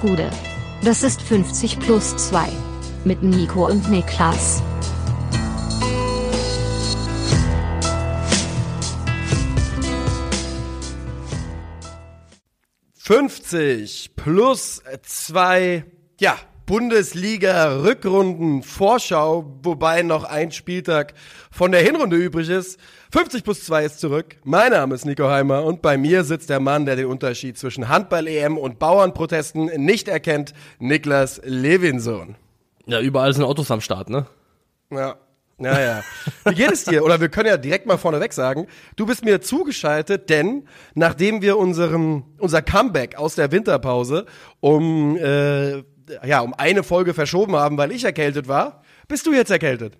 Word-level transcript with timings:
Gude. 0.00 0.30
Das 0.82 1.02
ist 1.02 1.22
50 1.22 1.78
plus 1.78 2.16
2. 2.16 2.48
Mit 3.04 3.22
Nico 3.22 3.66
und 3.66 3.90
Niklas. 3.90 4.62
Fünfzig 13.10 14.12
plus 14.14 14.80
zwei, 15.02 15.84
ja, 16.20 16.38
Bundesliga-Rückrunden-Vorschau, 16.70 19.58
wobei 19.64 20.02
noch 20.02 20.22
ein 20.22 20.52
Spieltag 20.52 21.14
von 21.50 21.72
der 21.72 21.82
Hinrunde 21.82 22.16
übrig 22.16 22.48
ist. 22.48 22.78
50 23.10 23.42
plus 23.42 23.64
2 23.64 23.86
ist 23.86 23.98
zurück. 23.98 24.36
Mein 24.44 24.70
Name 24.70 24.94
ist 24.94 25.04
Nico 25.04 25.28
Heimer 25.28 25.64
und 25.64 25.82
bei 25.82 25.98
mir 25.98 26.22
sitzt 26.22 26.48
der 26.48 26.60
Mann, 26.60 26.86
der 26.86 26.94
den 26.94 27.06
Unterschied 27.06 27.58
zwischen 27.58 27.88
Handball-EM 27.88 28.56
und 28.56 28.78
Bauernprotesten 28.78 29.84
nicht 29.84 30.06
erkennt, 30.06 30.54
Niklas 30.78 31.40
Levinson. 31.42 32.36
Ja, 32.86 33.00
überall 33.00 33.34
sind 33.34 33.42
Autos 33.42 33.68
am 33.72 33.80
Start, 33.80 34.08
ne? 34.08 34.26
Ja. 34.92 35.16
Naja. 35.60 36.02
Wie 36.46 36.54
geht 36.54 36.72
es 36.72 36.84
dir? 36.84 37.04
Oder 37.04 37.20
wir 37.20 37.28
können 37.28 37.48
ja 37.48 37.58
direkt 37.58 37.84
mal 37.84 37.98
vorneweg 37.98 38.32
sagen, 38.32 38.66
du 38.96 39.04
bist 39.04 39.24
mir 39.24 39.42
zugeschaltet, 39.42 40.30
denn 40.30 40.66
nachdem 40.94 41.42
wir 41.42 41.58
unseren, 41.58 42.24
unser 42.38 42.62
Comeback 42.62 43.18
aus 43.18 43.34
der 43.34 43.52
Winterpause 43.52 44.24
um, 44.60 45.18
äh, 45.18 45.82
ja, 46.24 46.40
um 46.40 46.54
eine 46.54 46.82
Folge 46.82 47.14
verschoben 47.14 47.56
haben, 47.56 47.76
weil 47.78 47.92
ich 47.92 48.04
erkältet 48.04 48.48
war, 48.48 48.82
bist 49.08 49.26
du 49.26 49.32
jetzt 49.32 49.50
erkältet. 49.50 49.96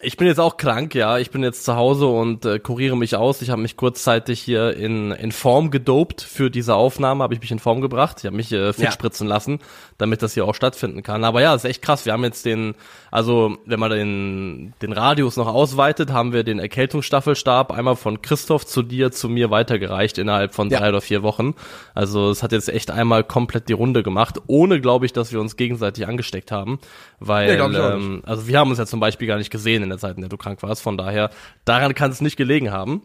Ich 0.00 0.16
bin 0.16 0.26
jetzt 0.26 0.40
auch 0.40 0.56
krank, 0.56 0.94
ja. 0.94 1.18
Ich 1.18 1.30
bin 1.30 1.42
jetzt 1.42 1.64
zu 1.64 1.76
Hause 1.76 2.06
und 2.06 2.44
äh, 2.44 2.58
kuriere 2.58 2.96
mich 2.96 3.16
aus. 3.16 3.40
Ich 3.42 3.50
habe 3.50 3.62
mich 3.62 3.76
kurzzeitig 3.76 4.40
hier 4.40 4.76
in, 4.76 5.12
in 5.12 5.30
Form 5.30 5.70
gedopt 5.70 6.20
für 6.20 6.50
diese 6.50 6.74
Aufnahme, 6.74 7.22
habe 7.22 7.32
ich 7.32 7.40
mich 7.40 7.52
in 7.52 7.60
Form 7.60 7.80
gebracht. 7.80 8.16
Ich 8.18 8.26
habe 8.26 8.36
mich 8.36 8.52
äh, 8.52 8.72
fit 8.72 8.84
ja. 8.84 8.90
spritzen 8.90 9.28
lassen, 9.28 9.60
damit 9.96 10.22
das 10.22 10.34
hier 10.34 10.46
auch 10.46 10.54
stattfinden 10.54 11.02
kann. 11.04 11.24
Aber 11.24 11.40
ja, 11.40 11.54
ist 11.54 11.64
echt 11.64 11.80
krass. 11.80 12.06
Wir 12.06 12.12
haben 12.12 12.24
jetzt 12.24 12.44
den, 12.44 12.74
also 13.12 13.56
wenn 13.66 13.78
man 13.78 13.92
den, 13.92 14.74
den 14.82 14.92
Radius 14.92 15.36
noch 15.36 15.46
ausweitet, 15.46 16.12
haben 16.12 16.32
wir 16.32 16.42
den 16.42 16.58
Erkältungsstaffelstab 16.58 17.70
einmal 17.70 17.96
von 17.96 18.20
Christoph 18.20 18.66
zu 18.66 18.82
dir, 18.82 19.12
zu 19.12 19.28
mir 19.28 19.50
weitergereicht 19.50 20.18
innerhalb 20.18 20.54
von 20.54 20.70
drei 20.70 20.82
ja. 20.82 20.88
oder 20.88 21.00
vier 21.00 21.22
Wochen. 21.22 21.54
Also 21.94 22.30
es 22.30 22.42
hat 22.42 22.50
jetzt 22.50 22.68
echt 22.68 22.90
einmal 22.90 23.22
komplett 23.22 23.68
die 23.68 23.74
Runde 23.74 24.02
gemacht, 24.02 24.40
ohne, 24.48 24.80
glaube 24.80 25.06
ich, 25.06 25.12
dass 25.12 25.32
wir 25.32 25.40
uns 25.40 25.56
gegenseitig 25.56 26.06
angesteckt 26.06 26.50
haben. 26.50 26.80
Weil, 27.20 27.56
ja, 27.56 27.94
ähm, 27.94 28.22
also 28.26 28.48
wir 28.48 28.58
haben 28.58 28.70
uns 28.70 28.78
ja 28.78 28.86
zum 28.86 29.00
Beispiel 29.00 29.28
gar 29.28 29.38
nicht 29.38 29.50
gesehen 29.50 29.83
in 29.84 29.90
der 29.90 29.98
Zeit, 29.98 30.16
in 30.16 30.22
der 30.22 30.28
du 30.28 30.36
krank 30.36 30.62
warst. 30.62 30.82
Von 30.82 30.96
daher, 30.96 31.30
daran 31.64 31.94
kann 31.94 32.10
es 32.10 32.20
nicht 32.20 32.36
gelegen 32.36 32.70
haben. 32.70 33.02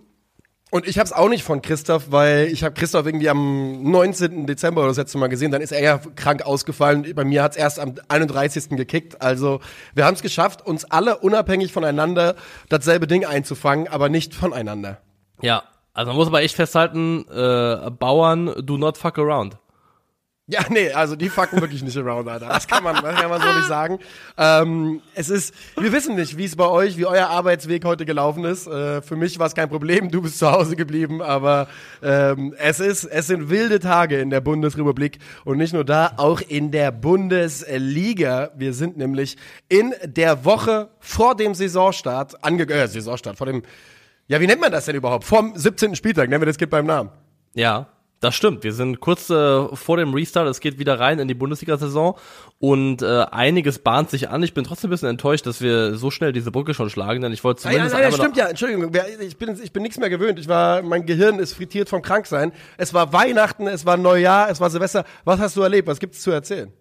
Und 0.71 0.87
ich 0.87 0.99
habe 0.99 1.05
es 1.05 1.13
auch 1.13 1.29
nicht 1.29 1.43
von 1.43 1.63
Christoph, 1.63 2.11
weil 2.11 2.47
ich 2.47 2.63
habe 2.63 2.75
Christoph 2.75 3.05
irgendwie 3.05 3.29
am 3.29 3.89
19. 3.89 4.45
Dezember 4.45 4.81
oder 4.81 4.89
das 4.89 4.97
letzte 4.97 5.17
Mal 5.17 5.27
gesehen. 5.27 5.51
Dann 5.51 5.61
ist 5.61 5.71
er 5.71 5.81
ja 5.81 5.99
krank 6.15 6.43
ausgefallen. 6.43 7.11
Bei 7.15 7.23
mir 7.23 7.41
hat 7.41 7.53
es 7.53 7.57
erst 7.57 7.79
am 7.79 7.95
31. 8.07 8.69
gekickt. 8.69 9.19
Also 9.19 9.61
wir 9.95 10.05
haben 10.05 10.13
es 10.13 10.21
geschafft, 10.21 10.63
uns 10.65 10.85
alle 10.85 11.17
unabhängig 11.17 11.73
voneinander 11.73 12.35
dasselbe 12.69 13.07
Ding 13.07 13.25
einzufangen, 13.25 13.87
aber 13.87 14.09
nicht 14.09 14.35
voneinander. 14.35 14.99
Ja, 15.41 15.63
also 15.93 16.09
man 16.09 16.17
muss 16.17 16.27
aber 16.27 16.43
echt 16.43 16.55
festhalten, 16.55 17.25
äh, 17.29 17.89
Bauern 17.89 18.53
do 18.61 18.77
not 18.77 18.97
fuck 18.97 19.17
around. 19.17 19.57
Ja, 20.51 20.65
nee, 20.67 20.91
also 20.91 21.15
die 21.15 21.29
fucken 21.29 21.61
wirklich 21.61 21.83
nicht 21.83 21.95
around, 21.95 22.27
Alter. 22.27 22.47
Das 22.47 22.67
kann 22.67 22.83
man, 22.83 22.95
das 23.03 23.15
kann 23.17 23.29
man 23.29 23.39
so 23.39 23.47
nicht 23.53 23.67
sagen. 23.67 23.99
Ähm, 24.35 24.99
es 25.13 25.29
ist, 25.29 25.53
wir 25.77 25.93
wissen 25.93 26.15
nicht, 26.15 26.37
wie 26.37 26.45
es 26.45 26.55
bei 26.55 26.65
euch, 26.65 26.97
wie 26.97 27.05
euer 27.05 27.27
Arbeitsweg 27.27 27.85
heute 27.85 28.03
gelaufen 28.03 28.43
ist. 28.45 28.65
Äh, 28.65 29.03
für 29.03 29.15
mich 29.15 29.37
war 29.37 29.45
es 29.45 29.53
kein 29.53 29.69
Problem, 29.69 30.09
du 30.09 30.23
bist 30.23 30.39
zu 30.39 30.51
Hause 30.51 30.75
geblieben, 30.75 31.21
aber 31.21 31.67
ähm, 32.01 32.55
es 32.57 32.79
ist, 32.79 33.03
es 33.03 33.27
sind 33.27 33.51
wilde 33.51 33.79
Tage 33.79 34.19
in 34.19 34.31
der 34.31 34.41
Bundesrepublik 34.41 35.19
und 35.45 35.59
nicht 35.59 35.73
nur 35.73 35.85
da, 35.85 36.13
auch 36.17 36.41
in 36.41 36.71
der 36.71 36.91
Bundesliga. 36.91 38.49
Wir 38.55 38.73
sind 38.73 38.97
nämlich 38.97 39.37
in 39.67 39.93
der 40.03 40.45
Woche 40.45 40.89
vor 40.99 41.35
dem 41.35 41.53
Saisonstart 41.53 42.43
ange, 42.43 42.67
äh, 42.67 42.87
Saisonstart, 42.87 43.37
vor 43.37 43.45
dem, 43.45 43.61
ja, 44.27 44.41
wie 44.41 44.47
nennt 44.47 44.61
man 44.61 44.71
das 44.71 44.85
denn 44.85 44.95
überhaupt? 44.95 45.25
Vom 45.25 45.55
17. 45.55 45.95
Spieltag, 45.95 46.27
nennen 46.27 46.41
wir 46.41 46.47
das 46.47 46.57
Kind 46.57 46.71
beim 46.71 46.87
Namen. 46.87 47.11
Ja. 47.53 47.87
Das 48.21 48.35
stimmt. 48.35 48.63
Wir 48.63 48.73
sind 48.73 48.99
kurz 48.99 49.29
äh, 49.29 49.75
vor 49.75 49.95
dem 49.95 50.13
Restart. 50.13 50.47
Es 50.47 50.59
geht 50.59 50.77
wieder 50.77 50.99
rein 50.99 51.19
in 51.19 51.29
die 51.29 51.33
Bundesliga-Saison 51.33 52.17
und 52.59 53.01
äh, 53.01 53.25
einiges 53.31 53.79
bahnt 53.79 54.09
sich 54.09 54.29
an. 54.29 54.43
Ich 54.43 54.53
bin 54.53 54.65
trotzdem 54.65 54.89
ein 54.89 54.91
bisschen 54.91 55.09
enttäuscht, 55.09 55.45
dass 55.45 55.61
wir 55.61 55.95
so 55.95 56.11
schnell 56.11 56.33
diese 56.33 56.51
Brücke 56.51 56.73
schon 56.73 56.89
schlagen, 56.89 57.21
denn 57.21 57.31
ich 57.31 57.45
wollte 57.45 57.61
zumindest. 57.61 57.93
Ja, 57.93 58.01
ja, 58.01 58.09
ja 58.09 58.11
stimmt 58.11 58.35
ja. 58.35 58.47
Entschuldigung, 58.47 58.91
ich 59.21 59.37
bin 59.37 59.57
ich 59.61 59.71
bin 59.71 59.83
nichts 59.83 59.97
mehr 59.97 60.09
gewöhnt. 60.09 60.37
Ich 60.37 60.49
war, 60.49 60.81
mein 60.81 61.05
Gehirn 61.05 61.39
ist 61.39 61.53
frittiert 61.53 61.87
vom 61.87 62.01
Kranksein. 62.01 62.51
Es 62.77 62.93
war 62.93 63.13
Weihnachten, 63.13 63.67
es 63.67 63.85
war 63.85 63.95
Neujahr, 63.95 64.49
es 64.49 64.59
war 64.59 64.69
Silvester. 64.69 65.05
Was 65.23 65.39
hast 65.39 65.55
du 65.55 65.61
erlebt? 65.61 65.87
Was 65.87 65.99
gibt's 65.99 66.21
zu 66.21 66.31
erzählen? 66.31 66.73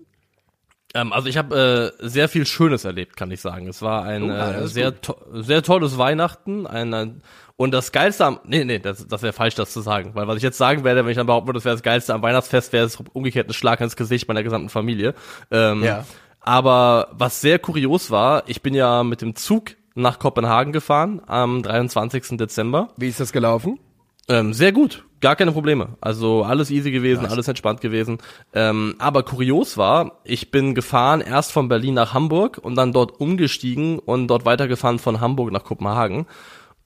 Ähm, 0.95 1.13
also 1.13 1.29
ich 1.29 1.37
habe 1.37 1.95
äh, 2.01 2.09
sehr 2.09 2.29
viel 2.29 2.47
Schönes 2.47 2.85
erlebt, 2.85 3.17
kann 3.17 3.31
ich 3.31 3.41
sagen. 3.41 3.69
Es 3.69 3.83
war 3.83 4.05
ein 4.05 4.31
oh, 4.31 4.35
äh, 4.35 4.67
sehr 4.67 5.01
to 5.01 5.17
sehr 5.33 5.63
tolles 5.63 5.99
Weihnachten, 5.99 6.67
ein, 6.67 6.95
ein 6.95 7.23
und 7.59 7.73
das 7.73 7.91
Geilste 7.91 8.25
am, 8.25 8.39
nee, 8.45 8.65
nee, 8.65 8.79
das, 8.79 9.09
das 9.09 9.23
wäre 9.23 9.33
falsch, 9.33 9.57
das 9.57 9.73
zu 9.73 9.81
sagen. 9.81 10.13
Weil 10.15 10.29
was 10.29 10.37
ich 10.37 10.45
jetzt 10.45 10.59
sagen 10.59 10.85
werde, 10.85 11.05
wenn 11.05 11.11
ich 11.11 11.17
dann 11.17 11.27
behaupten 11.27 11.49
würde, 11.49 11.59
das 11.59 11.65
wäre 11.65 11.75
das 11.75 11.83
Geilste 11.83 12.15
am 12.15 12.23
Weihnachtsfest, 12.23 12.73
wäre 12.73 12.87
es 12.87 12.97
umgekehrt 13.13 13.49
ein 13.49 13.53
Schlag 13.53 13.81
ins 13.81 13.97
Gesicht 13.97 14.29
meiner 14.29 14.45
gesamten 14.45 14.69
Familie. 14.69 15.13
Ähm, 15.51 15.83
ja. 15.83 16.05
Aber 16.41 17.09
was 17.11 17.41
sehr 17.41 17.59
kurios 17.59 18.13
war, 18.13 18.45
ich 18.47 18.63
bin 18.63 18.75
ja 18.75 19.03
mit 19.03 19.23
dem 19.23 19.35
Zug 19.35 19.73
nach 19.97 20.21
Kopenhagen 20.21 20.73
gefahren 20.73 21.21
am 21.27 21.65
23. 21.65 22.39
Dezember. 22.39 22.91
Wie 22.97 23.09
ist 23.09 23.19
das 23.19 23.33
gelaufen? 23.33 23.81
Ähm, 24.29 24.53
sehr 24.53 24.71
gut, 24.71 25.05
gar 25.21 25.35
keine 25.35 25.51
Probleme. 25.51 25.97
Also 26.01 26.45
alles 26.45 26.71
easy 26.71 26.93
gewesen, 26.93 27.23
Krass. 27.23 27.33
alles 27.33 27.49
entspannt 27.49 27.81
gewesen. 27.81 28.19
Ähm, 28.53 28.95
aber 29.01 29.25
kurios 29.25 29.77
war, 29.77 30.21
ich 30.23 30.53
bin 30.53 30.77
gefahren 30.77 31.23
erst 31.23 31.51
von 31.51 31.69
Berlin 31.69 31.95
nach 31.95 32.15
Hamburg 32.15 32.59
und 32.63 32.77
dann 32.77 32.93
dort 32.93 33.21
umgestiegen 33.21 33.99
und 33.99 34.29
dort 34.29 34.45
weitergefahren 34.45 35.01
von 35.01 35.21
Hamburg 35.21 35.51
nach 35.51 35.65
Kopenhagen. 35.65 36.27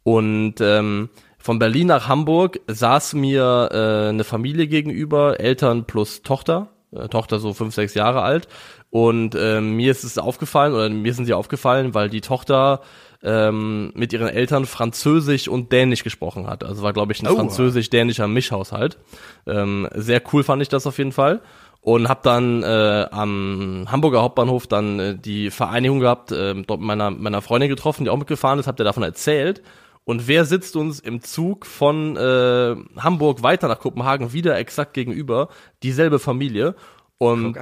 Und 0.05 0.55
ähm, 0.61 1.09
von 1.39 1.59
Berlin 1.59 1.89
nach 1.89 2.09
Hamburg 2.09 2.61
saß 2.69 3.15
mir 3.15 3.69
äh, 3.73 4.09
eine 4.11 4.25
Familie 4.25 4.69
gegenüber, 4.69 5.41
Eltern 5.41 5.85
plus 5.85 6.23
Tochter, 6.23 6.69
äh, 6.93 7.09
Tochter 7.09 7.41
so 7.41 7.53
fünf, 7.53 7.75
sechs 7.75 7.95
Jahre 7.95 8.23
alt. 8.23 8.49
Und 8.91 9.35
ähm, 9.35 9.77
mir 9.77 9.91
ist 9.91 10.05
es 10.05 10.19
aufgefallen, 10.19 10.75
oder 10.75 10.89
mir 10.89 11.15
sind 11.15 11.25
sie 11.25 11.35
aufgefallen, 11.35 11.95
weil 11.95 12.11
die 12.11 12.21
Tochter 12.21 12.81
ähm, 13.23 13.93
mit 13.95 14.13
ihren 14.13 14.29
Eltern 14.29 14.67
Französisch 14.67 15.49
und 15.49 15.73
Dänisch 15.73 16.05
gesprochen 16.05 16.47
hat. 16.47 16.63
Also 16.63 16.83
war, 16.83 16.93
glaube 16.93 17.13
ich, 17.13 17.23
ein 17.23 17.29
oh. 17.29 17.37
französisch-dänischer 17.37 18.29
Mischhaushalt. 18.29 18.99
Ähm, 19.47 19.89
sehr 19.95 20.23
cool 20.33 20.45
fand 20.45 20.63
ich 20.63 20.69
das 20.69 20.87
auf 20.87 20.99
jeden 20.99 21.13
Fall 21.13 21.41
und 21.81 22.09
habe 22.09 22.21
dann 22.23 22.63
äh, 22.63 23.07
am 23.11 23.87
Hamburger 23.91 24.23
Hauptbahnhof 24.23 24.67
dann 24.69 25.01
äh, 25.01 25.17
die 25.17 25.51
Vereinigung 25.51 25.99
gehabt, 25.99 26.31
äh, 26.31 26.55
dort 26.55 26.81
mit 26.81 26.87
meiner 26.87 27.11
meiner 27.11 27.43
Freundin 27.43 27.69
getroffen, 27.69 28.05
die 28.05 28.11
auch 28.11 28.17
mitgefahren 28.17 28.59
ist, 28.59 28.69
habt 28.69 28.81
ihr 28.81 28.85
davon 28.85 29.03
erzählt 29.03 29.63
und 30.05 30.27
wer 30.27 30.45
sitzt 30.45 30.77
uns 30.77 30.99
im 31.01 31.23
Zug 31.23 31.65
von 31.65 32.17
äh, 32.17 32.77
Hamburg 32.97 33.43
weiter 33.43 33.69
nach 33.69 33.79
Kopenhagen 33.79 34.33
wieder 34.33 34.59
exakt 34.59 34.95
gegenüber? 34.95 35.49
Dieselbe 35.83 36.19
Familie. 36.19 36.75
Und 37.19 37.57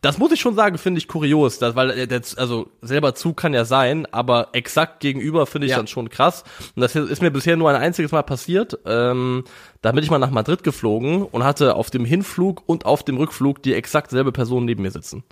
das 0.00 0.16
muss 0.16 0.32
ich 0.32 0.40
schon 0.40 0.54
sagen, 0.54 0.78
finde 0.78 0.98
ich 0.98 1.08
kurios, 1.08 1.58
dass, 1.58 1.74
weil 1.74 1.90
äh, 1.90 2.06
der, 2.06 2.22
also 2.36 2.70
selber 2.80 3.14
Zug 3.14 3.36
kann 3.36 3.52
ja 3.52 3.64
sein, 3.64 4.06
aber 4.12 4.48
exakt 4.52 5.00
gegenüber 5.00 5.46
finde 5.46 5.66
ich 5.66 5.72
ja. 5.72 5.76
dann 5.76 5.88
schon 5.88 6.08
krass. 6.08 6.44
Und 6.74 6.80
das 6.80 6.94
ist 6.94 7.20
mir 7.20 7.30
bisher 7.30 7.56
nur 7.56 7.68
ein 7.68 7.76
einziges 7.76 8.12
Mal 8.12 8.22
passiert. 8.22 8.78
Ähm, 8.86 9.44
da 9.82 9.92
bin 9.92 10.04
ich 10.04 10.10
mal 10.10 10.18
nach 10.18 10.30
Madrid 10.30 10.62
geflogen 10.62 11.24
und 11.24 11.44
hatte 11.44 11.74
auf 11.74 11.90
dem 11.90 12.04
Hinflug 12.04 12.62
und 12.66 12.86
auf 12.86 13.02
dem 13.02 13.16
Rückflug 13.18 13.62
die 13.62 13.74
exakt 13.74 14.10
selbe 14.10 14.32
Person 14.32 14.64
neben 14.64 14.82
mir 14.82 14.90
sitzen. 14.92 15.24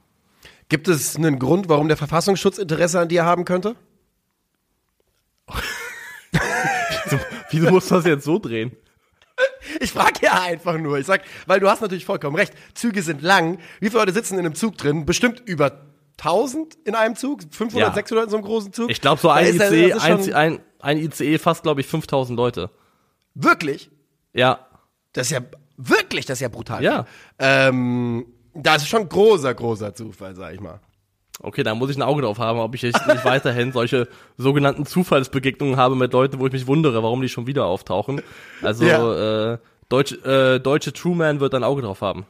Gibt 0.69 0.88
es 0.88 1.16
einen 1.16 1.38
Grund, 1.38 1.69
warum 1.69 1.88
der 1.88 1.96
Verfassungsschutz 1.96 2.58
Interesse 2.58 3.00
an 3.00 3.08
dir 3.08 3.25
haben 3.25 3.44
könnte? 3.44 3.75
wieso, 7.04 7.18
wieso 7.50 7.70
musst 7.70 7.90
du 7.90 7.96
das 7.96 8.04
jetzt 8.06 8.24
so 8.24 8.38
drehen? 8.38 8.76
Ich 9.80 9.92
frage 9.92 10.20
ja 10.22 10.42
einfach 10.42 10.78
nur. 10.78 10.98
Ich 10.98 11.06
sag, 11.06 11.22
weil 11.46 11.60
du 11.60 11.68
hast 11.68 11.80
natürlich 11.80 12.04
vollkommen 12.04 12.36
recht. 12.36 12.52
Züge 12.74 13.02
sind 13.02 13.22
lang. 13.22 13.58
Wie 13.80 13.88
viele 13.88 14.00
Leute 14.00 14.12
sitzen 14.12 14.34
in 14.34 14.40
einem 14.40 14.54
Zug 14.54 14.76
drin? 14.76 15.06
Bestimmt 15.06 15.42
über 15.46 15.88
1000 16.19 16.76
in 16.84 16.94
einem 16.94 17.14
Zug? 17.16 17.42
500, 17.50 17.88
ja. 17.88 17.94
600 17.94 18.25
in 18.25 18.30
so 18.30 18.36
einem 18.36 18.46
großen 18.46 18.72
Zug? 18.72 18.90
Ich 18.90 19.00
glaube, 19.00 19.20
so 19.20 19.30
ein 19.30 19.54
ICE, 19.54 19.92
ein, 19.94 20.34
ein, 20.34 20.60
ein 20.80 20.98
ICE 20.98 21.38
fast, 21.38 21.62
glaube 21.62 21.80
ich, 21.80 21.86
5000 21.86 22.36
Leute. 22.36 22.70
Wirklich? 23.34 23.90
Ja. 24.32 24.66
Das 25.12 25.28
ist 25.28 25.32
ja, 25.32 25.40
wirklich, 25.76 26.26
das 26.26 26.38
ist 26.38 26.42
ja 26.42 26.48
brutal. 26.48 26.82
Ja. 26.82 27.06
Ähm, 27.38 28.26
das 28.54 28.82
ist 28.82 28.88
schon 28.88 29.08
großer, 29.08 29.54
großer 29.54 29.94
Zufall, 29.94 30.34
sag 30.34 30.54
ich 30.54 30.60
mal. 30.60 30.81
Okay, 31.40 31.62
da 31.62 31.75
muss 31.75 31.90
ich 31.90 31.96
ein 31.96 32.02
Auge 32.02 32.23
drauf 32.23 32.38
haben, 32.38 32.58
ob 32.58 32.75
ich 32.75 32.82
nicht 32.82 33.25
weiterhin 33.25 33.73
solche 33.73 34.08
sogenannten 34.37 34.87
Zufallsbegegnungen 34.87 35.76
habe 35.76 35.94
mit 35.94 36.12
Leuten, 36.12 36.40
wo 36.40 36.46
ich 36.46 36.52
mich 36.52 36.67
wundere, 36.67 37.02
warum 37.02 37.23
die 37.23 37.29
schon 37.29 37.46
wieder 37.46 37.67
auftauchen. 37.67 38.23
Also 38.61 38.85
ja. 38.85 39.52
äh, 39.52 39.58
Deutsch, 39.88 40.12
äh, 40.25 40.58
deutsche 40.58 40.93
Truman 40.93 41.40
wird 41.40 41.55
ein 41.55 41.64
Auge 41.64 41.82
drauf 41.82 42.00
haben. 42.00 42.26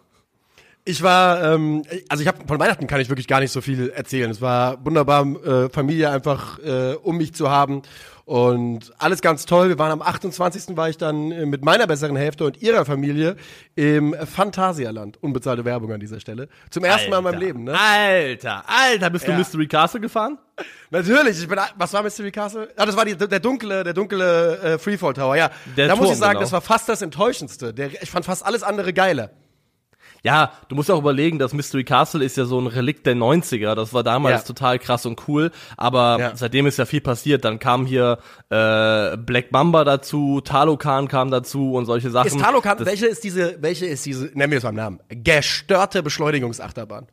Ich 0.85 1.03
war, 1.03 1.43
ähm, 1.43 1.83
also 2.09 2.23
ich 2.23 2.29
habe 2.29 2.47
von 2.47 2.59
Weihnachten 2.59 2.87
kann 2.87 3.01
ich 3.01 3.09
wirklich 3.09 3.27
gar 3.27 3.41
nicht 3.41 3.51
so 3.51 3.61
viel 3.61 3.91
erzählen. 3.91 4.31
Es 4.31 4.41
war 4.41 4.85
wunderbar, 4.85 5.27
äh, 5.45 5.69
Familie 5.69 6.11
einfach 6.11 6.59
äh, 6.61 6.95
um 7.03 7.19
mich 7.19 7.35
zu 7.35 7.51
haben 7.51 7.83
und 8.29 8.93
alles 8.99 9.23
ganz 9.23 9.47
toll. 9.47 9.71
Wir 9.71 9.79
waren 9.79 9.91
am 9.91 10.03
28. 10.03 10.77
war 10.77 10.91
ich 10.91 10.99
dann 10.99 11.33
äh, 11.33 11.47
mit 11.47 11.65
meiner 11.65 11.87
besseren 11.87 12.15
Hälfte 12.15 12.45
und 12.45 12.61
ihrer 12.61 12.85
Familie 12.85 13.37
im 13.75 14.15
Phantasialand. 14.15 15.17
Unbezahlte 15.23 15.65
Werbung 15.65 15.91
an 15.93 16.01
dieser 16.01 16.21
Stelle. 16.21 16.51
Zum 16.69 16.85
ersten 16.85 17.09
Mal 17.09 17.19
in 17.19 17.25
meinem 17.25 17.41
Leben, 17.41 17.65
ne? 17.65 17.73
Alter, 17.75 18.65
Alter, 18.67 19.09
bist 19.09 19.27
du 19.27 19.31
Ja. 19.31 19.39
Mystery 19.39 19.67
Castle 19.67 20.01
gefahren? 20.01 20.37
Natürlich, 20.91 21.41
ich 21.41 21.49
bin, 21.49 21.59
was 21.77 21.93
war 21.95 22.03
Mystery 22.03 22.31
Castle? 22.31 22.69
Ah, 22.77 22.85
das 22.85 22.97
war 22.97 23.07
die, 23.07 23.17
der 23.17 23.41
dunkle, 23.41 23.83
der 23.83 23.95
dunkle 23.95 24.59
äh, 24.59 24.79
Freefall 24.79 25.15
Tower, 25.15 25.35
ja. 25.35 25.51
Der 25.75 25.89
da 25.89 25.97
muss 25.97 26.05
Turm, 26.05 26.13
ich 26.13 26.19
sagen, 26.19 26.33
genau. 26.33 26.41
das 26.43 26.53
war 26.53 26.61
fast 26.61 26.87
das 26.87 27.01
Enttäuschendste. 27.01 27.73
Der, 27.73 28.03
ich 28.03 28.11
fand 28.11 28.27
fast 28.27 28.45
alles 28.45 28.63
andere 28.63 28.93
geiler. 28.93 29.31
Ja, 30.25 30.53
du 30.69 30.75
musst 30.75 30.91
auch 30.91 30.99
überlegen, 30.99 31.39
das 31.39 31.53
Mystery 31.53 31.85
Castle 31.85 32.25
ist 32.25 32.37
ja 32.37 32.45
so 32.45 32.61
ein 32.61 32.67
Relikt 32.67 33.07
der 33.07 33.15
90er. 33.15 33.75
Das 33.75 33.95
war 33.95 34.03
damals 34.03 34.41
Ja. 34.43 34.47
total 34.47 34.79
krass 34.79 35.07
und 35.07 35.29
cool. 35.29 35.51
Aber 35.77 36.17
Ja. 36.19 36.33
seitdem 36.37 36.67
ist 36.67 36.79
ja 36.79 36.87
viel 36.87 37.01
passiert. 37.01 37.45
Dann 37.45 37.59
kam 37.59 37.87
hier 37.87 38.19
äh, 38.51 39.17
Black 39.17 39.53
Mamba 39.53 39.85
dazu, 39.85 40.41
Talokan 40.41 41.09
kam 41.09 41.31
dazu 41.31 41.75
und 41.75 41.87
solche 41.87 42.11
Sachen. 42.11 42.27
Ist 42.29 42.41
Talokan, 42.41 42.79
welche 42.85 43.07
ist 43.07 43.23
diese, 43.25 43.57
welche 43.63 43.87
ist 43.87 44.05
diese, 44.07 44.27
nennen 44.35 44.51
wir 44.51 44.59
es 44.59 44.65
beim 44.65 44.75
Namen, 44.75 45.01
gestörte 45.09 46.03
Beschleunigungsachterbahn? 46.03 47.07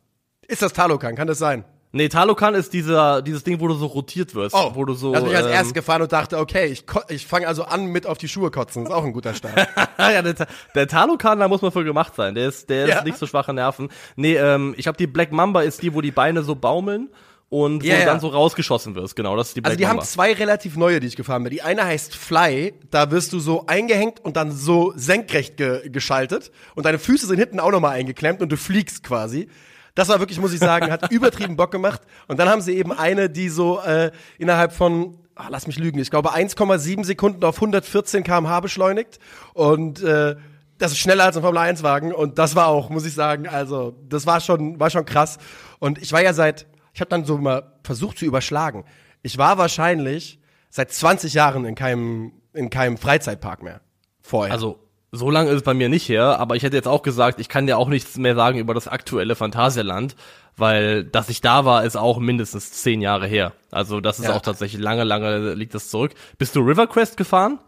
Ist 0.48 0.62
das 0.62 0.72
Talokan? 0.72 1.14
Kann 1.16 1.26
das 1.28 1.38
sein? 1.38 1.64
Nee, 1.96 2.08
Talokan 2.08 2.54
ist 2.54 2.72
dieser, 2.72 3.22
dieses 3.22 3.42
Ding, 3.42 3.58
wo 3.60 3.68
du 3.68 3.74
so 3.74 3.86
rotiert 3.86 4.34
wirst. 4.34 4.54
wo 4.54 4.84
du 4.84 4.94
so. 4.94 5.12
da 5.12 5.20
bin 5.20 5.30
ich 5.30 5.36
als 5.36 5.46
ähm, 5.46 5.52
erstes 5.52 5.74
gefahren 5.74 6.02
und 6.02 6.12
dachte, 6.12 6.38
okay, 6.38 6.66
ich, 6.66 6.84
ich 7.08 7.26
fange 7.26 7.48
also 7.48 7.64
an 7.64 7.86
mit 7.86 8.06
auf 8.06 8.18
die 8.18 8.28
Schuhe 8.28 8.50
kotzen. 8.50 8.84
Ist 8.84 8.92
auch 8.92 9.04
ein 9.04 9.12
guter 9.12 9.34
Start. 9.34 9.56
ja, 9.98 10.20
der, 10.22 10.46
der 10.74 10.88
Talokan, 10.88 11.38
da 11.40 11.48
muss 11.48 11.62
man 11.62 11.72
für 11.72 11.84
gemacht 11.84 12.14
sein. 12.14 12.34
Der 12.34 12.48
ist, 12.48 12.68
der 12.68 12.86
Ja. 12.86 12.98
ist 12.98 13.04
nicht 13.04 13.18
so 13.18 13.26
schwache 13.26 13.52
Nerven. 13.54 13.88
Nee, 14.14 14.34
ähm, 14.36 14.74
ich 14.76 14.82
glaube, 14.84 14.98
die 14.98 15.06
Black 15.06 15.32
Mamba 15.32 15.62
ist 15.62 15.82
die, 15.82 15.94
wo 15.94 16.00
die 16.02 16.10
Beine 16.10 16.42
so 16.42 16.54
baumeln 16.54 17.08
und 17.48 17.82
wo 17.82 17.86
Ja, 17.86 18.00
du 18.00 18.04
dann 18.04 18.20
so 18.20 18.28
rausgeschossen 18.28 18.94
wirst. 18.94 19.16
Genau, 19.16 19.36
das 19.36 19.48
ist 19.48 19.56
die 19.56 19.60
Black 19.62 19.70
Also 19.70 19.78
die 19.78 19.86
haben 19.86 19.96
Mamba. 19.96 20.06
zwei 20.06 20.32
relativ 20.34 20.76
neue, 20.76 21.00
die 21.00 21.06
ich 21.06 21.16
gefahren 21.16 21.44
bin. 21.44 21.50
Die 21.52 21.62
eine 21.62 21.84
heißt 21.84 22.14
Fly, 22.14 22.74
da 22.90 23.10
wirst 23.10 23.32
du 23.32 23.38
so 23.40 23.64
eingehängt 23.68 24.20
und 24.24 24.36
dann 24.36 24.52
so 24.52 24.92
senkrecht 24.96 25.56
ge 25.56 25.88
geschaltet 25.88 26.50
und 26.74 26.84
deine 26.84 26.98
Füße 26.98 27.26
sind 27.26 27.38
hinten 27.38 27.60
auch 27.60 27.70
nochmal 27.70 27.92
eingeklemmt 27.92 28.42
und 28.42 28.50
du 28.50 28.56
fliegst 28.56 29.02
quasi. 29.02 29.48
Das 29.96 30.08
war 30.08 30.20
wirklich, 30.20 30.38
muss 30.38 30.52
ich 30.52 30.60
sagen, 30.60 30.92
hat 30.92 31.10
übertrieben 31.10 31.56
Bock 31.56 31.72
gemacht. 31.72 32.02
Und 32.28 32.38
dann 32.38 32.48
haben 32.48 32.60
sie 32.60 32.76
eben 32.76 32.92
eine, 32.92 33.28
die 33.28 33.48
so 33.48 33.80
äh, 33.80 34.12
innerhalb 34.38 34.72
von, 34.72 35.18
ah, 35.34 35.46
lass 35.50 35.66
mich 35.66 35.78
lügen, 35.78 35.98
ich 35.98 36.10
glaube 36.10 36.32
1,7 36.32 37.04
Sekunden 37.04 37.42
auf 37.44 37.56
114 37.56 38.22
km/h 38.22 38.60
beschleunigt 38.60 39.18
und 39.54 40.02
äh, 40.02 40.36
das 40.78 40.92
ist 40.92 40.98
schneller 40.98 41.24
als 41.24 41.36
ein 41.36 41.42
Formel 41.42 41.58
1 41.58 41.82
Wagen 41.82 42.12
und 42.12 42.38
das 42.38 42.54
war 42.54 42.68
auch, 42.68 42.90
muss 42.90 43.06
ich 43.06 43.14
sagen, 43.14 43.48
also 43.48 43.96
das 44.08 44.26
war 44.26 44.40
schon 44.40 44.78
war 44.78 44.90
schon 44.90 45.06
krass 45.06 45.38
und 45.78 45.98
ich 45.98 46.12
war 46.12 46.22
ja 46.22 46.34
seit 46.34 46.66
ich 46.92 47.00
habe 47.00 47.08
dann 47.08 47.24
so 47.24 47.38
mal 47.38 47.74
versucht 47.82 48.18
zu 48.18 48.24
überschlagen. 48.24 48.84
Ich 49.22 49.38
war 49.38 49.58
wahrscheinlich 49.58 50.40
seit 50.70 50.92
20 50.92 51.34
Jahren 51.34 51.64
in 51.64 51.74
keinem 51.74 52.32
in 52.52 52.70
keinem 52.70 52.98
Freizeitpark 52.98 53.62
mehr 53.62 53.80
vorher. 54.20 54.52
Also, 54.52 54.78
so 55.12 55.30
lange 55.30 55.50
ist 55.50 55.56
es 55.56 55.62
bei 55.62 55.74
mir 55.74 55.88
nicht 55.88 56.08
her, 56.08 56.38
aber 56.38 56.56
ich 56.56 56.62
hätte 56.62 56.76
jetzt 56.76 56.88
auch 56.88 57.02
gesagt, 57.02 57.40
ich 57.40 57.48
kann 57.48 57.66
dir 57.66 57.78
auch 57.78 57.88
nichts 57.88 58.16
mehr 58.16 58.34
sagen 58.34 58.58
über 58.58 58.74
das 58.74 58.88
aktuelle 58.88 59.34
Phantasialand, 59.36 60.16
weil, 60.56 61.04
dass 61.04 61.28
ich 61.28 61.40
da 61.40 61.64
war, 61.64 61.84
ist 61.84 61.96
auch 61.96 62.18
mindestens 62.18 62.72
zehn 62.72 63.00
Jahre 63.00 63.26
her. 63.26 63.52
Also, 63.70 64.00
das 64.00 64.18
ist 64.18 64.26
Ja. 64.26 64.34
auch 64.34 64.40
tatsächlich 64.42 64.80
lange, 64.80 65.04
lange 65.04 65.54
liegt 65.54 65.74
das 65.74 65.90
zurück. 65.90 66.12
Bist 66.38 66.56
du 66.56 66.60
River 66.60 66.86
Quest 66.86 67.16
gefahren? 67.16 67.58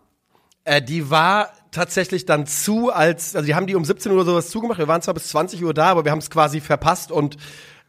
Äh, 0.64 0.82
die 0.82 1.11
war 1.11 1.50
tatsächlich 1.70 2.25
dann 2.26 2.46
zu, 2.46 2.90
als, 2.90 3.37
also 3.37 3.46
die 3.46 3.55
haben 3.55 3.67
die 3.67 3.75
um 3.75 3.85
17 3.85 4.11
Uhr 4.12 4.25
sowas 4.25 4.49
zugemacht. 4.50 4.79
Wir 4.79 4.88
waren 4.88 5.02
zwar 5.02 5.14
bis 5.14 5.29
20 5.29 5.62
Uhr 5.64 5.75
da, 5.75 5.87
aber 5.87 6.05
wir 6.05 6.12
haben 6.12 6.19
es 6.19 6.31
quasi 6.31 6.61
verpasst 6.61 7.12
und 7.12 7.37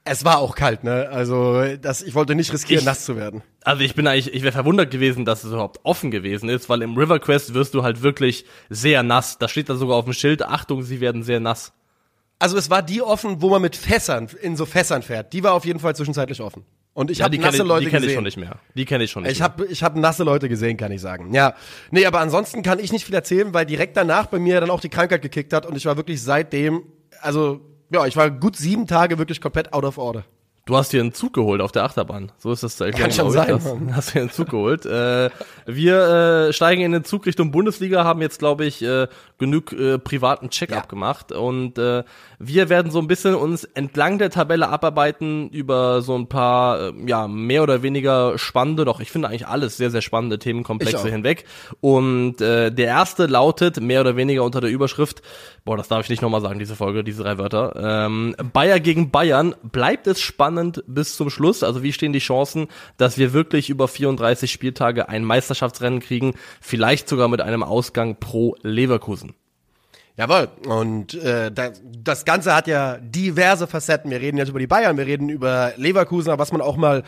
es 0.09 0.25
war 0.25 0.39
auch 0.39 0.55
kalt, 0.55 0.83
ne? 0.83 1.07
Also 1.09 1.63
das, 1.81 2.01
ich 2.01 2.15
wollte 2.15 2.35
nicht 2.35 2.51
riskieren, 2.53 2.79
Ich- 2.79 2.85
nass 2.85 3.05
zu 3.05 3.15
werden. 3.15 3.41
Also 3.63 3.83
ich 3.83 3.93
bin 3.95 4.07
eigentlich, 4.07 4.33
ich 4.33 4.41
wäre 4.43 4.51
verwundert 4.53 4.89
gewesen, 4.91 5.25
dass 5.25 5.43
es 5.43 5.51
überhaupt 5.51 5.79
offen 5.83 6.11
gewesen 6.11 6.49
ist, 6.49 6.69
weil 6.69 6.81
im 6.81 6.97
River 6.97 7.19
Quest 7.19 7.53
wirst 7.53 7.73
du 7.73 7.83
halt 7.83 8.01
wirklich 8.01 8.45
sehr 8.69 9.03
nass. 9.03 9.37
Da 9.37 9.47
steht 9.47 9.69
da 9.69 9.75
sogar 9.75 9.97
auf 9.97 10.05
dem 10.05 10.13
Schild, 10.13 10.43
Achtung, 10.43 10.81
sie 10.83 11.01
werden 11.01 11.23
sehr 11.23 11.39
nass. 11.39 11.73
Also 12.39 12.57
es 12.57 12.69
war 12.69 12.81
die 12.81 13.01
offen, 13.01 13.41
wo 13.41 13.49
man 13.49 13.61
mit 13.61 13.75
Fässern, 13.75 14.29
in 14.41 14.55
so 14.55 14.65
Fässern 14.65 15.01
fährt. 15.03 15.33
Die 15.33 15.43
war 15.43 15.53
auf 15.53 15.65
jeden 15.65 15.79
Fall 15.79 15.93
zwischenzeitlich 15.95 16.41
offen. 16.41 16.63
Und 16.93 17.11
ich 17.11 17.19
Ja, 17.19 17.25
habe 17.25 17.31
die 17.31 17.37
kenne 17.37 17.51
nasse 17.51 17.63
ich, 17.63 17.67
Leute 17.67 17.85
die 17.85 17.91
gesehen. 17.91 18.07
ich 18.09 18.15
schon 18.15 18.23
nicht 18.23 18.37
mehr. 18.37 18.59
Die 18.75 18.85
kenne 18.85 19.03
ich 19.03 19.11
schon 19.11 19.23
nicht 19.23 19.33
Ich 19.33 19.39
mehr. 19.39 19.45
habe 19.49 19.65
ich 19.67 19.83
hab 19.83 19.95
nasse 19.97 20.23
Leute 20.23 20.47
gesehen, 20.49 20.77
kann 20.77 20.91
ich 20.91 21.01
sagen. 21.01 21.33
Ja. 21.33 21.53
Nee, 21.91 22.05
aber 22.05 22.19
ansonsten 22.21 22.63
kann 22.63 22.79
ich 22.79 22.91
nicht 22.93 23.05
viel 23.05 23.15
erzählen, 23.15 23.53
weil 23.53 23.65
direkt 23.65 23.95
danach 23.97 24.27
bei 24.27 24.39
mir 24.39 24.59
dann 24.61 24.69
auch 24.69 24.79
die 24.81 24.89
Krankheit 24.89 25.21
gekickt 25.21 25.51
hat 25.53 25.65
und 25.65 25.75
ich 25.75 25.85
war 25.85 25.97
wirklich 25.97 26.21
seitdem, 26.23 26.83
also 27.21 27.59
ja, 27.91 28.05
ich 28.05 28.15
war 28.15 28.29
gut 28.29 28.55
sieben 28.55 28.87
Tage 28.87 29.17
wirklich 29.17 29.41
komplett 29.41 29.73
out 29.73 29.83
of 29.83 29.97
order. 29.97 30.25
Du 30.69 30.77
hast 30.77 30.93
dir 30.93 31.01
einen 31.01 31.13
Zug 31.15 31.33
geholt 31.33 31.61
auf 31.61 31.71
der 31.71 31.83
Achterbahn. 31.83 32.31
So 32.37 32.51
ist 32.51 32.61
das 32.61 32.77
zu 32.77 32.83
erklären. 32.83 33.09
Kann 33.09 33.17
schon 33.17 33.31
sein, 33.31 33.51
Hast, 33.55 33.75
hast 33.95 34.13
dir 34.13 34.19
einen 34.21 34.29
Zug 34.29 34.51
geholt. 34.51 34.85
Äh, 34.85 35.31
wir 35.65 36.49
äh, 36.49 36.53
steigen 36.53 36.83
in 36.83 36.91
den 36.91 37.03
Zug 37.03 37.25
Richtung 37.25 37.49
Bundesliga, 37.49 38.03
haben 38.03 38.21
jetzt, 38.21 38.37
glaube 38.37 38.65
ich, 38.65 38.83
äh, 38.83 39.07
genug 39.39 39.73
äh, 39.73 39.97
privaten 39.97 40.51
Check-up 40.51 40.83
Ja. 40.83 40.87
gemacht. 40.87 41.31
Und 41.31 41.79
äh, 41.79 42.03
wir 42.37 42.69
werden 42.69 42.91
so 42.91 42.99
ein 42.99 43.07
bisschen 43.07 43.33
uns 43.33 43.63
entlang 43.63 44.19
der 44.19 44.29
Tabelle 44.29 44.69
abarbeiten 44.69 45.49
über 45.49 46.03
so 46.03 46.15
ein 46.15 46.27
paar, 46.27 46.79
äh, 46.89 46.93
ja, 47.07 47.27
mehr 47.27 47.63
oder 47.63 47.81
weniger 47.81 48.37
spannende, 48.37 48.85
doch 48.85 48.99
ich 48.99 49.09
finde 49.09 49.29
eigentlich 49.29 49.47
alles 49.47 49.75
sehr, 49.75 49.89
sehr 49.89 50.01
spannende 50.01 50.37
Themenkomplexe 50.37 51.09
hinweg. 51.09 51.45
Und 51.81 52.41
äh, 52.41 52.71
der 52.71 52.85
erste 52.85 53.25
lautet, 53.25 53.81
mehr 53.81 54.01
oder 54.01 54.15
weniger 54.15 54.43
unter 54.43 54.61
der 54.61 54.69
Überschrift, 54.69 55.23
boah, 55.65 55.77
das 55.77 55.87
darf 55.87 56.03
ich 56.03 56.09
nicht 56.11 56.21
nochmal 56.21 56.41
sagen, 56.41 56.59
diese 56.59 56.75
Folge, 56.75 57.03
diese 57.03 57.23
drei 57.23 57.39
Wörter, 57.39 57.73
ähm, 58.05 58.35
Bayer 58.53 58.79
gegen 58.79 59.09
Bayern, 59.09 59.55
bleibt 59.63 60.05
es 60.05 60.21
spannend 60.21 60.58
bis 60.87 61.15
zum 61.15 61.29
Schluss? 61.29 61.63
Also 61.63 61.83
wie 61.83 61.93
stehen 61.93 62.13
die 62.13 62.19
Chancen, 62.19 62.67
dass 62.97 63.17
wir 63.17 63.33
wirklich 63.33 63.69
über 63.69 63.87
34 63.87 64.51
Spieltage 64.51 65.09
ein 65.09 65.23
Meisterschaftsrennen 65.23 65.99
kriegen, 65.99 66.33
vielleicht 66.61 67.09
sogar 67.09 67.27
mit 67.27 67.41
einem 67.41 67.63
Ausgang 67.63 68.17
pro 68.19 68.55
Leverkusen? 68.61 69.33
Jawohl. 70.19 70.49
Und 70.67 71.13
äh, 71.13 71.49
das, 71.49 71.81
das 71.85 72.25
Ganze 72.25 72.53
hat 72.53 72.67
ja 72.67 72.97
diverse 72.97 73.67
Facetten. 73.67 74.11
Wir 74.11 74.19
reden 74.19 74.37
jetzt 74.37 74.49
über 74.49 74.59
die 74.59 74.67
Bayern, 74.67 74.97
wir 74.97 75.05
reden 75.05 75.29
über 75.29 75.71
Leverkusen, 75.77 76.29
aber 76.29 76.41
was 76.41 76.51
man 76.51 76.59
auch 76.59 76.75
mal 76.75 77.03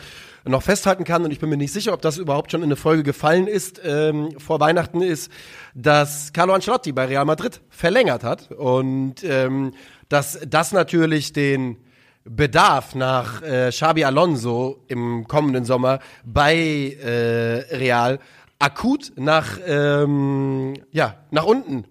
noch 0.46 0.62
festhalten 0.62 1.04
kann, 1.04 1.22
und 1.22 1.30
ich 1.30 1.38
bin 1.38 1.50
mir 1.50 1.58
nicht 1.58 1.74
sicher, 1.74 1.92
ob 1.92 2.00
das 2.00 2.16
überhaupt 2.16 2.50
schon 2.50 2.62
in 2.62 2.68
eine 2.68 2.76
Folge 2.76 3.02
gefallen 3.02 3.48
ist, 3.48 3.82
ähm, 3.84 4.30
vor 4.38 4.60
Weihnachten 4.60 5.02
ist, 5.02 5.30
dass 5.74 6.32
Carlo 6.32 6.54
Ancelotti 6.54 6.92
bei 6.92 7.04
Real 7.04 7.26
Madrid 7.26 7.60
verlängert 7.68 8.24
hat. 8.24 8.50
Und 8.50 9.22
ähm, 9.24 9.72
dass 10.08 10.38
das 10.48 10.72
natürlich 10.72 11.34
den 11.34 11.76
Bedarf 12.24 12.94
nach 12.94 13.42
äh, 13.42 13.70
Xabi 13.70 14.04
Alonso 14.04 14.84
im 14.88 15.26
kommenden 15.26 15.64
Sommer 15.64 15.98
bei 16.24 16.54
äh, 16.54 17.76
Real 17.76 18.18
akut 18.58 19.12
nach 19.16 19.58
ähm, 19.66 20.74
ja 20.92 21.16
nach 21.30 21.44
unten 21.44 21.84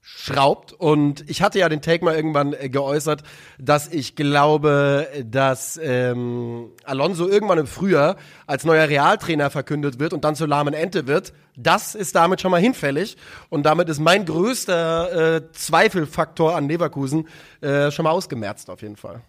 schraubt. 0.00 0.72
Und 0.72 1.28
ich 1.28 1.42
hatte 1.42 1.58
ja 1.58 1.68
den 1.68 1.82
Take 1.82 2.04
mal 2.04 2.16
irgendwann 2.16 2.54
äh, 2.54 2.68
geäußert, 2.68 3.22
dass 3.58 3.88
ich 3.88 4.16
glaube, 4.16 5.06
dass 5.24 5.78
ähm, 5.82 6.70
Alonso 6.84 7.28
irgendwann 7.28 7.58
im 7.58 7.66
Frühjahr 7.66 8.16
als 8.46 8.64
neuer 8.64 8.88
Realtrainer 8.88 9.50
verkündet 9.50 10.00
wird 10.00 10.12
und 10.14 10.24
dann 10.24 10.34
zur 10.34 10.48
lahmen 10.48 10.74
Ente 10.74 11.06
wird. 11.06 11.34
Das 11.56 11.94
ist 11.94 12.14
damit 12.14 12.40
schon 12.40 12.50
mal 12.50 12.60
hinfällig. 12.60 13.16
Und 13.50 13.64
damit 13.64 13.88
ist 13.88 14.00
mein 14.00 14.24
größter 14.24 15.36
äh, 15.36 15.52
Zweifelfaktor 15.52 16.56
an 16.56 16.68
Leverkusen 16.68 17.28
äh, 17.60 17.90
schon 17.90 18.04
mal 18.04 18.10
ausgemerzt 18.10 18.70
auf 18.70 18.82
jeden 18.82 18.96
Fall. 18.96 19.22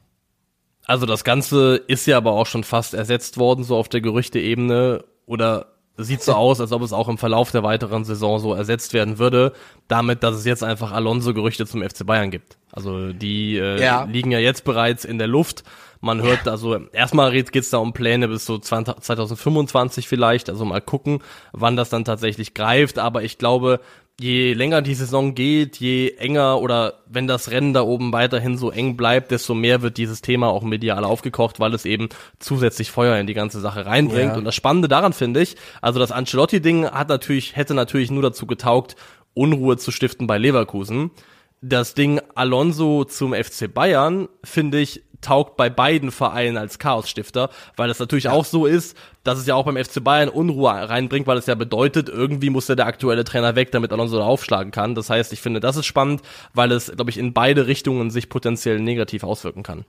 Also 0.89 1.05
das 1.05 1.24
Ganze 1.24 1.75
ist 1.75 2.08
ja 2.08 2.17
aber 2.17 2.31
auch 2.31 2.48
schon 2.48 2.63
fast 2.63 2.96
ersetzt 2.96 3.38
worden, 3.38 3.63
so 3.63 3.77
auf 3.77 3.89
der 3.89 4.01
Gerüchteebene 4.01 5.03
oder 5.27 5.67
sieht 5.98 6.24
so 6.24 6.34
aus, 6.34 6.60
als 6.60 6.72
ob 6.72 6.81
es 6.81 6.93
auch 6.93 7.08
im 7.08 7.19
Verlauf 7.19 7.51
der 7.51 7.62
weiteren 7.62 8.05
Saison 8.05 8.39
so 8.39 8.55
ersetzt 8.55 8.91
werden 8.93 9.19
würde, 9.19 9.53
damit, 9.88 10.24
dass 10.24 10.34
es 10.36 10.46
jetzt 10.46 10.63
einfach 10.63 10.91
Alonso-Gerüchte 10.91 11.67
zum 11.67 11.84
FC 11.84 12.08
Bayern 12.08 12.31
gibt. 12.31 12.58
Also 12.72 13.13
die 13.13 13.55
äh, 13.60 13.79
Ja. 13.79 14.05
liegen 14.05 14.31
ja 14.31 14.39
jetzt 14.39 14.63
bereits 14.63 15.05
in 15.05 15.19
der 15.19 15.27
Luft. 15.27 15.63
Man 16.01 16.24
hört 16.24 16.48
also, 16.48 16.75
erstmal 16.91 17.34
geht 17.34 17.55
es 17.55 17.69
da 17.69 17.77
um 17.77 17.93
Pläne 17.93 18.27
bis 18.27 18.48
so 18.48 18.58
20, 18.58 19.00
2025 19.00 20.08
vielleicht, 20.08 20.50
also 20.50 20.65
mal 20.65 20.81
gucken, 20.81 21.19
wann 21.51 21.75
das 21.75 21.89
dann 21.89 22.03
tatsächlich 22.03 22.55
greift. 22.55 22.98
Aber 22.98 23.22
ich 23.22 23.38
glaube, 23.38 23.79
je 24.19 24.53
länger 24.53 24.81
die 24.81 24.95
Saison 24.95 25.33
geht, 25.33 25.77
je 25.77 26.15
enger 26.17 26.61
oder 26.61 26.95
wenn 27.07 27.27
das 27.27 27.51
Rennen 27.51 27.73
da 27.73 27.81
oben 27.81 28.11
weiterhin 28.11 28.57
so 28.57 28.69
eng 28.69 28.97
bleibt, 28.97 29.31
desto 29.31 29.53
mehr 29.53 29.81
wird 29.81 29.97
dieses 29.97 30.21
Thema 30.21 30.47
auch 30.47 30.63
medial 30.63 31.03
aufgekocht, 31.03 31.59
weil 31.59 31.73
es 31.73 31.85
eben 31.85 32.09
zusätzlich 32.38 32.91
Feuer 32.91 33.17
in 33.17 33.27
die 33.27 33.33
ganze 33.33 33.61
Sache 33.61 33.85
reinbringt. 33.85 34.33
Ja. 34.33 34.38
Und 34.38 34.43
das 34.43 34.55
Spannende 34.55 34.88
daran 34.88 35.13
finde 35.13 35.41
ich, 35.41 35.55
also 35.81 35.99
das 35.99 36.11
Ancelotti-Ding 36.11 36.89
hat 36.89 37.09
natürlich, 37.09 37.55
hätte 37.55 37.73
natürlich 37.73 38.11
nur 38.11 38.23
dazu 38.23 38.45
getaugt, 38.45 38.95
Unruhe 39.33 39.77
zu 39.77 39.91
stiften 39.91 40.27
bei 40.27 40.38
Leverkusen. 40.38 41.11
Das 41.61 41.93
Ding 41.93 42.21
Alonso 42.35 43.05
zum 43.05 43.33
FC 43.33 43.73
Bayern, 43.73 44.27
finde 44.43 44.79
ich, 44.79 45.03
taugt 45.21 45.57
bei 45.57 45.69
beiden 45.69 46.11
Vereinen 46.11 46.57
als 46.57 46.79
Chaosstifter, 46.79 47.49
weil 47.75 47.89
es 47.89 47.99
natürlich 47.99 48.25
ja. 48.25 48.31
auch 48.31 48.45
so 48.45 48.65
ist, 48.65 48.97
dass 49.23 49.39
es 49.39 49.45
ja 49.45 49.55
auch 49.55 49.65
beim 49.65 49.77
FC 49.77 50.03
Bayern 50.03 50.29
Unruhe 50.29 50.71
reinbringt, 50.71 51.27
weil 51.27 51.38
es 51.38 51.45
ja 51.45 51.55
bedeutet, 51.55 52.09
irgendwie 52.09 52.49
muss 52.49 52.67
ja 52.67 52.75
der 52.75 52.88
aktuelle 52.88 53.23
Trainer 53.23 53.55
weg, 53.55 53.71
damit 53.71 53.91
Alonso 53.91 54.17
da 54.17 54.23
aufschlagen 54.23 54.71
kann. 54.71 54.95
Das 54.95 55.09
heißt, 55.09 55.33
ich 55.33 55.41
finde, 55.41 55.59
das 55.59 55.75
ist 55.75 55.85
spannend, 55.85 56.21
weil 56.53 56.71
es, 56.71 56.91
glaube 56.91 57.11
ich, 57.11 57.17
in 57.17 57.33
beide 57.33 57.67
Richtungen 57.67 58.09
sich 58.11 58.29
potenziell 58.29 58.79
negativ 58.79 59.23
auswirken 59.23 59.63
kann. 59.63 59.85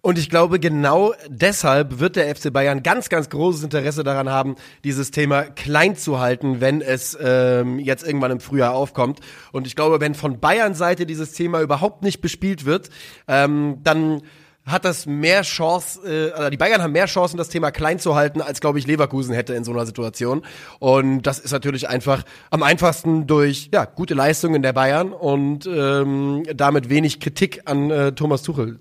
Und 0.00 0.16
ich 0.16 0.30
glaube, 0.30 0.60
genau 0.60 1.12
deshalb 1.28 1.98
wird 1.98 2.14
der 2.16 2.34
FC 2.34 2.52
Bayern 2.52 2.82
ganz, 2.82 3.08
ganz 3.08 3.28
großes 3.30 3.64
Interesse 3.64 4.04
daran 4.04 4.30
haben, 4.30 4.54
dieses 4.84 5.10
Thema 5.10 5.42
klein 5.42 5.96
zu 5.96 6.20
halten, 6.20 6.60
wenn 6.60 6.80
es 6.80 7.18
ähm, 7.20 7.80
jetzt 7.80 8.06
irgendwann 8.06 8.30
im 8.30 8.40
Frühjahr 8.40 8.74
aufkommt. 8.74 9.18
Und 9.50 9.66
ich 9.66 9.74
glaube, 9.74 10.00
wenn 10.00 10.14
von 10.14 10.38
Bayern 10.38 10.74
Seite 10.74 11.04
dieses 11.04 11.32
Thema 11.32 11.60
überhaupt 11.62 12.02
nicht 12.02 12.20
bespielt 12.20 12.64
wird, 12.64 12.90
ähm, 13.26 13.78
dann 13.82 14.22
hat 14.70 14.84
das 14.84 15.06
mehr 15.06 15.42
Chance, 15.42 16.00
äh, 16.06 16.50
die 16.50 16.56
Bayern 16.56 16.82
haben 16.82 16.92
mehr 16.92 17.06
Chancen, 17.06 17.36
das 17.36 17.48
Thema 17.48 17.70
klein 17.70 17.98
zu 17.98 18.14
halten, 18.14 18.40
als 18.40 18.60
glaube 18.60 18.78
ich 18.78 18.86
Leverkusen 18.86 19.34
hätte 19.34 19.54
in 19.54 19.64
so 19.64 19.72
einer 19.72 19.86
Situation. 19.86 20.42
Und 20.78 21.22
das 21.22 21.38
ist 21.38 21.52
natürlich 21.52 21.88
einfach 21.88 22.22
am 22.50 22.62
einfachsten 22.62 23.26
durch 23.26 23.70
ja 23.72 23.84
gute 23.84 24.14
Leistungen 24.14 24.62
der 24.62 24.72
Bayern 24.72 25.12
und 25.12 25.66
ähm, 25.66 26.44
damit 26.54 26.88
wenig 26.88 27.20
Kritik 27.20 27.62
an 27.64 27.90
äh, 27.90 28.12
Thomas 28.12 28.42
Tuchel 28.42 28.78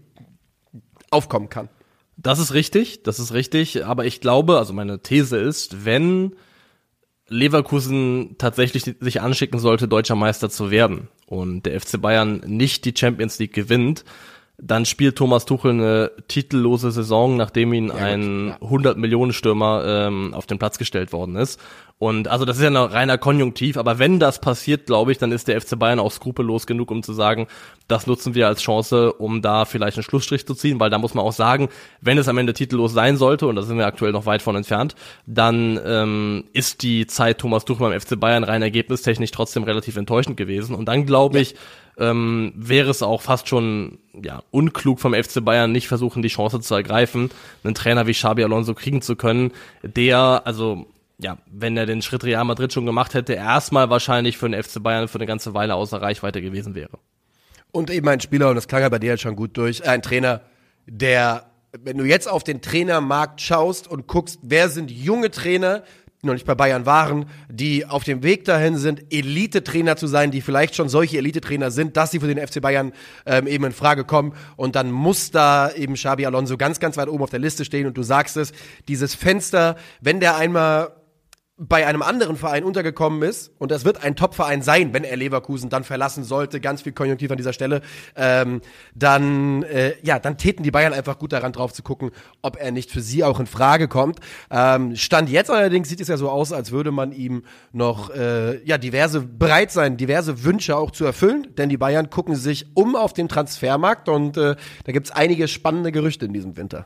aufkommen 1.10 1.50
kann. 1.50 1.70
Das 2.17 2.39
ist 2.39 2.53
richtig, 2.53 3.03
das 3.03 3.20
ist 3.20 3.34
richtig, 3.34 3.86
aber 3.86 4.06
ich 4.06 4.22
glaube, 4.22 4.58
also 4.58 4.74
meine 4.74 5.01
These 5.03 5.38
ist, 5.38 5.86
wenn 5.86 6.36
Leverkusen 7.29 8.36
tatsächlich 8.38 8.96
sich 9.00 9.22
anschicken 9.22 9.60
sollte, 9.60 9.88
deutscher 9.88 10.15
Meister 10.15 10.50
zu 10.50 10.72
werden 10.72 11.10
und 11.27 11.65
der 11.65 11.79
FC 11.79 12.01
Bayern 12.01 12.41
nicht 12.46 12.86
die 12.86 12.94
Champions 12.98 13.38
League 13.38 13.53
gewinnt, 13.53 14.03
dann 14.60 14.86
spielt 14.86 15.18
Thomas 15.18 15.46
Tuchel 15.46 15.72
eine 15.72 16.12
titellose 16.28 16.92
Saison, 16.92 17.38
nachdem 17.38 17.74
ihn 17.74 17.90
ja, 17.90 17.94
ein 17.94 18.48
ja. 18.48 18.62
100 18.62 18.98
Millionen 18.98 19.32
Stürmer 19.32 19.84
ähm, 19.86 20.34
auf 20.34 20.48
den 20.48 20.58
Platz 20.58 20.80
gestellt 20.80 21.14
worden 21.14 21.36
ist. 21.36 21.60
Und 22.00 22.28
also 22.28 22.46
das 22.46 22.58
ist 22.58 22.64
ja 22.64 22.70
ein 22.70 22.76
reiner 22.76 23.18
Konjunktiv, 23.18 23.78
aber 23.78 23.98
wenn 23.98 24.20
das 24.20 24.40
passiert, 24.40 24.86
glaube 24.86 25.12
ich, 25.12 25.18
dann 25.18 25.32
ist 25.32 25.48
der 25.48 25.60
FC 25.60 25.78
Bayern 25.80 26.00
auch 26.00 26.12
skrupellos 26.12 26.68
genug, 26.68 26.92
um 26.92 27.02
zu 27.02 27.14
sagen, 27.14 27.48
das 27.88 28.06
nutzen 28.06 28.36
wir 28.36 28.48
als 28.48 28.62
Chance, 28.62 29.14
um 29.14 29.42
da 29.42 29.66
vielleicht 29.66 29.98
einen 29.98 30.04
Schlussstrich 30.04 30.46
zu 30.46 30.54
ziehen, 30.54 30.80
weil 30.80 30.92
da 30.92 31.00
muss 31.00 31.16
man 31.16 31.26
auch 31.26 31.34
sagen, 31.34 31.70
wenn 32.02 32.20
es 32.20 32.28
am 32.28 32.38
Ende 32.38 32.54
titellos 32.54 32.94
sein 32.94 33.18
sollte, 33.18 33.48
und 33.48 33.56
da 33.56 33.64
sind 33.64 33.80
wir 33.80 33.88
aktuell 33.88 34.12
noch 34.12 34.28
weit 34.28 34.44
von 34.44 34.56
entfernt, 34.56 34.96
dann 35.26 35.80
ähm, 35.84 36.44
ist 36.54 36.84
die 36.84 37.08
Zeit 37.08 37.40
Thomas 37.40 37.66
Tuchel 37.66 37.90
beim 37.90 38.00
FC 38.00 38.20
Bayern 38.20 38.44
rein 38.44 38.62
ergebnistechnisch 38.62 39.32
trotzdem 39.32 39.64
relativ 39.64 39.98
enttäuschend 39.98 40.38
gewesen. 40.38 40.76
Und 40.76 40.86
dann 40.86 41.06
glaube 41.08 41.40
ja. 41.40 41.48
Ähm, 41.98 42.54
wäre 42.56 42.89
es 42.89 43.01
auch 43.01 43.22
fast 43.22 43.48
schon 43.48 44.00
ja 44.13 44.42
unklug 44.51 45.00
vom 45.00 45.13
FC 45.13 45.44
Bayern 45.44 45.72
nicht 45.72 45.88
versuchen, 45.88 46.22
die 46.22 46.27
Chance 46.30 46.62
zu 46.62 46.75
ergreifen, 46.75 47.30
einen 47.63 47.75
Trainer 47.75 48.08
wie 48.08 48.13
Xabi 48.13 48.44
Alonso 48.44 48.74
kriegen 48.74 49.01
zu 49.01 49.16
können, 49.16 49.51
der 49.84 50.42
also 50.46 50.88
ja, 51.20 51.38
wenn 51.51 51.75
er 51.75 51.86
den 51.86 52.01
Schritt 52.01 52.24
Real 52.24 52.44
Madrid 52.44 52.72
schon 52.72 52.86
gemacht 52.86 53.13
hätte, 53.13 53.34
erstmal 53.34 53.89
wahrscheinlich 53.89 54.38
für 54.38 54.50
den 54.50 54.62
FC 54.62 54.82
Bayern 54.82 55.08
für 55.08 55.18
eine 55.18 55.25
ganze 55.25 55.54
Weile 55.54 55.75
außer 55.75 56.01
Reichweite 56.01 56.42
gewesen 56.42 56.75
wäre. 56.75 57.00
Und 57.72 57.89
eben 57.89 58.08
ein 58.08 58.22
Spieler, 58.22 58.50
und 58.50 58.56
das 58.56 58.68
klang 58.68 58.82
ja 58.82 58.89
bei 58.89 59.00
dir 59.00 59.12
jetzt 59.12 59.22
schon 59.22 59.36
gut 59.36 59.58
durch, 59.58 59.82
äh, 59.82 59.89
ein 59.89 60.01
Trainer, 60.01 60.42
der, 60.86 61.50
wenn 61.72 61.98
du 61.98 62.06
jetzt 62.06 62.30
auf 62.30 62.44
den 62.44 62.62
Trainermarkt 62.62 63.42
schaust 63.42 63.88
und 63.88 64.08
guckst, 64.08 64.39
wer 64.44 64.70
sind 64.70 64.92
junge 64.92 65.32
Trainer, 65.32 65.84
die 66.27 66.29
noch 66.29 66.36
nicht 66.36 66.46
bei 66.46 66.55
Bayern 66.55 66.86
waren, 66.86 67.25
die 67.50 67.86
auf 67.86 68.03
dem 68.03 68.22
Weg 68.22 68.46
dahin 68.46 68.77
sind, 68.77 69.12
Elite-Trainer 69.12 69.96
zu 69.96 70.07
sein, 70.07 70.31
die 70.31 70.41
vielleicht 70.41 70.75
schon 70.75 70.89
solche 70.89 71.17
Elite-Trainer 71.17 71.72
sind, 71.72 71.98
dass 71.98 72.12
sie 72.12 72.19
für 72.19 72.34
den 72.34 72.46
FC 72.46 72.62
Bayern 72.62 72.91
ähm, 73.25 73.48
eben 73.48 73.63
in 73.63 73.72
Frage 73.72 74.03
kommen. 74.03 74.34
Und 74.55 74.75
dann 74.75 74.91
muss 74.91 75.31
da 75.31 75.72
eben 75.72 75.93
Xabi 75.93 76.25
Alonso 76.25 76.57
ganz, 76.57 76.79
ganz 76.79 76.98
weit 76.98 77.07
oben 77.07 77.24
auf 77.24 77.29
der 77.29 77.39
Liste 77.39 77.65
stehen. 77.65 77.88
Und 77.88 77.98
du 77.98 78.03
sagst 78.03 78.38
es, 78.38 78.51
dieses 78.88 79.15
Fenster, 79.15 79.77
wenn 80.01 80.19
der 80.19 80.36
einmal 80.36 80.97
bei 81.60 81.88
einem 81.88 82.04
anderen 82.04 82.38
Verein 82.38 82.64
untergekommen 82.64 83.24
ist, 83.24 83.52
und 83.58 83.72
das 83.72 83.84
wird 83.84 84.04
ein 84.04 84.16
Top-Verein 84.16 84.62
sein, 84.62 84.94
wenn 84.94 85.04
er 85.04 85.18
Leverkusen 85.18 85.70
dann 85.72 85.84
verlassen 85.84 86.24
sollte, 86.24 86.60
ganz 86.60 86.84
viel 86.84 86.92
Konjunktiv 86.92 87.32
an 87.32 87.38
dieser 87.38 87.54
Stelle, 87.54 87.82
ähm, 88.16 88.62
dann, 88.94 89.64
äh, 89.64 89.96
ja, 90.04 90.20
dann 90.20 90.38
täten 90.38 90.62
die 90.62 90.70
Bayern 90.70 90.94
einfach 90.94 91.18
gut 91.18 91.34
daran 91.34 91.54
drauf 91.54 91.74
zu 91.74 91.82
gucken, 91.82 92.12
ob 92.44 92.58
er 92.58 92.72
nicht 92.72 92.92
für 92.92 93.02
sie 93.02 93.24
auch 93.24 93.40
in 93.40 93.48
Frage 93.48 93.88
kommt. 93.88 94.20
Ähm, 94.52 94.96
Stand 94.96 95.30
jetzt 95.30 95.50
allerdings 95.50 95.90
sieht 95.90 96.00
es 96.00 96.10
ja 96.10 96.18
so 96.18 96.30
aus, 96.30 96.54
als 96.54 96.72
würde 96.72 96.92
man 96.92 97.12
ihm 97.12 97.44
noch, 97.72 98.12
äh, 98.12 98.64
ja, 98.64 98.78
diverse, 98.78 99.22
bereit 99.22 99.72
sein, 99.72 99.98
diverse 99.98 100.44
Wünsche 100.44 100.78
auch 100.78 100.92
zu 100.92 101.06
erfüllen, 101.06 101.48
denn 101.58 101.70
die 101.70 101.78
Bayern 101.78 102.12
gucken 102.12 102.36
sich 102.36 102.68
um 102.76 102.96
auf 102.96 103.14
den 103.14 103.30
Transfermarkt 103.30 104.10
und 104.10 104.38
äh, 104.38 104.56
da 104.84 104.92
gibt's 104.92 105.10
einige 105.10 105.48
spannende 105.48 105.92
Gerüchte 105.92 106.26
in 106.26 106.34
diesem 106.34 106.56
Winter. 106.56 106.86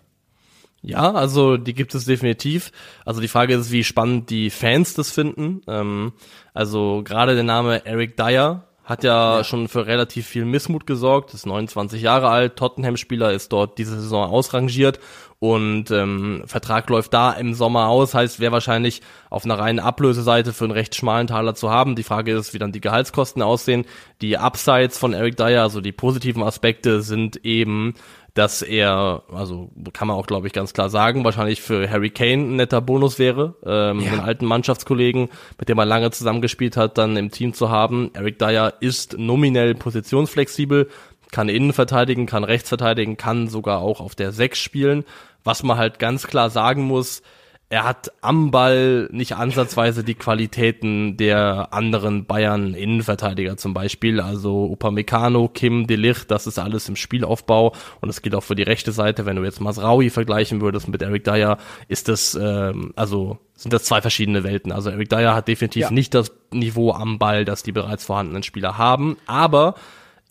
Ja, 0.82 1.12
also 1.12 1.58
die 1.58 1.74
gibt 1.74 1.94
es 1.94 2.06
definitiv. 2.06 2.72
Also 3.06 3.22
die 3.22 3.28
Frage 3.28 3.54
ist, 3.56 3.72
wie 3.72 3.84
spannend 3.84 4.30
die 4.30 4.50
Fans 4.50 4.96
das 4.96 5.12
finden. 5.12 5.62
Ähm, 5.68 6.14
also 6.54 7.02
gerade 7.04 7.36
der 7.36 7.44
Name 7.44 7.86
Eric 7.86 8.18
Dyer 8.18 8.68
hat 8.84 9.04
ja, 9.04 9.38
ja, 9.38 9.44
schon 9.44 9.68
für 9.68 9.86
relativ 9.86 10.28
viel 10.28 10.44
Missmut 10.44 10.88
gesorgt, 10.88 11.34
ist 11.34 11.46
29 11.46 12.02
Jahre 12.02 12.30
alt, 12.30 12.58
Tottenham-Spieler 12.58 13.32
ist 13.32 13.54
dort 13.54 13.78
diese 13.78 14.00
Saison 14.00 14.30
ausrangiert 14.30 15.00
und 15.44 15.90
ähm, 15.90 16.44
Vertrag 16.46 16.88
läuft 16.92 17.16
da 17.16 17.32
im 17.32 17.56
Sommer 17.56 17.88
aus, 17.88 18.14
heißt, 18.14 18.40
wäre 18.40 18.52
wahrscheinlich 18.52 19.02
auf 19.32 19.44
einer 19.44 19.58
reinen 19.58 19.80
Ablöseseite 19.80 20.54
für 20.54 20.66
einen 20.66 20.74
recht 20.74 20.94
schmalen 20.94 21.26
Taler 21.26 21.56
zu 21.56 21.72
haben. 21.72 21.96
Die 21.96 22.04
Frage 22.04 22.32
ist, 22.34 22.54
wie 22.54 22.60
dann 22.60 22.72
die 22.72 22.80
Gehaltskosten 22.80 23.42
aussehen. 23.42 23.86
Die 24.22 24.38
Upsides 24.38 25.00
von 25.00 25.14
Eric 25.14 25.38
Dyer, 25.38 25.64
also 25.64 25.82
die 25.82 25.94
positiven 25.94 26.44
Aspekte 26.44 27.02
sind 27.02 27.44
eben, 27.44 27.96
dass 28.34 28.62
er, 28.62 29.24
also 29.32 29.70
kann 29.92 30.08
man 30.08 30.16
auch, 30.16 30.26
glaube 30.26 30.48
ich, 30.48 30.54
ganz 30.54 30.74
klar 30.74 30.90
sagen, 30.90 31.24
wahrscheinlich 31.24 31.62
für 31.62 31.90
Harry 31.90 32.10
Kane 32.10 32.44
ein 32.44 32.56
netter 32.56 32.82
Bonus 32.82 33.20
wäre, 33.20 33.56
ähm, 33.66 34.00
ja. 34.00 34.12
den 34.12 34.20
alten 34.22 34.46
Mannschaftskollegen, 34.46 35.30
mit 35.60 35.70
dem 35.70 35.78
er 35.78 35.86
lange 35.86 36.12
zusammengespielt 36.12 36.78
hat, 36.78 36.98
dann 36.98 37.18
im 37.18 37.32
Team 37.32 37.54
zu 37.54 37.70
haben. 37.70 38.12
Eric 38.14 38.40
Dyer 38.40 38.74
ist 38.80 39.18
nominell 39.18 39.76
positionsflexibel, 39.76 40.90
kann 41.32 41.50
innen 41.50 41.74
verteidigen, 41.74 42.26
kann 42.26 42.44
rechts 42.44 42.70
verteidigen, 42.70 43.18
kann 43.18 43.48
sogar 43.48 43.80
auch 43.80 44.00
auf 44.00 44.16
der 44.16 44.32
6 44.32 44.60
spielen. 44.60 45.06
Was 45.44 45.64
man 45.64 45.78
halt 45.78 46.00
ganz 46.00 46.28
klar 46.28 46.50
sagen 46.50 46.84
muss, 46.84 47.24
er 47.72 47.86
hat 47.86 48.12
am 48.20 48.52
Ball 48.52 49.08
nicht 49.14 49.38
ansatzweise 49.38 50.04
die 50.04 50.16
Qualitäten 50.16 51.16
der 51.16 51.70
anderen 51.72 52.26
Bayern 52.26 52.74
Innenverteidiger 52.74 53.56
zum 53.56 53.74
Beispiel. 53.74 54.20
Also 54.20 54.66
Upamecano, 54.66 55.48
Kim, 55.48 55.88
Delicht, 55.88 56.30
das 56.32 56.48
ist 56.48 56.60
alles 56.60 56.90
im 56.90 56.98
Spielaufbau 56.98 57.74
und 58.02 58.10
das 58.10 58.22
gilt 58.22 58.36
auch 58.36 58.44
für 58.44 58.56
die 58.56 58.64
rechte 58.64 58.92
Seite. 58.92 59.26
Wenn 59.26 59.38
du 59.38 59.46
jetzt 59.46 59.62
Masraui 59.62 60.10
vergleichen 60.10 60.60
würdest 60.60 60.90
mit 60.90 61.02
Eric 61.02 61.24
Dyer, 61.24 61.58
ist 61.88 62.10
das 62.10 62.36
ähm, 62.36 62.92
also 62.98 63.38
sind 63.56 63.72
das 63.72 63.86
zwei 63.86 64.02
verschiedene 64.02 64.44
Welten. 64.44 64.74
Also 64.74 64.90
Eric 64.90 65.10
Dyer 65.10 65.34
hat 65.34 65.48
definitiv 65.48 65.84
ja. 65.84 65.92
nicht 65.92 66.14
das 66.14 66.34
Niveau 66.52 66.92
am 66.92 67.20
Ball, 67.20 67.46
das 67.46 67.64
die 67.64 67.72
bereits 67.72 68.04
vorhandenen 68.04 68.44
Spieler 68.44 68.78
haben, 68.78 69.16
aber 69.28 69.76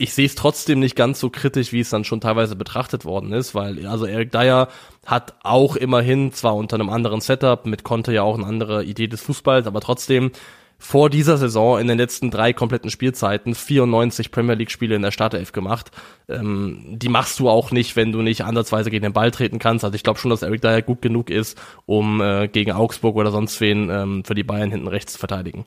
ich 0.01 0.15
sehe 0.15 0.25
es 0.25 0.35
trotzdem 0.35 0.81
nicht 0.81 0.97
ganz 0.97 1.21
so 1.21 1.29
kritisch, 1.29 1.73
wie 1.73 1.81
es 1.81 1.91
dann 1.91 2.05
schon 2.05 2.23
teilweise 2.23 2.57
betrachtet 2.57 3.05
worden 3.05 3.33
ist, 3.33 3.55
weil 3.55 3.87
also 3.87 4.07
Eric 4.07 4.33
Dyer 4.33 4.69
hat 5.05 5.35
auch 5.43 5.77
immerhin 5.77 6.33
zwar 6.33 6.57
unter 6.57 6.77
einem 6.77 6.89
anderen 6.89 7.21
Setup 7.21 7.67
mit 7.67 7.85
Conte 7.85 8.15
ja 8.15 8.23
auch 8.23 8.39
eine 8.39 8.47
andere 8.47 8.83
Idee 8.83 9.09
des 9.09 9.21
Fußballs, 9.21 9.67
aber 9.67 9.83
trotzdem 9.83 10.31
vor 10.79 11.11
dieser 11.11 11.37
Saison 11.37 11.79
in 11.79 11.87
den 11.87 11.99
letzten 11.99 12.31
drei 12.31 12.55
kompletten 12.55 12.91
Spielzeiten 12.91 13.55
94 13.55 14.31
Premier 14.31 14.55
League 14.55 14.71
Spiele 14.71 14.97
in 14.97 15.03
der 15.03 15.11
Startelf 15.11 15.53
gemacht. 15.53 15.91
Ähm, 16.31 16.79
die 16.93 17.11
machst 17.11 17.39
du 17.39 17.51
auch 17.51 17.71
nicht, 17.71 17.95
wenn 17.95 18.11
du 18.11 18.23
nicht 18.23 18.43
ansatzweise 18.45 18.91
gegen 18.91 19.03
den 19.03 19.13
Ball 19.13 19.31
treten 19.31 19.59
kannst. 19.59 19.85
Also 19.85 19.95
ich 19.95 20.03
glaube 20.03 20.19
schon, 20.19 20.31
dass 20.31 20.41
Eric 20.41 20.63
Dyer 20.63 20.81
gut 20.81 21.03
genug 21.03 21.29
ist, 21.29 21.61
um 21.85 22.23
äh, 22.23 22.49
gegen 22.49 22.73
Augsburg 22.73 23.17
oder 23.17 23.31
sonst 23.31 23.61
wen 23.61 23.91
ähm, 23.91 24.25
für 24.25 24.35
die 24.35 24.45
Bayern 24.45 24.71
hinten 24.71 24.89
rechts 24.89 25.13
zu 25.13 25.19
verteidigen. 25.19 25.67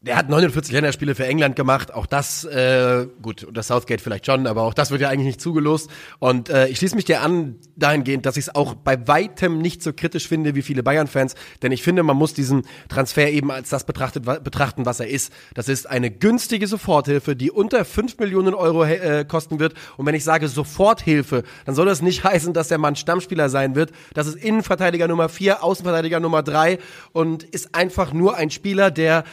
Der 0.00 0.16
hat 0.16 0.28
49 0.28 0.72
Länderspiele 0.72 1.16
für 1.16 1.26
England 1.26 1.56
gemacht. 1.56 1.92
Auch 1.92 2.06
das, 2.06 2.44
äh, 2.44 3.08
gut, 3.20 3.48
das 3.52 3.66
Southgate 3.66 4.00
vielleicht 4.00 4.26
schon, 4.26 4.46
aber 4.46 4.62
auch 4.62 4.72
das 4.72 4.92
wird 4.92 5.00
ja 5.00 5.08
eigentlich 5.08 5.26
nicht 5.26 5.40
zugelost. 5.40 5.90
Und 6.20 6.50
äh, 6.50 6.68
ich 6.68 6.78
schließe 6.78 6.94
mich 6.94 7.04
dir 7.04 7.20
an 7.20 7.56
dahingehend, 7.74 8.24
dass 8.24 8.36
ich 8.36 8.44
es 8.46 8.54
auch 8.54 8.74
bei 8.74 9.08
weitem 9.08 9.58
nicht 9.58 9.82
so 9.82 9.92
kritisch 9.92 10.28
finde 10.28 10.54
wie 10.54 10.62
viele 10.62 10.84
Bayern-Fans. 10.84 11.34
Denn 11.62 11.72
ich 11.72 11.82
finde, 11.82 12.04
man 12.04 12.16
muss 12.16 12.32
diesen 12.32 12.62
Transfer 12.88 13.28
eben 13.28 13.50
als 13.50 13.70
das 13.70 13.82
betrachtet, 13.86 14.24
betrachten, 14.44 14.86
was 14.86 15.00
er 15.00 15.08
ist. 15.08 15.32
Das 15.54 15.68
ist 15.68 15.88
eine 15.88 16.12
günstige 16.12 16.68
Soforthilfe, 16.68 17.34
die 17.34 17.50
unter 17.50 17.84
5 17.84 18.18
Millionen 18.18 18.54
Euro 18.54 18.84
äh, 18.84 19.24
kosten 19.26 19.58
wird. 19.58 19.74
Und 19.96 20.06
wenn 20.06 20.14
ich 20.14 20.22
sage 20.22 20.46
Soforthilfe, 20.46 21.42
dann 21.66 21.74
soll 21.74 21.86
das 21.86 22.02
nicht 22.02 22.22
heißen, 22.28 22.52
dass 22.52 22.68
der 22.68 22.78
Mann 22.78 22.94
Stammspieler 22.94 23.48
sein 23.48 23.74
wird. 23.74 23.90
Das 24.14 24.28
ist 24.28 24.36
Innenverteidiger 24.36 25.08
Nummer 25.08 25.28
4, 25.28 25.64
Außenverteidiger 25.64 26.20
Nummer 26.20 26.44
3 26.44 26.78
und 27.10 27.42
ist 27.42 27.74
einfach 27.74 28.12
nur 28.12 28.36
ein 28.36 28.50
Spieler, 28.50 28.92
der 28.92 29.24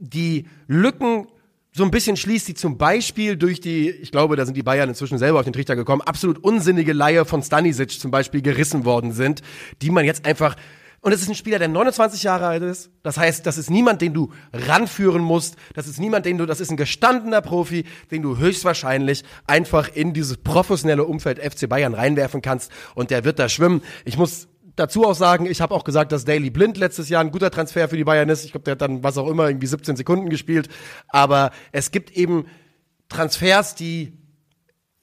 die 0.00 0.46
Lücken 0.66 1.28
so 1.72 1.84
ein 1.84 1.92
bisschen 1.92 2.16
schließt, 2.16 2.48
die 2.48 2.54
zum 2.54 2.78
Beispiel 2.78 3.36
durch 3.36 3.60
die, 3.60 3.90
ich 3.90 4.10
glaube, 4.10 4.34
da 4.34 4.44
sind 4.44 4.56
die 4.56 4.62
Bayern 4.64 4.88
inzwischen 4.88 5.18
selber 5.18 5.38
auf 5.38 5.44
den 5.44 5.52
Trichter 5.52 5.76
gekommen, 5.76 6.02
absolut 6.02 6.42
unsinnige 6.42 6.92
Leihe 6.92 7.24
von 7.24 7.42
Stanisic 7.42 7.92
zum 7.92 8.10
Beispiel 8.10 8.42
gerissen 8.42 8.84
worden 8.84 9.12
sind, 9.12 9.42
die 9.80 9.90
man 9.90 10.04
jetzt 10.04 10.26
einfach 10.26 10.56
Und 11.02 11.12
es 11.12 11.22
ist 11.22 11.28
ein 11.28 11.34
Spieler, 11.34 11.58
der 11.58 11.68
29 11.68 12.24
Jahre 12.24 12.46
alt 12.46 12.62
ist. 12.62 12.90
Das 13.02 13.16
heißt, 13.16 13.46
das 13.46 13.56
ist 13.56 13.70
niemand, 13.70 14.02
den 14.02 14.12
du 14.12 14.32
ranführen 14.52 15.22
musst. 15.22 15.56
Das 15.74 15.86
ist 15.86 15.98
niemand, 15.98 16.26
den 16.26 16.36
du, 16.36 16.44
das 16.44 16.60
ist 16.60 16.70
ein 16.70 16.76
gestandener 16.76 17.40
Profi, 17.40 17.84
den 18.10 18.20
du 18.20 18.36
höchstwahrscheinlich 18.36 19.24
einfach 19.46 19.88
in 19.94 20.12
dieses 20.12 20.36
professionelle 20.36 21.04
Umfeld 21.04 21.38
FC 21.38 21.68
Bayern 21.68 21.94
reinwerfen 21.94 22.42
kannst 22.42 22.70
und 22.94 23.10
der 23.10 23.24
wird 23.24 23.38
da 23.38 23.48
schwimmen. 23.48 23.82
Ich 24.04 24.18
muss 24.18 24.48
dazu 24.80 25.04
auch 25.04 25.14
sagen, 25.14 25.46
ich 25.46 25.60
habe 25.60 25.74
auch 25.74 25.84
gesagt, 25.84 26.12
dass 26.12 26.24
Daily 26.24 26.50
Blind 26.50 26.78
letztes 26.78 27.08
Jahr 27.08 27.22
ein 27.22 27.30
guter 27.30 27.50
Transfer 27.50 27.88
für 27.88 27.96
die 27.96 28.04
Bayern 28.04 28.28
ist. 28.28 28.44
Ich 28.44 28.52
glaube, 28.52 28.64
der 28.64 28.72
hat 28.72 28.80
dann 28.80 29.02
was 29.02 29.18
auch 29.18 29.28
immer 29.28 29.48
irgendwie 29.48 29.66
17 29.66 29.96
Sekunden 29.96 30.28
gespielt. 30.28 30.68
Aber 31.08 31.50
es 31.72 31.90
gibt 31.90 32.10
eben 32.10 32.46
Transfers, 33.08 33.74
die 33.74 34.12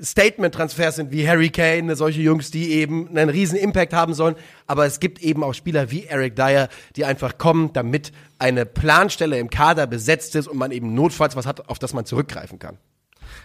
Statement-Transfers 0.02 0.98
sind 0.98 1.12
wie 1.12 1.28
Harry 1.28 1.50
Kane, 1.50 1.96
solche 1.96 2.22
Jungs, 2.22 2.52
die 2.52 2.72
eben 2.72 3.10
einen 3.10 3.30
riesen 3.30 3.58
Impact 3.58 3.94
haben 3.94 4.14
sollen. 4.14 4.36
Aber 4.68 4.86
es 4.86 5.00
gibt 5.00 5.22
eben 5.22 5.44
auch 5.44 5.54
Spieler 5.54 5.90
wie 5.92 6.06
Eric 6.06 6.36
Dyer, 6.36 6.70
die 6.96 7.06
einfach 7.06 7.38
kommen, 7.38 7.74
damit 7.74 8.12
eine 8.38 8.66
Planstelle 8.66 9.40
im 9.40 9.50
Kader 9.50 9.88
besetzt 9.88 10.36
ist 10.36 10.48
und 10.48 10.58
man 10.58 10.72
eben 10.72 10.94
notfalls 10.94 11.36
was 11.36 11.48
hat, 11.48 11.70
auf 11.70 11.80
das 11.80 11.94
man 11.94 12.06
zurückgreifen 12.06 12.60
kann. 12.60 12.78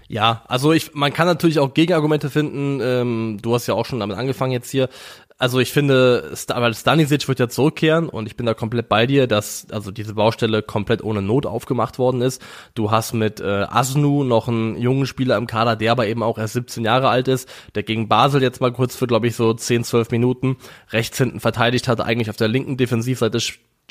Ja, 0.09 0.43
also 0.47 0.73
ich, 0.73 0.95
man 0.95 1.13
kann 1.13 1.27
natürlich 1.27 1.59
auch 1.59 1.75
Gegenargumente 1.75 2.29
finden. 2.29 2.81
Ähm, 2.83 3.39
du 3.41 3.55
hast 3.55 3.67
ja 3.67 3.75
auch 3.75 3.87
schon 3.87 4.01
damit 4.01 4.17
angefangen 4.17 4.53
jetzt 4.53 4.71
hier. 4.71 4.89
Also 5.39 5.59
ich 5.59 5.73
finde, 5.73 6.33
weil 6.49 6.75
Stanisic 6.75 7.27
wird 7.27 7.41
ja 7.41 7.49
zurückkehren 7.49 8.09
und 8.09 8.27
ich 8.27 8.37
bin 8.37 8.47
da 8.47 8.55
komplett 8.55 8.89
bei 8.89 9.07
dir, 9.07 9.27
dass 9.27 9.67
also 9.71 9.91
diese 9.91 10.15
Baustelle 10.15 10.63
komplett 10.63 11.03
ohne 11.03 11.23
Not 11.23 11.47
aufgemacht 11.47 11.99
worden 11.99 12.23
ist. 12.23 12.43
Du 12.75 12.91
hast 12.91 13.13
mit 13.13 13.41
äh, 13.41 13.67
Asnu 13.69 14.25
noch 14.25 14.49
einen 14.49 14.77
jungen 14.77 15.07
Spieler 15.07 15.37
im 15.37 15.47
Kader, 15.47 15.77
der 15.77 15.93
aber 15.93 16.07
eben 16.07 16.23
auch 16.23 16.39
erst 16.39 16.55
17 16.55 16.85
Jahre 16.85 17.09
alt 17.09 17.29
ist, 17.29 17.49
der 17.75 17.83
gegen 17.83 18.09
Basel 18.09 18.43
jetzt 18.43 18.61
mal 18.61 18.73
kurz 18.73 18.95
für, 18.95 19.07
glaube 19.07 19.27
ich, 19.27 19.37
so 19.37 19.53
10, 19.53 19.85
12 19.85 20.11
Minuten 20.11 20.57
rechts 20.91 21.19
hinten 21.19 21.41
verteidigt 21.41 21.89
hat, 21.89 22.01
eigentlich 22.01 22.31
auf 22.31 22.37
der 22.37 22.49
linken 22.49 22.77
Defensivseite 22.77 23.41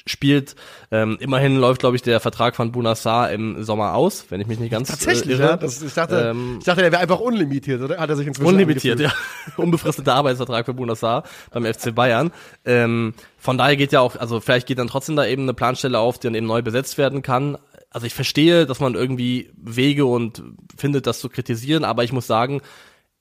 spielt. 0.05 0.55
Ähm, 0.89 1.17
immerhin 1.19 1.57
läuft, 1.57 1.79
glaube 1.81 1.95
ich, 1.95 2.01
der 2.01 2.19
Vertrag 2.19 2.55
von 2.55 2.71
Bunassar 2.71 3.31
im 3.31 3.63
Sommer 3.63 3.93
aus, 3.93 4.25
wenn 4.29 4.41
ich 4.41 4.48
mich 4.48 4.60
nicht 4.60 4.71
ganz 4.71 4.89
Tatsächlich, 4.89 5.39
äh, 5.39 5.41
irre. 5.41 5.51
ja. 5.51 5.57
Das, 5.57 5.81
ich, 5.81 5.93
dachte, 5.93 6.31
ähm, 6.31 6.57
ich 6.60 6.65
dachte, 6.65 6.81
der 6.81 6.91
wäre 6.91 7.01
einfach 7.01 7.19
unlimitiert, 7.19 7.81
oder? 7.81 7.98
Hat 7.98 8.10
er 8.10 8.15
sich 8.15 8.27
inzwischen 8.27 8.48
Unlimitiert, 8.48 9.00
ja. 9.00 9.13
Unbefristeter 9.57 10.15
Arbeitsvertrag 10.15 10.65
für 10.65 10.74
Bunassar 10.74 11.24
beim 11.51 11.65
FC 11.65 11.93
Bayern. 11.93 12.31
Ähm, 12.65 13.13
von 13.38 13.57
daher 13.57 13.75
geht 13.75 13.91
ja 13.91 14.01
auch, 14.01 14.15
also 14.15 14.39
vielleicht 14.39 14.67
geht 14.67 14.79
dann 14.79 14.88
trotzdem 14.88 15.15
da 15.15 15.25
eben 15.25 15.43
eine 15.43 15.53
Planstelle 15.53 16.00
auf, 16.00 16.19
die 16.19 16.27
dann 16.27 16.36
eben 16.36 16.48
neu 16.48 16.62
besetzt 16.62 16.98
werden 16.98 17.21
kann. 17.21 17.57
Also 17.89 18.07
ich 18.07 18.13
verstehe, 18.13 18.65
dass 18.65 18.79
man 18.79 18.95
irgendwie 18.95 19.51
Wege 19.57 20.05
und 20.05 20.43
findet, 20.77 21.07
das 21.07 21.19
zu 21.19 21.29
kritisieren, 21.29 21.83
aber 21.83 22.03
ich 22.03 22.13
muss 22.13 22.25
sagen, 22.25 22.62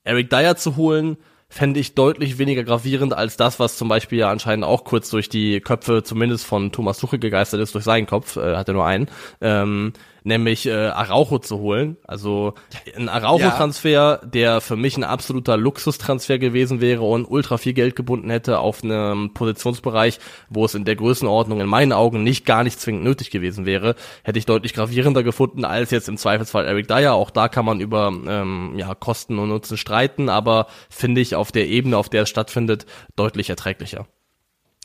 Eric 0.04 0.30
Dyer 0.30 0.56
zu 0.56 0.76
holen, 0.76 1.16
fände 1.50 1.80
ich 1.80 1.94
deutlich 1.94 2.38
weniger 2.38 2.62
gravierend 2.62 3.12
als 3.12 3.36
das, 3.36 3.58
was 3.58 3.76
zum 3.76 3.88
Beispiel 3.88 4.20
ja 4.20 4.30
anscheinend 4.30 4.64
auch 4.64 4.84
kurz 4.84 5.10
durch 5.10 5.28
die 5.28 5.60
Köpfe 5.60 6.02
zumindest 6.04 6.46
von 6.46 6.70
Thomas 6.70 6.98
Tuchel 6.98 7.18
gegeistert 7.18 7.60
ist, 7.60 7.74
durch 7.74 7.84
seinen 7.84 8.06
Kopf, 8.06 8.36
äh, 8.36 8.56
hat 8.56 8.68
er 8.68 8.74
nur 8.74 8.86
einen. 8.86 9.08
Ähm, 9.40 9.92
nämlich 10.24 10.66
äh, 10.66 10.72
Araujo 10.72 11.38
zu 11.38 11.58
holen. 11.58 11.96
Also 12.06 12.54
ein 12.96 13.08
Araujo-Transfer, 13.08 13.90
ja. 13.90 14.16
der 14.18 14.60
für 14.60 14.76
mich 14.76 14.96
ein 14.96 15.04
absoluter 15.04 15.56
Luxustransfer 15.56 16.38
gewesen 16.38 16.80
wäre 16.80 17.02
und 17.02 17.24
ultra 17.24 17.58
viel 17.58 17.72
Geld 17.72 17.96
gebunden 17.96 18.30
hätte 18.30 18.58
auf 18.58 18.82
einem 18.82 19.32
Positionsbereich, 19.34 20.18
wo 20.48 20.64
es 20.64 20.74
in 20.74 20.84
der 20.84 20.96
Größenordnung 20.96 21.60
in 21.60 21.66
meinen 21.66 21.92
Augen 21.92 22.22
nicht 22.22 22.46
gar 22.46 22.64
nicht 22.64 22.80
zwingend 22.80 23.04
nötig 23.04 23.30
gewesen 23.30 23.66
wäre, 23.66 23.94
hätte 24.22 24.38
ich 24.38 24.46
deutlich 24.46 24.74
gravierender 24.74 25.22
gefunden 25.22 25.64
als 25.64 25.90
jetzt 25.90 26.08
im 26.08 26.16
Zweifelsfall 26.16 26.66
Eric 26.66 26.88
Dyer. 26.88 27.14
Auch 27.14 27.30
da 27.30 27.48
kann 27.48 27.64
man 27.64 27.80
über 27.80 28.12
ähm, 28.26 28.74
ja, 28.76 28.94
Kosten 28.94 29.38
und 29.38 29.48
Nutzen 29.48 29.76
streiten, 29.76 30.28
aber 30.28 30.66
finde 30.88 31.20
ich 31.20 31.34
auf 31.34 31.52
der 31.52 31.68
Ebene, 31.68 31.96
auf 31.96 32.08
der 32.08 32.22
es 32.22 32.28
stattfindet, 32.28 32.86
deutlich 33.16 33.50
erträglicher. 33.50 34.06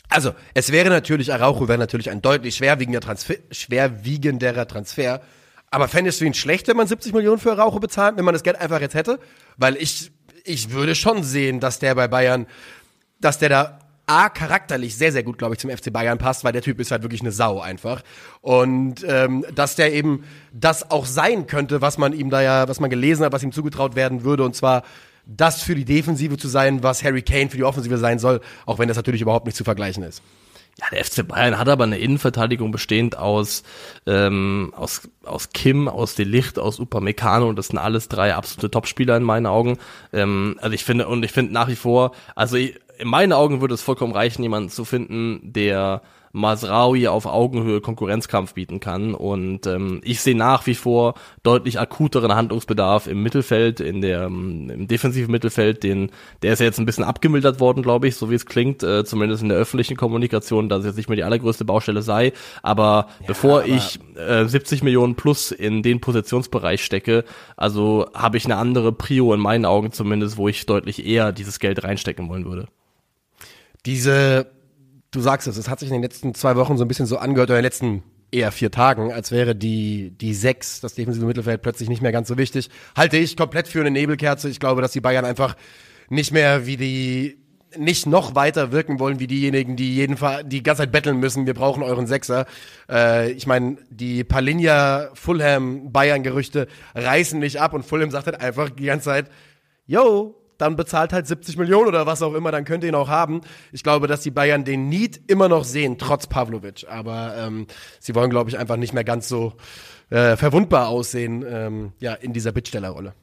Also, 0.08 0.34
es 0.54 0.72
wäre 0.72 0.88
natürlich, 0.88 1.32
Araujo 1.32 1.68
wäre 1.68 1.78
natürlich 1.78 2.10
ein 2.10 2.22
deutlich 2.22 2.56
schwerwiegender 2.56 3.00
Transfer, 3.00 3.34
schwerwiegenderer 3.50 4.66
Transfer. 4.68 5.20
Aber 5.70 5.88
fändest 5.88 6.20
du 6.20 6.24
ihn 6.24 6.34
schlecht, 6.34 6.68
wenn 6.68 6.76
man 6.76 6.86
70 6.86 7.12
Millionen 7.12 7.38
für 7.38 7.52
Araujo 7.52 7.80
bezahlt, 7.80 8.16
wenn 8.16 8.24
man 8.24 8.34
das 8.34 8.42
Geld 8.42 8.56
einfach 8.56 8.80
jetzt 8.80 8.94
hätte? 8.94 9.18
Weil 9.56 9.76
ich, 9.76 10.12
ich 10.44 10.70
würde 10.70 10.94
schon 10.94 11.22
sehen, 11.22 11.60
dass 11.60 11.80
der 11.80 11.94
bei 11.94 12.08
Bayern, 12.08 12.46
dass 13.20 13.38
der 13.38 13.48
da 13.48 13.78
A, 14.08 14.28
charakterlich 14.28 14.96
sehr, 14.96 15.10
sehr 15.10 15.24
gut, 15.24 15.36
glaube 15.36 15.54
ich, 15.54 15.58
zum 15.58 15.68
FC 15.68 15.92
Bayern 15.92 16.18
passt, 16.18 16.44
weil 16.44 16.52
der 16.52 16.62
Typ 16.62 16.78
ist 16.78 16.92
halt 16.92 17.02
wirklich 17.02 17.22
eine 17.22 17.32
Sau 17.32 17.60
einfach. 17.60 18.02
Und 18.40 19.04
ähm, 19.08 19.44
dass 19.52 19.74
der 19.74 19.92
eben 19.92 20.22
das 20.52 20.92
auch 20.92 21.06
sein 21.06 21.48
könnte, 21.48 21.80
was 21.80 21.98
man 21.98 22.12
ihm 22.12 22.30
da 22.30 22.40
ja, 22.40 22.68
was 22.68 22.78
man 22.78 22.88
gelesen 22.88 23.24
hat, 23.24 23.32
was 23.32 23.42
ihm 23.42 23.50
zugetraut 23.50 23.96
werden 23.96 24.22
würde, 24.22 24.44
und 24.44 24.54
zwar 24.54 24.84
das 25.26 25.62
für 25.62 25.74
die 25.74 25.84
Defensive 25.84 26.36
zu 26.36 26.48
sein, 26.48 26.82
was 26.82 27.02
Harry 27.04 27.22
Kane 27.22 27.50
für 27.50 27.56
die 27.56 27.64
Offensive 27.64 27.98
sein 27.98 28.18
soll, 28.18 28.40
auch 28.64 28.78
wenn 28.78 28.88
das 28.88 28.96
natürlich 28.96 29.20
überhaupt 29.20 29.46
nicht 29.46 29.56
zu 29.56 29.64
vergleichen 29.64 30.02
ist. 30.02 30.22
Ja, 30.78 30.86
der 30.92 31.02
FC 31.04 31.26
Bayern 31.26 31.58
hat 31.58 31.68
aber 31.70 31.84
eine 31.84 31.98
Innenverteidigung 31.98 32.70
bestehend 32.70 33.16
aus 33.16 33.62
ähm, 34.06 34.74
aus 34.76 35.08
aus 35.24 35.48
Kim, 35.54 35.88
aus 35.88 36.14
Delicht, 36.14 36.58
aus 36.58 36.78
Upamecano 36.78 37.48
und 37.48 37.56
das 37.56 37.68
sind 37.68 37.78
alles 37.78 38.08
drei 38.08 38.34
absolute 38.34 38.70
Topspieler 38.70 39.16
in 39.16 39.22
meinen 39.22 39.46
Augen. 39.46 39.78
Ähm, 40.12 40.58
also 40.60 40.74
ich 40.74 40.84
finde 40.84 41.08
und 41.08 41.24
ich 41.24 41.32
finde 41.32 41.54
nach 41.54 41.68
wie 41.68 41.76
vor, 41.76 42.12
also 42.34 42.58
in 42.58 43.08
meinen 43.08 43.32
Augen 43.32 43.62
würde 43.62 43.74
es 43.74 43.80
vollkommen 43.80 44.12
reichen, 44.12 44.42
jemanden 44.42 44.68
zu 44.68 44.84
finden, 44.84 45.40
der 45.42 46.02
Masraoui 46.36 47.08
auf 47.08 47.24
Augenhöhe 47.24 47.80
Konkurrenzkampf 47.80 48.52
bieten 48.52 48.78
kann. 48.78 49.14
Und 49.14 49.66
ähm, 49.66 50.02
ich 50.04 50.20
sehe 50.20 50.36
nach 50.36 50.66
wie 50.66 50.74
vor 50.74 51.14
deutlich 51.42 51.80
akuteren 51.80 52.34
Handlungsbedarf 52.34 53.06
im 53.06 53.22
Mittelfeld, 53.22 53.80
in 53.80 54.02
der 54.02 54.24
ähm, 54.24 54.68
im 54.68 54.86
defensiven 54.86 55.32
Mittelfeld. 55.32 55.82
Den, 55.82 56.10
der 56.42 56.52
ist 56.52 56.58
ja 56.58 56.66
jetzt 56.66 56.78
ein 56.78 56.84
bisschen 56.84 57.04
abgemildert 57.04 57.58
worden, 57.58 57.82
glaube 57.82 58.06
ich, 58.06 58.16
so 58.16 58.30
wie 58.30 58.34
es 58.34 58.44
klingt, 58.44 58.82
äh, 58.82 59.04
zumindest 59.04 59.42
in 59.42 59.48
der 59.48 59.56
öffentlichen 59.56 59.96
Kommunikation, 59.96 60.68
dass 60.68 60.80
es 60.80 60.86
jetzt 60.86 60.96
nicht 60.96 61.08
mehr 61.08 61.16
die 61.16 61.24
allergrößte 61.24 61.64
Baustelle 61.64 62.02
sei. 62.02 62.34
Aber 62.62 63.08
ja, 63.20 63.26
bevor 63.28 63.60
aber 63.60 63.68
ich 63.68 63.98
äh, 64.16 64.44
70 64.44 64.82
Millionen 64.82 65.14
plus 65.14 65.52
in 65.52 65.82
den 65.82 66.02
Positionsbereich 66.02 66.84
stecke, 66.84 67.24
also 67.56 68.10
habe 68.12 68.36
ich 68.36 68.44
eine 68.44 68.56
andere 68.56 68.92
Prio 68.92 69.32
in 69.32 69.40
meinen 69.40 69.64
Augen 69.64 69.90
zumindest, 69.90 70.36
wo 70.36 70.48
ich 70.48 70.66
deutlich 70.66 71.06
eher 71.06 71.32
dieses 71.32 71.60
Geld 71.60 71.82
reinstecken 71.82 72.28
wollen 72.28 72.44
würde. 72.44 72.68
Diese 73.86 74.48
du 75.16 75.22
sagst 75.22 75.48
es, 75.48 75.56
es 75.56 75.68
hat 75.68 75.80
sich 75.80 75.88
in 75.88 75.94
den 75.94 76.02
letzten 76.02 76.34
zwei 76.34 76.56
Wochen 76.56 76.76
so 76.76 76.84
ein 76.84 76.88
bisschen 76.88 77.06
so 77.06 77.18
angehört, 77.18 77.50
oder 77.50 77.58
in 77.58 77.62
den 77.62 77.66
letzten 77.66 78.02
eher 78.30 78.52
vier 78.52 78.70
Tagen, 78.70 79.12
als 79.12 79.30
wäre 79.30 79.54
die, 79.54 80.10
die 80.10 80.34
sechs, 80.34 80.80
das 80.80 80.94
defensive 80.94 81.26
Mittelfeld, 81.26 81.62
plötzlich 81.62 81.88
nicht 81.88 82.02
mehr 82.02 82.12
ganz 82.12 82.28
so 82.28 82.36
wichtig. 82.36 82.70
Halte 82.96 83.16
ich 83.16 83.36
komplett 83.36 83.68
für 83.68 83.80
eine 83.80 83.90
Nebelkerze. 83.90 84.48
Ich 84.48 84.60
glaube, 84.60 84.82
dass 84.82 84.92
die 84.92 85.00
Bayern 85.00 85.24
einfach 85.24 85.56
nicht 86.08 86.32
mehr 86.32 86.66
wie 86.66 86.76
die, 86.76 87.38
nicht 87.76 88.06
noch 88.06 88.34
weiter 88.34 88.72
wirken 88.72 88.98
wollen 88.98 89.20
wie 89.20 89.26
diejenigen, 89.26 89.76
die 89.76 89.94
jeden 89.94 90.16
Fall 90.16 90.44
die 90.44 90.62
ganze 90.62 90.82
Zeit 90.82 90.92
betteln 90.92 91.18
müssen. 91.18 91.46
Wir 91.46 91.54
brauchen 91.54 91.82
euren 91.82 92.06
Sechser. 92.06 92.46
Äh, 92.90 93.32
ich 93.32 93.46
meine, 93.46 93.78
die 93.90 94.24
Palinja, 94.24 95.10
Fulham, 95.14 95.92
Bayern-Gerüchte 95.92 96.68
reißen 96.94 97.38
nicht 97.38 97.60
ab 97.60 97.74
und 97.74 97.84
Fulham 97.84 98.10
sagt 98.10 98.26
halt 98.26 98.40
einfach 98.40 98.70
die 98.70 98.86
ganze 98.86 99.06
Zeit, 99.06 99.30
yo, 99.86 100.34
dann 100.58 100.76
bezahlt 100.76 101.12
halt 101.12 101.26
70 101.26 101.56
Millionen 101.56 101.88
oder 101.88 102.06
was 102.06 102.22
auch 102.22 102.34
immer, 102.34 102.52
dann 102.52 102.64
könnt 102.64 102.84
ihr 102.84 102.90
ihn 102.90 102.94
auch 102.94 103.08
haben. 103.08 103.40
Ich 103.72 103.82
glaube, 103.82 104.06
dass 104.06 104.20
die 104.20 104.30
Bayern 104.30 104.64
den 104.64 104.88
Need 104.88 105.20
immer 105.26 105.48
noch 105.48 105.64
sehen, 105.64 105.98
trotz 105.98 106.26
Pavlovic. 106.26 106.86
Aber 106.88 107.34
ähm, 107.36 107.66
sie 108.00 108.14
wollen, 108.14 108.30
glaube 108.30 108.50
ich, 108.50 108.58
einfach 108.58 108.76
nicht 108.76 108.92
mehr 108.92 109.04
ganz 109.04 109.28
so 109.28 109.54
äh, 110.10 110.36
verwundbar 110.36 110.88
aussehen 110.88 111.44
ähm, 111.48 111.92
ja, 111.98 112.14
in 112.14 112.32
dieser 112.32 112.52
Bittstellerrolle. 112.52 113.14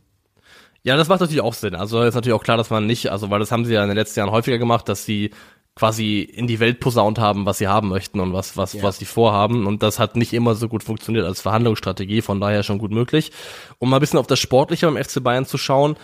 Ja, 0.84 0.98
das 0.98 1.08
macht 1.08 1.22
natürlich 1.22 1.42
auch 1.42 1.54
Sinn. 1.54 1.76
Also 1.76 2.02
ist 2.04 2.14
natürlich 2.16 2.36
auch 2.36 2.44
klar, 2.44 2.58
dass 2.58 2.70
man 2.70 2.86
nicht, 2.86 3.10
also 3.10 3.30
weil 3.30 3.40
das 3.40 3.52
haben 3.52 3.64
sie 3.64 3.74
ja 3.74 3.84
in 3.84 3.90
den 3.90 3.98
letzten 3.98 4.20
Jahren 4.20 4.32
häufiger 4.32 4.58
gemacht, 4.58 4.90
dass 4.90 5.06
sie 5.06 5.32
quasi 5.76 6.20
in 6.20 6.46
die 6.46 6.60
Welt 6.60 6.80
posaunt 6.80 7.20
haben, 7.20 7.46
was 7.46 7.58
sie 7.58 7.68
haben 7.68 7.90
möchten 7.90 8.20
und 8.20 8.34
was 8.34 8.58
was 8.58 8.74
ja. 8.74 8.84
was 8.84 9.00
sie 9.00 9.06
vorhaben 9.06 9.66
und 9.66 9.82
das 9.82 9.98
hat 9.98 10.16
nicht 10.16 10.34
immer 10.34 10.54
so 10.54 10.68
gut 10.68 10.84
funktioniert 10.84 11.26
als 11.26 11.42
Verhandlungsstrategie, 11.42 12.22
von 12.22 12.40
daher 12.40 12.62
schon 12.64 12.78
gut 12.78 12.92
möglich. 12.92 13.32
Um 13.80 13.90
mal 13.90 13.98
ein 13.98 14.00
bisschen 14.00 14.20
auf 14.20 14.28
das 14.28 14.40
Sportliche 14.40 14.86
beim 14.86 15.04
FC 15.04 15.24
Bayern 15.24 15.46
zu 15.46 15.58
schauen, 15.58 15.96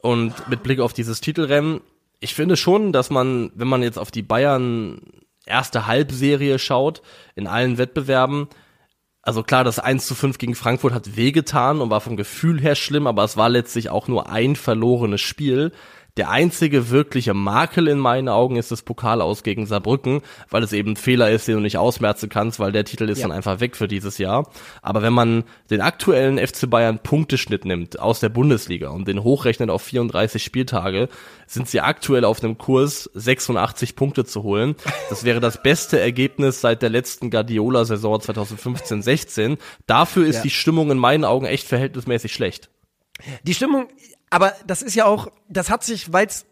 und 0.00 0.48
mit 0.48 0.62
Blick 0.62 0.80
auf 0.80 0.92
dieses 0.92 1.20
Titelrennen, 1.20 1.80
ich 2.20 2.34
finde 2.34 2.56
schon, 2.56 2.92
dass 2.92 3.10
man, 3.10 3.50
wenn 3.54 3.68
man 3.68 3.82
jetzt 3.82 3.98
auf 3.98 4.10
die 4.10 4.22
Bayern 4.22 5.00
erste 5.44 5.86
Halbserie 5.86 6.58
schaut, 6.58 7.02
in 7.34 7.46
allen 7.46 7.78
Wettbewerben, 7.78 8.48
also 9.26 9.42
klar, 9.42 9.64
das 9.64 9.80
1 9.80 10.06
zu 10.06 10.14
5 10.14 10.38
gegen 10.38 10.54
Frankfurt 10.54 10.94
hat 10.94 11.16
wehgetan 11.16 11.80
und 11.80 11.90
war 11.90 12.00
vom 12.00 12.16
Gefühl 12.16 12.60
her 12.60 12.76
schlimm, 12.76 13.08
aber 13.08 13.24
es 13.24 13.36
war 13.36 13.48
letztlich 13.48 13.90
auch 13.90 14.06
nur 14.06 14.30
ein 14.30 14.54
verlorenes 14.54 15.20
Spiel. 15.20 15.72
Der 16.16 16.30
einzige 16.30 16.88
wirkliche 16.88 17.34
Makel 17.34 17.88
in 17.88 17.98
meinen 17.98 18.30
Augen 18.30 18.56
ist 18.56 18.70
das 18.70 18.80
Pokal 18.80 19.20
aus 19.20 19.42
gegen 19.42 19.66
Saarbrücken, 19.66 20.22
weil 20.48 20.62
es 20.62 20.72
eben 20.72 20.92
ein 20.92 20.96
Fehler 20.96 21.30
ist, 21.30 21.46
den 21.46 21.56
du 21.56 21.60
nicht 21.60 21.76
ausmerzen 21.76 22.30
kannst, 22.30 22.58
weil 22.58 22.72
der 22.72 22.86
Titel 22.86 23.10
ist 23.10 23.18
ja. 23.18 23.28
dann 23.28 23.36
einfach 23.36 23.60
weg 23.60 23.76
für 23.76 23.86
dieses 23.86 24.16
Jahr. 24.16 24.48
Aber 24.80 25.02
wenn 25.02 25.12
man 25.12 25.44
den 25.68 25.82
aktuellen 25.82 26.38
FC 26.38 26.70
Bayern 26.70 27.00
Punkteschnitt 27.00 27.66
nimmt 27.66 27.98
aus 27.98 28.20
der 28.20 28.30
Bundesliga 28.30 28.88
und 28.88 29.06
den 29.06 29.22
hochrechnet 29.22 29.68
auf 29.68 29.82
34 29.82 30.42
Spieltage, 30.42 31.10
sind 31.46 31.68
sie 31.68 31.80
aktuell 31.80 32.24
auf 32.24 32.42
einem 32.42 32.56
Kurs 32.56 33.10
86 33.12 33.94
Punkte 33.94 34.24
zu 34.24 34.42
holen. 34.42 34.74
Das 35.10 35.24
wäre 35.24 35.40
das 35.40 35.62
beste 35.62 36.00
Ergebnis 36.00 36.62
seit 36.62 36.80
der 36.80 36.88
letzten 36.88 37.30
Guardiola-Saison 37.30 38.20
2015-16. 38.20 39.58
Dafür 39.86 40.26
ist 40.26 40.36
ja. 40.36 40.42
die 40.42 40.50
Stimmung 40.50 40.90
in 40.90 40.98
meinen 40.98 41.24
Augen 41.24 41.44
echt 41.44 41.68
verhältnismäßig 41.68 42.32
schlecht. 42.32 42.70
Die 43.44 43.54
Stimmung, 43.54 43.88
aber 44.30 44.54
das 44.66 44.82
ist 44.82 44.94
ja 44.94 45.04
auch, 45.04 45.28
das 45.48 45.70
hat 45.70 45.84
sich, 45.84 46.12
weil 46.12 46.26
es 46.26 46.46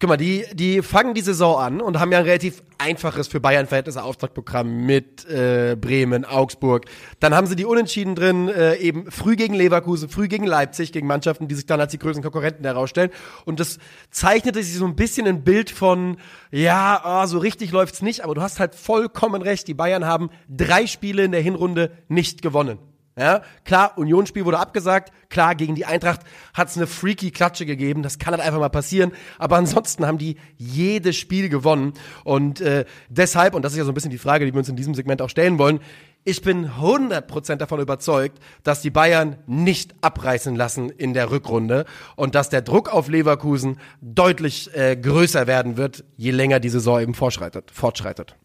Guck 0.00 0.10
mal, 0.10 0.16
die, 0.16 0.44
die 0.52 0.80
fangen 0.80 1.12
die 1.14 1.22
Saison 1.22 1.58
an 1.58 1.80
und 1.80 1.98
haben 1.98 2.12
ja 2.12 2.18
ein 2.18 2.24
relativ 2.24 2.62
einfaches 2.78 3.26
für 3.26 3.40
Bayern-Verhältnisse 3.40 4.00
Auftaktprogramm 4.00 4.86
mit 4.86 5.28
äh, 5.28 5.74
Bremen, 5.74 6.24
Augsburg. 6.24 6.84
Dann 7.18 7.34
haben 7.34 7.48
sie 7.48 7.56
die 7.56 7.64
Unentschieden 7.64 8.14
drin, 8.14 8.48
äh, 8.48 8.76
eben 8.76 9.10
früh 9.10 9.34
gegen 9.34 9.54
Leverkusen, 9.54 10.08
früh 10.08 10.28
gegen 10.28 10.46
Leipzig, 10.46 10.92
gegen 10.92 11.08
Mannschaften, 11.08 11.48
die 11.48 11.56
sich 11.56 11.66
dann 11.66 11.80
als 11.80 11.90
die 11.90 11.98
größten 11.98 12.22
Konkurrenten 12.22 12.62
herausstellen. 12.62 13.10
Und 13.44 13.58
das 13.58 13.80
zeichnete 14.12 14.62
sich 14.62 14.76
so 14.76 14.84
ein 14.84 14.94
bisschen 14.94 15.26
ein 15.26 15.42
Bild 15.42 15.68
von, 15.68 16.18
ja, 16.52 17.02
oh, 17.04 17.26
so 17.26 17.38
richtig 17.38 17.72
läuft's 17.72 18.00
nicht, 18.00 18.22
aber 18.22 18.36
du 18.36 18.40
hast 18.40 18.60
halt 18.60 18.76
vollkommen 18.76 19.42
recht. 19.42 19.66
Die 19.66 19.74
Bayern 19.74 20.04
haben 20.04 20.30
drei 20.48 20.86
Spiele 20.86 21.24
in 21.24 21.32
der 21.32 21.40
Hinrunde 21.40 21.90
nicht 22.06 22.40
gewonnen. 22.40 22.78
Ja, 23.18 23.42
klar, 23.64 23.98
Unionsspiel 23.98 24.44
wurde 24.44 24.60
abgesagt. 24.60 25.12
Klar, 25.28 25.56
gegen 25.56 25.74
die 25.74 25.84
Eintracht 25.84 26.20
hat 26.54 26.68
es 26.68 26.76
eine 26.76 26.86
freaky 26.86 27.32
Klatsche 27.32 27.66
gegeben. 27.66 28.04
Das 28.04 28.18
kann 28.18 28.32
halt 28.32 28.42
einfach 28.42 28.60
mal 28.60 28.68
passieren. 28.68 29.12
Aber 29.38 29.56
ansonsten 29.56 30.06
haben 30.06 30.18
die 30.18 30.36
jedes 30.56 31.16
Spiel 31.16 31.48
gewonnen. 31.48 31.94
Und 32.22 32.60
äh, 32.60 32.84
deshalb, 33.08 33.54
und 33.54 33.62
das 33.62 33.72
ist 33.72 33.78
ja 33.78 33.84
so 33.84 33.90
ein 33.90 33.94
bisschen 33.94 34.12
die 34.12 34.18
Frage, 34.18 34.46
die 34.46 34.52
wir 34.52 34.58
uns 34.58 34.68
in 34.68 34.76
diesem 34.76 34.94
Segment 34.94 35.20
auch 35.20 35.30
stellen 35.30 35.58
wollen, 35.58 35.80
ich 36.24 36.42
bin 36.42 36.68
100% 36.68 37.56
davon 37.56 37.80
überzeugt, 37.80 38.38
dass 38.62 38.82
die 38.82 38.90
Bayern 38.90 39.38
nicht 39.46 39.94
abreißen 40.02 40.54
lassen 40.54 40.90
in 40.90 41.14
der 41.14 41.30
Rückrunde 41.30 41.86
und 42.16 42.34
dass 42.34 42.50
der 42.50 42.62
Druck 42.62 42.92
auf 42.92 43.08
Leverkusen 43.08 43.78
deutlich 44.00 44.74
äh, 44.76 44.94
größer 44.94 45.46
werden 45.46 45.76
wird, 45.76 46.04
je 46.16 46.30
länger 46.30 46.60
die 46.60 46.68
Saison 46.68 47.00
eben 47.00 47.14
fortschreitet. 47.14 47.70
fortschreitet. 47.70 48.36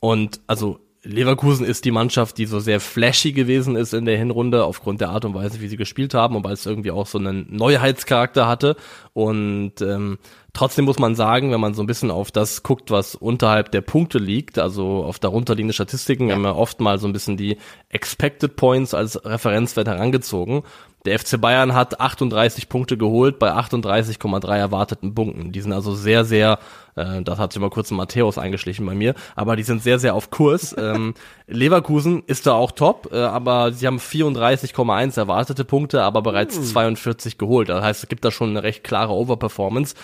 Und 0.00 0.40
also 0.46 0.80
Leverkusen 1.04 1.66
ist 1.66 1.84
die 1.84 1.90
Mannschaft, 1.90 2.38
die 2.38 2.46
so 2.46 2.60
sehr 2.60 2.80
flashy 2.80 3.32
gewesen 3.32 3.76
ist 3.76 3.92
in 3.92 4.06
der 4.06 4.16
Hinrunde, 4.16 4.64
aufgrund 4.64 5.00
der 5.00 5.10
Art 5.10 5.24
und 5.24 5.34
Weise, 5.34 5.60
wie 5.60 5.68
sie 5.68 5.76
gespielt 5.76 6.14
haben 6.14 6.34
und 6.34 6.44
weil 6.44 6.54
es 6.54 6.64
irgendwie 6.64 6.90
auch 6.90 7.06
so 7.06 7.18
einen 7.18 7.46
Neuheitscharakter 7.50 8.48
hatte. 8.48 8.76
Und 9.12 9.82
ähm, 9.82 10.18
trotzdem 10.54 10.86
muss 10.86 10.98
man 10.98 11.14
sagen, 11.14 11.52
wenn 11.52 11.60
man 11.60 11.74
so 11.74 11.82
ein 11.82 11.86
bisschen 11.86 12.10
auf 12.10 12.30
das 12.30 12.62
guckt, 12.62 12.90
was 12.90 13.14
unterhalb 13.14 13.70
der 13.70 13.82
Punkte 13.82 14.18
liegt, 14.18 14.58
also 14.58 15.04
auf 15.04 15.18
darunterliegende 15.18 15.74
Statistiken, 15.74 16.28
ja. 16.28 16.34
haben 16.34 16.42
wir 16.42 16.56
oft 16.56 16.80
mal 16.80 16.98
so 16.98 17.06
ein 17.06 17.12
bisschen 17.12 17.36
die 17.36 17.58
Expected 17.90 18.56
Points 18.56 18.94
als 18.94 19.22
Referenzwert 19.24 19.88
herangezogen. 19.88 20.62
Der 21.04 21.18
FC 21.18 21.38
Bayern 21.38 21.74
hat 21.74 22.00
38 22.00 22.70
Punkte 22.70 22.96
geholt 22.96 23.38
bei 23.38 23.52
38,3 23.52 24.56
erwarteten 24.56 25.14
Punkten. 25.14 25.52
Die 25.52 25.60
sind 25.60 25.74
also 25.74 25.94
sehr, 25.94 26.24
sehr, 26.24 26.58
äh, 26.96 27.20
das 27.20 27.38
hat 27.38 27.52
sich 27.52 27.60
mal 27.60 27.68
kurz 27.68 27.90
ein 27.90 27.96
Matthäus 27.96 28.38
eingeschlichen 28.38 28.86
bei 28.86 28.94
mir, 28.94 29.14
aber 29.36 29.54
die 29.56 29.64
sind 29.64 29.82
sehr, 29.82 29.98
sehr 29.98 30.14
auf 30.14 30.30
Kurs. 30.30 30.74
ähm, 30.78 31.12
Leverkusen 31.46 32.22
ist 32.26 32.46
da 32.46 32.54
auch 32.54 32.72
top, 32.72 33.10
äh, 33.12 33.18
aber 33.18 33.72
sie 33.72 33.86
haben 33.86 33.98
34,1 33.98 35.18
erwartete 35.18 35.66
Punkte, 35.66 36.02
aber 36.02 36.22
bereits 36.22 36.56
hm. 36.56 36.64
42 36.64 37.36
geholt. 37.36 37.68
Das 37.68 37.84
heißt, 37.84 38.04
es 38.04 38.08
gibt 38.08 38.24
da 38.24 38.30
schon 38.30 38.50
eine 38.50 38.62
recht 38.62 38.82
klare 38.82 39.12
Overperformance 39.12 39.94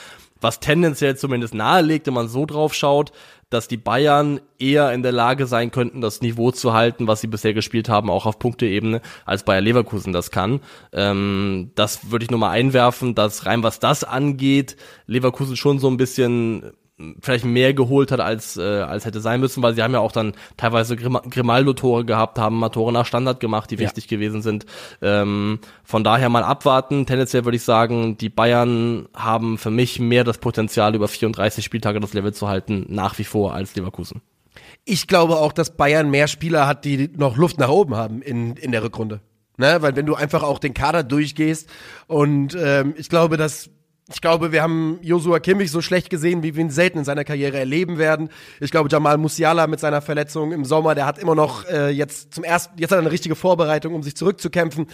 was 0.41 0.61
tendenziell 0.61 1.17
zumindest 1.17 1.55
nahelegt, 1.55 2.07
wenn 2.07 2.15
man 2.15 2.29
so 2.29 2.47
drauf 2.47 2.75
schaut, 2.75 3.13
dass 3.51 3.69
die 3.69 3.77
Bayern 3.77 4.41
eher 4.59 4.93
in 4.93 5.03
der 5.03 5.13
Lage 5.13 5.47
sein 5.47 5.71
könnten, 5.71 6.01
das 6.01 6.23
Niveau 6.23 6.53
zu 6.53 6.73
halten, 6.73 7.07
was 7.07 7.21
sie 7.21 7.27
bisher 7.27 7.53
gespielt 7.53 7.89
haben, 7.89 8.09
auch 8.09 8.27
auf 8.27 8.39
Punkteebene, 8.39 9.01
als 9.25 9.43
Bayer 9.43 9.61
Leverkusen 9.61 10.13
das 10.13 10.31
kann. 10.31 10.61
Ähm, 10.93 11.73
das 11.75 12.11
würde 12.11 12.25
ich 12.25 12.31
nur 12.31 12.41
mal 12.41 12.51
einwerfen, 12.51 13.15
dass 13.15 13.47
rein 13.47 13.63
was 13.63 13.81
das 13.81 14.05
angeht, 14.05 14.77
Leverkusen 15.07 15.57
schon 15.57 15.79
so 15.81 15.89
ein 15.89 15.97
bisschen 15.97 16.73
vielleicht 17.21 17.45
mehr 17.45 17.75
geholt 17.75 18.13
hat, 18.13 18.21
als, 18.21 18.57
äh, 18.57 18.63
als 18.63 19.05
hätte 19.05 19.21
sein 19.21 19.41
müssen, 19.41 19.63
weil 19.63 19.75
sie 19.75 19.83
haben 19.83 19.93
ja 19.93 20.01
auch 20.01 20.13
dann 20.13 20.35
teilweise 20.57 20.97
Grim 20.97 21.19
Grimaldo-Tore 21.29 22.05
gehabt, 22.05 22.39
haben 22.39 22.59
mal 22.59 22.69
Tore 22.69 22.93
nach 22.93 23.07
Standard 23.07 23.41
gemacht, 23.41 23.71
die 23.71 23.77
ja. 23.77 23.83
wichtig 23.83 24.09
gewesen 24.09 24.43
sind. 24.43 24.67
Ähm, 25.03 25.59
von 25.85 26.05
daher 26.05 26.29
mal 26.29 26.45
abwarten. 26.45 27.07
Tendenziell 27.07 27.45
würde 27.45 27.57
ich 27.57 27.65
sagen, 27.65 28.17
die 28.19 28.29
Bayern 28.29 29.09
haben 29.15 29.59
für 29.59 29.71
mich 29.71 30.01
mehr 30.01 30.25
das 30.25 30.39
Potenzial, 30.39 30.95
über 30.95 31.09
34 31.09 31.65
Spieltage 31.65 32.01
das 32.01 32.15
Level 32.15 32.33
zu 32.33 32.49
halten, 32.49 32.87
nach 32.89 33.19
wie 33.19 33.25
vor 33.25 33.55
als 33.55 33.75
Leverkusen. 33.75 34.23
Ich 34.85 35.07
glaube 35.07 35.37
auch, 35.37 35.53
dass 35.53 35.77
Bayern 35.77 36.11
mehr 36.11 36.29
Spieler 36.29 36.67
hat, 36.67 36.85
die 36.85 37.11
noch 37.17 37.37
Luft 37.37 37.59
nach 37.59 37.69
oben 37.69 37.97
haben 37.97 38.23
in, 38.23 38.57
in 38.57 38.73
der 38.73 38.83
Rückrunde. 38.83 39.21
Ne? 39.57 39.77
Weil 39.81 39.95
wenn 39.95 40.07
du 40.07 40.15
einfach 40.15 40.43
auch 40.43 40.59
den 40.59 40.75
Kader 40.75 41.03
durchgehst 41.03 41.69
und 42.07 42.57
ähm, 42.59 42.95
ich 42.97 43.09
glaube, 43.09 43.37
dass 43.37 43.71
ich 44.13 44.21
glaube, 44.21 44.53
wir 44.53 44.63
haben 44.63 44.99
Josua 45.03 45.39
Kimmich 45.39 45.71
so 45.71 45.81
schlecht 45.81 46.11
gesehen, 46.11 46.43
wie 46.43 46.57
wir 46.57 46.63
ihn 46.63 46.71
selten 46.71 46.99
in 46.99 47.05
seiner 47.05 47.25
Karriere 47.25 47.59
erleben 47.59 47.99
werden. 47.99 48.29
Ich 48.61 48.71
glaube, 48.71 48.89
Jamal 48.91 49.19
Musiala 49.19 49.67
mit 49.67 49.81
seiner 49.81 50.01
Verletzung 50.01 50.53
im 50.53 50.65
Sommer, 50.65 50.95
der 50.95 51.07
hat 51.07 51.19
immer 51.19 51.35
noch 51.35 51.65
äh, 51.67 51.91
jetzt 51.91 52.35
zum 52.35 52.45
ersten, 52.45 52.79
jetzt 52.79 52.91
hat 52.91 52.99
er 52.99 53.03
eine 53.03 53.13
richtige 53.13 53.37
Vorbereitung, 53.37 53.95
um 53.95 54.03
sich 54.03 54.17
zurückzukämpfen. 54.17 54.87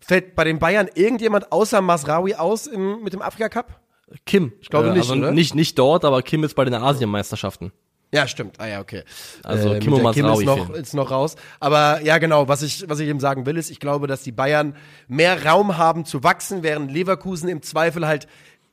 Fällt 0.00 0.34
bei 0.34 0.44
den 0.44 0.58
Bayern 0.58 0.88
irgendjemand 0.94 1.52
außer 1.52 1.80
Masraoui 1.80 2.34
aus 2.34 2.66
im, 2.66 3.02
mit 3.02 3.12
dem 3.12 3.22
Afrika 3.22 3.48
Cup? 3.48 3.80
Kim. 4.26 4.52
Ich 4.60 4.68
glaube 4.68 4.88
äh, 4.88 4.92
nicht, 4.92 5.02
also 5.02 5.14
oder? 5.14 5.32
Nicht, 5.32 5.54
nicht 5.54 5.78
dort, 5.78 6.04
aber 6.04 6.22
Kim 6.22 6.44
ist 6.44 6.54
bei 6.54 6.64
den 6.64 6.74
Asienmeisterschaften. 6.74 7.72
Ja, 8.14 8.28
stimmt. 8.28 8.60
Ah 8.60 8.66
ja, 8.66 8.80
okay. 8.80 9.04
Also 9.42 9.72
äh, 9.72 9.78
Kim, 9.78 9.94
und 9.94 10.12
Kim 10.12 10.26
ist 10.26 10.44
noch, 10.44 10.70
ist 10.70 10.92
noch 10.92 11.10
raus. 11.10 11.36
Aber 11.60 12.02
ja, 12.02 12.18
genau, 12.18 12.46
was 12.46 12.60
ich, 12.60 12.84
was 12.86 12.98
ich 13.00 13.08
eben 13.08 13.20
sagen 13.20 13.46
will, 13.46 13.56
ist, 13.56 13.70
ich 13.70 13.80
glaube, 13.80 14.06
dass 14.06 14.22
die 14.22 14.32
Bayern 14.32 14.76
mehr 15.08 15.46
Raum 15.46 15.78
haben 15.78 16.04
zu 16.04 16.22
wachsen, 16.22 16.62
während 16.62 16.92
Leverkusen 16.92 17.48
im 17.48 17.62
Zweifel 17.62 18.06
halt 18.06 18.26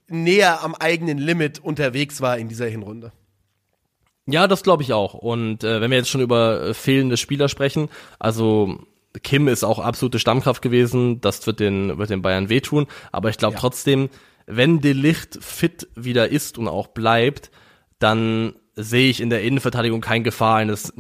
näher 0.10 0.64
am 0.64 0.76
eigenen 0.76 1.18
Limit 1.18 1.60
unterwegs 1.60 2.22
war 2.22 2.38
in 2.38 2.48
dieser 2.50 2.68
Hinrunde. 2.68 3.12
Ja, 4.26 4.48
das 4.48 4.64
glaube 4.64 4.84
ich 4.84 4.94
auch. 4.94 5.14
Und 5.14 5.64
äh, 5.64 5.82
wenn 5.82 5.92
wir 5.92 5.98
jetzt 5.98 6.10
schon 6.10 6.22
über 6.22 6.62
äh, 6.62 6.74
fehlende 6.74 7.18
Spieler 7.18 7.50
sprechen, 7.50 7.90
also 8.20 8.80
Kim 9.24 9.48
ist 9.48 9.64
auch 9.64 9.80
absolute 9.80 10.20
Stammkraft 10.20 10.62
gewesen, 10.62 11.20
das 11.22 11.46
wird 11.48 11.60
den, 11.60 11.98
wird 11.98 12.12
den 12.12 12.22
Bayern 12.22 12.50
wehtun. 12.50 12.86
Aber 13.12 13.30
ich 13.30 13.38
glaube 13.38 13.56
ja. 13.56 13.60
trotzdem, 13.60 14.10
wenn 14.46 14.82
De 14.82 14.94
Licht 14.94 15.44
fit 15.44 15.88
wieder 15.96 16.30
ist 16.30 16.58
und 16.58 16.68
auch 16.68 16.88
bleibt, 16.88 17.50
dann 17.98 18.54
sehe 18.82 19.10
ich 19.10 19.20
in 19.20 19.30
der 19.30 19.44
Innenverteidigung 19.44 20.00
keine 20.00 20.24
Gefahr 20.24 20.56
eines 20.56 20.94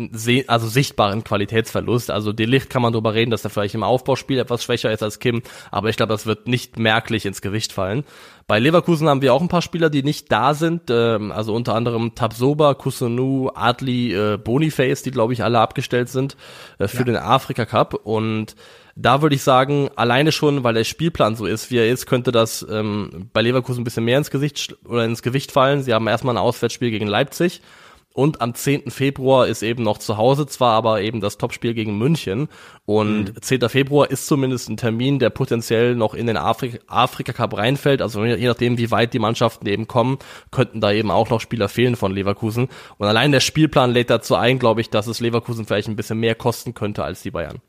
also 0.47 0.67
sichtbaren 0.67 1.23
Qualitätsverlust. 1.23 2.11
Also 2.11 2.33
Delicht 2.33 2.69
kann 2.69 2.81
man 2.81 2.91
darüber 2.91 3.13
reden, 3.13 3.31
dass 3.31 3.43
er 3.43 3.49
vielleicht 3.49 3.75
im 3.75 3.83
Aufbauspiel 3.83 4.37
etwas 4.37 4.63
schwächer 4.63 4.91
ist 4.91 5.01
als 5.01 5.19
Kim, 5.19 5.41
aber 5.71 5.89
ich 5.89 5.95
glaube, 5.95 6.11
das 6.11 6.25
wird 6.25 6.47
nicht 6.47 6.77
merklich 6.77 7.25
ins 7.25 7.41
Gewicht 7.41 7.71
fallen. 7.71 8.03
Bei 8.49 8.57
Leverkusen 8.57 9.07
haben 9.07 9.21
wir 9.21 9.35
auch 9.35 9.43
ein 9.43 9.47
paar 9.47 9.61
Spieler, 9.61 9.91
die 9.91 10.01
nicht 10.01 10.31
da 10.31 10.55
sind, 10.55 10.89
ähm, 10.89 11.31
also 11.31 11.53
unter 11.53 11.75
anderem 11.75 12.15
Tabsoba, 12.15 12.73
Kusunu, 12.73 13.51
Adli, 13.53 14.11
äh, 14.11 14.37
Boniface, 14.37 15.03
die 15.03 15.11
glaube 15.11 15.33
ich 15.33 15.43
alle 15.43 15.59
abgestellt 15.59 16.09
sind 16.09 16.35
äh, 16.79 16.87
für 16.87 16.97
ja. 16.97 17.03
den 17.03 17.15
Afrika 17.17 17.67
Cup 17.67 17.93
und 17.93 18.55
da 18.95 19.21
würde 19.21 19.35
ich 19.35 19.43
sagen, 19.43 19.91
alleine 19.95 20.31
schon, 20.31 20.63
weil 20.63 20.73
der 20.73 20.83
Spielplan 20.83 21.35
so 21.35 21.45
ist, 21.45 21.69
wie 21.69 21.77
er 21.77 21.91
ist, 21.91 22.07
könnte 22.07 22.31
das 22.31 22.65
ähm, 22.67 23.29
bei 23.33 23.43
Leverkusen 23.43 23.81
ein 23.81 23.83
bisschen 23.83 24.05
mehr 24.05 24.17
ins 24.17 24.31
Gesicht 24.31 24.75
oder 24.83 25.05
ins 25.05 25.21
Gewicht 25.21 25.51
fallen. 25.51 25.83
Sie 25.83 25.93
haben 25.93 26.07
erstmal 26.07 26.33
ein 26.33 26.41
Auswärtsspiel 26.41 26.89
gegen 26.89 27.07
Leipzig. 27.07 27.61
Und 28.19 28.41
am 28.41 28.53
10. 28.53 28.91
Februar 28.91 29.47
ist 29.47 29.63
eben 29.63 29.83
noch 29.83 29.97
zu 29.97 30.17
Hause 30.17 30.45
zwar, 30.45 30.73
aber 30.73 31.01
eben 31.01 31.21
das 31.21 31.37
Topspiel 31.37 31.73
gegen 31.73 31.97
München. 31.97 32.49
Und 32.83 33.33
mhm. 33.33 33.41
10. 33.41 33.69
Februar 33.69 34.11
ist 34.11 34.27
zumindest 34.27 34.67
ein 34.67 34.75
Termin, 34.75 35.19
der 35.19 35.29
potenziell 35.29 35.95
noch 35.95 36.13
in 36.13 36.27
den 36.27 36.35
Afri 36.35 36.81
Afrika 36.87 37.31
Cup 37.31 37.55
reinfällt. 37.55 38.01
Also 38.01 38.25
je 38.25 38.45
nachdem, 38.45 38.77
wie 38.77 38.91
weit 38.91 39.13
die 39.13 39.19
Mannschaften 39.19 39.65
eben 39.67 39.87
kommen, 39.87 40.17
könnten 40.51 40.81
da 40.81 40.91
eben 40.91 41.11
auch 41.11 41.29
noch 41.29 41.39
Spieler 41.39 41.69
fehlen 41.69 41.95
von 41.95 42.11
Leverkusen. 42.11 42.67
Und 42.97 43.07
allein 43.07 43.31
der 43.31 43.39
Spielplan 43.39 43.91
lädt 43.91 44.09
dazu 44.09 44.35
ein, 44.35 44.59
glaube 44.59 44.81
ich, 44.81 44.89
dass 44.89 45.07
es 45.07 45.21
Leverkusen 45.21 45.65
vielleicht 45.65 45.87
ein 45.87 45.95
bisschen 45.95 46.19
mehr 46.19 46.35
kosten 46.35 46.73
könnte 46.73 47.05
als 47.05 47.21
die 47.21 47.31
Bayern. 47.31 47.61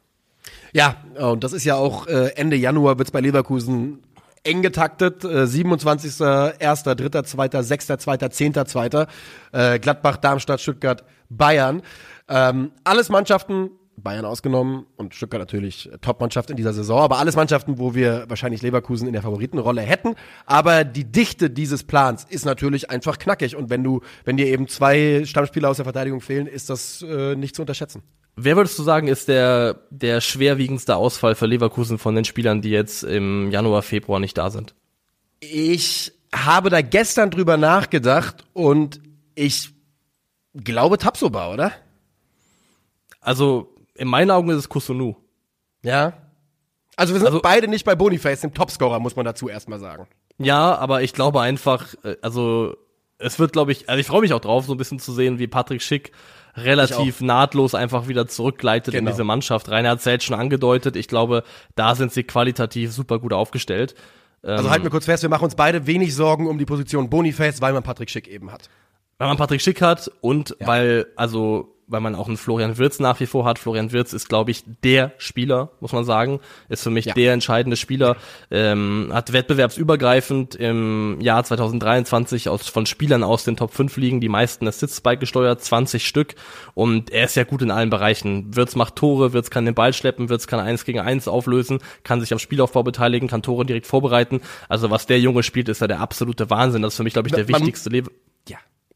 Ja, 0.72 0.96
und 1.16 1.44
das 1.44 1.52
ist 1.52 1.64
ja 1.64 1.76
auch 1.76 2.08
äh, 2.08 2.32
Ende 2.34 2.56
Januar 2.56 2.98
wird's 2.98 3.12
bei 3.12 3.20
Leverkusen 3.20 4.00
eng 4.44 4.62
getaktet. 4.62 5.24
Äh, 5.24 5.46
27., 5.46 6.20
1., 6.20 6.82
3., 6.82 7.22
2., 7.22 7.62
6., 7.62 7.86
2., 7.86 8.16
10., 8.16 8.66
2. 8.66 9.06
Äh, 9.52 9.78
Gladbach, 9.78 10.16
Darmstadt, 10.16 10.60
Stuttgart, 10.60 11.04
Bayern. 11.28 11.82
Ähm, 12.28 12.72
alles 12.84 13.08
Mannschaften, 13.08 13.70
Bayern 14.02 14.24
ausgenommen 14.24 14.86
und 14.96 15.14
Stuttgart 15.14 15.40
natürlich 15.40 15.90
Top-Mannschaft 16.00 16.50
in 16.50 16.56
dieser 16.56 16.72
Saison, 16.72 17.00
aber 17.00 17.18
alles 17.18 17.36
Mannschaften, 17.36 17.78
wo 17.78 17.94
wir 17.94 18.24
wahrscheinlich 18.28 18.62
Leverkusen 18.62 19.06
in 19.06 19.12
der 19.12 19.22
Favoritenrolle 19.22 19.82
hätten. 19.82 20.14
Aber 20.46 20.84
die 20.84 21.04
Dichte 21.04 21.50
dieses 21.50 21.84
Plans 21.84 22.24
ist 22.28 22.44
natürlich 22.44 22.90
einfach 22.90 23.18
knackig 23.18 23.56
und 23.56 23.70
wenn 23.70 23.84
du, 23.84 24.00
wenn 24.24 24.36
dir 24.36 24.46
eben 24.46 24.68
zwei 24.68 25.24
Stammspieler 25.24 25.68
aus 25.68 25.76
der 25.76 25.84
Verteidigung 25.84 26.20
fehlen, 26.20 26.46
ist 26.46 26.70
das 26.70 27.02
äh, 27.02 27.36
nicht 27.36 27.54
zu 27.54 27.62
unterschätzen. 27.62 28.02
Wer 28.42 28.56
würdest 28.56 28.78
du 28.78 28.82
sagen, 28.82 29.06
ist 29.06 29.28
der, 29.28 29.82
der 29.90 30.22
schwerwiegendste 30.22 30.96
Ausfall 30.96 31.34
für 31.34 31.44
Leverkusen 31.44 31.98
von 31.98 32.14
den 32.14 32.24
Spielern, 32.24 32.62
die 32.62 32.70
jetzt 32.70 33.02
im 33.02 33.50
Januar, 33.50 33.82
Februar 33.82 34.18
nicht 34.18 34.38
da 34.38 34.48
sind? 34.48 34.74
Ich 35.40 36.12
habe 36.34 36.70
da 36.70 36.80
gestern 36.80 37.30
drüber 37.30 37.58
nachgedacht 37.58 38.44
und 38.54 39.00
ich 39.34 39.70
glaube 40.54 40.96
Tapsoba, 40.96 41.52
oder? 41.52 41.72
Also, 43.20 43.74
in 43.94 44.08
meinen 44.08 44.30
Augen 44.30 44.48
ist 44.48 44.56
es 44.56 44.68
Kusunu. 44.70 45.16
Ja. 45.82 46.14
Also 46.96 47.12
wir 47.12 47.20
sind 47.20 47.28
also, 47.28 47.40
beide 47.42 47.68
nicht 47.68 47.84
bei 47.84 47.94
Boniface, 47.94 48.40
dem 48.40 48.54
Topscorer, 48.54 49.00
muss 49.00 49.16
man 49.16 49.26
dazu 49.26 49.50
erstmal 49.50 49.80
sagen. 49.80 50.06
Ja, 50.38 50.76
aber 50.76 51.02
ich 51.02 51.12
glaube 51.12 51.42
einfach, 51.42 51.94
äh, 52.04 52.16
also 52.22 52.74
es 53.18 53.38
wird, 53.38 53.52
glaube 53.52 53.72
ich, 53.72 53.88
also 53.90 54.00
ich 54.00 54.06
freue 54.06 54.22
mich 54.22 54.32
auch 54.32 54.40
drauf, 54.40 54.64
so 54.64 54.72
ein 54.72 54.78
bisschen 54.78 54.98
zu 54.98 55.12
sehen, 55.12 55.38
wie 55.38 55.46
Patrick 55.46 55.82
Schick 55.82 56.12
relativ 56.64 57.20
nahtlos 57.20 57.74
einfach 57.74 58.08
wieder 58.08 58.26
zurückgleitet 58.26 58.92
genau. 58.92 59.08
in 59.08 59.14
diese 59.14 59.24
Mannschaft 59.24 59.70
rein. 59.70 59.84
Er 59.84 59.92
hat 59.92 59.98
es 59.98 60.04
selbst 60.04 60.24
schon 60.24 60.38
angedeutet. 60.38 60.96
Ich 60.96 61.08
glaube, 61.08 61.44
da 61.74 61.94
sind 61.94 62.12
sie 62.12 62.24
qualitativ 62.24 62.92
super 62.92 63.18
gut 63.18 63.32
aufgestellt. 63.32 63.94
Also 64.42 64.70
halten 64.70 64.84
wir 64.84 64.90
kurz 64.90 65.04
fest, 65.04 65.22
wir 65.22 65.28
machen 65.28 65.44
uns 65.44 65.54
beide 65.54 65.86
wenig 65.86 66.14
Sorgen 66.14 66.46
um 66.46 66.56
die 66.56 66.64
Position 66.64 67.10
Boniface, 67.10 67.60
weil 67.60 67.72
man 67.72 67.82
Patrick 67.82 68.08
Schick 68.08 68.26
eben 68.26 68.50
hat. 68.50 68.70
Weil 69.18 69.28
man 69.28 69.36
Patrick 69.36 69.60
Schick 69.60 69.82
hat 69.82 70.10
und 70.22 70.56
weil, 70.60 71.06
also, 71.14 71.76
weil 71.90 72.00
man 72.00 72.14
auch 72.14 72.28
einen 72.28 72.36
Florian 72.36 72.78
Wirz 72.78 73.00
nach 73.00 73.20
wie 73.20 73.26
vor 73.26 73.44
hat. 73.44 73.58
Florian 73.58 73.92
Wirz 73.92 74.12
ist, 74.12 74.28
glaube 74.28 74.50
ich, 74.52 74.62
der 74.84 75.12
Spieler, 75.18 75.70
muss 75.80 75.92
man 75.92 76.04
sagen. 76.04 76.40
Ist 76.68 76.82
für 76.84 76.90
mich 76.90 77.04
Ja. 77.06 77.14
der 77.14 77.32
entscheidende 77.32 77.76
Spieler. 77.76 78.16
Ähm, 78.50 79.10
hat 79.12 79.32
wettbewerbsübergreifend 79.32 80.54
im 80.54 81.20
Jahr 81.20 81.42
2023 81.44 82.48
aus, 82.48 82.68
von 82.68 82.86
Spielern 82.86 83.22
aus 83.24 83.44
den 83.44 83.56
Top 83.56 83.72
5 83.74 83.96
Ligen 83.96 84.20
die 84.20 84.28
meisten 84.28 84.66
Assists 84.68 85.00
beigesteuert, 85.00 85.62
20 85.62 86.06
Stück. 86.06 86.34
Und 86.74 87.10
er 87.10 87.24
ist 87.24 87.34
ja 87.36 87.44
gut 87.44 87.62
in 87.62 87.70
allen 87.70 87.90
Bereichen. 87.90 88.54
Wirz 88.54 88.76
macht 88.76 88.96
Tore, 88.96 89.32
Wirz 89.32 89.50
kann 89.50 89.64
den 89.64 89.74
Ball 89.74 89.92
schleppen, 89.92 90.28
Wirz 90.28 90.46
kann 90.46 90.60
eins 90.60 90.84
gegen 90.84 91.00
eins 91.00 91.28
auflösen, 91.28 91.80
kann 92.04 92.20
sich 92.20 92.32
am 92.32 92.38
Spielaufbau 92.38 92.82
beteiligen, 92.82 93.28
kann 93.28 93.42
Tore 93.42 93.64
direkt 93.66 93.86
vorbereiten. 93.86 94.40
Also 94.68 94.90
was 94.90 95.06
der 95.06 95.18
Junge 95.20 95.42
spielt, 95.42 95.68
ist 95.68 95.80
ja 95.80 95.86
der 95.88 96.00
absolute 96.00 96.50
Wahnsinn. 96.50 96.82
Das 96.82 96.92
ist 96.94 96.96
für 96.98 97.04
mich, 97.04 97.12
glaube 97.14 97.28
ich, 97.28 97.34
der 97.34 97.44
Man- 97.48 97.60
wichtigste 97.60 97.90
Leben. 97.90 98.08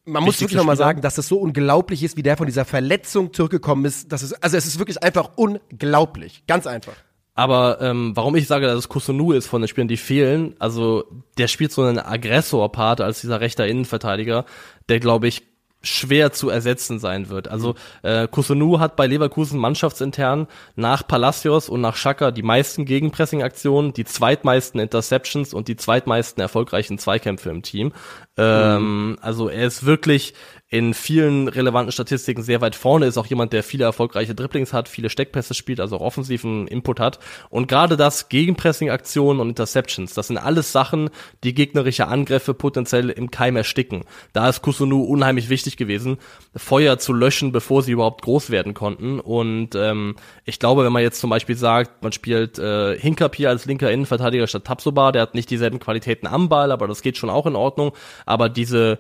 Man 0.07 0.23
muss 0.23 0.41
wirklich 0.41 0.57
nochmal 0.57 0.77
sagen, 0.77 1.01
dass 1.01 1.17
es 1.17 1.29
so 1.29 1.39
unglaublich 1.39 2.03
ist, 2.03 2.17
wie 2.17 2.23
der 2.23 2.37
von 2.37 2.47
dieser 2.47 2.65
Verletzung 2.65 3.33
zurückgekommen 3.33 3.85
ist. 3.87 4.13
Das 4.13 4.23
ist 4.23 4.35
also 4.35 4.57
es 4.57 4.67
ist 4.67 4.79
wirklich 4.79 5.03
einfach 5.03 5.31
unglaublich. 5.37 6.45
Ganz 6.47 6.67
einfach. 6.67 6.95
Aber 7.35 7.81
ähm, 7.81 8.13
warum 8.15 8.37
ich 8.37 8.47
sage, 8.47 8.67
dass 8.67 8.79
es 8.79 8.89
Kusunu 8.89 9.33
ist 9.33 9.47
von 9.47 9.61
den 9.61 9.69
Spielern, 9.69 9.89
die 9.89 9.97
fehlen, 9.97 10.55
also 10.61 11.05
der 11.37 11.49
spielt 11.49 11.73
so 11.73 11.83
einen 11.83 11.99
Aggressor-Part 11.99 13.01
als 13.01 13.23
dieser 13.23 13.41
rechter 13.41 13.67
Innenverteidiger, 13.67 14.45
der 14.89 15.01
glaube 15.01 15.27
ich 15.27 15.43
schwer 15.85 16.33
zu 16.33 16.51
ersetzen 16.51 16.99
sein 16.99 17.29
wird. 17.29 17.49
Also 17.49 17.75
äh, 18.03 18.27
Kusunu 18.27 18.81
hat 18.81 18.97
bei 18.97 19.07
Leverkusen 19.07 19.61
mannschaftsintern 19.61 20.49
nach 20.75 21.07
Palacios 21.07 21.69
und 21.69 21.81
nach 21.81 21.97
Schaka 21.97 22.31
die 22.31 22.43
meisten 22.43 22.85
Gegenpressing-Aktionen, 22.85 23.93
die 23.93 24.05
zweitmeisten 24.05 24.81
Interceptions 24.81 25.55
und 25.55 25.69
die 25.69 25.77
zweitmeisten 25.77 26.41
erfolgreichen 26.41 26.99
Zweikämpfe 26.99 27.51
im 27.51 27.63
Team. 27.63 27.93
Ähm, 28.37 29.19
also 29.21 29.49
er 29.49 29.67
ist 29.67 29.87
wirklich 29.87 30.35
in 30.69 30.95
vielen 30.95 31.47
relevanten 31.47 31.93
Statistiken 31.93 32.43
sehr 32.43 32.61
weit 32.61 32.75
vorne, 32.75 33.07
ist 33.07 33.19
auch 33.19 33.27
jemand, 33.27 33.53
der 33.53 33.63
viele 33.63 33.85
erfolgreiche 33.85 34.35
Dribblings 34.35 34.73
hat, 34.73 34.89
viele 34.89 35.11
Steckpässe 35.11 35.55
spielt, 35.55 35.79
also 35.79 35.97
auch 35.97 36.01
offensiven 36.01 36.67
Input 36.67 37.01
hat. 37.01 37.21
Und 37.51 37.69
gerade 37.69 37.97
das 37.97 38.29
Gegenpressing-Aktionen 38.29 39.41
und 39.41 39.51
Interceptions, 39.51 40.15
das 40.15 40.29
sind 40.29 40.39
alles 40.39 40.73
Sachen, 40.73 41.11
die 41.45 41.55
gegnerische 41.55 42.09
Angriffe 42.09 42.55
potenziell 42.55 43.11
im 43.11 43.31
Keim 43.31 43.57
ersticken. 43.57 44.05
Da 44.33 44.49
ist 44.49 44.63
Kusunu 44.63 45.03
unheimlich 45.05 45.49
wichtig 45.49 45.77
gewesen, 45.77 46.17
Feuer 46.57 46.99
zu 46.99 47.13
löschen, 47.13 47.53
bevor 47.53 47.83
sie 47.83 47.93
überhaupt 47.93 48.23
groß 48.23 48.51
werden 48.51 48.75
konnten. 48.75 49.21
Und 49.21 49.75
ähm, 49.77 50.17
ich 50.45 50.59
glaube, 50.59 50.85
wenn 50.85 50.93
man 50.93 51.03
jetzt 51.03 51.21
zum 51.21 51.31
Beispiel 51.31 51.57
sagt, 51.57 52.03
man 52.03 52.13
spielt 52.13 52.59
äh, 52.59 52.99
Hinkapier 52.99 53.51
als 53.51 53.67
linker 53.67 53.93
Innenverteidiger 53.93 54.47
statt 54.47 54.65
Tapsoba, 54.65 55.13
der 55.13 55.23
hat 55.23 55.35
nicht 55.35 55.51
dieselben 55.51 55.79
Qualitäten 55.79 56.27
am 56.27 56.49
Ball, 56.49 56.73
aber 56.73 56.89
das 56.89 57.03
geht 57.03 57.19
schon 57.19 57.31
auch 57.31 57.47
in 57.47 57.55
Ordnung. 57.55 57.93
Aber 58.27 58.49
diese 58.49 58.99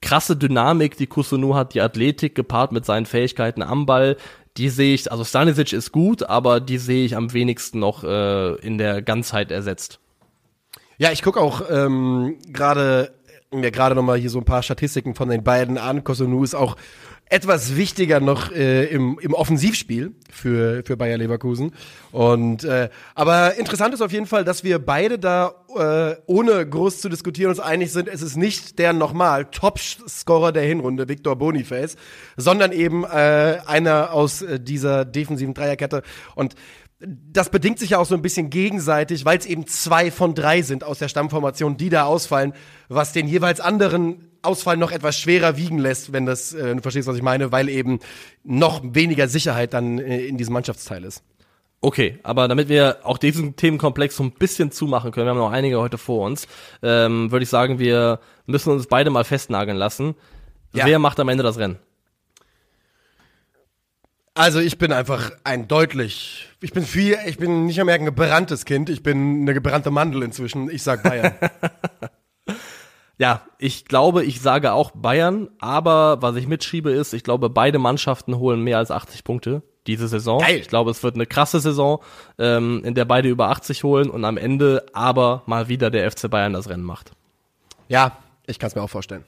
krasse 0.00 0.36
Dynamik, 0.36 0.96
die 0.96 1.06
Kusunu 1.06 1.54
hat, 1.54 1.74
die 1.74 1.80
Athletik 1.80 2.34
gepaart 2.34 2.72
mit 2.72 2.84
seinen 2.84 3.06
Fähigkeiten 3.06 3.62
am 3.62 3.86
Ball, 3.86 4.16
die 4.56 4.68
sehe 4.68 4.94
ich, 4.94 5.10
also 5.10 5.24
Stanisic 5.24 5.72
ist 5.72 5.92
gut, 5.92 6.22
aber 6.24 6.60
die 6.60 6.78
sehe 6.78 7.04
ich 7.04 7.16
am 7.16 7.32
wenigsten 7.32 7.78
noch 7.78 8.04
äh, 8.04 8.54
in 8.56 8.78
der 8.78 9.02
Ganzheit 9.02 9.50
ersetzt. 9.50 10.00
Ja, 10.98 11.12
ich 11.12 11.22
gucke 11.22 11.40
auch 11.40 11.62
ähm, 11.70 12.38
gerade 12.48 13.12
mir 13.52 13.70
gerade 13.70 13.94
noch 13.94 14.02
mal 14.02 14.18
hier 14.18 14.30
so 14.30 14.38
ein 14.38 14.44
paar 14.44 14.62
Statistiken 14.62 15.14
von 15.14 15.28
den 15.28 15.42
beiden 15.42 15.78
an. 15.78 16.04
Kosunu 16.04 16.44
ist 16.44 16.54
auch 16.54 16.76
etwas 17.30 17.76
wichtiger 17.76 18.18
noch 18.18 18.50
äh, 18.50 18.86
im, 18.86 19.18
im 19.20 19.34
Offensivspiel 19.34 20.12
für, 20.30 20.82
für 20.84 20.96
Bayer 20.96 21.16
Leverkusen. 21.16 21.72
Und 22.10 22.64
äh, 22.64 22.90
aber 23.14 23.54
interessant 23.54 23.94
ist 23.94 24.02
auf 24.02 24.10
jeden 24.10 24.26
Fall, 24.26 24.44
dass 24.44 24.64
wir 24.64 24.80
beide 24.80 25.16
da 25.18 25.54
äh, 25.76 26.16
ohne 26.26 26.68
groß 26.68 27.00
zu 27.00 27.08
diskutieren 27.08 27.50
uns 27.50 27.60
einig 27.60 27.92
sind, 27.92 28.08
es 28.08 28.20
ist 28.20 28.36
nicht 28.36 28.80
der 28.80 28.92
nochmal 28.92 29.44
Top-Scorer 29.44 30.50
der 30.50 30.64
Hinrunde, 30.64 31.08
Victor 31.08 31.36
Boniface, 31.36 31.96
sondern 32.36 32.72
eben 32.72 33.04
äh, 33.04 33.58
einer 33.64 34.12
aus 34.12 34.42
äh, 34.42 34.58
dieser 34.58 35.04
defensiven 35.04 35.54
Dreierkette. 35.54 36.02
Und 36.34 36.56
das 36.98 37.48
bedingt 37.48 37.78
sich 37.78 37.90
ja 37.90 37.98
auch 37.98 38.06
so 38.06 38.14
ein 38.14 38.22
bisschen 38.22 38.50
gegenseitig, 38.50 39.24
weil 39.24 39.38
es 39.38 39.46
eben 39.46 39.66
zwei 39.68 40.10
von 40.10 40.34
drei 40.34 40.62
sind 40.62 40.82
aus 40.82 40.98
der 40.98 41.08
Stammformation, 41.08 41.76
die 41.76 41.88
da 41.90 42.04
ausfallen, 42.04 42.52
was 42.88 43.12
den 43.12 43.28
jeweils 43.28 43.60
anderen 43.60 44.29
Ausfall 44.42 44.76
noch 44.76 44.92
etwas 44.92 45.18
schwerer 45.18 45.56
wiegen 45.56 45.78
lässt, 45.78 46.12
wenn 46.12 46.26
das, 46.26 46.52
äh, 46.52 46.74
du 46.74 46.82
verstehst, 46.82 47.08
was 47.08 47.16
ich 47.16 47.22
meine, 47.22 47.52
weil 47.52 47.68
eben 47.68 48.00
noch 48.44 48.80
weniger 48.82 49.28
Sicherheit 49.28 49.74
dann 49.74 49.98
äh, 49.98 50.20
in 50.20 50.38
diesem 50.38 50.54
Mannschaftsteil 50.54 51.04
ist. 51.04 51.22
Okay, 51.82 52.18
aber 52.22 52.46
damit 52.46 52.68
wir 52.68 52.98
auch 53.04 53.16
diesen 53.16 53.56
Themenkomplex 53.56 54.16
so 54.16 54.22
ein 54.22 54.32
bisschen 54.32 54.70
zumachen 54.70 55.12
können, 55.12 55.26
wir 55.26 55.30
haben 55.30 55.38
noch 55.38 55.50
einige 55.50 55.80
heute 55.80 55.96
vor 55.96 56.26
uns, 56.26 56.46
ähm, 56.82 57.30
würde 57.30 57.42
ich 57.42 57.48
sagen, 57.48 57.78
wir 57.78 58.20
müssen 58.44 58.70
uns 58.70 58.86
beide 58.86 59.08
mal 59.08 59.24
festnageln 59.24 59.78
lassen. 59.78 60.14
Ja. 60.74 60.84
Wer 60.84 60.98
macht 60.98 61.18
am 61.20 61.28
Ende 61.30 61.42
das 61.42 61.58
Rennen? 61.58 61.78
Also 64.34 64.60
ich 64.60 64.78
bin 64.78 64.92
einfach 64.92 65.32
ein 65.42 65.68
deutlich, 65.68 66.48
ich 66.60 66.72
bin 66.72 66.84
viel, 66.84 67.18
ich 67.26 67.38
bin 67.38 67.66
nicht 67.66 67.82
mehr 67.82 67.94
ein 67.94 68.04
gebranntes 68.04 68.64
Kind, 68.64 68.88
ich 68.88 69.02
bin 69.02 69.42
eine 69.42 69.54
gebrannte 69.54 69.90
Mandel 69.90 70.22
inzwischen. 70.22 70.70
Ich 70.70 70.82
sag 70.82 71.02
Bayern. 71.02 71.34
Ja, 73.20 73.42
ich 73.58 73.84
glaube, 73.84 74.24
ich 74.24 74.40
sage 74.40 74.72
auch 74.72 74.92
Bayern, 74.92 75.50
aber 75.58 76.22
was 76.22 76.36
ich 76.36 76.48
mitschiebe 76.48 76.90
ist, 76.90 77.12
ich 77.12 77.22
glaube, 77.22 77.50
beide 77.50 77.78
Mannschaften 77.78 78.38
holen 78.38 78.62
mehr 78.62 78.78
als 78.78 78.90
80 78.90 79.24
Punkte 79.24 79.62
diese 79.86 80.08
Saison. 80.08 80.40
Geil. 80.40 80.56
Ich 80.56 80.68
glaube, 80.68 80.90
es 80.90 81.02
wird 81.02 81.16
eine 81.16 81.26
krasse 81.26 81.60
Saison, 81.60 82.02
ähm, 82.38 82.82
in 82.82 82.94
der 82.94 83.04
beide 83.04 83.28
über 83.28 83.50
80 83.50 83.84
holen 83.84 84.08
und 84.08 84.24
am 84.24 84.38
Ende 84.38 84.86
aber 84.94 85.42
mal 85.44 85.68
wieder 85.68 85.90
der 85.90 86.10
FC 86.10 86.30
Bayern 86.30 86.54
das 86.54 86.70
Rennen 86.70 86.82
macht. 86.82 87.12
Ja, 87.88 88.16
ich 88.46 88.58
kann 88.58 88.68
es 88.68 88.74
mir 88.74 88.80
auch 88.80 88.88
vorstellen. 88.88 89.26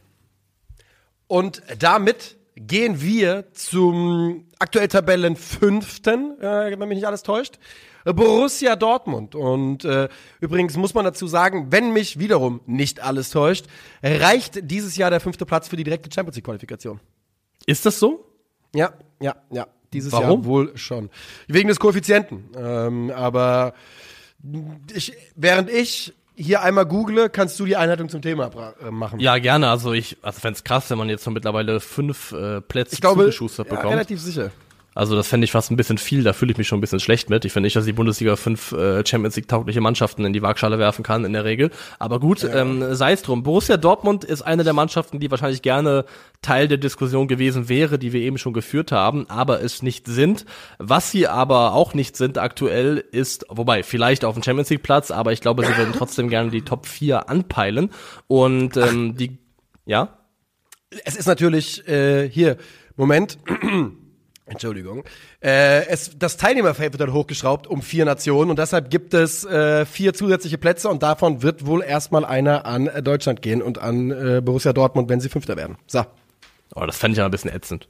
Und 1.26 1.62
damit 1.78 2.37
gehen 2.57 3.02
wir 3.02 3.52
zum 3.52 4.46
aktuell 4.59 4.88
Tabellen 4.88 5.37
fünften, 5.37 6.40
äh, 6.40 6.78
wenn 6.78 6.88
mich 6.88 6.96
nicht 6.96 7.07
alles 7.07 7.24
täuscht, 7.24 7.59
Borussia 8.04 8.76
Dortmund. 8.76 9.34
Und 9.34 9.84
äh, 9.84 10.08
übrigens 10.40 10.76
muss 10.76 10.94
man 10.94 11.04
dazu 11.04 11.26
sagen, 11.26 11.68
wenn 11.70 11.92
mich 11.92 12.18
wiederum 12.18 12.60
nicht 12.66 13.00
alles 13.00 13.30
täuscht, 13.30 13.66
reicht 14.02 14.70
dieses 14.70 14.96
Jahr 14.96 15.10
der 15.10 15.20
fünfte 15.20 15.46
Platz 15.46 15.68
für 15.68 15.76
die 15.76 15.84
direkte 15.84 16.10
Champions 16.12 16.36
League 16.36 16.44
Qualifikation. 16.44 17.00
Ist 17.66 17.86
das 17.86 17.98
so? 17.98 18.24
Ja, 18.74 18.92
ja, 19.20 19.36
ja. 19.50 19.66
Dieses 19.92 20.12
Warum? 20.12 20.40
Jahr 20.40 20.44
wohl 20.44 20.76
schon. 20.76 21.10
Wegen 21.48 21.68
des 21.68 21.78
Koeffizienten. 21.78 22.48
Ähm, 22.56 23.12
aber 23.14 23.74
ich, 24.94 25.12
während 25.36 25.70
ich 25.70 26.14
hier 26.34 26.62
einmal 26.62 26.86
google, 26.86 27.28
kannst 27.28 27.60
du 27.60 27.66
die 27.66 27.76
Einleitung 27.76 28.08
zum 28.08 28.22
Thema 28.22 28.50
äh, 28.80 28.90
machen. 28.90 29.20
Ja, 29.20 29.36
gerne. 29.38 29.68
Also 29.68 29.92
ich, 29.92 30.16
also 30.22 30.40
fänd's 30.40 30.64
krass, 30.64 30.90
wenn 30.90 30.98
man 30.98 31.08
jetzt 31.08 31.24
schon 31.24 31.34
mittlerweile 31.34 31.78
fünf 31.80 32.32
äh, 32.32 32.60
Plätze 32.60 32.94
ich 32.94 33.00
glaube, 33.00 33.22
zugeschustert 33.22 33.66
ja, 33.66 33.74
bekommt. 33.74 33.92
relativ 33.92 34.20
sicher. 34.20 34.50
Also 34.94 35.16
das 35.16 35.28
fände 35.28 35.46
ich 35.46 35.52
fast 35.52 35.70
ein 35.70 35.76
bisschen 35.76 35.96
viel, 35.96 36.22
da 36.22 36.33
fühle 36.33 36.52
ich 36.52 36.59
mich 36.59 36.68
schon 36.68 36.78
ein 36.78 36.81
bisschen 36.83 37.00
schlecht 37.00 37.31
mit. 37.31 37.44
Ich 37.44 37.52
finde 37.52 37.66
nicht, 37.66 37.76
dass 37.76 37.87
die 37.87 37.92
Bundesliga 37.92 38.37
fünf 38.37 38.72
äh, 38.72 39.05
Champions 39.07 39.37
League 39.37 39.48
taugliche 39.48 39.81
Mannschaften 39.81 40.24
in 40.24 40.33
die 40.33 40.42
Waagschale 40.42 40.78
werfen 40.78 41.02
kann 41.02 41.24
in 41.24 41.33
der 41.33 41.44
Regel. 41.44 41.70
Aber 41.98 42.20
gut, 42.20 42.44
ähm, 42.44 42.94
sei 42.94 43.12
es 43.12 43.22
drum. 43.22 43.42
Borussia 43.42 43.76
Dortmund 43.78 44.24
ist 44.24 44.42
eine 44.42 44.64
der 44.64 44.74
Mannschaften, 44.74 45.18
die 45.18 45.31
wahrscheinlich 45.31 45.62
gerne 45.62 46.05
Teil 46.42 46.68
der 46.68 46.78
Diskussion 46.78 47.28
gewesen 47.28 47.68
wäre, 47.68 47.98
die 47.98 48.12
wir 48.12 48.20
eben 48.20 48.37
schon 48.37 48.52
geführt 48.52 48.92
haben, 48.92 49.31
aber 49.31 49.62
es 49.62 49.83
nicht 49.83 50.07
sind. 50.07 50.44
Was 50.78 51.11
sie 51.11 51.26
aber 51.26 51.72
auch 51.72 51.94
nicht 51.94 52.16
sind 52.16 52.37
aktuell 52.37 53.05
ist, 53.12 53.46
wobei 53.48 53.83
vielleicht 53.83 54.24
auf 54.24 54.35
dem 54.35 54.42
Champions 54.42 54.68
League 54.70 54.83
Platz, 54.83 55.11
aber 55.11 55.33
ich 55.33 55.40
glaube, 55.40 55.64
sie 55.64 55.76
würden 55.76 55.94
trotzdem 55.96 56.28
gerne 56.28 56.50
die 56.50 56.62
Top 56.62 56.87
4 56.87 57.31
anpeilen. 57.31 57.90
Und 58.26 58.76
ähm, 58.76 59.16
die, 59.16 59.38
ja, 59.87 60.18
Es 61.05 61.16
ist 61.16 61.26
natürlich 61.26 61.87
äh, 61.88 62.28
hier, 62.28 62.57
Moment. 62.96 63.38
Entschuldigung. 64.52 65.04
Äh, 65.40 65.86
es, 65.86 66.16
das 66.18 66.36
Teilnehmerfeld 66.36 66.92
wird 66.92 67.00
dann 67.00 67.12
hochgeschraubt 67.12 67.66
um 67.66 67.82
vier 67.82 68.04
Nationen 68.04 68.50
und 68.50 68.58
deshalb 68.58 68.90
gibt 68.90 69.14
es 69.14 69.44
äh, 69.44 69.84
vier 69.84 70.14
zusätzliche 70.14 70.58
Plätze 70.58 70.88
und 70.88 71.02
davon 71.02 71.42
wird 71.42 71.66
wohl 71.66 71.82
erstmal 71.82 72.24
einer 72.24 72.66
an 72.66 72.86
äh, 72.86 73.02
Deutschland 73.02 73.42
gehen 73.42 73.62
und 73.62 73.78
an 73.78 74.10
äh, 74.10 74.40
Borussia 74.42 74.72
Dortmund, 74.72 75.08
wenn 75.08 75.20
sie 75.20 75.28
Fünfter 75.28 75.56
werden. 75.56 75.76
So. 75.86 76.04
Oh, 76.74 76.86
das 76.86 76.96
fände 76.96 77.12
ich 77.12 77.18
ja 77.18 77.24
ein 77.24 77.30
bisschen 77.30 77.52
ätzend. 77.52 77.88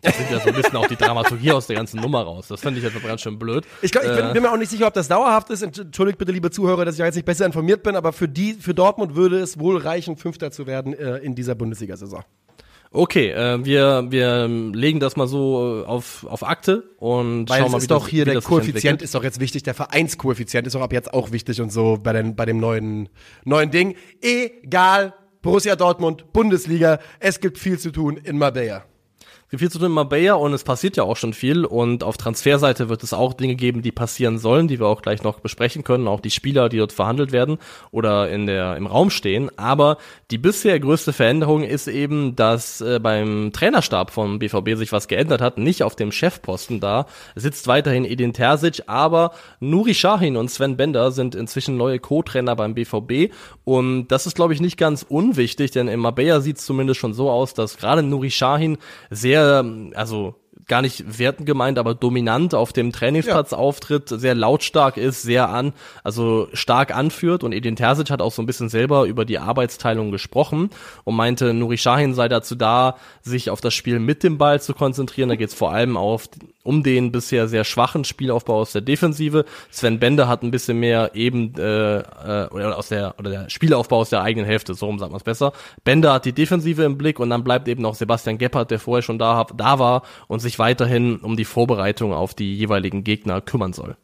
Das 0.00 0.16
sind 0.16 0.30
ja 0.30 0.38
so 0.38 0.48
ein 0.48 0.54
bisschen 0.54 0.76
auch 0.76 0.86
die 0.86 0.96
Dramaturgie 0.96 1.50
aus 1.50 1.66
der 1.66 1.74
ganzen 1.74 2.00
Nummer 2.00 2.22
raus. 2.22 2.46
Das 2.46 2.60
fände 2.60 2.78
ich 2.78 2.84
jetzt 2.84 3.02
ganz 3.02 3.20
schön 3.20 3.36
blöd. 3.36 3.64
Ich, 3.82 3.90
glaub, 3.90 4.04
ich 4.04 4.14
bin, 4.14 4.32
bin 4.32 4.42
mir 4.42 4.52
auch 4.52 4.56
nicht 4.56 4.70
sicher, 4.70 4.86
ob 4.86 4.94
das 4.94 5.08
dauerhaft 5.08 5.50
ist. 5.50 5.62
Entschuldigt 5.62 6.18
bitte, 6.18 6.30
liebe 6.30 6.52
Zuhörer, 6.52 6.84
dass 6.84 6.94
ich 6.94 7.00
jetzt 7.00 7.16
nicht 7.16 7.24
besser 7.24 7.46
informiert 7.46 7.82
bin, 7.82 7.96
aber 7.96 8.12
für 8.12 8.28
die, 8.28 8.54
für 8.54 8.74
Dortmund 8.74 9.16
würde 9.16 9.40
es 9.40 9.58
wohl 9.58 9.76
reichen, 9.76 10.16
Fünfter 10.16 10.52
zu 10.52 10.68
werden 10.68 10.94
äh, 10.94 11.16
in 11.18 11.34
dieser 11.34 11.56
Bundesliga-Saison. 11.56 12.22
Okay, 12.90 13.30
äh, 13.30 13.64
wir, 13.64 14.06
wir 14.08 14.48
legen 14.48 14.98
das 14.98 15.16
mal 15.16 15.26
so 15.26 15.82
äh, 15.82 15.86
auf, 15.86 16.26
auf 16.28 16.42
Akte 16.42 16.90
und 16.98 17.48
Weil 17.48 17.60
schauen 17.60 17.72
mal, 17.72 17.78
wie 17.78 17.82
ist 17.82 17.90
doch 17.90 18.04
das, 18.04 18.10
hier, 18.10 18.26
wie 18.26 18.30
der 18.30 18.40
Koeffizient 18.40 19.02
ist 19.02 19.14
doch 19.14 19.22
jetzt 19.22 19.40
wichtig, 19.40 19.62
der 19.62 19.74
Vereinskoeffizient 19.74 20.66
ist 20.66 20.74
doch 20.74 20.80
ab 20.80 20.92
jetzt 20.92 21.12
auch 21.12 21.30
wichtig 21.30 21.60
und 21.60 21.70
so 21.70 21.98
bei, 22.02 22.14
den, 22.14 22.34
bei 22.34 22.46
dem 22.46 22.58
neuen, 22.58 23.10
neuen 23.44 23.70
Ding. 23.70 23.94
Egal, 24.22 25.12
Borussia 25.42 25.76
Dortmund, 25.76 26.32
Bundesliga, 26.32 26.98
es 27.20 27.40
gibt 27.40 27.58
viel 27.58 27.78
zu 27.78 27.90
tun 27.90 28.16
in 28.16 28.38
Marbella. 28.38 28.84
Viel 29.56 29.70
zu 29.70 29.78
tun 29.78 29.86
in 29.86 29.92
Marbella 29.92 30.34
und 30.34 30.52
es 30.52 30.64
passiert 30.64 30.96
ja 30.96 31.04
auch 31.04 31.16
schon 31.16 31.32
viel. 31.32 31.64
Und 31.64 32.04
auf 32.04 32.16
Transferseite 32.16 32.88
wird 32.88 33.02
es 33.02 33.12
auch 33.12 33.32
Dinge 33.32 33.54
geben, 33.54 33.82
die 33.82 33.92
passieren 33.92 34.38
sollen, 34.38 34.68
die 34.68 34.78
wir 34.78 34.86
auch 34.86 35.00
gleich 35.00 35.22
noch 35.22 35.40
besprechen 35.40 35.84
können, 35.84 36.08
auch 36.08 36.20
die 36.20 36.30
Spieler, 36.30 36.68
die 36.68 36.78
dort 36.78 36.92
verhandelt 36.92 37.32
werden 37.32 37.58
oder 37.90 38.28
in 38.30 38.46
der 38.46 38.76
im 38.76 38.86
Raum 38.86 39.10
stehen, 39.10 39.50
aber 39.56 39.98
die 40.30 40.38
bisher 40.38 40.78
größte 40.78 41.12
Veränderung 41.12 41.62
ist 41.62 41.88
eben, 41.88 42.36
dass 42.36 42.80
äh, 42.80 42.98
beim 43.00 43.50
Trainerstab 43.52 44.10
von 44.10 44.38
BVB 44.38 44.76
sich 44.76 44.92
was 44.92 45.08
geändert 45.08 45.40
hat, 45.40 45.58
nicht 45.58 45.82
auf 45.82 45.96
dem 45.96 46.12
Chefposten 46.12 46.80
da 46.80 47.06
sitzt 47.34 47.66
weiterhin 47.66 48.04
Edin 48.04 48.32
Terzic, 48.32 48.82
aber 48.86 49.32
Nuri 49.60 49.94
Sahin 49.94 50.36
und 50.36 50.50
Sven 50.50 50.76
Bender 50.76 51.10
sind 51.10 51.34
inzwischen 51.34 51.76
neue 51.76 51.98
Co-Trainer 51.98 52.56
beim 52.56 52.74
BVB 52.74 53.32
und 53.64 54.08
das 54.08 54.26
ist 54.26 54.36
glaube 54.36 54.54
ich 54.54 54.60
nicht 54.60 54.76
ganz 54.76 55.04
unwichtig, 55.08 55.70
denn 55.70 55.88
in 55.88 56.00
Marbella 56.00 56.40
sieht 56.40 56.58
es 56.58 56.66
zumindest 56.66 57.00
schon 57.00 57.14
so 57.14 57.30
aus, 57.30 57.54
dass 57.54 57.76
gerade 57.76 58.02
Nuri 58.02 58.30
Sahin 58.30 58.78
sehr 59.10 59.37
sehr, 59.44 59.64
also 59.94 60.34
gar 60.68 60.82
nicht 60.82 61.18
wertend 61.18 61.46
gemeint, 61.46 61.78
aber 61.78 61.94
dominant 61.94 62.54
auf 62.54 62.72
dem 62.72 62.92
Trainingsplatz 62.92 63.52
ja. 63.52 63.58
auftritt, 63.58 64.08
sehr 64.08 64.34
lautstark 64.34 64.96
ist, 64.96 65.22
sehr 65.22 65.48
an, 65.48 65.72
also 66.04 66.48
stark 66.52 66.94
anführt 66.94 67.42
und 67.42 67.52
Edin 67.52 67.76
Terzic 67.76 68.10
hat 68.10 68.22
auch 68.22 68.32
so 68.32 68.42
ein 68.42 68.46
bisschen 68.46 68.68
selber 68.68 69.04
über 69.04 69.24
die 69.24 69.38
Arbeitsteilung 69.38 70.10
gesprochen 70.12 70.70
und 71.04 71.16
meinte, 71.16 71.54
Nuri 71.54 71.76
Sahin 71.76 72.14
sei 72.14 72.28
dazu 72.28 72.54
da, 72.54 72.96
sich 73.22 73.50
auf 73.50 73.60
das 73.60 73.74
Spiel 73.74 73.98
mit 73.98 74.22
dem 74.22 74.38
Ball 74.38 74.60
zu 74.60 74.74
konzentrieren. 74.74 75.28
Da 75.28 75.36
geht 75.36 75.48
es 75.48 75.54
vor 75.54 75.72
allem 75.72 75.96
auf 75.96 76.28
um 76.68 76.82
den 76.82 77.12
bisher 77.12 77.48
sehr 77.48 77.64
schwachen 77.64 78.04
Spielaufbau 78.04 78.60
aus 78.60 78.72
der 78.72 78.82
Defensive. 78.82 79.46
Sven 79.70 79.98
Bender 79.98 80.28
hat 80.28 80.42
ein 80.42 80.50
bisschen 80.50 80.78
mehr 80.78 81.12
eben 81.14 81.54
äh, 81.56 82.00
äh, 82.00 82.48
oder 82.50 82.76
aus 82.76 82.88
der 82.88 83.14
oder 83.18 83.30
der 83.30 83.48
Spielaufbau 83.48 84.00
aus 84.00 84.10
der 84.10 84.20
eigenen 84.20 84.46
Hälfte, 84.46 84.74
so 84.74 84.84
rum 84.84 84.98
sagt 84.98 85.10
man 85.10 85.16
es 85.16 85.24
besser. 85.24 85.54
Bender 85.84 86.12
hat 86.12 86.26
die 86.26 86.34
Defensive 86.34 86.82
im 86.82 86.98
Blick 86.98 87.20
und 87.20 87.30
dann 87.30 87.42
bleibt 87.42 87.68
eben 87.68 87.80
noch 87.80 87.94
Sebastian 87.94 88.36
Gebhardt, 88.36 88.70
der 88.70 88.80
vorher 88.80 89.00
schon 89.00 89.18
da, 89.18 89.46
da 89.56 89.78
war 89.78 90.02
und 90.26 90.40
sich 90.40 90.57
weiterhin 90.58 91.16
um 91.16 91.36
die 91.36 91.44
Vorbereitung 91.44 92.12
auf 92.12 92.34
die 92.34 92.56
jeweiligen 92.56 93.04
Gegner 93.04 93.40
kümmern 93.40 93.72
soll. 93.72 93.96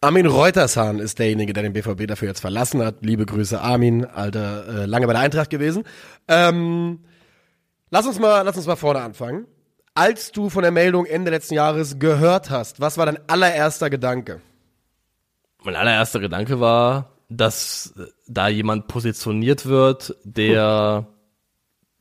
Armin 0.00 0.26
Reutershahn 0.26 0.98
ist 0.98 1.20
derjenige, 1.20 1.52
der 1.52 1.62
den 1.62 1.72
BVB 1.72 2.08
dafür 2.08 2.28
jetzt 2.28 2.40
verlassen 2.40 2.84
hat. 2.84 2.96
Liebe 3.02 3.24
Grüße, 3.24 3.60
Armin, 3.60 4.04
alter, 4.04 4.82
äh, 4.82 4.86
lange 4.86 5.06
bei 5.06 5.12
der 5.12 5.22
Eintracht 5.22 5.50
gewesen. 5.50 5.84
Ähm, 6.26 7.04
lass 7.90 8.06
uns 8.06 8.18
mal, 8.18 8.42
lass 8.42 8.56
uns 8.56 8.66
mal 8.66 8.76
vorne 8.76 9.00
anfangen. 9.00 9.46
Als 9.94 10.32
du 10.32 10.48
von 10.48 10.62
der 10.62 10.72
Meldung 10.72 11.06
Ende 11.06 11.30
letzten 11.30 11.54
Jahres 11.54 11.98
gehört 12.00 12.50
hast, 12.50 12.80
was 12.80 12.98
war 12.98 13.06
dein 13.06 13.18
allererster 13.28 13.90
Gedanke? 13.90 14.40
Mein 15.62 15.76
allererster 15.76 16.18
Gedanke 16.18 16.58
war, 16.58 17.12
dass 17.28 17.94
äh, 17.96 18.06
da 18.26 18.48
jemand 18.48 18.88
positioniert 18.88 19.66
wird, 19.66 20.16
der, 20.24 21.06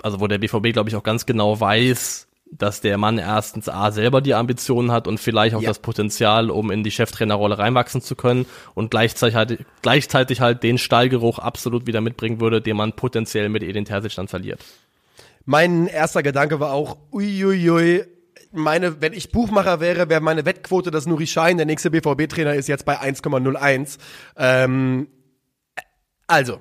also 0.01 0.19
wo 0.19 0.25
der 0.25 0.39
BVB, 0.39 0.73
glaube 0.73 0.89
ich, 0.89 0.95
auch 0.95 1.03
ganz 1.03 1.27
genau 1.27 1.59
weiß, 1.59 2.27
dass 2.51 2.81
der 2.81 2.97
Mann 2.97 3.17
erstens 3.17 3.69
A 3.69 3.91
selber 3.91 4.21
die 4.21 4.33
Ambitionen 4.33 4.91
hat 4.91 5.07
und 5.07 5.19
vielleicht 5.19 5.55
auch 5.55 5.61
ja. 5.61 5.69
das 5.69 5.79
Potenzial, 5.79 6.49
um 6.49 6.69
in 6.69 6.83
die 6.83 6.91
Cheftrainerrolle 6.91 7.57
reinwachsen 7.57 8.01
zu 8.01 8.15
können 8.15 8.45
und 8.75 8.91
gleichzeitig 8.91 9.35
halt, 9.35 9.65
gleichzeitig 9.81 10.41
halt 10.41 10.61
den 10.61 10.77
Stallgeruch 10.77 11.39
absolut 11.39 11.87
wieder 11.87 12.01
mitbringen 12.01 12.41
würde, 12.41 12.61
den 12.61 12.75
man 12.75 12.93
potenziell 12.93 13.49
mit 13.49 13.63
Edin 13.63 13.85
Terzic 13.85 14.15
dann 14.15 14.27
verliert. 14.27 14.59
Mein 15.45 15.87
erster 15.87 16.21
Gedanke 16.21 16.59
war 16.59 16.73
auch, 16.73 16.97
uiuiui, 17.11 18.03
meine, 18.51 19.01
wenn 19.01 19.13
ich 19.13 19.31
Buchmacher 19.31 19.79
wäre, 19.79 20.09
wäre 20.09 20.21
meine 20.21 20.45
Wettquote, 20.45 20.91
dass 20.91 21.05
Nuri 21.05 21.27
Schein 21.27 21.57
der 21.57 21.65
nächste 21.65 21.89
BVB-Trainer 21.89 22.53
ist, 22.53 22.67
jetzt 22.67 22.85
bei 22.85 22.99
1,01. 22.99 23.97
Ähm, 24.37 25.07
also, 26.27 26.59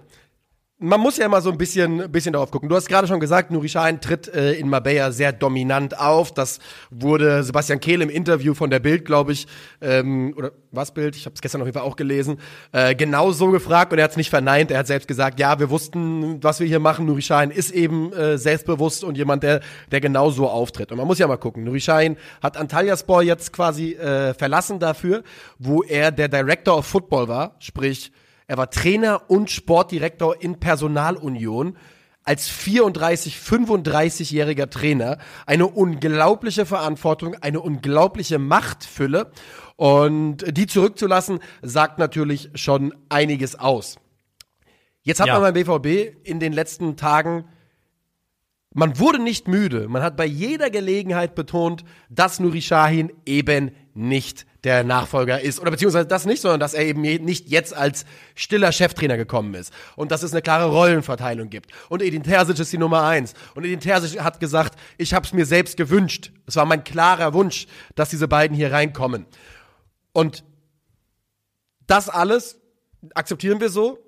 man 0.82 0.98
muss 0.98 1.18
ja 1.18 1.26
immer 1.26 1.42
so 1.42 1.52
ein 1.52 1.58
bisschen, 1.58 2.10
bisschen 2.10 2.32
darauf 2.32 2.50
gucken. 2.50 2.70
Du 2.70 2.74
hast 2.74 2.88
gerade 2.88 3.06
schon 3.06 3.20
gesagt, 3.20 3.50
Nuri 3.50 3.68
Sahin 3.68 4.00
tritt 4.00 4.28
äh, 4.28 4.54
in 4.54 4.68
Marbella 4.68 5.12
sehr 5.12 5.30
dominant 5.30 5.98
auf. 5.98 6.32
Das 6.32 6.58
wurde 6.90 7.42
Sebastian 7.42 7.80
Kehl 7.80 8.00
im 8.00 8.08
Interview 8.08 8.54
von 8.54 8.70
der 8.70 8.80
Bild, 8.80 9.04
glaube 9.04 9.32
ich, 9.32 9.46
ähm, 9.82 10.32
oder 10.36 10.52
was 10.72 10.94
Bild? 10.94 11.16
Ich 11.16 11.26
habe 11.26 11.34
es 11.34 11.42
gestern 11.42 11.60
auf 11.60 11.66
jeden 11.66 11.78
Fall 11.78 11.86
auch 11.86 11.96
gelesen. 11.96 12.38
Äh, 12.72 12.94
genau 12.94 13.30
so 13.30 13.50
gefragt 13.50 13.92
und 13.92 13.98
er 13.98 14.04
hat 14.04 14.12
es 14.12 14.16
nicht 14.16 14.30
verneint. 14.30 14.70
Er 14.70 14.78
hat 14.78 14.86
selbst 14.86 15.06
gesagt, 15.06 15.38
ja, 15.38 15.58
wir 15.58 15.68
wussten, 15.68 16.42
was 16.42 16.60
wir 16.60 16.66
hier 16.66 16.80
machen. 16.80 17.04
Nuri 17.04 17.20
Sahin 17.20 17.50
ist 17.50 17.72
eben 17.72 18.12
äh, 18.14 18.38
selbstbewusst 18.38 19.04
und 19.04 19.18
jemand, 19.18 19.42
der, 19.42 19.60
der 19.92 20.00
genau 20.00 20.30
so 20.30 20.48
auftritt. 20.48 20.92
Und 20.92 20.98
man 20.98 21.06
muss 21.06 21.18
ja 21.18 21.26
mal 21.28 21.36
gucken. 21.36 21.62
Nuri 21.62 21.80
Sahin 21.80 22.16
hat 22.42 22.56
Antalyaspor 22.56 23.22
jetzt 23.22 23.52
quasi 23.52 23.92
äh, 23.96 24.32
verlassen 24.32 24.78
dafür, 24.78 25.24
wo 25.58 25.82
er 25.82 26.10
der 26.10 26.28
Director 26.28 26.78
of 26.78 26.86
Football 26.86 27.28
war, 27.28 27.56
sprich 27.58 28.12
er 28.50 28.56
war 28.56 28.68
Trainer 28.68 29.30
und 29.30 29.48
Sportdirektor 29.48 30.42
in 30.42 30.58
Personalunion 30.58 31.76
als 32.24 32.48
34, 32.48 33.36
35-jähriger 33.36 34.68
Trainer 34.68 35.18
eine 35.46 35.68
unglaubliche 35.68 36.66
Verantwortung, 36.66 37.36
eine 37.42 37.60
unglaubliche 37.60 38.40
Machtfülle. 38.40 39.30
Und 39.76 40.38
die 40.48 40.66
zurückzulassen, 40.66 41.38
sagt 41.62 42.00
natürlich 42.00 42.50
schon 42.56 42.92
einiges 43.08 43.54
aus. 43.54 44.00
Jetzt 45.02 45.20
hat 45.20 45.28
ja. 45.28 45.38
man 45.38 45.54
beim 45.54 45.64
BVB 45.64 46.26
in 46.26 46.40
den 46.40 46.52
letzten 46.52 46.96
Tagen, 46.96 47.44
man 48.74 48.98
wurde 48.98 49.20
nicht 49.20 49.46
müde. 49.46 49.86
Man 49.86 50.02
hat 50.02 50.16
bei 50.16 50.26
jeder 50.26 50.70
Gelegenheit 50.70 51.36
betont, 51.36 51.84
dass 52.08 52.40
Nuri 52.40 52.62
Sahin 52.62 53.12
eben 53.24 53.70
nicht 53.94 54.44
der 54.64 54.84
Nachfolger 54.84 55.40
ist. 55.40 55.60
Oder 55.60 55.70
beziehungsweise 55.70 56.06
das 56.06 56.26
nicht, 56.26 56.42
sondern 56.42 56.60
dass 56.60 56.74
er 56.74 56.84
eben 56.84 57.00
nicht 57.00 57.48
jetzt 57.48 57.74
als 57.74 58.04
stiller 58.34 58.72
Cheftrainer 58.72 59.16
gekommen 59.16 59.54
ist. 59.54 59.72
Und 59.96 60.10
dass 60.10 60.22
es 60.22 60.32
eine 60.32 60.42
klare 60.42 60.70
Rollenverteilung 60.70 61.48
gibt. 61.48 61.70
Und 61.88 62.02
Edin 62.02 62.22
Terzic 62.22 62.58
ist 62.58 62.72
die 62.72 62.78
Nummer 62.78 63.04
eins. 63.04 63.34
Und 63.54 63.64
Edin 63.64 63.80
Terzic 63.80 64.20
hat 64.20 64.40
gesagt, 64.40 64.78
ich 64.98 65.14
habe 65.14 65.26
es 65.26 65.32
mir 65.32 65.46
selbst 65.46 65.76
gewünscht. 65.76 66.32
Es 66.46 66.56
war 66.56 66.66
mein 66.66 66.84
klarer 66.84 67.32
Wunsch, 67.32 67.66
dass 67.94 68.10
diese 68.10 68.28
beiden 68.28 68.56
hier 68.56 68.72
reinkommen. 68.72 69.26
Und 70.12 70.44
das 71.86 72.08
alles 72.08 72.60
akzeptieren 73.14 73.60
wir 73.60 73.70
so. 73.70 73.98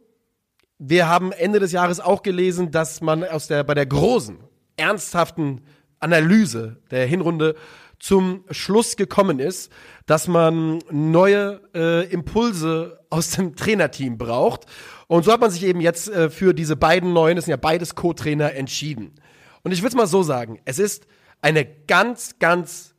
Wir 0.78 1.08
haben 1.08 1.32
Ende 1.32 1.60
des 1.60 1.72
Jahres 1.72 2.00
auch 2.00 2.22
gelesen, 2.22 2.70
dass 2.70 3.00
man 3.00 3.24
aus 3.24 3.46
der, 3.46 3.64
bei 3.64 3.74
der 3.74 3.86
großen, 3.86 4.38
ernsthaften 4.76 5.62
Analyse 6.00 6.80
der 6.90 7.06
Hinrunde 7.06 7.54
zum 8.02 8.44
Schluss 8.50 8.96
gekommen 8.96 9.38
ist, 9.38 9.70
dass 10.06 10.26
man 10.26 10.80
neue 10.90 11.60
äh, 11.72 12.12
Impulse 12.12 12.98
aus 13.10 13.30
dem 13.30 13.54
Trainerteam 13.54 14.18
braucht. 14.18 14.66
Und 15.06 15.24
so 15.24 15.32
hat 15.32 15.40
man 15.40 15.52
sich 15.52 15.62
eben 15.62 15.80
jetzt 15.80 16.08
äh, 16.08 16.28
für 16.28 16.52
diese 16.52 16.74
beiden 16.74 17.12
neuen, 17.12 17.36
das 17.36 17.44
sind 17.44 17.52
ja 17.52 17.56
beides 17.56 17.94
Co-Trainer, 17.94 18.54
entschieden. 18.54 19.14
Und 19.62 19.70
ich 19.70 19.82
will 19.82 19.88
es 19.88 19.94
mal 19.94 20.08
so 20.08 20.24
sagen, 20.24 20.58
es 20.64 20.80
ist 20.80 21.06
eine 21.42 21.64
ganz, 21.64 22.40
ganz 22.40 22.96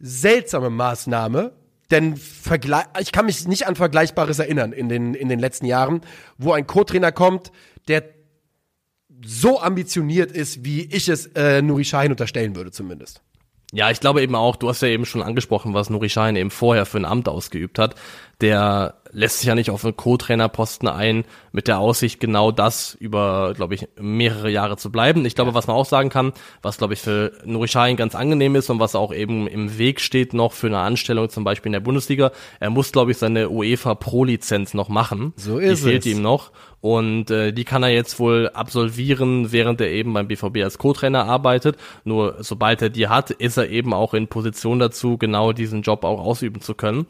seltsame 0.00 0.68
Maßnahme, 0.68 1.52
denn 1.92 2.16
Vergle 2.16 2.82
ich 2.98 3.12
kann 3.12 3.26
mich 3.26 3.46
nicht 3.46 3.68
an 3.68 3.76
Vergleichbares 3.76 4.40
erinnern 4.40 4.72
in 4.72 4.88
den, 4.88 5.14
in 5.14 5.28
den 5.28 5.38
letzten 5.38 5.66
Jahren, 5.66 6.00
wo 6.38 6.52
ein 6.52 6.66
Co-Trainer 6.66 7.12
kommt, 7.12 7.52
der 7.86 8.02
so 9.24 9.60
ambitioniert 9.60 10.32
ist, 10.32 10.64
wie 10.64 10.86
ich 10.86 11.08
es 11.08 11.26
äh, 11.36 11.62
Nuri 11.62 11.84
Sahin 11.84 12.10
unterstellen 12.10 12.56
würde 12.56 12.72
zumindest. 12.72 13.22
Ja, 13.72 13.90
ich 13.90 14.00
glaube 14.00 14.20
eben 14.20 14.34
auch, 14.34 14.56
du 14.56 14.68
hast 14.68 14.82
ja 14.82 14.88
eben 14.88 15.06
schon 15.06 15.22
angesprochen, 15.22 15.74
was 15.74 15.90
Nuri 15.90 16.08
Schein 16.08 16.34
eben 16.34 16.50
vorher 16.50 16.86
für 16.86 16.98
ein 16.98 17.04
Amt 17.04 17.28
ausgeübt 17.28 17.78
hat. 17.78 17.94
Der 18.40 18.94
lässt 19.12 19.38
sich 19.38 19.48
ja 19.48 19.54
nicht 19.54 19.70
auf 19.70 19.84
einen 19.84 19.96
Co-Trainerposten 19.96 20.88
ein, 20.88 21.24
mit 21.52 21.68
der 21.68 21.78
Aussicht, 21.78 22.20
genau 22.20 22.52
das 22.52 22.94
über, 22.94 23.54
glaube 23.54 23.74
ich, 23.74 23.88
mehrere 23.98 24.50
Jahre 24.50 24.76
zu 24.76 24.92
bleiben. 24.92 25.24
Ich 25.24 25.34
glaube, 25.34 25.54
was 25.54 25.66
man 25.66 25.76
auch 25.76 25.84
sagen 25.84 26.10
kann, 26.10 26.32
was, 26.62 26.78
glaube 26.78 26.94
ich, 26.94 27.00
für 27.00 27.32
Nuri 27.44 27.66
Sahin 27.66 27.96
ganz 27.96 28.14
angenehm 28.14 28.54
ist 28.54 28.70
und 28.70 28.78
was 28.78 28.94
auch 28.94 29.12
eben 29.12 29.46
im 29.46 29.78
Weg 29.78 30.00
steht 30.00 30.32
noch 30.32 30.52
für 30.52 30.68
eine 30.68 30.78
Anstellung 30.78 31.28
zum 31.28 31.44
Beispiel 31.44 31.70
in 31.70 31.74
der 31.74 31.80
Bundesliga, 31.80 32.30
er 32.60 32.70
muss, 32.70 32.92
glaube 32.92 33.10
ich, 33.10 33.18
seine 33.18 33.50
UEFA 33.50 33.94
Pro-Lizenz 33.94 34.74
noch 34.74 34.88
machen. 34.88 35.32
So 35.36 35.58
ist 35.58 35.84
Die 35.84 35.90
fehlt 35.90 36.06
es. 36.06 36.12
ihm 36.12 36.22
noch. 36.22 36.52
Und 36.80 37.30
äh, 37.30 37.52
die 37.52 37.64
kann 37.64 37.82
er 37.82 37.90
jetzt 37.90 38.18
wohl 38.18 38.48
absolvieren, 38.54 39.52
während 39.52 39.82
er 39.82 39.90
eben 39.90 40.14
beim 40.14 40.28
BVB 40.28 40.58
als 40.62 40.78
Co-Trainer 40.78 41.26
arbeitet. 41.26 41.76
Nur 42.04 42.36
sobald 42.40 42.80
er 42.80 42.88
die 42.88 43.08
hat, 43.08 43.30
ist 43.30 43.58
er 43.58 43.68
eben 43.68 43.92
auch 43.92 44.14
in 44.14 44.28
Position 44.28 44.78
dazu, 44.78 45.18
genau 45.18 45.52
diesen 45.52 45.82
Job 45.82 46.04
auch 46.04 46.20
ausüben 46.20 46.62
zu 46.62 46.74
können. 46.74 47.06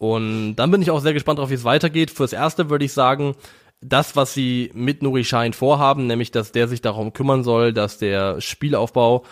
Und 0.00 0.56
dann 0.56 0.70
bin 0.70 0.80
ich 0.80 0.90
auch 0.90 1.00
sehr 1.00 1.12
gespannt 1.12 1.38
darauf, 1.38 1.50
wie 1.50 1.54
es 1.54 1.64
weitergeht. 1.64 2.10
Fürs 2.10 2.32
Erste 2.32 2.70
würde 2.70 2.86
ich 2.86 2.94
sagen, 2.94 3.34
das, 3.82 4.16
was 4.16 4.32
sie 4.32 4.70
mit 4.72 5.02
Nuri 5.02 5.24
Schein 5.24 5.52
vorhaben, 5.52 6.06
nämlich, 6.06 6.30
dass 6.30 6.52
der 6.52 6.68
sich 6.68 6.80
darum 6.80 7.12
kümmern 7.12 7.44
soll, 7.44 7.74
dass 7.74 7.98
der 7.98 8.40
Spielaufbau 8.40 9.24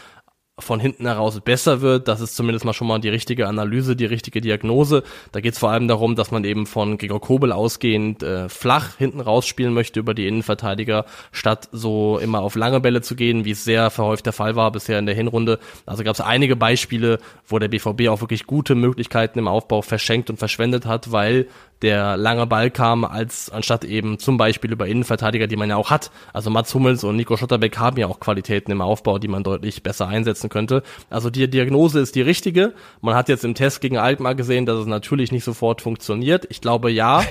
von 0.58 0.80
hinten 0.80 1.06
heraus 1.06 1.40
besser 1.40 1.80
wird. 1.80 2.08
Das 2.08 2.20
ist 2.20 2.36
zumindest 2.36 2.64
mal 2.64 2.72
schon 2.72 2.88
mal 2.88 2.98
die 2.98 3.08
richtige 3.08 3.46
Analyse, 3.46 3.96
die 3.96 4.04
richtige 4.04 4.40
Diagnose. 4.40 5.02
Da 5.32 5.40
geht 5.40 5.54
es 5.54 5.58
vor 5.58 5.70
allem 5.70 5.88
darum, 5.88 6.16
dass 6.16 6.30
man 6.30 6.44
eben 6.44 6.66
von 6.66 6.98
Gregor 6.98 7.20
Kobel 7.20 7.52
ausgehend 7.52 8.22
äh, 8.22 8.48
flach 8.48 8.96
hinten 8.96 9.20
rausspielen 9.20 9.72
möchte 9.72 10.00
über 10.00 10.14
die 10.14 10.26
Innenverteidiger, 10.26 11.04
statt 11.32 11.68
so 11.72 12.18
immer 12.18 12.40
auf 12.40 12.54
lange 12.54 12.80
Bälle 12.80 13.02
zu 13.02 13.14
gehen, 13.14 13.44
wie 13.44 13.52
es 13.52 13.64
sehr 13.64 13.90
verhäuft 13.90 14.26
der 14.26 14.32
Fall 14.32 14.56
war 14.56 14.72
bisher 14.72 14.98
in 14.98 15.06
der 15.06 15.14
Hinrunde. 15.14 15.58
Also 15.86 16.04
gab 16.04 16.14
es 16.14 16.20
einige 16.20 16.56
Beispiele, 16.56 17.18
wo 17.46 17.58
der 17.58 17.68
BVB 17.68 18.08
auch 18.08 18.20
wirklich 18.20 18.46
gute 18.46 18.74
Möglichkeiten 18.74 19.38
im 19.38 19.48
Aufbau 19.48 19.82
verschenkt 19.82 20.30
und 20.30 20.38
verschwendet 20.38 20.86
hat, 20.86 21.12
weil 21.12 21.46
der 21.82 22.16
lange 22.16 22.46
Ball 22.46 22.70
kam, 22.70 23.04
als 23.04 23.50
anstatt 23.50 23.84
eben 23.84 24.18
zum 24.18 24.36
Beispiel 24.36 24.72
über 24.72 24.86
Innenverteidiger, 24.86 25.46
die 25.46 25.56
man 25.56 25.70
ja 25.70 25.76
auch 25.76 25.90
hat. 25.90 26.10
Also 26.32 26.50
Mats 26.50 26.74
Hummels 26.74 27.04
und 27.04 27.16
Nico 27.16 27.36
Schotterbeck 27.36 27.78
haben 27.78 27.98
ja 27.98 28.06
auch 28.06 28.20
Qualitäten 28.20 28.72
im 28.72 28.80
Aufbau, 28.80 29.18
die 29.18 29.28
man 29.28 29.44
deutlich 29.44 29.82
besser 29.82 30.08
einsetzen 30.08 30.48
könnte. 30.48 30.82
Also 31.10 31.30
die 31.30 31.48
Diagnose 31.48 32.00
ist 32.00 32.14
die 32.14 32.22
richtige. 32.22 32.72
Man 33.00 33.14
hat 33.14 33.28
jetzt 33.28 33.44
im 33.44 33.54
Test 33.54 33.80
gegen 33.80 33.98
Altmar 33.98 34.34
gesehen, 34.34 34.66
dass 34.66 34.78
es 34.78 34.86
natürlich 34.86 35.32
nicht 35.32 35.44
sofort 35.44 35.82
funktioniert. 35.82 36.46
Ich 36.50 36.60
glaube 36.60 36.90
ja. 36.90 37.22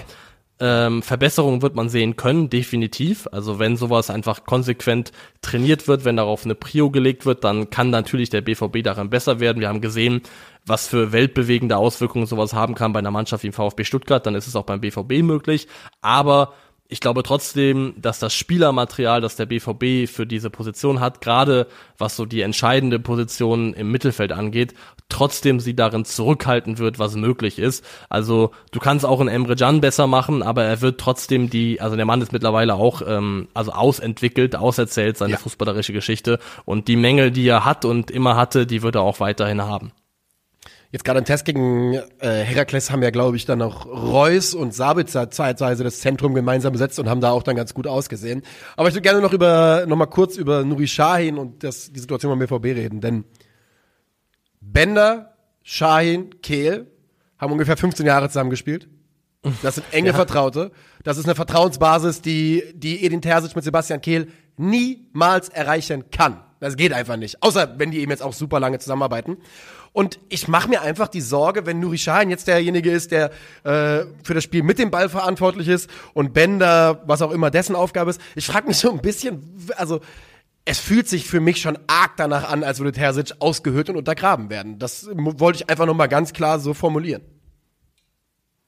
Ähm, 0.59 1.03
Verbesserungen 1.03 1.61
wird 1.61 1.75
man 1.75 1.87
sehen 1.87 2.15
können, 2.15 2.49
definitiv. 2.49 3.27
Also 3.31 3.59
wenn 3.59 3.77
sowas 3.77 4.09
einfach 4.09 4.45
konsequent 4.45 5.11
trainiert 5.41 5.87
wird, 5.87 6.03
wenn 6.03 6.17
darauf 6.17 6.45
eine 6.45 6.55
Prio 6.55 6.89
gelegt 6.89 7.25
wird, 7.25 7.43
dann 7.43 7.69
kann 7.69 7.91
natürlich 7.91 8.29
der 8.29 8.41
BVB 8.41 8.81
daran 8.83 9.09
besser 9.11 9.39
werden. 9.39 9.59
Wir 9.59 9.67
haben 9.67 9.81
gesehen, 9.81 10.21
was 10.65 10.87
für 10.87 11.11
weltbewegende 11.11 11.77
Auswirkungen 11.77 12.25
sowas 12.25 12.53
haben 12.53 12.73
kann 12.73 12.91
bei 12.91 12.99
einer 12.99 13.11
Mannschaft 13.11 13.43
wie 13.43 13.47
im 13.47 13.53
VfB 13.53 13.83
Stuttgart, 13.83 14.25
dann 14.25 14.35
ist 14.35 14.47
es 14.47 14.55
auch 14.55 14.65
beim 14.65 14.81
BVB 14.81 15.21
möglich. 15.21 15.67
Aber 16.01 16.53
ich 16.89 16.99
glaube 17.01 17.23
trotzdem, 17.23 17.93
dass 17.97 18.19
das 18.19 18.33
Spielermaterial, 18.33 19.19
das 19.19 19.35
der 19.35 19.45
BVB 19.45 20.09
für 20.09 20.25
diese 20.25 20.49
Position 20.49 20.99
hat, 20.99 21.21
gerade 21.21 21.67
was 21.97 22.15
so 22.15 22.25
die 22.25 22.41
entscheidende 22.41 22.99
Position 22.99 23.73
im 23.73 23.91
Mittelfeld 23.91 24.31
angeht, 24.31 24.73
trotzdem 25.09 25.59
sie 25.59 25.75
darin 25.75 26.05
zurückhalten 26.05 26.77
wird, 26.77 26.99
was 26.99 27.15
möglich 27.15 27.59
ist. 27.59 27.83
Also 28.09 28.51
du 28.71 28.79
kannst 28.79 29.05
auch 29.05 29.19
einen 29.19 29.29
Emre 29.29 29.55
Can 29.55 29.81
besser 29.81 30.07
machen, 30.07 30.43
aber 30.43 30.63
er 30.63 30.81
wird 30.81 30.99
trotzdem 30.99 31.49
die, 31.49 31.81
also 31.81 31.95
der 31.95 32.05
Mann 32.05 32.21
ist 32.21 32.31
mittlerweile 32.31 32.75
auch 32.75 33.01
ähm, 33.05 33.47
also 33.53 33.71
ausentwickelt, 33.71 34.55
auserzählt 34.55 35.17
seine 35.17 35.33
ja. 35.33 35.37
fußballerische 35.37 35.93
Geschichte 35.93 36.39
und 36.65 36.87
die 36.87 36.95
Mängel, 36.95 37.31
die 37.31 37.47
er 37.47 37.65
hat 37.65 37.83
und 37.85 38.11
immer 38.11 38.35
hatte, 38.35 38.65
die 38.65 38.81
wird 38.81 38.95
er 38.95 39.01
auch 39.01 39.19
weiterhin 39.19 39.61
haben. 39.61 39.91
Jetzt 40.91 41.03
gerade 41.03 41.19
im 41.19 41.25
Test 41.25 41.43
gegen 41.43 41.93
äh, 41.93 42.01
Herakles 42.19 42.91
haben 42.91 43.03
ja, 43.03 43.09
glaube 43.09 43.35
ich, 43.35 43.45
dann 43.45 43.61
auch 43.61 43.85
Reus 43.85 44.53
und 44.53 44.73
Sabitzer 44.73 45.29
zeitweise 45.29 45.83
das 45.83 45.99
Zentrum 45.99 46.33
gemeinsam 46.33 46.71
besetzt 46.71 46.97
und 46.99 47.09
haben 47.09 47.19
da 47.19 47.31
auch 47.31 47.43
dann 47.43 47.57
ganz 47.57 47.73
gut 47.73 47.87
ausgesehen. 47.87 48.41
Aber 48.77 48.87
ich 48.87 48.95
würde 48.95 49.01
gerne 49.01 49.21
noch 49.21 49.33
über 49.33 49.85
noch 49.85 49.97
mal 49.97 50.05
kurz 50.05 50.37
über 50.37 50.63
Nuri 50.63 50.87
Shahin 50.87 51.37
und 51.37 51.63
das, 51.63 51.91
die 51.91 51.99
Situation 51.99 52.31
beim 52.31 52.39
BVB 52.39 52.77
reden, 52.77 53.01
denn 53.01 53.25
Bender, 54.61 55.33
Shahin, 55.63 56.41
Kehl 56.41 56.87
haben 57.37 57.51
ungefähr 57.51 57.77
15 57.77 58.05
Jahre 58.05 58.29
zusammen 58.29 58.49
gespielt. 58.49 58.87
Das 59.61 59.75
sind 59.75 59.85
enge 59.91 60.07
ja. 60.11 60.13
Vertraute. 60.13 60.71
Das 61.03 61.17
ist 61.17 61.25
eine 61.25 61.35
Vertrauensbasis, 61.35 62.21
die, 62.21 62.63
die 62.73 63.05
Edin 63.05 63.21
Terzic 63.21 63.55
mit 63.55 63.65
Sebastian 63.65 64.01
Kehl 64.01 64.29
niemals 64.55 65.49
erreichen 65.49 66.09
kann. 66.11 66.43
Das 66.59 66.75
geht 66.75 66.93
einfach 66.93 67.17
nicht. 67.17 67.41
Außer 67.43 67.75
wenn 67.77 67.91
die 67.91 67.99
eben 67.99 68.11
jetzt 68.11 68.23
auch 68.23 68.33
super 68.33 68.59
lange 68.59 68.79
zusammenarbeiten. 68.79 69.37
Und 69.93 70.19
ich 70.29 70.47
mache 70.47 70.69
mir 70.69 70.81
einfach 70.81 71.07
die 71.07 71.21
Sorge, 71.21 71.65
wenn 71.65 71.79
Nuri 71.79 71.97
Sahin 71.97 72.29
jetzt 72.29 72.47
derjenige 72.47 72.91
ist, 72.91 73.11
der 73.11 73.31
äh, 73.63 74.05
für 74.23 74.33
das 74.33 74.43
Spiel 74.43 74.63
mit 74.63 74.79
dem 74.79 74.91
Ball 74.91 75.09
verantwortlich 75.09 75.67
ist 75.67 75.89
und 76.13 76.33
Bender, 76.33 77.03
was 77.05 77.21
auch 77.21 77.31
immer 77.31 77.51
dessen 77.51 77.75
Aufgabe 77.75 78.11
ist. 78.11 78.21
Ich 78.35 78.45
frage 78.45 78.67
mich 78.67 78.77
so 78.77 78.91
ein 78.91 79.01
bisschen, 79.01 79.41
also 79.75 80.01
es 80.65 80.79
fühlt 80.79 81.07
sich 81.07 81.27
für 81.27 81.39
mich 81.39 81.61
schon 81.61 81.79
arg 81.87 82.11
danach 82.17 82.49
an, 82.51 82.63
als 82.63 82.79
würde 82.79 82.91
Terzic 82.91 83.35
ausgehöhlt 83.39 83.89
und 83.89 83.95
untergraben 83.95 84.49
werden. 84.49 84.79
Das 84.79 85.07
wollte 85.13 85.63
ich 85.63 85.69
einfach 85.69 85.85
noch 85.85 85.95
mal 85.95 86.07
ganz 86.07 86.33
klar 86.33 86.59
so 86.59 86.73
formulieren. 86.73 87.21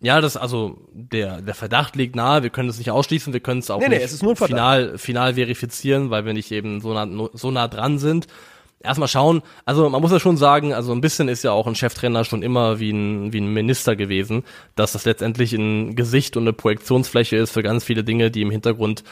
Ja, 0.02 0.22
das 0.22 0.38
also 0.38 0.78
der 0.93 1.41
der 1.41 1.54
Verdacht 1.54 1.95
liegt 1.95 2.16
nahe. 2.16 2.41
Wir 2.41 2.50
können 2.50 2.70
es 2.70 2.78
nicht 2.78 2.91
ausschließen, 2.91 3.34
wir 3.34 3.41
können 3.41 3.60
es 3.60 3.70
auch 3.70 3.80
nee, 3.80 3.89
nicht 3.89 4.24
nee, 4.24 4.36
final 4.36 4.97
final 4.97 5.34
verifizieren, 5.34 6.10
weil 6.10 6.26
wir 6.26 6.34
nicht 6.34 6.52
eben 6.52 6.80
so 6.80 6.93
nah 6.93 7.30
so 7.34 7.52
nah 7.52 7.68
dran 7.68 8.00
sind. 8.00 8.28
Erstmal 8.82 9.10
schauen. 9.10 9.41
Also 9.66 9.89
man 9.89 10.02
muss 10.02 10.12
ja 10.12 10.22
schon 10.22 10.38
sagen, 10.38 10.74
also 10.74 10.93
ein 10.93 11.02
bisschen 11.02 11.28
ist 11.28 11.43
ja 11.43 11.52
auch 11.52 11.68
ein 11.68 11.76
Cheftrainer 11.76 12.24
schon 12.24 12.43
immer 12.43 12.80
wie 12.80 12.91
ein 12.91 13.34
wie 13.34 13.41
ein 13.41 13.52
Minister 13.52 13.97
gewesen, 13.97 14.45
dass 14.76 14.93
das 14.93 15.04
letztendlich 15.04 15.52
ein 15.52 15.97
Gesicht 15.97 16.38
und 16.38 16.43
eine 16.43 16.54
Projektionsfläche 16.54 17.36
ist 17.36 17.52
für 17.52 17.62
ganz 17.64 17.84
viele 17.84 18.06
Dinge, 18.06 18.32
die 18.32 18.41
im 18.41 18.52
Hintergrund 18.52 19.04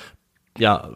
ja 0.58 0.90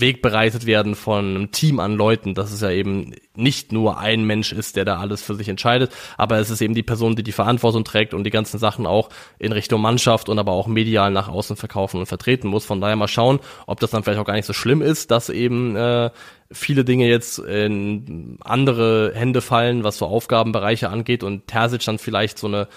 Weg 0.00 0.22
bereitet 0.22 0.66
werden 0.66 0.94
von 0.94 1.36
einem 1.36 1.50
Team 1.52 1.80
an 1.80 1.94
Leuten, 1.94 2.34
dass 2.34 2.52
es 2.52 2.60
ja 2.60 2.70
eben 2.70 3.14
nicht 3.34 3.72
nur 3.72 3.98
ein 3.98 4.24
Mensch 4.24 4.52
ist, 4.52 4.76
der 4.76 4.84
da 4.84 4.98
alles 4.98 5.22
für 5.22 5.34
sich 5.34 5.48
entscheidet, 5.48 5.92
aber 6.16 6.38
es 6.38 6.50
ist 6.50 6.60
eben 6.60 6.74
die 6.74 6.82
Person, 6.82 7.16
die 7.16 7.22
die 7.22 7.32
Verantwortung 7.32 7.84
trägt 7.84 8.14
und 8.14 8.24
die 8.24 8.30
ganzen 8.30 8.58
Sachen 8.58 8.86
auch 8.86 9.08
in 9.38 9.52
Richtung 9.52 9.80
Mannschaft 9.80 10.28
und 10.28 10.38
aber 10.38 10.52
auch 10.52 10.66
medial 10.66 11.10
nach 11.10 11.28
außen 11.28 11.56
verkaufen 11.56 11.98
und 11.98 12.06
vertreten 12.06 12.48
muss. 12.48 12.64
Von 12.64 12.80
daher 12.80 12.96
mal 12.96 13.08
schauen, 13.08 13.40
ob 13.66 13.80
das 13.80 13.90
dann 13.90 14.02
vielleicht 14.02 14.20
auch 14.20 14.26
gar 14.26 14.34
nicht 14.34 14.46
so 14.46 14.52
schlimm 14.52 14.82
ist, 14.82 15.10
dass 15.10 15.28
eben 15.28 15.76
äh, 15.76 16.10
viele 16.50 16.84
Dinge 16.84 17.08
jetzt 17.08 17.38
in 17.38 18.36
andere 18.44 19.12
Hände 19.14 19.40
fallen, 19.40 19.84
was 19.84 19.98
so 19.98 20.06
Aufgabenbereiche 20.06 20.90
angeht 20.90 21.22
und 21.22 21.46
Terzic 21.46 21.84
dann 21.84 21.98
vielleicht 21.98 22.38
so 22.38 22.46
eine 22.46 22.68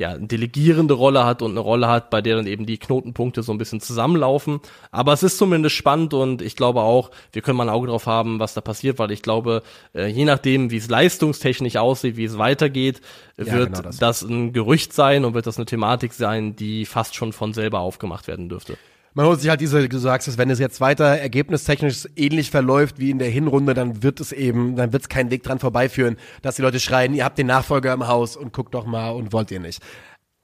ja, 0.00 0.16
delegierende 0.16 0.94
Rolle 0.94 1.26
hat 1.26 1.42
und 1.42 1.50
eine 1.50 1.60
Rolle 1.60 1.86
hat, 1.86 2.08
bei 2.08 2.22
der 2.22 2.36
dann 2.36 2.46
eben 2.46 2.64
die 2.64 2.78
Knotenpunkte 2.78 3.42
so 3.42 3.52
ein 3.52 3.58
bisschen 3.58 3.80
zusammenlaufen. 3.80 4.60
Aber 4.90 5.12
es 5.12 5.22
ist 5.22 5.36
zumindest 5.36 5.76
spannend 5.76 6.14
und 6.14 6.40
ich 6.40 6.56
glaube 6.56 6.80
auch, 6.80 7.10
wir 7.32 7.42
können 7.42 7.58
mal 7.58 7.68
ein 7.68 7.74
Auge 7.74 7.88
drauf 7.88 8.06
haben, 8.06 8.40
was 8.40 8.54
da 8.54 8.62
passiert, 8.62 8.98
weil 8.98 9.10
ich 9.10 9.20
glaube, 9.20 9.62
äh, 9.94 10.06
je 10.06 10.24
nachdem, 10.24 10.70
wie 10.70 10.78
es 10.78 10.88
leistungstechnisch 10.88 11.76
aussieht, 11.76 12.16
wie 12.16 12.24
es 12.24 12.38
weitergeht, 12.38 13.02
ja, 13.36 13.52
wird 13.52 13.74
genau 13.74 13.82
das. 13.82 13.98
das 13.98 14.22
ein 14.22 14.54
Gerücht 14.54 14.94
sein 14.94 15.26
und 15.26 15.34
wird 15.34 15.46
das 15.46 15.58
eine 15.58 15.66
Thematik 15.66 16.14
sein, 16.14 16.56
die 16.56 16.86
fast 16.86 17.14
schon 17.14 17.34
von 17.34 17.52
selber 17.52 17.80
aufgemacht 17.80 18.26
werden 18.26 18.48
dürfte 18.48 18.78
man 19.14 19.26
holt 19.26 19.40
sich 19.40 19.50
halt 19.50 19.60
diese, 19.60 19.88
du 19.88 19.98
sagst 19.98 20.28
es, 20.28 20.38
wenn 20.38 20.50
es 20.50 20.58
jetzt 20.58 20.80
weiter 20.80 21.04
ergebnistechnisch 21.04 22.08
ähnlich 22.16 22.50
verläuft 22.50 22.98
wie 22.98 23.10
in 23.10 23.18
der 23.18 23.28
Hinrunde, 23.28 23.74
dann 23.74 24.02
wird 24.02 24.20
es 24.20 24.32
eben, 24.32 24.76
dann 24.76 24.92
wird 24.92 25.02
es 25.02 25.08
keinen 25.08 25.30
Weg 25.30 25.42
dran 25.42 25.58
vorbeiführen, 25.58 26.16
dass 26.42 26.56
die 26.56 26.62
Leute 26.62 26.80
schreien, 26.80 27.14
ihr 27.14 27.24
habt 27.24 27.38
den 27.38 27.46
Nachfolger 27.46 27.92
im 27.92 28.06
Haus 28.06 28.36
und 28.36 28.52
guckt 28.52 28.74
doch 28.74 28.86
mal 28.86 29.10
und 29.10 29.32
wollt 29.32 29.50
ihr 29.50 29.60
nicht. 29.60 29.82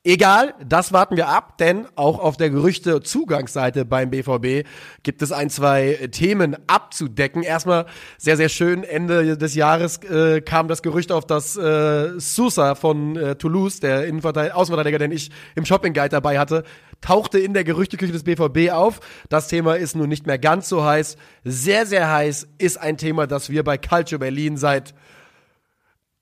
Egal, 0.09 0.55
das 0.65 0.93
warten 0.93 1.17
wir 1.17 1.27
ab, 1.27 1.59
denn 1.59 1.89
auch 1.97 2.21
auf 2.21 2.37
der 2.37 2.49
Gerüchte-Zugangsseite 2.51 3.85
beim 3.85 4.11
BVB 4.11 4.65
gibt 5.03 5.21
es 5.21 5.33
ein, 5.33 5.51
zwei 5.51 6.09
Themen 6.13 6.57
abzudecken. 6.69 7.43
Erstmal 7.43 7.87
sehr, 8.17 8.37
sehr 8.37 8.49
schön, 8.49 8.85
Ende 8.85 9.37
des 9.37 9.57
Jahres 9.57 9.97
äh, 10.05 10.43
kam 10.43 10.69
das 10.69 10.83
Gerücht 10.83 11.11
auf, 11.11 11.27
dass 11.27 11.57
äh, 11.57 12.21
Sousa 12.21 12.77
von 12.77 13.17
äh, 13.17 13.35
Toulouse, 13.35 13.81
der 13.81 14.07
Innenverteidiger, 14.07 14.57
Außenverteidiger, 14.57 15.01
den 15.01 15.11
ich 15.11 15.33
im 15.57 15.65
Shopping 15.65 15.93
Guide 15.93 16.11
dabei 16.11 16.39
hatte, 16.39 16.63
tauchte 17.01 17.39
in 17.39 17.55
der 17.55 17.65
Gerüchteküche 17.65 18.13
des 18.13 18.25
BVB 18.25 18.73
auf. 18.73 19.01
Das 19.29 19.49
Thema 19.49 19.77
ist 19.77 19.97
nun 19.97 20.09
nicht 20.09 20.27
mehr 20.27 20.39
ganz 20.39 20.69
so 20.69 20.85
heiß. 20.85 21.17
Sehr, 21.45 21.87
sehr 21.87 22.11
heiß 22.11 22.49
ist 22.59 22.79
ein 22.79 22.97
Thema, 22.97 23.27
das 23.27 23.51
wir 23.51 23.65
bei 23.65 23.79
Calcio 23.79 24.19
Berlin 24.19 24.57
seit 24.57 24.95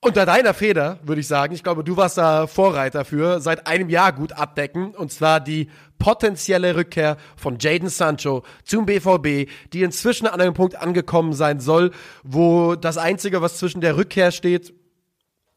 unter 0.04 0.26
deiner 0.26 0.52
Feder, 0.52 0.98
würde 1.02 1.22
ich 1.22 1.26
sagen, 1.26 1.54
ich 1.54 1.62
glaube, 1.62 1.82
du 1.82 1.96
warst 1.96 2.18
da 2.18 2.46
Vorreiter 2.46 3.06
für, 3.06 3.40
seit 3.40 3.66
einem 3.66 3.88
Jahr 3.88 4.12
gut 4.12 4.34
abdecken. 4.34 4.94
Und 4.94 5.10
zwar 5.10 5.40
die 5.40 5.70
potenzielle 5.98 6.76
Rückkehr 6.76 7.16
von 7.36 7.56
Jaden 7.58 7.88
Sancho 7.88 8.42
zum 8.64 8.84
BVB, 8.84 9.50
die 9.72 9.82
inzwischen 9.82 10.26
an 10.26 10.42
einem 10.42 10.52
Punkt 10.52 10.76
angekommen 10.76 11.32
sein 11.32 11.58
soll, 11.58 11.90
wo 12.22 12.74
das 12.74 12.98
Einzige, 12.98 13.40
was 13.40 13.56
zwischen 13.56 13.80
der 13.80 13.96
Rückkehr 13.96 14.30
steht, 14.30 14.74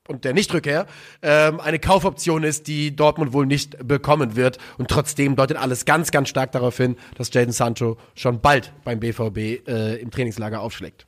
und 0.07 0.25
der 0.25 0.33
Nichtrückkehr 0.33 0.85
ähm, 1.21 1.59
eine 1.59 1.79
Kaufoption 1.79 2.43
ist, 2.43 2.67
die 2.67 2.95
Dortmund 2.95 3.33
wohl 3.33 3.45
nicht 3.45 3.87
bekommen 3.87 4.35
wird. 4.35 4.57
Und 4.77 4.89
trotzdem 4.89 5.35
deutet 5.35 5.57
alles 5.57 5.85
ganz, 5.85 6.11
ganz 6.11 6.29
stark 6.29 6.51
darauf 6.51 6.77
hin, 6.77 6.97
dass 7.15 7.33
Jaden 7.33 7.53
Sancho 7.53 7.97
schon 8.15 8.41
bald 8.41 8.73
beim 8.83 8.99
BVB 8.99 9.67
äh, 9.67 9.95
im 9.97 10.11
Trainingslager 10.11 10.61
aufschlägt 10.61 11.07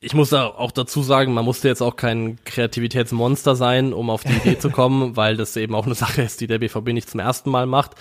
ich 0.00 0.14
muss 0.14 0.30
da 0.30 0.46
auch 0.46 0.70
dazu 0.70 1.02
sagen, 1.02 1.32
man 1.34 1.44
musste 1.44 1.66
jetzt 1.66 1.82
auch 1.82 1.96
kein 1.96 2.38
Kreativitätsmonster 2.44 3.56
sein, 3.56 3.92
um 3.92 4.10
auf 4.10 4.22
die 4.22 4.32
Idee 4.32 4.58
zu 4.58 4.70
kommen, 4.70 5.16
weil 5.16 5.36
das 5.36 5.56
eben 5.56 5.74
auch 5.74 5.86
eine 5.86 5.96
Sache 5.96 6.22
ist, 6.22 6.40
die 6.40 6.46
der 6.46 6.58
BVB 6.58 6.88
nicht 6.88 7.10
zum 7.10 7.20
ersten 7.20 7.50
Mal 7.50 7.66
macht. 7.66 7.92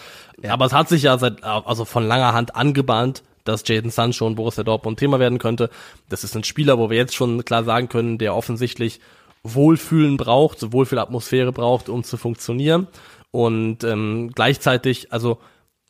Ja. 0.41 0.53
Aber 0.53 0.65
es 0.65 0.73
hat 0.73 0.89
sich 0.89 1.03
ja 1.03 1.17
seit, 1.17 1.43
also 1.43 1.85
von 1.85 2.07
langer 2.07 2.33
Hand 2.33 2.55
angebahnt, 2.55 3.23
dass 3.45 3.67
Jaden 3.67 3.89
Sancho 3.89 4.27
und 4.27 4.35
Borussia 4.35 4.63
Dortmund 4.63 4.99
Thema 4.99 5.19
werden 5.19 5.39
könnte. 5.39 5.69
Das 6.09 6.23
ist 6.23 6.35
ein 6.35 6.43
Spieler, 6.43 6.77
wo 6.77 6.89
wir 6.89 6.97
jetzt 6.97 7.15
schon 7.15 7.43
klar 7.45 7.63
sagen 7.63 7.89
können, 7.89 8.17
der 8.17 8.35
offensichtlich 8.35 8.99
Wohlfühlen 9.43 10.17
braucht, 10.17 10.59
so 10.59 10.73
Wohlfühlatmosphäre 10.73 11.51
braucht, 11.51 11.89
um 11.89 12.03
zu 12.03 12.17
funktionieren. 12.17 12.87
Und 13.31 13.83
ähm, 13.83 14.31
gleichzeitig, 14.33 15.11
also 15.11 15.39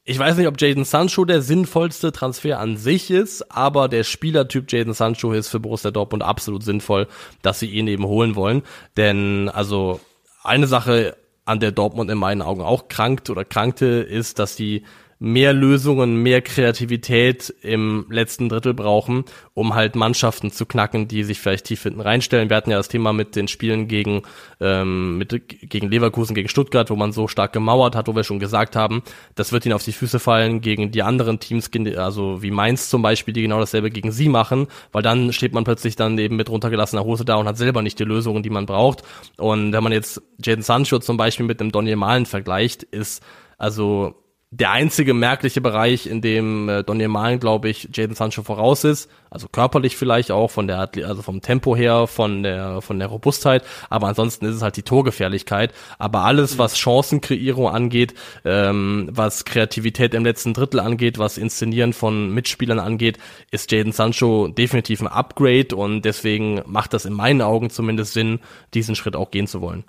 ich 0.09 0.17
weiß 0.17 0.37
nicht, 0.37 0.47
ob 0.47 0.59
Jaden 0.59 0.85
Sancho 0.85 1.25
der 1.25 1.41
sinnvollste 1.41 2.13
Transfer 2.13 2.59
an 2.59 2.77
sich 2.77 3.11
ist, 3.11 3.51
aber 3.51 3.89
der 3.89 4.03
Spielertyp 4.03 4.71
Jaden 4.71 4.93
Sancho 4.93 5.33
ist 5.33 5.49
für 5.49 5.59
Borussia 5.59 5.91
Dortmund 5.91 6.23
absolut 6.23 6.63
sinnvoll, 6.63 7.07
dass 7.41 7.59
sie 7.59 7.69
ihn 7.69 7.87
eben 7.87 8.05
holen 8.05 8.35
wollen. 8.35 8.63
Denn 8.95 9.49
also 9.49 9.99
eine 10.43 10.67
Sache, 10.67 11.17
an 11.43 11.59
der 11.59 11.71
Dortmund 11.71 12.09
in 12.11 12.17
meinen 12.17 12.41
Augen 12.41 12.61
auch 12.61 12.87
krankt 12.87 13.29
oder 13.29 13.45
krankte, 13.45 13.85
ist, 13.85 14.39
dass 14.39 14.55
sie 14.55 14.83
mehr 15.20 15.53
Lösungen, 15.53 16.22
mehr 16.22 16.41
Kreativität 16.41 17.53
im 17.61 18.05
letzten 18.09 18.49
Drittel 18.49 18.74
brauchen, 18.74 19.26
um 19.53 19.74
halt 19.74 19.95
Mannschaften 19.95 20.51
zu 20.51 20.65
knacken, 20.65 21.07
die 21.07 21.24
sich 21.24 21.39
vielleicht 21.39 21.65
tief 21.65 21.84
hinten 21.84 22.01
reinstellen. 22.01 22.49
Wir 22.49 22.57
hatten 22.57 22.70
ja 22.70 22.78
das 22.78 22.88
Thema 22.88 23.13
mit 23.13 23.36
den 23.36 23.47
Spielen 23.47 23.88
gegen, 23.88 24.22
ähm, 24.59 25.18
mit, 25.18 25.30
gegen 25.70 25.89
Leverkusen, 25.89 26.36
gegen 26.36 26.49
Stuttgart, 26.49 26.89
wo 26.91 26.95
man 26.95 27.11
so 27.11 27.28
stark 27.28 27.53
gemauert 27.53 27.95
hat, 27.95 28.07
wo 28.07 28.15
wir 28.15 28.24
schon 28.24 28.39
gesagt 28.39 28.76
haben, 28.76 29.01
das 29.34 29.51
wird 29.51 29.65
ihnen 29.65 29.74
auf 29.74 29.84
die 29.84 29.91
Füße 29.91 30.20
fallen 30.20 30.61
gegen 30.61 30.91
die 30.91 31.01
anderen 31.01 31.39
Teams, 31.39 31.72
also 31.95 32.41
wie 32.43 32.51
Mainz 32.51 32.89
zum 32.89 33.01
Beispiel, 33.01 33.34
die 33.34 33.41
genau 33.41 33.59
dasselbe 33.59 33.89
gegen 33.89 34.11
sie 34.11 34.30
machen, 34.30 34.68
weil 34.91 35.01
dann 35.01 35.34
steht 35.34 35.53
man 35.53 35.63
plötzlich 35.63 35.95
dann 35.95 36.18
eben 36.20 36.36
mit 36.36 36.49
runtergelassener 36.49 37.03
Hose 37.03 37.26
da 37.26 37.36
und 37.36 37.47
hat 37.47 37.57
selber 37.57 37.82
nicht 37.82 37.99
die 37.99 38.03
Lösungen, 38.03 38.43
die 38.43 38.49
man 38.49 38.65
braucht. 38.68 39.01
Und 39.38 39.74
wenn 39.74 39.84
man 39.84 39.91
jetzt 39.91 40.22
Jaden 40.43 40.63
Sancho 40.63 40.99
zum 40.99 41.18
Beispiel 41.18 41.45
mit 41.45 41.59
dem 41.59 41.72
Daniel 41.72 41.95
Malen 41.95 42.26
vergleicht, 42.26 42.84
ist 42.84 43.24
Also 43.57 44.15
der 44.49 44.71
einzige 44.71 45.13
merkliche 45.13 45.59
Bereich, 45.59 46.07
in 46.07 46.21
dem 46.21 46.69
äh, 46.69 46.81
Daniel 46.81 47.09
Malen, 47.09 47.39
glaube 47.39 47.67
ich, 47.67 47.89
Jaden 47.93 48.15
Sancho 48.15 48.43
voraus 48.43 48.85
ist, 48.85 49.09
also 49.29 49.49
körperlich 49.49 49.97
vielleicht 49.97 50.31
auch 50.31 50.49
von 50.49 50.67
der 50.67 50.89
also 51.03 51.21
vom 51.21 51.41
Tempo 51.41 51.75
her, 51.75 52.07
von 52.07 52.43
der 52.43 52.81
von 52.81 52.97
der 52.97 53.09
Robustheit, 53.09 53.65
aber 53.89 54.07
ansonsten 54.07 54.45
ist 54.45 54.55
es 54.55 54.61
halt 54.61 54.77
die 54.77 54.83
Torgefährlichkeit. 54.83 55.73
Aber 55.99 56.23
alles, 56.23 56.57
was 56.57 56.77
Chancenkreierung 56.77 57.67
angeht, 57.67 58.13
ähm, 58.45 59.09
was 59.11 59.43
Kreativität 59.43 60.13
im 60.13 60.23
letzten 60.23 60.53
Drittel 60.53 60.79
angeht, 60.79 61.17
was 61.17 61.37
Inszenieren 61.37 61.91
von 61.91 62.33
Mitspielern 62.33 62.79
angeht, 62.79 63.17
ist 63.51 63.69
Jaden 63.73 63.91
Sancho 63.91 64.47
definitiv 64.47 65.01
ein 65.01 65.07
Upgrade 65.07 65.75
und 65.75 66.03
deswegen 66.03 66.61
macht 66.65 66.93
das 66.93 67.03
in 67.03 67.13
meinen 67.13 67.41
Augen 67.41 67.69
zumindest 67.69 68.13
Sinn, 68.13 68.39
diesen 68.73 68.95
Schritt 68.95 69.17
auch 69.17 69.29
gehen 69.29 69.47
zu 69.47 69.59
wollen. 69.59 69.83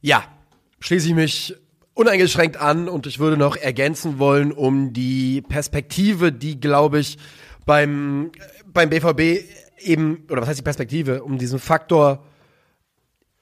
Ja, 0.00 0.24
schließe 0.80 1.08
ich 1.08 1.14
mich 1.14 1.54
uneingeschränkt 1.96 2.58
an 2.58 2.88
und 2.90 3.06
ich 3.06 3.18
würde 3.18 3.38
noch 3.38 3.56
ergänzen 3.56 4.18
wollen 4.18 4.52
um 4.52 4.92
die 4.92 5.40
Perspektive, 5.40 6.30
die 6.30 6.60
glaube 6.60 6.98
ich 7.00 7.16
beim 7.64 8.30
beim 8.66 8.90
BVB 8.90 9.42
eben 9.78 10.26
oder 10.30 10.42
was 10.42 10.50
heißt 10.50 10.58
die 10.58 10.64
Perspektive, 10.64 11.24
um 11.24 11.38
diesen 11.38 11.58
Faktor 11.58 12.22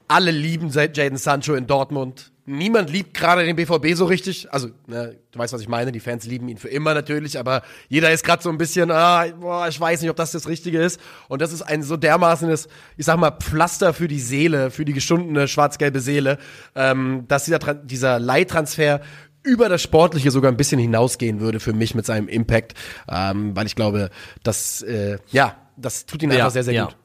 alle 0.07 0.31
lieben 0.31 0.71
Jaden 0.71 1.19
Sancho 1.19 1.55
in 1.55 1.67
Dortmund 1.67 2.33
niemand 2.47 2.91
liebt 2.91 3.15
gerade 3.15 3.45
den 3.45 3.57
BVB 3.57 3.95
so 3.95 4.05
richtig. 4.05 4.53
Also, 4.53 4.69
ne, 4.87 5.17
du 5.31 5.39
weißt, 5.39 5.53
was 5.53 5.61
ich 5.61 5.69
meine. 5.69 5.93
Die 5.93 6.01
Fans 6.01 6.27
lieben 6.27 6.49
ihn 6.49 6.59
für 6.59 6.69
immer 6.69 6.95
natürlich, 6.95 7.39
aber 7.39 7.63
jeder 7.89 8.11
ist 8.13 8.25
gerade 8.25 8.43
so 8.43 8.51
ein 8.51 8.59
bisschen, 8.59 8.91
ah, 8.91 9.27
boah, 9.41 9.69
ich 9.69 9.81
weiß 9.81 10.01
nicht, 10.01 10.11
ob 10.11 10.17
das 10.17 10.33
das 10.33 10.49
Richtige 10.49 10.81
ist. 10.81 11.01
Und 11.29 11.43
das 11.43 11.53
ist 11.53 11.63
ein 11.63 11.83
so 11.83 11.97
dermaßenes, 11.97 12.69
ich 12.97 13.07
sag 13.07 13.19
mal, 13.19 13.31
Pflaster 13.31 13.95
für 13.95 14.09
die 14.09 14.21
Seele, 14.21 14.71
für 14.71 14.85
die 14.85 14.93
geschundene 14.93 15.49
schwarz-gelbe 15.49 16.01
Seele, 16.01 16.39
ähm, 16.75 17.25
dass 17.29 17.45
dieser, 17.45 17.59
dieser 17.59 18.19
Leihtransfer 18.19 19.01
über 19.43 19.69
das 19.69 19.83
Sportliche 19.83 20.31
sogar 20.31 20.51
ein 20.51 20.57
bisschen 20.57 20.81
hinausgehen 20.81 21.41
würde 21.41 21.61
für 21.61 21.75
mich 21.75 21.95
mit 21.95 22.07
seinem 22.07 22.29
Impact, 22.29 22.75
ähm, 23.09 23.55
weil 23.55 23.67
ich 23.67 23.77
glaube, 23.77 24.11
dass, 24.43 24.83
äh, 24.83 25.19
ja, 25.31 25.57
das 25.77 26.07
tut 26.07 26.23
ihn 26.23 26.31
ja, 26.31 26.39
einfach 26.39 26.51
sehr, 26.51 26.65
sehr 26.65 26.75
ja. 26.75 26.85
gut. 26.87 26.97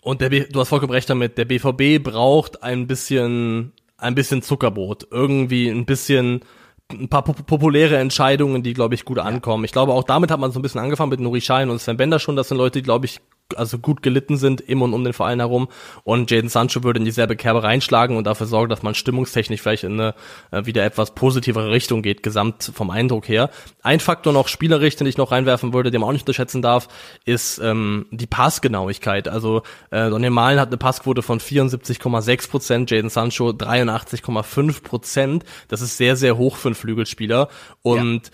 Und 0.00 0.20
der 0.20 0.30
B 0.30 0.44
du 0.44 0.60
hast 0.60 0.68
vollkommen 0.68 0.92
recht 0.92 1.10
damit, 1.10 1.36
der 1.38 1.44
BVB 1.44 2.02
braucht 2.02 2.62
ein 2.62 2.86
bisschen 2.86 3.72
ein 3.98 4.14
bisschen 4.14 4.42
Zuckerbrot, 4.42 5.08
irgendwie 5.10 5.68
ein 5.68 5.84
bisschen 5.84 6.40
ein 6.90 7.08
paar 7.08 7.22
populäre 7.22 7.98
Entscheidungen, 7.98 8.62
die, 8.62 8.72
glaube 8.72 8.94
ich, 8.94 9.04
gut 9.04 9.18
ankommen. 9.18 9.64
Ich 9.64 9.72
glaube, 9.72 9.92
auch 9.92 10.04
damit 10.04 10.30
hat 10.30 10.40
man 10.40 10.52
so 10.52 10.58
ein 10.58 10.62
bisschen 10.62 10.80
angefangen 10.80 11.10
mit 11.10 11.20
Nuri 11.20 11.40
Schein 11.40 11.68
und 11.68 11.80
Sven 11.80 11.98
Bender 11.98 12.18
schon. 12.18 12.36
Das 12.36 12.48
sind 12.48 12.56
Leute, 12.56 12.78
die, 12.78 12.84
glaube 12.84 13.04
ich, 13.04 13.20
also 13.56 13.78
gut 13.78 14.02
gelitten 14.02 14.36
sind 14.36 14.60
im 14.60 14.82
und 14.82 14.92
um 14.92 15.04
den 15.04 15.12
Verein 15.12 15.40
herum 15.40 15.68
und 16.04 16.30
Jaden 16.30 16.50
Sancho 16.50 16.82
würde 16.82 16.98
in 16.98 17.04
dieselbe 17.04 17.36
Kerbe 17.36 17.62
reinschlagen 17.62 18.16
und 18.16 18.26
dafür 18.26 18.46
sorgen, 18.46 18.68
dass 18.68 18.82
man 18.82 18.94
stimmungstechnisch 18.94 19.62
vielleicht 19.62 19.84
in 19.84 20.00
eine 20.00 20.14
äh, 20.50 20.66
wieder 20.66 20.84
etwas 20.84 21.14
positivere 21.14 21.70
Richtung 21.70 22.02
geht, 22.02 22.22
gesamt 22.22 22.70
vom 22.74 22.90
Eindruck 22.90 23.28
her. 23.28 23.50
Ein 23.82 24.00
Faktor 24.00 24.32
noch 24.32 24.48
spielerisch, 24.48 24.96
den 24.96 25.06
ich 25.06 25.16
noch 25.16 25.32
reinwerfen 25.32 25.72
würde, 25.72 25.90
den 25.90 26.00
man 26.00 26.10
auch 26.10 26.12
nicht 26.12 26.22
unterschätzen 26.22 26.60
darf, 26.60 26.88
ist 27.24 27.58
ähm, 27.58 28.06
die 28.10 28.26
Passgenauigkeit. 28.26 29.28
Also 29.28 29.62
äh, 29.90 30.10
Daniel 30.10 30.30
Malen 30.30 30.60
hat 30.60 30.68
eine 30.68 30.76
Passquote 30.76 31.22
von 31.22 31.40
74,6 31.40 32.50
Prozent, 32.50 32.90
Jaden 32.90 33.10
Sancho 33.10 33.50
83,5 33.50 34.82
Prozent. 34.82 35.44
Das 35.68 35.80
ist 35.80 35.96
sehr, 35.96 36.16
sehr 36.16 36.36
hoch 36.36 36.56
für 36.56 36.68
einen 36.68 36.74
Flügelspieler 36.74 37.48
und 37.82 38.26
ja 38.26 38.32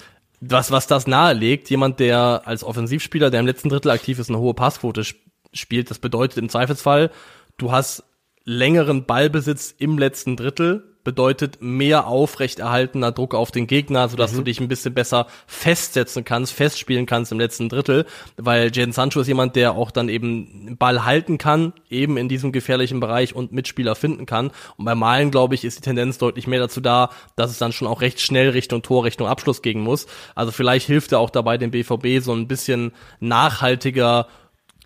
was, 0.50 0.70
was 0.70 0.86
das 0.86 1.06
nahelegt, 1.06 1.70
jemand, 1.70 2.00
der 2.00 2.42
als 2.44 2.64
Offensivspieler, 2.64 3.30
der 3.30 3.40
im 3.40 3.46
letzten 3.46 3.68
Drittel 3.68 3.90
aktiv 3.90 4.18
ist, 4.18 4.28
eine 4.28 4.38
hohe 4.38 4.54
Passquote 4.54 5.02
sp 5.04 5.22
spielt, 5.52 5.88
das 5.88 6.00
bedeutet 6.00 6.38
im 6.38 6.48
Zweifelsfall, 6.48 7.12
du 7.58 7.70
hast 7.70 8.02
längeren 8.44 9.06
Ballbesitz 9.06 9.72
im 9.78 9.98
letzten 9.98 10.36
Drittel, 10.36 10.93
bedeutet 11.04 11.58
mehr 11.60 12.06
aufrechterhaltener 12.06 13.12
Druck 13.12 13.34
auf 13.34 13.50
den 13.50 13.66
Gegner, 13.66 14.08
sodass 14.08 14.32
mhm. 14.32 14.38
du 14.38 14.42
dich 14.44 14.60
ein 14.60 14.68
bisschen 14.68 14.94
besser 14.94 15.26
festsetzen 15.46 16.24
kannst, 16.24 16.52
festspielen 16.52 17.06
kannst 17.06 17.30
im 17.30 17.38
letzten 17.38 17.68
Drittel, 17.68 18.06
weil 18.36 18.70
Jaden 18.74 18.92
Sancho 18.92 19.20
ist 19.20 19.28
jemand, 19.28 19.54
der 19.54 19.72
auch 19.72 19.90
dann 19.90 20.08
eben 20.08 20.76
Ball 20.78 21.04
halten 21.04 21.38
kann, 21.38 21.74
eben 21.90 22.16
in 22.16 22.28
diesem 22.28 22.50
gefährlichen 22.50 23.00
Bereich 23.00 23.34
und 23.34 23.52
Mitspieler 23.52 23.94
finden 23.94 24.26
kann. 24.26 24.50
Und 24.76 24.86
bei 24.86 24.94
Malen, 24.94 25.30
glaube 25.30 25.54
ich, 25.54 25.64
ist 25.64 25.78
die 25.78 25.82
Tendenz 25.82 26.18
deutlich 26.18 26.46
mehr 26.46 26.60
dazu 26.60 26.80
da, 26.80 27.10
dass 27.36 27.50
es 27.50 27.58
dann 27.58 27.72
schon 27.72 27.86
auch 27.86 28.00
recht 28.00 28.20
schnell 28.20 28.50
Richtung 28.50 28.82
Tor, 28.82 29.04
Richtung 29.04 29.28
Abschluss 29.28 29.62
gehen 29.62 29.80
muss. 29.80 30.06
Also 30.34 30.50
vielleicht 30.52 30.86
hilft 30.86 31.12
er 31.12 31.20
auch 31.20 31.30
dabei, 31.30 31.58
dem 31.58 31.70
BVB 31.70 32.24
so 32.24 32.32
ein 32.32 32.48
bisschen 32.48 32.92
nachhaltiger 33.20 34.26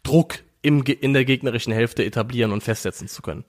Druck 0.03 0.41
im, 0.62 0.83
in 0.83 1.12
der 1.12 1.25
gegnerischen 1.25 1.73
Hälfte 1.73 2.05
etablieren 2.05 2.53
und 2.53 2.62
festsetzen 2.62 3.09
zu 3.09 3.23
können. 3.23 3.45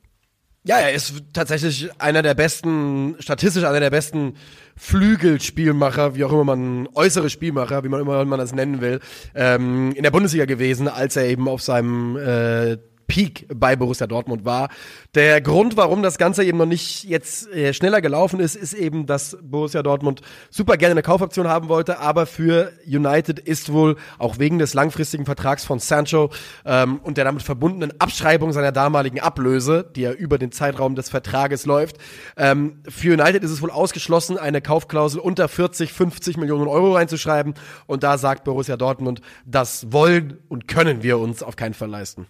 Ja, 0.63 0.77
er 0.77 0.91
ist 0.91 1.13
tatsächlich 1.31 1.89
einer 1.99 2.21
der 2.21 2.33
besten, 2.33 3.15
statistisch 3.19 3.63
einer 3.63 3.79
der 3.79 3.89
besten 3.89 4.35
Flügelspielmacher, 4.75 6.15
wie 6.15 6.25
auch 6.25 6.33
immer 6.33 6.43
man, 6.43 6.87
äußere 6.93 7.29
Spielmacher, 7.29 7.83
wie 7.83 7.89
man 7.89 8.01
immer 8.01 8.23
man 8.25 8.39
das 8.39 8.53
nennen 8.53 8.81
will, 8.81 8.99
ähm, 9.35 9.93
in 9.95 10.03
der 10.03 10.11
Bundesliga 10.11 10.45
gewesen, 10.45 10.89
als 10.89 11.15
er 11.15 11.25
eben 11.27 11.47
auf 11.47 11.61
seinem 11.61 12.17
äh, 12.17 12.77
Peak 13.09 13.47
bei 13.53 13.75
Borussia 13.75 14.07
Dortmund 14.07 14.45
war. 14.45 14.69
Der 15.15 15.41
Grund, 15.41 15.75
warum 15.75 16.01
das 16.01 16.17
Ganze 16.17 16.45
eben 16.45 16.57
noch 16.57 16.65
nicht 16.65 17.03
jetzt 17.03 17.51
äh, 17.51 17.73
schneller 17.73 17.99
gelaufen 17.99 18.39
ist, 18.39 18.55
ist 18.55 18.73
eben, 18.73 19.07
dass 19.07 19.37
Borussia 19.41 19.83
Dortmund 19.83 20.21
super 20.49 20.77
gerne 20.77 20.91
eine 20.91 21.01
Kaufoption 21.01 21.49
haben 21.49 21.67
wollte, 21.67 21.99
aber 21.99 22.27
für 22.27 22.71
United 22.87 23.39
ist 23.39 23.73
wohl 23.73 23.97
auch 24.19 24.37
wegen 24.37 24.59
des 24.59 24.73
langfristigen 24.75 25.25
Vertrags 25.25 25.65
von 25.65 25.79
Sancho 25.79 26.29
ähm, 26.65 26.99
und 27.03 27.17
der 27.17 27.25
damit 27.25 27.41
verbundenen 27.41 27.99
Abschreibung 27.99 28.53
seiner 28.53 28.71
damaligen 28.71 29.19
Ablöse, 29.19 29.89
die 29.95 30.01
ja 30.01 30.11
über 30.11 30.37
den 30.37 30.51
Zeitraum 30.51 30.95
des 30.95 31.09
Vertrages 31.09 31.65
läuft, 31.65 31.97
ähm, 32.37 32.83
für 32.87 33.13
United 33.13 33.43
ist 33.43 33.51
es 33.51 33.61
wohl 33.61 33.71
ausgeschlossen, 33.71 34.37
eine 34.37 34.61
Kaufklausel 34.61 35.19
unter 35.19 35.47
40, 35.47 35.91
50 35.91 36.37
Millionen 36.37 36.67
Euro 36.67 36.93
reinzuschreiben 36.93 37.55
und 37.87 38.03
da 38.03 38.19
sagt 38.19 38.43
Borussia 38.43 38.77
Dortmund, 38.77 39.21
das 39.47 39.91
wollen 39.91 40.37
und 40.47 40.67
können 40.67 41.01
wir 41.01 41.17
uns 41.17 41.41
auf 41.41 41.55
keinen 41.55 41.73
Fall 41.73 41.89
leisten. 41.89 42.27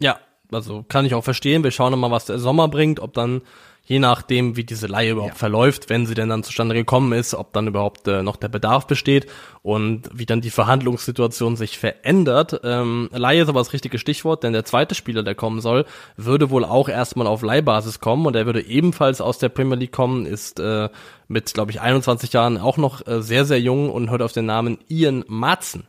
Ja, 0.00 0.18
also 0.52 0.84
kann 0.88 1.04
ich 1.04 1.14
auch 1.14 1.24
verstehen. 1.24 1.64
Wir 1.64 1.70
schauen 1.70 1.98
mal, 1.98 2.10
was 2.10 2.26
der 2.26 2.38
Sommer 2.38 2.68
bringt, 2.68 3.00
ob 3.00 3.14
dann 3.14 3.42
je 3.88 3.98
nachdem, 3.98 4.54
wie 4.54 4.64
diese 4.64 4.86
Leihe 4.86 5.12
überhaupt 5.12 5.32
ja. 5.32 5.38
verläuft, 5.38 5.88
wenn 5.88 6.04
sie 6.04 6.14
denn 6.14 6.28
dann 6.28 6.42
zustande 6.42 6.74
gekommen 6.74 7.12
ist, 7.12 7.34
ob 7.34 7.54
dann 7.54 7.66
überhaupt 7.66 8.06
äh, 8.06 8.22
noch 8.22 8.36
der 8.36 8.48
Bedarf 8.48 8.86
besteht 8.86 9.26
und 9.62 10.10
wie 10.12 10.26
dann 10.26 10.42
die 10.42 10.50
Verhandlungssituation 10.50 11.56
sich 11.56 11.78
verändert. 11.78 12.60
Ähm, 12.64 13.08
Leihe 13.12 13.42
ist 13.42 13.48
aber 13.48 13.60
das 13.60 13.72
richtige 13.72 13.98
Stichwort, 13.98 14.42
denn 14.42 14.52
der 14.52 14.66
zweite 14.66 14.94
Spieler, 14.94 15.22
der 15.22 15.34
kommen 15.34 15.62
soll, 15.62 15.86
würde 16.18 16.50
wohl 16.50 16.66
auch 16.66 16.90
erstmal 16.90 17.26
auf 17.26 17.40
Leihbasis 17.40 17.98
kommen 17.98 18.26
und 18.26 18.36
er 18.36 18.44
würde 18.44 18.60
ebenfalls 18.60 19.22
aus 19.22 19.38
der 19.38 19.48
Premier 19.48 19.76
League 19.76 19.92
kommen, 19.92 20.26
ist 20.26 20.60
äh, 20.60 20.90
mit, 21.26 21.54
glaube 21.54 21.70
ich, 21.70 21.80
21 21.80 22.34
Jahren 22.34 22.58
auch 22.58 22.76
noch 22.76 23.06
äh, 23.06 23.22
sehr, 23.22 23.46
sehr 23.46 23.60
jung 23.60 23.90
und 23.90 24.10
hört 24.10 24.20
auf 24.20 24.32
den 24.32 24.44
Namen 24.44 24.78
Ian 24.88 25.24
Madsen. 25.28 25.86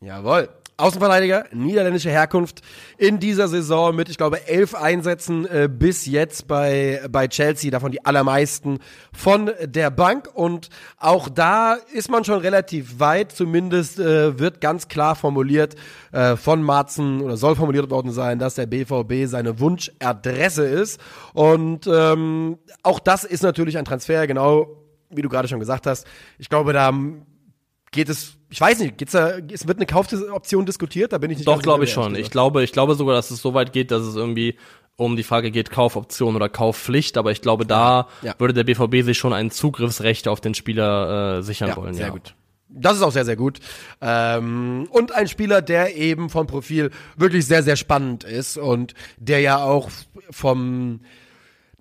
Jawohl. 0.00 0.48
Außenverteidiger, 0.80 1.44
niederländische 1.52 2.10
Herkunft 2.10 2.62
in 2.98 3.18
dieser 3.18 3.48
Saison 3.48 3.94
mit, 3.94 4.08
ich 4.08 4.16
glaube, 4.16 4.46
elf 4.48 4.74
Einsätzen 4.74 5.46
äh, 5.46 5.68
bis 5.70 6.06
jetzt 6.06 6.48
bei, 6.48 7.02
bei 7.10 7.28
Chelsea, 7.28 7.70
davon 7.70 7.92
die 7.92 8.04
allermeisten 8.04 8.78
von 9.12 9.50
der 9.62 9.90
Bank. 9.90 10.28
Und 10.32 10.70
auch 10.98 11.28
da 11.28 11.74
ist 11.92 12.10
man 12.10 12.24
schon 12.24 12.40
relativ 12.40 12.98
weit, 12.98 13.32
zumindest 13.32 13.98
äh, 13.98 14.38
wird 14.38 14.60
ganz 14.60 14.88
klar 14.88 15.14
formuliert 15.14 15.76
äh, 16.12 16.36
von 16.36 16.62
Marzen 16.62 17.20
oder 17.20 17.36
soll 17.36 17.56
formuliert 17.56 17.90
worden 17.90 18.12
sein, 18.12 18.38
dass 18.38 18.54
der 18.54 18.66
BVB 18.66 19.26
seine 19.26 19.60
Wunschadresse 19.60 20.64
ist. 20.64 21.00
Und 21.34 21.86
ähm, 21.86 22.58
auch 22.82 22.98
das 22.98 23.24
ist 23.24 23.42
natürlich 23.42 23.78
ein 23.78 23.84
Transfer, 23.84 24.26
genau 24.26 24.80
wie 25.10 25.22
du 25.22 25.28
gerade 25.28 25.48
schon 25.48 25.60
gesagt 25.60 25.86
hast. 25.86 26.06
Ich 26.38 26.48
glaube, 26.48 26.72
da 26.72 26.92
geht 27.90 28.08
es, 28.08 28.36
ich 28.50 28.60
weiß 28.60 28.78
nicht, 28.80 28.98
geht's 28.98 29.12
da, 29.12 29.38
es 29.38 29.66
wird 29.66 29.78
eine 29.78 29.86
Kaufoption 29.86 30.66
diskutiert, 30.66 31.12
da 31.12 31.18
bin 31.18 31.30
ich 31.30 31.38
nicht 31.38 31.48
Doch, 31.48 31.62
glaube 31.62 31.84
ich 31.84 31.92
schon. 31.92 32.14
Ich 32.14 32.30
glaube, 32.30 32.62
ich 32.62 32.72
glaube 32.72 32.94
sogar, 32.94 33.14
dass 33.14 33.30
es 33.30 33.40
so 33.40 33.54
weit 33.54 33.72
geht, 33.72 33.90
dass 33.90 34.02
es 34.02 34.16
irgendwie 34.16 34.56
um 34.96 35.16
die 35.16 35.22
Frage 35.22 35.50
geht, 35.50 35.70
Kaufoption 35.70 36.36
oder 36.36 36.48
Kaufpflicht, 36.48 37.16
aber 37.16 37.32
ich 37.32 37.40
glaube, 37.40 37.64
da 37.64 38.08
ja. 38.22 38.34
würde 38.38 38.52
der 38.52 38.64
BVB 38.64 39.04
sich 39.04 39.18
schon 39.18 39.32
ein 39.32 39.50
Zugriffsrecht 39.50 40.28
auf 40.28 40.40
den 40.40 40.54
Spieler 40.54 41.38
äh, 41.38 41.42
sichern 41.42 41.70
ja, 41.70 41.76
wollen. 41.76 41.94
Sehr 41.94 42.06
ja. 42.06 42.12
gut. 42.12 42.34
Das 42.68 42.96
ist 42.96 43.02
auch 43.02 43.10
sehr, 43.10 43.24
sehr 43.24 43.36
gut. 43.36 43.58
Ähm, 44.00 44.86
und 44.90 45.12
ein 45.12 45.26
Spieler, 45.26 45.60
der 45.60 45.96
eben 45.96 46.30
vom 46.30 46.46
Profil 46.46 46.90
wirklich 47.16 47.46
sehr, 47.46 47.64
sehr 47.64 47.76
spannend 47.76 48.22
ist 48.22 48.58
und 48.58 48.94
der 49.16 49.40
ja 49.40 49.64
auch 49.64 49.90
vom 50.30 51.00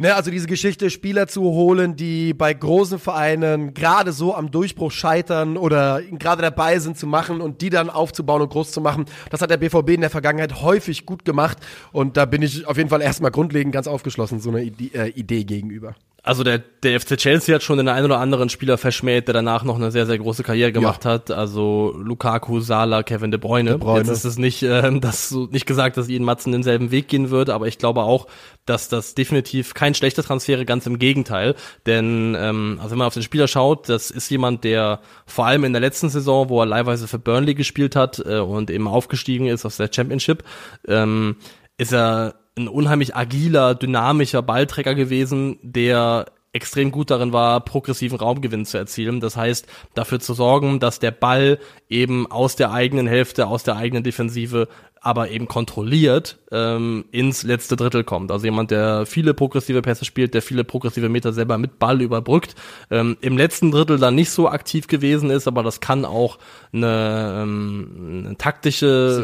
Ne, 0.02 0.16
also 0.16 0.32
diese 0.32 0.48
Geschichte, 0.48 0.90
Spieler 0.90 1.28
zu 1.28 1.42
holen, 1.42 1.98
die 1.98 2.34
bei 2.34 2.54
großen 2.54 3.00
Vereinen 3.00 3.74
gerade 3.74 4.14
so 4.14 4.34
am 4.34 4.50
Durchbruch 4.50 4.92
scheitern 4.92 5.58
oder 5.58 6.02
gerade 6.02 6.42
dabei 6.42 6.80
sind 6.80 6.98
zu 6.98 7.06
machen 7.06 7.42
und 7.42 7.60
die 7.60 7.70
dann 7.70 7.90
aufzubauen 7.90 8.42
und 8.42 8.50
groß 8.50 8.72
zu 8.72 8.80
machen, 8.80 9.08
das 9.30 9.42
hat 9.42 9.50
der 9.50 9.58
BVB 9.58 9.90
in 9.90 10.02
der 10.02 10.10
Vergangenheit 10.10 10.62
häufig 10.62 11.06
gut 11.06 11.26
gemacht 11.26 11.58
und 11.92 12.16
da 12.16 12.24
bin 12.24 12.42
ich 12.42 12.66
auf 12.66 12.78
jeden 12.78 12.88
Fall 12.88 13.02
erstmal 13.02 13.32
grundlegend 13.32 13.74
ganz 13.74 13.88
aufgeschlossen, 13.88 14.40
so 14.40 14.52
eine 14.52 14.62
äh, 14.62 15.10
Idee 15.10 15.44
gegenüber. 15.44 15.96
Also 16.22 16.44
der, 16.44 16.60
der 16.60 17.00
FC 17.00 17.18
Chelsea 17.18 17.56
hat 17.56 17.64
schon 17.64 17.78
den 17.78 17.88
einen 17.88 18.06
oder 18.06 18.20
anderen 18.20 18.50
Spieler 18.50 18.78
verschmäht, 18.78 19.28
der 19.28 19.34
danach 19.34 19.64
noch 19.64 19.76
eine 19.76 19.90
sehr, 19.92 20.06
sehr 20.06 20.18
große 20.18 20.44
Karriere 20.44 20.72
gemacht 20.72 21.06
ja. 21.06 21.12
hat. 21.12 21.32
Also 21.32 21.94
Lukaku, 21.98 22.60
Sala, 22.60 23.04
Kevin 23.04 23.32
De 23.32 23.40
Bruyne. 23.40 23.72
De 23.72 23.80
Bruyne. 23.80 24.00
Jetzt 24.00 24.10
ist 24.10 24.26
es 24.26 24.38
nicht, 24.38 24.62
äh, 24.64 25.00
das 25.00 25.30
so, 25.30 25.48
nicht 25.48 25.66
gesagt, 25.66 25.98
dass 25.98 26.10
Ian 26.10 26.24
Matzen 26.24 26.52
denselben 26.52 26.92
Weg 26.92 27.08
gehen 27.08 27.30
wird, 27.30 27.50
aber 27.50 27.68
ich 27.68 27.78
glaube 27.78 28.02
auch, 28.04 28.28
dass 28.66 28.90
das 28.90 29.16
definitiv 29.16 29.74
kein 29.74 29.96
schlechter 29.96 30.24
Transfer, 30.24 30.64
ganz 30.66 30.86
im 30.86 31.00
Gegenteil. 31.00 31.56
Denn 31.86 32.36
ähm, 32.38 32.78
also 32.80 32.92
wenn 32.92 33.00
man 33.00 33.08
auf 33.08 33.14
den 33.14 33.24
Spieler 33.24 33.48
schaut, 33.48 33.88
das 33.88 34.12
ist 34.12 34.30
jemand, 34.30 34.64
der 34.64 35.00
vor 35.26 35.46
allem 35.46 35.64
in 35.64 35.74
der 35.74 35.82
letzten 35.82 36.10
Saison, 36.10 36.50
wo 36.50 36.62
er 36.62 36.66
leihweise 36.66 37.08
für 37.08 37.20
Burnley 37.20 37.56
gespielt 37.56 37.96
hat 37.96 38.22
äh, 38.26 38.40
und 38.40 38.70
eben 38.70 38.88
aufgestiegen 38.88 39.48
ist 39.48 39.66
aus 39.66 39.78
der 39.78 39.90
Championship, 39.92 40.44
ähm, 40.88 41.38
ist 41.78 41.94
er 41.94 42.36
ein 42.60 42.68
unheimlich 42.68 43.16
agiler, 43.16 43.76
dynamischer 43.76 44.42
Ballträger 44.42 44.96
gewesen, 44.96 45.58
der 45.64 46.26
extrem 46.52 46.92
gut 46.92 47.12
darin 47.12 47.32
war, 47.32 47.62
progressiven 47.62 48.18
Raumgewinn 48.18 48.66
zu 48.66 48.78
erzielen. 48.78 49.20
Das 49.20 49.38
heißt, 49.38 49.68
dafür 49.94 50.20
zu 50.20 50.34
sorgen, 50.34 50.80
dass 50.80 51.00
der 51.00 51.12
Ball 51.12 51.60
eben 51.90 52.30
aus 52.32 52.56
der 52.56 52.72
eigenen 52.72 53.08
Hälfte, 53.08 53.48
aus 53.48 53.64
der 53.64 53.76
eigenen 53.76 54.04
Defensive 54.04 54.68
aber 55.02 55.30
eben 55.30 55.48
kontrolliert 55.48 56.38
ähm, 56.52 57.06
ins 57.12 57.44
letzte 57.44 57.76
Drittel 57.76 58.04
kommt. 58.04 58.32
Also 58.32 58.46
jemand, 58.46 58.72
der 58.72 59.06
viele 59.06 59.34
progressive 59.34 59.82
Pässe 59.82 60.04
spielt, 60.04 60.34
der 60.34 60.42
viele 60.42 60.64
progressive 60.64 61.10
Meter 61.10 61.32
selber 61.32 61.58
mit 61.58 61.80
Ball 61.80 62.02
überbrückt, 62.02 62.56
ähm, 62.92 63.18
im 63.22 63.38
letzten 63.38 63.72
Drittel 63.72 63.98
dann 63.98 64.16
nicht 64.16 64.32
so 64.32 64.50
aktiv 64.50 64.88
gewesen 64.88 65.30
ist, 65.30 65.48
aber 65.48 65.64
das 65.64 65.80
kann 65.80 66.06
auch 66.06 66.38
eine, 66.74 67.42
ähm, 67.44 68.26
eine 68.26 68.38
taktische 68.38 69.24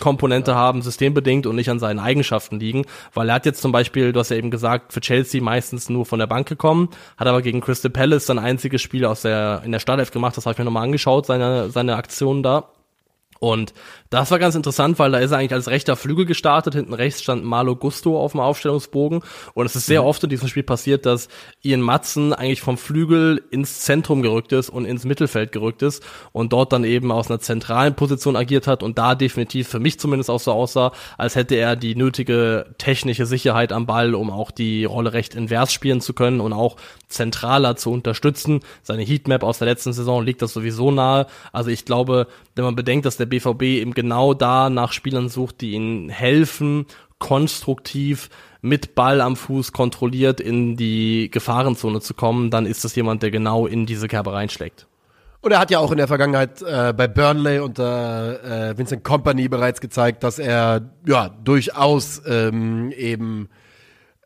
Komponente 0.00 0.52
ja. 0.52 0.56
haben, 0.56 0.82
systembedingt 0.82 1.46
und 1.46 1.56
nicht 1.56 1.70
an 1.70 1.78
seinen 1.78 1.98
Eigenschaften 1.98 2.58
liegen, 2.58 2.84
weil 3.12 3.28
er 3.28 3.34
hat 3.36 3.46
jetzt 3.46 3.60
zum 3.60 3.72
Beispiel, 3.72 4.12
du 4.12 4.20
hast 4.20 4.30
ja 4.30 4.36
eben 4.36 4.50
gesagt, 4.50 4.92
für 4.92 5.00
Chelsea 5.00 5.42
meistens 5.42 5.90
nur 5.90 6.06
von 6.06 6.18
der 6.18 6.26
Bank 6.26 6.48
gekommen, 6.48 6.88
hat 7.16 7.26
aber 7.26 7.42
gegen 7.42 7.60
Crystal 7.60 7.90
Palace 7.90 8.26
sein 8.26 8.38
einziges 8.38 8.80
Spiel 8.80 9.04
aus 9.04 9.22
der 9.22 9.62
in 9.64 9.72
der 9.72 9.78
Startelf 9.78 10.10
gemacht, 10.10 10.36
das 10.36 10.46
habe 10.46 10.52
ich 10.52 10.58
mir 10.58 10.64
nochmal 10.64 10.84
angeschaut, 10.84 11.26
seine 11.26 11.70
seine 11.70 11.96
Aktionen 11.96 12.42
da 12.42 12.68
und 13.42 13.74
das 14.12 14.30
war 14.30 14.38
ganz 14.38 14.54
interessant, 14.54 14.98
weil 14.98 15.10
da 15.10 15.18
ist 15.20 15.30
er 15.30 15.38
eigentlich 15.38 15.54
als 15.54 15.68
rechter 15.68 15.96
Flügel 15.96 16.26
gestartet. 16.26 16.74
Hinten 16.74 16.92
rechts 16.92 17.22
stand 17.22 17.44
Malo 17.44 17.76
Gusto 17.76 18.20
auf 18.20 18.32
dem 18.32 18.40
Aufstellungsbogen. 18.40 19.22
Und 19.54 19.64
es 19.64 19.74
ist 19.74 19.86
sehr 19.86 20.02
mhm. 20.02 20.08
oft 20.08 20.22
in 20.22 20.28
diesem 20.28 20.48
Spiel 20.48 20.64
passiert, 20.64 21.06
dass 21.06 21.28
Ian 21.62 21.80
Matzen 21.80 22.34
eigentlich 22.34 22.60
vom 22.60 22.76
Flügel 22.76 23.42
ins 23.50 23.80
Zentrum 23.80 24.20
gerückt 24.20 24.52
ist 24.52 24.68
und 24.68 24.84
ins 24.84 25.06
Mittelfeld 25.06 25.50
gerückt 25.50 25.80
ist 25.80 26.04
und 26.32 26.52
dort 26.52 26.74
dann 26.74 26.84
eben 26.84 27.10
aus 27.10 27.30
einer 27.30 27.40
zentralen 27.40 27.94
Position 27.94 28.36
agiert 28.36 28.66
hat 28.66 28.82
und 28.82 28.98
da 28.98 29.14
definitiv 29.14 29.68
für 29.68 29.80
mich 29.80 29.98
zumindest 29.98 30.28
auch 30.28 30.40
so 30.40 30.52
aussah, 30.52 30.92
als 31.16 31.34
hätte 31.34 31.54
er 31.54 31.74
die 31.74 31.94
nötige 31.94 32.66
technische 32.76 33.24
Sicherheit 33.24 33.72
am 33.72 33.86
Ball, 33.86 34.14
um 34.14 34.30
auch 34.30 34.50
die 34.50 34.84
Rolle 34.84 35.14
recht 35.14 35.34
invers 35.34 35.72
spielen 35.72 36.02
zu 36.02 36.12
können 36.12 36.42
und 36.42 36.52
auch 36.52 36.76
zentraler 37.08 37.76
zu 37.76 37.90
unterstützen. 37.90 38.60
Seine 38.82 39.04
Heatmap 39.04 39.42
aus 39.42 39.58
der 39.58 39.68
letzten 39.68 39.94
Saison 39.94 40.22
liegt 40.22 40.42
das 40.42 40.52
sowieso 40.52 40.90
nahe. 40.90 41.26
Also 41.50 41.70
ich 41.70 41.86
glaube, 41.86 42.26
wenn 42.54 42.64
man 42.64 42.76
bedenkt, 42.76 43.06
dass 43.06 43.16
der 43.16 43.24
BVB 43.24 43.62
eben 43.62 43.94
genau 44.02 44.34
da 44.34 44.68
nach 44.68 44.92
Spielern 44.92 45.28
sucht, 45.28 45.60
die 45.60 45.72
ihnen 45.72 46.08
helfen, 46.08 46.86
konstruktiv 47.20 48.30
mit 48.62 48.96
Ball 48.96 49.20
am 49.20 49.36
Fuß 49.36 49.70
kontrolliert 49.70 50.40
in 50.40 50.76
die 50.76 51.30
Gefahrenzone 51.30 52.00
zu 52.00 52.14
kommen, 52.14 52.50
dann 52.50 52.66
ist 52.66 52.84
das 52.84 52.96
jemand, 52.96 53.22
der 53.22 53.30
genau 53.30 53.68
in 53.68 53.86
diese 53.86 54.08
Kerbe 54.08 54.32
reinschlägt. 54.32 54.88
Und 55.40 55.52
er 55.52 55.60
hat 55.60 55.70
ja 55.70 55.78
auch 55.78 55.92
in 55.92 55.98
der 55.98 56.08
Vergangenheit 56.08 56.62
äh, 56.62 56.92
bei 56.96 57.06
Burnley 57.06 57.60
unter 57.60 58.70
äh, 58.70 58.78
Vincent 58.78 59.04
Company 59.04 59.48
bereits 59.48 59.80
gezeigt, 59.80 60.24
dass 60.24 60.40
er 60.40 60.90
ja 61.06 61.28
durchaus 61.28 62.22
ähm, 62.26 62.90
eben 62.92 63.48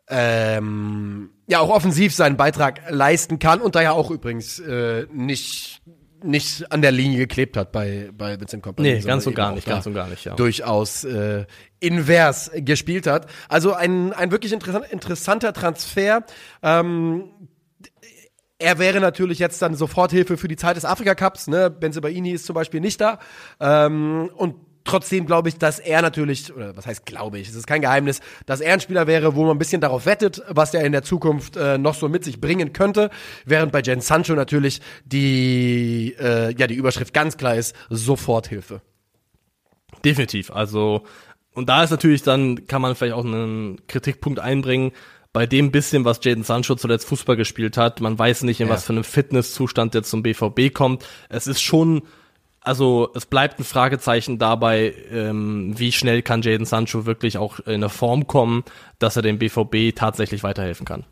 ähm, 0.09 1.29
ja 1.47 1.59
auch 1.59 1.69
offensiv 1.69 2.15
seinen 2.15 2.37
Beitrag 2.37 2.81
leisten 2.89 3.37
kann 3.37 3.61
und 3.61 3.75
daher 3.75 3.93
auch 3.93 4.09
übrigens 4.09 4.59
äh, 4.59 5.05
nicht 5.11 5.81
nicht 6.23 6.71
an 6.71 6.81
der 6.81 6.91
Linie 6.91 7.19
geklebt 7.19 7.57
hat 7.57 7.71
bei, 7.71 8.09
bei 8.17 8.39
Vincent 8.39 8.63
Kompany. 8.63 8.93
Nee, 8.93 8.99
ganz 9.01 9.25
und 9.27 9.35
gar 9.35 9.51
nicht, 9.53 9.67
ganz 9.67 9.85
und 9.85 9.93
gar 9.93 10.07
nicht, 10.07 10.25
ja. 10.25 10.35
Durchaus 10.35 11.03
äh, 11.03 11.45
invers 11.79 12.51
gespielt 12.55 13.07
hat. 13.07 13.27
Also 13.49 13.73
ein, 13.73 14.13
ein 14.13 14.31
wirklich 14.31 14.53
interessant, 14.53 14.85
interessanter 14.91 15.53
Transfer. 15.53 16.23
Ähm, 16.63 17.25
er 18.59 18.79
wäre 18.79 18.99
natürlich 18.99 19.39
jetzt 19.39 19.61
dann 19.61 19.75
Soforthilfe 19.75 20.37
für 20.37 20.47
die 20.47 20.55
Zeit 20.55 20.77
des 20.77 20.85
Afrika 20.85 21.13
Cups. 21.13 21.47
Ne? 21.47 21.69
Benzebaini 21.69 22.31
ist 22.31 22.45
zum 22.45 22.55
Beispiel 22.55 22.79
nicht 22.79 22.99
da. 22.99 23.19
Ähm, 23.59 24.31
und 24.35 24.55
Trotzdem 24.87 25.25
glaube 25.25 25.49
ich, 25.49 25.57
dass 25.57 25.79
er 25.79 26.01
natürlich, 26.01 26.53
oder 26.55 26.75
was 26.77 26.85
heißt 26.85 27.05
glaube 27.05 27.39
ich, 27.39 27.49
es 27.49 27.55
ist 27.55 27.67
kein 27.67 27.81
Geheimnis, 27.81 28.21
dass 28.45 28.61
er 28.61 28.73
ein 28.73 28.79
Spieler 28.79 29.05
wäre, 29.05 29.35
wo 29.35 29.43
man 29.43 29.57
ein 29.57 29.59
bisschen 29.59 29.81
darauf 29.81 30.05
wettet, 30.05 30.41
was 30.47 30.73
er 30.73 30.85
in 30.85 30.93
der 30.93 31.03
Zukunft 31.03 31.57
äh, 31.57 31.77
noch 31.77 31.93
so 31.93 32.07
mit 32.07 32.23
sich 32.23 32.39
bringen 32.39 32.71
könnte. 32.71 33.09
Während 33.45 33.71
bei 33.73 33.81
Jen 33.81 33.99
Sancho 33.99 34.33
natürlich 34.33 34.81
die, 35.03 36.15
äh, 36.19 36.55
ja, 36.57 36.67
die 36.67 36.75
Überschrift 36.75 37.13
ganz 37.13 37.35
klar 37.35 37.55
ist, 37.55 37.75
Soforthilfe. 37.89 38.81
Definitiv. 40.05 40.51
Also, 40.51 41.03
und 41.53 41.67
da 41.67 41.83
ist 41.83 41.91
natürlich 41.91 42.23
dann, 42.23 42.65
kann 42.67 42.81
man 42.81 42.95
vielleicht 42.95 43.15
auch 43.15 43.25
einen 43.25 43.85
Kritikpunkt 43.87 44.39
einbringen, 44.39 44.93
bei 45.33 45.45
dem 45.45 45.71
bisschen, 45.71 46.05
was 46.05 46.19
Jaden 46.23 46.43
Sancho 46.43 46.75
zuletzt 46.75 47.07
Fußball 47.07 47.35
gespielt 47.35 47.77
hat. 47.77 48.01
Man 48.01 48.17
weiß 48.17 48.43
nicht, 48.43 48.59
in 48.61 48.69
ja. 48.69 48.73
was 48.73 48.85
für 48.85 48.93
einem 48.93 49.03
Fitnesszustand 49.03 49.93
der 49.93 50.03
zum 50.03 50.23
BVB 50.23 50.73
kommt. 50.73 51.05
Es 51.29 51.45
ist 51.45 51.61
schon 51.61 52.03
also 52.67 53.09
es 53.15 53.25
bleibt 53.25 53.59
ein 53.59 53.63
Fragezeichen 53.63 54.39
dabei, 54.39 54.93
ähm, 55.09 55.73
wie 55.77 55.93
schnell 55.93 56.21
kann 56.21 56.41
Jaden 56.41 56.65
Sancho 56.65 57.05
wirklich 57.05 57.37
auch 57.37 57.59
in 57.59 57.75
eine 57.75 57.89
Form 57.89 58.27
kommen, 58.27 58.63
dass 58.99 59.15
er 59.15 59.21
dem 59.21 59.39
BVB 59.39 59.95
tatsächlich 59.95 60.43
weiterhelfen 60.43 60.85
kann. 60.85 61.05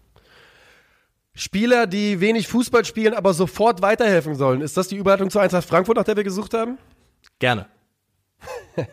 Spieler, 1.33 1.87
die 1.87 2.19
wenig 2.19 2.49
Fußball 2.49 2.83
spielen, 2.83 3.13
aber 3.13 3.33
sofort 3.33 3.81
weiterhelfen 3.81 4.35
sollen. 4.35 4.59
Ist 4.59 4.75
das 4.75 4.89
die 4.89 4.97
Überleitung 4.97 5.29
zu 5.29 5.39
Eintracht 5.39 5.67
Frankfurt, 5.67 5.95
nach 5.95 6.03
der 6.03 6.17
wir 6.17 6.25
gesucht 6.25 6.53
haben? 6.53 6.77
Gerne. 7.39 7.67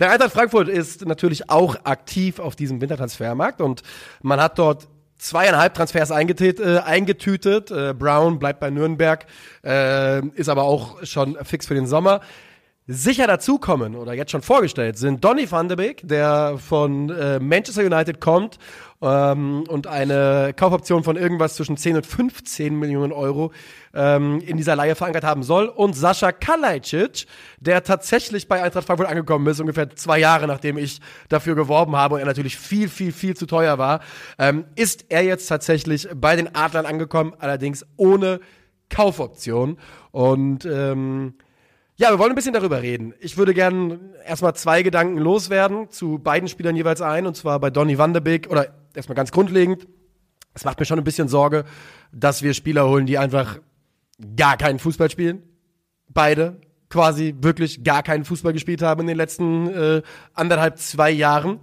Der 0.00 0.10
Eintracht 0.10 0.32
Frankfurt 0.32 0.68
ist 0.68 1.06
natürlich 1.06 1.48
auch 1.50 1.76
aktiv 1.84 2.40
auf 2.40 2.56
diesem 2.56 2.80
Wintertransfermarkt 2.80 3.60
und 3.60 3.82
man 4.22 4.40
hat 4.40 4.58
dort 4.58 4.88
zweieinhalb 5.18 5.74
Transfers 5.74 6.10
eingetütet. 6.10 6.64
Äh, 6.64 6.78
eingetütet. 6.78 7.70
Äh, 7.70 7.94
Brown 7.94 8.38
bleibt 8.38 8.60
bei 8.60 8.70
Nürnberg, 8.70 9.26
äh, 9.64 10.24
ist 10.28 10.48
aber 10.48 10.62
auch 10.62 11.04
schon 11.04 11.36
fix 11.44 11.66
für 11.66 11.74
den 11.74 11.86
Sommer. 11.86 12.20
Sicher 12.90 13.26
dazukommen 13.26 13.94
oder 13.94 14.14
jetzt 14.14 14.30
schon 14.30 14.40
vorgestellt 14.40 14.96
sind 14.96 15.22
Donny 15.22 15.50
van 15.50 15.68
de 15.68 15.76
Beek, 15.76 16.00
der 16.08 16.56
von 16.56 17.10
äh, 17.10 17.38
Manchester 17.38 17.84
United 17.84 18.18
kommt 18.18 18.58
ähm, 19.02 19.64
und 19.68 19.86
eine 19.86 20.54
Kaufoption 20.56 21.04
von 21.04 21.16
irgendwas 21.16 21.56
zwischen 21.56 21.76
10 21.76 21.96
und 21.96 22.06
15 22.06 22.74
Millionen 22.74 23.12
Euro 23.12 23.52
ähm, 23.92 24.40
in 24.40 24.56
dieser 24.56 24.74
Leihe 24.74 24.94
verankert 24.94 25.22
haben 25.22 25.42
soll. 25.42 25.66
Und 25.66 25.96
Sascha 25.96 26.32
Kalajdzic, 26.32 27.26
der 27.60 27.84
tatsächlich 27.84 28.48
bei 28.48 28.62
Eintracht 28.62 28.86
Frankfurt 28.86 29.10
angekommen 29.10 29.46
ist, 29.48 29.60
ungefähr 29.60 29.94
zwei 29.94 30.18
Jahre 30.18 30.46
nachdem 30.46 30.78
ich 30.78 31.02
dafür 31.28 31.56
geworben 31.56 31.94
habe 31.94 32.14
und 32.14 32.20
er 32.20 32.26
natürlich 32.26 32.56
viel, 32.56 32.88
viel, 32.88 33.12
viel 33.12 33.36
zu 33.36 33.44
teuer 33.44 33.76
war, 33.76 34.00
ähm, 34.38 34.64
ist 34.76 35.04
er 35.10 35.22
jetzt 35.24 35.46
tatsächlich 35.46 36.08
bei 36.14 36.36
den 36.36 36.54
Adlern 36.54 36.86
angekommen, 36.86 37.34
allerdings 37.38 37.84
ohne 37.98 38.40
Kaufoption. 38.88 39.76
Und 40.10 40.64
ähm, 40.64 41.34
ja, 42.00 42.10
wir 42.10 42.18
wollen 42.20 42.30
ein 42.30 42.36
bisschen 42.36 42.52
darüber 42.52 42.80
reden. 42.80 43.12
Ich 43.18 43.36
würde 43.36 43.52
gerne 43.52 43.98
erstmal 44.24 44.54
zwei 44.54 44.84
Gedanken 44.84 45.18
loswerden, 45.18 45.90
zu 45.90 46.18
beiden 46.18 46.48
Spielern 46.48 46.76
jeweils 46.76 47.02
ein, 47.02 47.26
und 47.26 47.36
zwar 47.36 47.58
bei 47.58 47.70
Donny 47.70 47.98
van 47.98 48.16
oder 48.16 48.68
erstmal 48.94 49.16
ganz 49.16 49.32
grundlegend. 49.32 49.88
Es 50.54 50.64
macht 50.64 50.78
mir 50.78 50.86
schon 50.86 50.98
ein 50.98 51.04
bisschen 51.04 51.26
Sorge, 51.26 51.64
dass 52.12 52.42
wir 52.42 52.54
Spieler 52.54 52.88
holen, 52.88 53.06
die 53.06 53.18
einfach 53.18 53.58
gar 54.36 54.56
keinen 54.56 54.78
Fußball 54.78 55.10
spielen. 55.10 55.42
Beide 56.08 56.60
quasi 56.88 57.34
wirklich 57.40 57.82
gar 57.82 58.04
keinen 58.04 58.24
Fußball 58.24 58.52
gespielt 58.52 58.80
haben 58.80 59.00
in 59.00 59.06
den 59.08 59.16
letzten 59.16 59.68
äh, 59.68 60.02
anderthalb, 60.34 60.78
zwei 60.78 61.10
Jahren. 61.10 61.58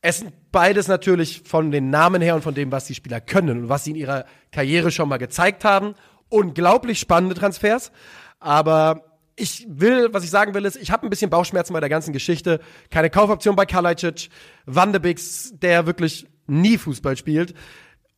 Es 0.00 0.18
sind 0.18 0.32
beides 0.52 0.86
natürlich 0.86 1.42
von 1.44 1.72
den 1.72 1.90
Namen 1.90 2.22
her 2.22 2.36
und 2.36 2.42
von 2.42 2.54
dem, 2.54 2.70
was 2.70 2.84
die 2.84 2.94
Spieler 2.94 3.20
können 3.20 3.62
und 3.62 3.68
was 3.68 3.84
sie 3.84 3.90
in 3.90 3.96
ihrer 3.96 4.24
Karriere 4.52 4.92
schon 4.92 5.08
mal 5.08 5.18
gezeigt 5.18 5.64
haben. 5.64 5.96
Unglaublich 6.28 7.00
spannende 7.00 7.34
Transfers. 7.34 7.90
Aber 8.38 9.11
ich 9.36 9.66
will, 9.68 10.12
was 10.12 10.24
ich 10.24 10.30
sagen 10.30 10.54
will, 10.54 10.64
ist, 10.64 10.76
ich 10.76 10.90
habe 10.90 11.06
ein 11.06 11.10
bisschen 11.10 11.30
Bauchschmerzen 11.30 11.72
bei 11.72 11.80
der 11.80 11.88
ganzen 11.88 12.12
Geschichte. 12.12 12.60
Keine 12.90 13.10
Kaufoption 13.10 13.56
bei 13.56 13.66
Kalajdzic, 13.66 14.28
Van 14.66 14.92
de 14.92 15.00
Beeks, 15.00 15.52
der 15.54 15.86
wirklich 15.86 16.26
nie 16.46 16.78
Fußball 16.78 17.16
spielt. 17.16 17.54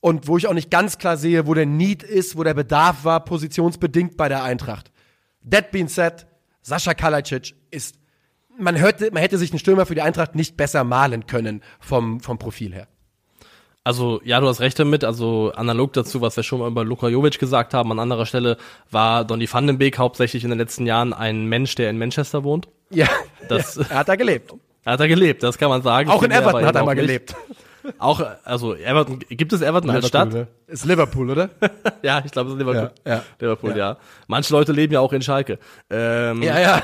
Und 0.00 0.26
wo 0.28 0.36
ich 0.36 0.46
auch 0.46 0.54
nicht 0.54 0.70
ganz 0.70 0.98
klar 0.98 1.16
sehe, 1.16 1.46
wo 1.46 1.54
der 1.54 1.66
Need 1.66 2.02
ist, 2.02 2.36
wo 2.36 2.42
der 2.42 2.54
Bedarf 2.54 3.04
war, 3.04 3.24
positionsbedingt 3.24 4.16
bei 4.16 4.28
der 4.28 4.42
Eintracht. 4.42 4.90
That 5.48 5.70
being 5.70 5.88
said, 5.88 6.26
Sascha 6.62 6.94
Kalajdzic 6.94 7.54
ist, 7.70 7.96
man, 8.58 8.78
hörte, 8.78 9.10
man 9.12 9.22
hätte 9.22 9.38
sich 9.38 9.50
einen 9.50 9.58
Stürmer 9.58 9.86
für 9.86 9.94
die 9.94 10.02
Eintracht 10.02 10.34
nicht 10.34 10.56
besser 10.56 10.84
malen 10.84 11.26
können 11.26 11.62
vom, 11.80 12.20
vom 12.20 12.38
Profil 12.38 12.74
her. 12.74 12.88
Also 13.85 14.22
ja, 14.24 14.41
du 14.41 14.49
hast 14.49 14.61
recht 14.61 14.78
damit. 14.78 15.05
Also 15.05 15.53
analog 15.55 15.93
dazu, 15.93 16.22
was 16.22 16.37
wir 16.37 16.43
schon 16.43 16.61
mal 16.61 16.68
über 16.68 16.85
Luka 16.85 17.09
Jovic 17.09 17.39
gesagt 17.39 17.74
haben, 17.74 17.93
an 17.93 17.99
anderer 17.99 18.24
Stelle 18.24 18.57
war 18.91 19.24
Donny 19.24 19.47
van 19.51 19.66
den 19.66 19.76
Beek 19.76 19.99
hauptsächlich 19.99 20.43
in 20.43 20.51
den 20.51 20.59
letzten 20.59 20.87
Jahren 20.87 21.12
ein 21.12 21.47
Mensch, 21.47 21.74
der 21.74 21.91
in 21.91 21.99
Manchester 21.99 22.45
wohnt. 22.45 22.66
Ja, 22.89 23.09
das, 23.49 23.76
ja, 23.76 23.85
er 23.91 23.99
hat 23.99 24.09
da 24.09 24.16
gelebt. 24.16 24.53
Er 24.87 24.93
hat 24.93 25.01
da 25.01 25.07
gelebt, 25.07 25.43
das 25.43 25.57
kann 25.57 25.70
man 25.70 25.80
sagen. 25.80 26.11
Auch 26.11 26.22
in 26.22 26.30
Everton 26.30 26.66
hat 26.66 26.74
er 26.74 26.85
mal 26.85 26.93
gelebt. 26.93 27.35
Auch, 27.99 28.22
also 28.45 28.74
Everton, 28.74 29.18
gibt 29.30 29.51
es 29.55 29.62
Everton 29.62 29.89
als 29.89 30.09
Stadt? 30.09 30.30
Ne? 30.30 30.47
Ist 30.66 30.85
Liverpool, 30.85 31.30
oder? 31.30 31.49
ja, 32.03 32.22
ich 32.22 32.32
glaube, 32.32 32.51
es 32.51 32.55
ist 32.55 32.59
Liverpool. 32.59 32.91
Ja, 33.07 33.14
ja. 33.14 33.22
Liverpool, 33.41 33.70
ja. 33.70 33.76
Ja. 33.76 33.97
Manche 34.26 34.53
Leute 34.53 34.72
leben 34.72 34.93
ja 34.93 35.01
auch 35.01 35.14
in 35.14 35.22
Schalke. 35.22 35.59
Ähm, 35.89 36.43
ja, 36.43 36.61
ja. 36.61 36.82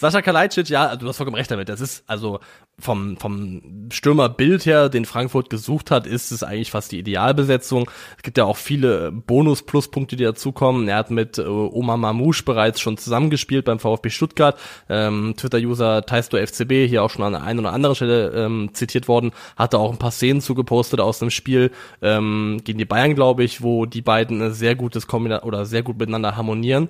Sascha 0.00 0.22
Kalajdzic, 0.22 0.70
ja, 0.70 0.96
du 0.96 1.06
hast 1.06 1.18
vollkommen 1.18 1.36
recht 1.36 1.50
damit. 1.50 1.68
Das 1.68 1.82
ist 1.82 2.04
also 2.06 2.40
vom, 2.78 3.18
vom 3.18 3.88
Stürmerbild 3.92 4.64
her, 4.64 4.88
den 4.88 5.04
Frankfurt 5.04 5.50
gesucht 5.50 5.90
hat, 5.90 6.06
ist 6.06 6.32
es 6.32 6.42
eigentlich 6.42 6.70
fast 6.70 6.90
die 6.92 6.98
Idealbesetzung. 6.98 7.90
Es 8.16 8.22
gibt 8.22 8.38
ja 8.38 8.46
auch 8.46 8.56
viele 8.56 9.12
Bonus-Pluspunkte, 9.12 10.16
die 10.16 10.24
dazukommen. 10.24 10.88
Er 10.88 10.96
hat 10.96 11.10
mit 11.10 11.36
äh, 11.36 11.42
Omar 11.42 11.98
Mamouche 11.98 12.44
bereits 12.44 12.80
schon 12.80 12.96
zusammengespielt 12.96 13.66
beim 13.66 13.78
VfB 13.78 14.08
Stuttgart. 14.08 14.58
Ähm, 14.88 15.34
Twitter-User 15.36 16.06
Taisto 16.06 16.38
FCB, 16.38 16.88
hier 16.88 17.02
auch 17.02 17.10
schon 17.10 17.24
an 17.26 17.32
der 17.32 17.42
einen 17.42 17.58
oder 17.58 17.74
anderen 17.74 17.94
Stelle 17.94 18.30
ähm, 18.30 18.70
zitiert 18.72 19.06
worden, 19.06 19.32
hatte 19.56 19.76
auch 19.78 19.92
ein 19.92 19.98
paar 19.98 20.12
Szenen 20.12 20.40
zugepostet 20.40 21.00
aus 21.00 21.18
dem 21.18 21.28
Spiel 21.28 21.72
ähm, 22.00 22.62
gegen 22.64 22.78
die 22.78 22.86
Bayern, 22.86 23.14
glaube 23.14 23.44
ich, 23.44 23.60
wo 23.60 23.84
die 23.84 24.00
beiden 24.00 24.54
sehr 24.54 24.76
gutes 24.76 25.06
Kombina 25.06 25.42
oder 25.42 25.66
sehr 25.66 25.82
gut 25.82 25.98
miteinander 25.98 26.38
harmonieren. 26.38 26.88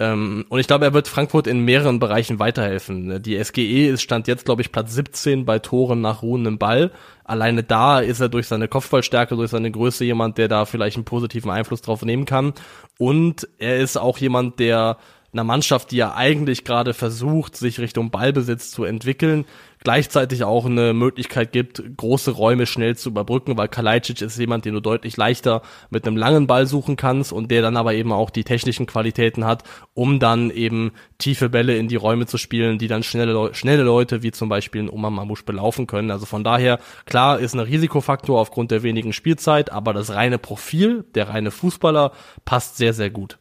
Ähm, 0.00 0.44
und 0.48 0.60
ich 0.60 0.66
glaube, 0.68 0.84
er 0.84 0.94
wird 0.94 1.08
Frankfurt 1.08 1.46
in 1.46 1.64
mehreren 1.64 1.98
Bereichen 1.98 2.38
weiterhelfen. 2.38 3.20
Die 3.22 3.42
SGE 3.42 3.88
ist 3.88 4.02
stand 4.02 4.28
jetzt, 4.28 4.44
glaube 4.44 4.62
ich, 4.62 4.70
Platz 4.70 4.94
17 4.94 5.44
bei 5.44 5.58
Toren 5.58 6.00
nach 6.00 6.22
ruhendem 6.22 6.58
Ball. 6.58 6.92
Alleine 7.24 7.64
da 7.64 7.98
ist 7.98 8.20
er 8.20 8.28
durch 8.28 8.46
seine 8.46 8.68
Kopfballstärke, 8.68 9.34
durch 9.34 9.50
seine 9.50 9.70
Größe 9.70 10.04
jemand, 10.04 10.38
der 10.38 10.48
da 10.48 10.64
vielleicht 10.64 10.96
einen 10.96 11.04
positiven 11.04 11.50
Einfluss 11.50 11.82
drauf 11.82 12.02
nehmen 12.02 12.26
kann. 12.26 12.54
Und 12.98 13.48
er 13.58 13.78
ist 13.78 13.96
auch 13.96 14.18
jemand, 14.18 14.60
der 14.60 14.98
einer 15.32 15.44
Mannschaft, 15.44 15.90
die 15.90 15.96
ja 15.96 16.14
eigentlich 16.14 16.64
gerade 16.64 16.94
versucht, 16.94 17.56
sich 17.56 17.78
Richtung 17.78 18.10
Ballbesitz 18.10 18.70
zu 18.70 18.84
entwickeln, 18.84 19.44
gleichzeitig 19.84 20.42
auch 20.44 20.64
eine 20.64 20.94
Möglichkeit 20.94 21.52
gibt, 21.52 21.82
große 21.96 22.30
Räume 22.30 22.66
schnell 22.66 22.96
zu 22.96 23.10
überbrücken, 23.10 23.56
weil 23.56 23.68
Kalajdzic 23.68 24.22
ist 24.22 24.38
jemand, 24.38 24.64
den 24.64 24.74
du 24.74 24.80
deutlich 24.80 25.16
leichter 25.16 25.62
mit 25.90 26.06
einem 26.06 26.16
langen 26.16 26.46
Ball 26.46 26.66
suchen 26.66 26.96
kannst 26.96 27.32
und 27.32 27.50
der 27.50 27.62
dann 27.62 27.76
aber 27.76 27.94
eben 27.94 28.10
auch 28.10 28.30
die 28.30 28.44
technischen 28.44 28.86
Qualitäten 28.86 29.44
hat, 29.44 29.64
um 29.94 30.18
dann 30.18 30.50
eben 30.50 30.92
tiefe 31.18 31.50
Bälle 31.50 31.76
in 31.76 31.88
die 31.88 31.96
Räume 31.96 32.26
zu 32.26 32.38
spielen, 32.38 32.78
die 32.78 32.88
dann 32.88 33.02
schnelle, 33.02 33.54
schnelle 33.54 33.82
Leute 33.82 34.22
wie 34.22 34.30
zum 34.30 34.48
Beispiel 34.48 34.82
ein 34.82 34.90
Omar 34.90 35.10
Mamouche 35.10 35.44
belaufen 35.44 35.86
können. 35.86 36.10
Also 36.10 36.24
von 36.24 36.42
daher, 36.42 36.78
klar, 37.04 37.38
ist 37.38 37.54
ein 37.54 37.60
Risikofaktor 37.60 38.40
aufgrund 38.40 38.70
der 38.70 38.82
wenigen 38.82 39.12
Spielzeit, 39.12 39.70
aber 39.70 39.92
das 39.92 40.10
reine 40.10 40.38
Profil, 40.38 41.04
der 41.14 41.28
reine 41.28 41.50
Fußballer 41.50 42.12
passt 42.44 42.78
sehr, 42.78 42.94
sehr 42.94 43.10
gut. 43.10 43.38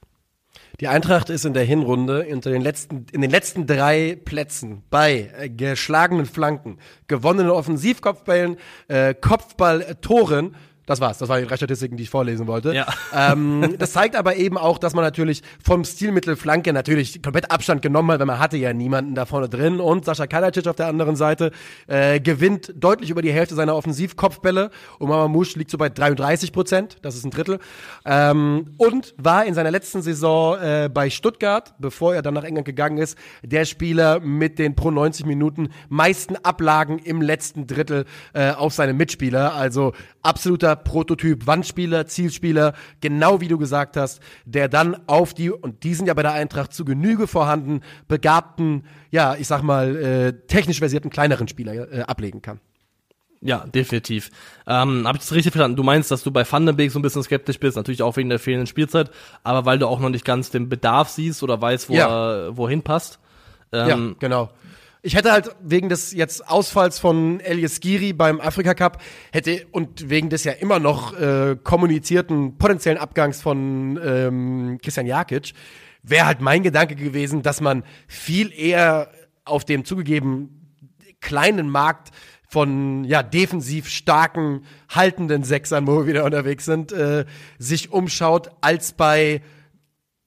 Die 0.80 0.88
Eintracht 0.88 1.32
ist 1.32 1.44
in 1.44 1.56
der 1.56 1.64
Hinrunde 1.64 2.28
unter 2.32 2.52
den 2.52 2.62
letzten, 2.62 3.08
in 3.12 3.22
den 3.22 3.32
letzten 3.32 3.66
drei 3.66 4.16
Plätzen 4.24 4.84
bei 4.92 5.32
äh, 5.36 5.50
geschlagenen 5.50 6.28
Flanken, 6.28 6.78
gewonnenen 7.08 7.50
Offensivkopfbällen, 7.50 8.58
äh, 8.88 9.16
Kopfballtoren. 9.16 10.56
Das 10.88 11.02
war's. 11.02 11.18
Das 11.18 11.28
waren 11.28 11.42
die 11.42 11.48
drei 11.48 11.58
Statistiken, 11.58 11.98
die 11.98 12.04
ich 12.04 12.10
vorlesen 12.10 12.48
wollte. 12.48 12.74
Ja. 12.74 12.88
Ähm, 13.14 13.76
das 13.78 13.92
zeigt 13.92 14.16
aber 14.16 14.38
eben 14.38 14.58
auch, 14.58 14.78
dass 14.78 14.94
man 14.94 15.04
natürlich 15.04 15.44
vom 15.64 15.84
Stilmittel 15.84 16.38
Flanke 16.38 16.72
natürlich 16.72 17.22
komplett 17.22 17.52
Abstand 17.52 17.82
genommen 17.82 18.10
hat, 18.12 18.20
weil 18.20 18.26
man 18.26 18.40
hatte 18.40 18.56
ja 18.56 18.72
niemanden 18.72 19.14
da 19.14 19.26
vorne 19.26 19.50
drin. 19.50 19.82
Und 19.82 20.06
Sascha 20.06 20.28
Kalajdzic 20.28 20.66
auf 20.66 20.78
der 20.78 20.88
anderen 20.88 21.18
Seite 21.18 21.52
äh, 21.88 22.22
gewinnt 22.22 22.74
deutlich 22.74 23.10
über 23.10 23.22
die 23.22 23.34
Hälfte 23.34 23.54
seiner 23.54 23.76
Offensivkopfbälle. 23.76 24.72
Und 24.98 25.10
Mama 25.10 25.28
Musch 25.28 25.58
liegt 25.58 25.72
so 25.72 25.78
bei 25.78 25.90
33 25.90 26.54
Prozent. 26.54 26.98
Das 27.02 27.16
ist 27.16 27.26
ein 27.26 27.32
Drittel. 27.32 27.60
Ähm, 28.06 28.74
und 28.78 29.14
war 29.18 29.46
in 29.46 29.56
seiner 29.56 29.72
letzten 29.72 30.02
Saison 30.02 30.58
äh, 30.58 30.90
bei 30.94 31.10
Stuttgart, 31.10 31.74
bevor 31.80 32.16
er 32.16 32.22
dann 32.22 32.34
nach 32.34 32.46
England 32.46 32.66
gegangen 32.66 32.98
ist, 32.98 33.18
der 33.44 33.66
Spieler 33.66 34.22
mit 34.22 34.58
den 34.58 34.74
pro 34.76 34.90
90 34.90 35.26
Minuten 35.26 35.68
meisten 35.90 36.38
Ablagen 36.38 37.00
im 37.00 37.22
letzten 37.22 37.68
Drittel 37.68 38.06
äh, 38.34 38.52
auf 38.52 38.74
seine 38.74 38.94
Mitspieler. 38.94 39.54
Also 39.54 39.92
absoluter 40.22 40.77
Prototyp, 40.84 41.48
Wandspieler, 41.48 42.06
Zielspieler, 42.08 42.74
genau 43.02 43.42
wie 43.42 43.48
du 43.48 43.58
gesagt 43.58 43.98
hast, 43.98 44.22
der 44.46 44.70
dann 44.70 44.98
auf 45.08 45.34
die, 45.34 45.50
und 45.52 45.84
die 45.84 45.94
sind 45.94 46.08
ja 46.08 46.14
bei 46.14 46.24
der 46.24 46.34
Eintracht 46.34 46.74
zu 46.74 46.86
Genüge 46.86 47.28
vorhanden, 47.28 47.82
begabten, 48.08 48.84
ja, 49.12 49.36
ich 49.36 49.48
sag 49.48 49.62
mal, 49.64 49.96
äh, 49.96 50.34
technisch 50.48 50.80
versierten 50.80 51.10
kleineren 51.10 51.48
Spieler 51.48 51.92
äh, 51.92 52.02
ablegen 52.02 52.42
kann. 52.42 52.60
Ja, 53.40 53.66
definitiv. 53.68 54.32
Ähm, 54.66 55.08
Habe 55.08 55.18
ich 55.18 55.24
das 55.24 55.32
richtig 55.32 55.52
verstanden? 55.54 55.78
Du 55.78 55.84
meinst, 55.84 56.10
dass 56.10 56.24
du 56.24 56.32
bei 56.32 56.44
Van 56.50 56.66
den 56.66 56.76
Beek 56.76 56.92
so 56.92 56.98
ein 56.98 57.04
bisschen 57.04 57.22
skeptisch 57.22 57.60
bist, 57.60 57.78
natürlich 57.78 58.02
auch 58.02 58.18
wegen 58.18 58.30
der 58.30 58.40
fehlenden 58.40 58.66
Spielzeit, 58.66 59.12
aber 59.44 59.66
weil 59.66 59.78
du 59.78 59.88
auch 59.88 60.00
noch 60.00 60.10
nicht 60.10 60.26
ganz 60.26 60.50
den 60.50 60.70
Bedarf 60.70 61.10
siehst 61.10 61.44
oder 61.44 61.62
weißt, 61.62 61.90
wo 61.90 61.94
Ja. 61.94 62.08
er 62.48 62.58
wohin 62.58 62.82
passt. 62.82 63.20
Ähm, 63.72 63.88
ja, 63.88 64.16
genau. 64.20 64.50
Ich 65.08 65.16
hätte 65.16 65.32
halt 65.32 65.56
wegen 65.62 65.88
des 65.88 66.12
jetzt 66.12 66.50
Ausfalls 66.50 67.00
von 67.00 67.40
Elias 67.40 67.80
Giri 67.80 68.12
beim 68.12 68.42
Afrika 68.42 68.74
Cup 68.74 69.02
hätte 69.32 69.66
und 69.72 70.10
wegen 70.10 70.30
des 70.30 70.44
ja 70.44 70.52
immer 70.52 70.80
noch 70.80 71.18
äh, 71.18 71.56
kommunizierten 71.64 72.58
potenziellen 72.58 72.98
Abgangs 72.98 73.42
von 73.42 73.98
ähm, 74.04 74.80
Christian 74.84 75.06
Jakic 75.06 75.54
wäre 76.04 76.26
halt 76.26 76.42
mein 76.42 76.62
Gedanke 76.62 76.96
gewesen, 76.96 77.42
dass 77.42 77.62
man 77.62 77.84
viel 78.06 78.52
eher 78.52 79.10
auf 79.46 79.64
dem 79.64 79.86
zugegeben 79.86 80.76
kleinen 81.22 81.70
Markt 81.70 82.10
von 82.50 83.06
ja 83.06 83.24
defensiv 83.24 83.88
starken 83.88 84.66
haltenden 84.90 85.46
Sechsern, 85.46 85.88
wo 85.88 86.00
wir 86.00 86.08
wieder 86.08 86.26
unterwegs 86.26 86.66
sind, 86.66 86.92
äh, 86.92 87.24
sich 87.58 87.94
umschaut, 87.94 88.52
als 88.60 88.92
bei 88.92 89.42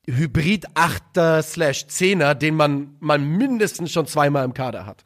Hybrid 0.09 0.69
8er 0.71 1.43
slash 1.43 1.85
10er, 1.85 2.35
den 2.35 2.55
man, 2.55 2.97
man 3.01 3.25
mindestens 3.25 3.93
schon 3.93 4.07
zweimal 4.07 4.45
im 4.45 4.55
Kader 4.55 4.87
hat. 4.87 5.05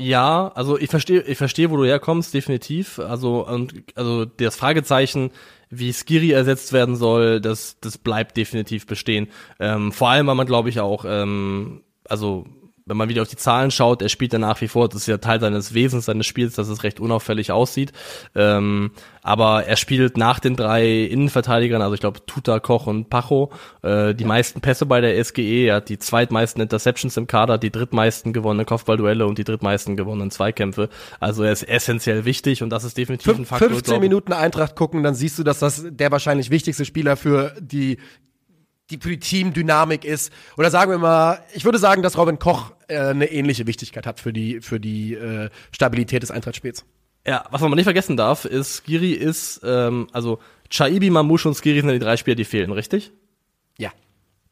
Ja, 0.00 0.52
also 0.54 0.78
ich 0.78 0.90
verstehe, 0.90 1.22
ich 1.22 1.36
verstehe, 1.36 1.70
wo 1.70 1.76
du 1.76 1.84
herkommst, 1.84 2.32
definitiv. 2.32 3.00
Also 3.00 3.44
und 3.46 3.74
also 3.96 4.24
das 4.24 4.54
Fragezeichen, 4.54 5.32
wie 5.70 5.92
Skiri 5.92 6.30
ersetzt 6.30 6.72
werden 6.72 6.94
soll, 6.94 7.40
das 7.40 7.80
das 7.80 7.98
bleibt 7.98 8.36
definitiv 8.36 8.86
bestehen. 8.86 9.26
Ähm, 9.58 9.90
vor 9.90 10.10
allem, 10.10 10.28
weil 10.28 10.36
man, 10.36 10.46
glaube 10.46 10.68
ich, 10.68 10.78
auch 10.78 11.04
ähm, 11.04 11.82
also 12.08 12.46
wenn 12.88 12.96
man 12.96 13.08
wieder 13.08 13.22
auf 13.22 13.28
die 13.28 13.36
Zahlen 13.36 13.70
schaut, 13.70 14.02
er 14.02 14.08
spielt 14.08 14.32
ja 14.32 14.38
nach 14.38 14.60
wie 14.60 14.68
vor, 14.68 14.88
das 14.88 15.02
ist 15.02 15.06
ja 15.06 15.18
Teil 15.18 15.40
seines 15.40 15.74
Wesens, 15.74 16.06
seines 16.06 16.26
Spiels, 16.26 16.54
dass 16.54 16.68
es 16.68 16.82
recht 16.82 17.00
unauffällig 17.00 17.52
aussieht. 17.52 17.92
Ähm, 18.34 18.90
aber 19.22 19.64
er 19.66 19.76
spielt 19.76 20.16
nach 20.16 20.40
den 20.40 20.56
drei 20.56 21.02
Innenverteidigern, 21.04 21.82
also 21.82 21.94
ich 21.94 22.00
glaube 22.00 22.24
Tuta, 22.24 22.60
Koch 22.60 22.86
und 22.86 23.10
Pacho, 23.10 23.52
äh, 23.82 24.14
die 24.14 24.24
meisten 24.24 24.62
Pässe 24.62 24.86
bei 24.86 25.02
der 25.02 25.22
SGE. 25.22 25.66
Er 25.66 25.76
hat 25.76 25.90
die 25.90 25.98
zweitmeisten 25.98 26.62
Interceptions 26.62 27.16
im 27.18 27.26
Kader, 27.26 27.58
die 27.58 27.70
drittmeisten 27.70 28.32
gewonnenen 28.32 28.64
Kopfballduelle 28.64 29.26
und 29.26 29.36
die 29.36 29.44
drittmeisten 29.44 29.96
gewonnenen 29.96 30.30
Zweikämpfe. 30.30 30.88
Also 31.20 31.42
er 31.42 31.52
ist 31.52 31.68
essentiell 31.68 32.24
wichtig 32.24 32.62
und 32.62 32.70
das 32.70 32.84
ist 32.84 32.96
definitiv 32.96 33.28
ein 33.28 33.36
Fünf, 33.36 33.48
Faktor. 33.48 33.68
15 33.68 33.84
glaub 33.84 33.96
ich. 34.02 34.08
Minuten 34.08 34.32
Eintracht 34.32 34.76
gucken, 34.76 35.02
dann 35.02 35.14
siehst 35.14 35.38
du, 35.38 35.42
dass 35.42 35.58
das 35.58 35.84
der 35.88 36.10
wahrscheinlich 36.10 36.50
wichtigste 36.50 36.86
Spieler 36.86 37.16
für 37.16 37.54
die, 37.60 37.98
die, 38.90 38.98
für 38.98 39.10
die 39.10 39.18
Teamdynamik 39.18 40.04
ist. 40.04 40.32
Oder 40.56 40.70
sagen 40.70 40.90
wir 40.90 40.98
mal, 40.98 41.42
ich 41.54 41.64
würde 41.64 41.78
sagen, 41.78 42.02
dass 42.02 42.16
Robin 42.16 42.38
Koch 42.38 42.72
äh, 42.88 42.98
eine 42.98 43.30
ähnliche 43.30 43.66
Wichtigkeit 43.66 44.06
hat 44.06 44.20
für 44.20 44.32
die, 44.32 44.60
für 44.60 44.80
die 44.80 45.14
äh, 45.14 45.50
Stabilität 45.72 46.22
des 46.22 46.30
Eintrachtspiels. 46.30 46.84
Ja, 47.26 47.44
was 47.50 47.60
man 47.60 47.72
nicht 47.72 47.84
vergessen 47.84 48.16
darf, 48.16 48.44
ist, 48.44 48.84
Skiri 48.84 49.12
ist, 49.12 49.60
ähm, 49.62 50.08
also 50.12 50.38
Chaibi, 50.70 51.10
Mamouche 51.10 51.48
und 51.48 51.54
Skiri 51.54 51.80
sind 51.80 51.90
die 51.90 51.98
drei 51.98 52.16
Spieler, 52.16 52.36
die 52.36 52.44
fehlen, 52.44 52.72
richtig? 52.72 53.12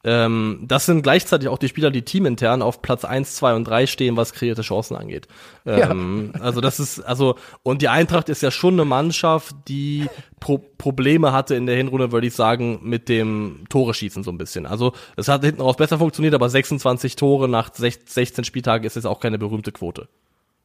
Ja. 0.07 0.25
Ähm, 0.25 0.63
das 0.67 0.85
sind 0.85 1.01
gleichzeitig 1.01 1.49
auch 1.49 1.57
die 1.57 1.67
Spieler, 1.67 1.91
die 1.91 2.03
teamintern 2.03 2.61
auf 2.61 2.81
Platz 2.81 3.03
1, 3.05 3.35
2 3.35 3.55
und 3.55 3.63
3 3.65 3.87
stehen, 3.87 4.15
was 4.17 4.33
kreierte 4.33 4.61
Chancen 4.61 4.95
angeht. 4.95 5.27
Ähm, 5.65 6.31
Also 6.39 6.61
das 6.61 6.79
ist, 6.79 6.99
also, 7.01 7.35
und 7.63 7.81
die 7.81 7.89
Eintracht 7.89 8.29
ist 8.29 8.41
ja 8.41 8.51
schon 8.51 8.75
eine 8.75 8.85
Mannschaft, 8.85 9.55
die 9.67 10.07
Pro 10.39 10.59
Probleme 10.77 11.33
hatte 11.33 11.55
in 11.55 11.65
der 11.65 11.75
Hinrunde, 11.75 12.11
würde 12.11 12.27
ich 12.27 12.33
sagen, 12.35 12.79
mit 12.83 13.09
dem 13.09 13.63
Tore 13.69 13.93
schießen 13.93 14.23
so 14.23 14.31
ein 14.31 14.37
bisschen. 14.37 14.65
Also 14.65 14.93
es 15.15 15.27
hat 15.27 15.43
hinten 15.43 15.61
raus 15.61 15.75
besser 15.75 15.97
funktioniert, 15.97 16.33
aber 16.35 16.49
26 16.49 17.15
Tore 17.15 17.49
nach 17.49 17.71
16 17.73 18.43
Spieltagen 18.43 18.85
ist 18.85 18.95
jetzt 18.95 19.05
auch 19.05 19.19
keine 19.19 19.37
berühmte 19.37 19.71
Quote. 19.71 20.07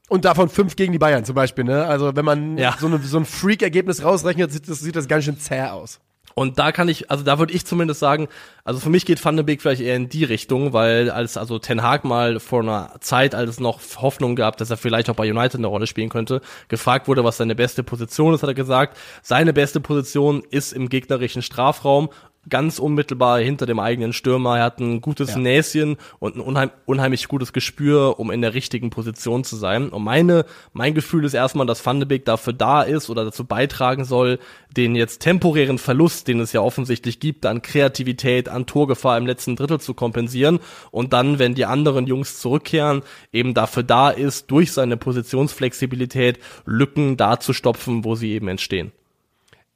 Und 0.09 0.27
davon 0.27 0.51
fünf 0.51 0.77
gegen 0.77 0.93
die 0.93 0.99
Bayern 0.99 1.25
zum 1.25 1.35
Beispiel, 1.35 1.65
ne? 1.65 1.87
Also 1.87 2.15
wenn 2.15 2.25
man 2.25 2.59
Ja. 2.59 2.77
so, 2.79 2.87
eine, 2.87 2.99
so 2.99 3.17
ein 3.17 3.25
Freak-Ergebnis 3.25 4.05
rausrechnet, 4.05 4.53
sieht 4.53 4.69
das, 4.69 4.81
sieht 4.81 4.95
das 4.95 5.09
ganz 5.09 5.25
schön 5.25 5.39
zäh 5.39 5.63
aus. 5.63 6.01
Und 6.35 6.59
da 6.59 6.73
kann 6.73 6.89
ich, 6.89 7.11
also 7.11 7.25
da 7.25 7.39
würde 7.39 7.53
ich 7.53 7.67
zumindest 7.67 8.01
sagen, 8.01 8.29
also 8.65 8.81
für 8.81 8.91
mich 8.91 9.05
geht 9.05 9.25
Van 9.25 9.37
de 9.37 9.45
Beek 9.45 9.61
vielleicht 9.61 9.83
eher 9.83 9.97
in 9.97 10.09
die 10.09 10.25
Richtung, 10.25 10.73
weil 10.73 11.11
als 11.11 11.37
also 11.37 11.59
Ten 11.59 11.83
Hag 11.83 12.05
mal 12.05 12.41
vor 12.41 12.61
einer 12.61 12.95
Zeit, 13.01 13.35
als 13.35 13.51
es 13.51 13.61
noch 13.61 13.81
Hoffnung 13.97 14.37
gab, 14.37 14.57
dass 14.57 14.71
er 14.71 14.77
vielleicht 14.77 15.11
auch 15.11 15.17
bei 15.17 15.31
United 15.31 15.57
eine 15.57 15.67
Rolle 15.67 15.87
spielen 15.87 16.09
könnte, 16.09 16.41
gefragt 16.69 17.09
wurde, 17.09 17.25
was 17.25 17.37
seine 17.37 17.55
beste 17.55 17.83
Position 17.83 18.35
ist, 18.35 18.43
hat 18.43 18.51
er 18.51 18.55
gesagt, 18.55 18.97
seine 19.23 19.53
beste 19.53 19.81
Position 19.81 20.43
ist 20.51 20.73
im 20.73 20.89
gegnerischen 20.89 21.43
Strafraum 21.43 22.11
ganz 22.49 22.79
unmittelbar 22.79 23.41
hinter 23.41 23.67
dem 23.67 23.79
eigenen 23.79 24.13
Stürmer. 24.13 24.59
Er 24.59 24.65
hat 24.65 24.81
ein 24.81 25.01
gutes 25.01 25.31
ja. 25.31 25.39
Näschen 25.39 25.97
und 26.19 26.37
ein 26.37 26.41
unheim, 26.41 26.71
unheimlich 26.87 27.29
gutes 27.29 27.53
Gespür, 27.53 28.19
um 28.19 28.31
in 28.31 28.43
der 28.43 28.55
richtigen 28.55 28.91
Position 28.91 29.45
zu 29.45 29.57
sein. 29.57 29.91
Und 29.91 30.03
meine, 30.03 30.45
mein 30.73 30.95
Gefühl 30.95 31.25
ist 31.25 31.35
erstmal, 31.35 31.67
dass 31.67 31.85
Van 31.85 32.01
de 32.01 32.09
Beek 32.09 32.25
dafür 32.25 32.53
da 32.53 32.83
ist 32.83 33.11
oder 33.11 33.25
dazu 33.25 33.45
beitragen 33.45 34.05
soll, 34.05 34.41
den 34.77 34.97
jetzt 34.97 35.21
temporären 35.21 35.79
Verlust, 35.79 36.27
den 36.27 36.41
es 36.41 36.53
ja 36.53 36.61
offensichtlich 36.61 37.21
gibt, 37.21 37.47
an 37.47 37.63
Kreativität, 37.63 38.49
an 38.49 38.67
Torgefahr 38.67 39.19
im 39.19 39.27
letzten 39.27 39.55
Drittel 39.55 39.81
zu 39.81 39.95
kompensieren. 39.95 40.59
Und 40.91 41.13
dann, 41.13 41.39
wenn 41.39 41.55
die 41.55 41.67
anderen 41.67 42.07
Jungs 42.07 42.41
zurückkehren, 42.41 43.03
eben 43.33 43.55
dafür 43.55 43.85
da 43.85 44.11
ist, 44.11 44.51
durch 44.51 44.73
seine 44.73 44.97
Positionsflexibilität 44.97 46.41
Lücken 46.65 47.17
da 47.17 47.39
zu 47.39 47.53
stopfen, 47.53 48.05
wo 48.05 48.17
sie 48.17 48.33
eben 48.33 48.49
entstehen. 48.49 48.93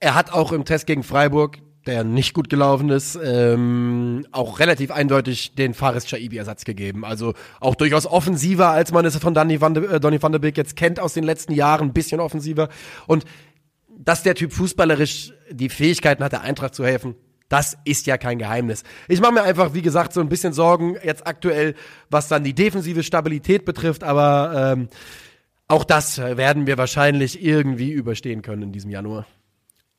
Er 0.00 0.14
hat 0.14 0.32
auch 0.32 0.52
im 0.52 0.64
Test 0.64 0.86
gegen 0.86 1.02
Freiburg 1.02 1.58
der 1.86 2.04
nicht 2.04 2.34
gut 2.34 2.48
gelaufen 2.48 2.90
ist, 2.90 3.18
ähm, 3.22 4.26
auch 4.32 4.58
relativ 4.58 4.90
eindeutig 4.90 5.54
den 5.54 5.74
Faris 5.74 6.06
Chaibi-Ersatz 6.06 6.64
gegeben. 6.64 7.04
Also 7.04 7.34
auch 7.60 7.74
durchaus 7.74 8.06
offensiver, 8.06 8.70
als 8.70 8.92
man 8.92 9.04
es 9.04 9.16
von 9.16 9.34
Donny 9.34 9.60
van, 9.60 9.74
de, 9.74 9.86
äh, 9.86 10.00
Donny 10.00 10.20
van 10.20 10.32
de 10.32 10.40
Beek 10.40 10.56
jetzt 10.56 10.76
kennt 10.76 10.98
aus 11.00 11.14
den 11.14 11.24
letzten 11.24 11.52
Jahren, 11.52 11.88
ein 11.88 11.92
bisschen 11.92 12.20
offensiver. 12.20 12.68
Und 13.06 13.24
dass 13.98 14.22
der 14.22 14.34
Typ 14.34 14.52
fußballerisch 14.52 15.32
die 15.50 15.68
Fähigkeiten 15.68 16.22
hat, 16.22 16.32
der 16.32 16.42
Eintracht 16.42 16.74
zu 16.74 16.84
helfen, 16.84 17.14
das 17.48 17.78
ist 17.84 18.06
ja 18.06 18.18
kein 18.18 18.38
Geheimnis. 18.38 18.82
Ich 19.06 19.20
mache 19.20 19.32
mir 19.32 19.42
einfach, 19.44 19.72
wie 19.72 19.82
gesagt, 19.82 20.12
so 20.12 20.20
ein 20.20 20.28
bisschen 20.28 20.52
Sorgen 20.52 20.96
jetzt 21.04 21.26
aktuell, 21.26 21.74
was 22.10 22.26
dann 22.26 22.42
die 22.42 22.54
defensive 22.54 23.04
Stabilität 23.04 23.64
betrifft, 23.64 24.02
aber 24.02 24.74
ähm, 24.74 24.88
auch 25.68 25.84
das 25.84 26.18
werden 26.18 26.66
wir 26.66 26.78
wahrscheinlich 26.78 27.42
irgendwie 27.42 27.92
überstehen 27.92 28.42
können 28.42 28.62
in 28.62 28.72
diesem 28.72 28.90
Januar 28.90 29.26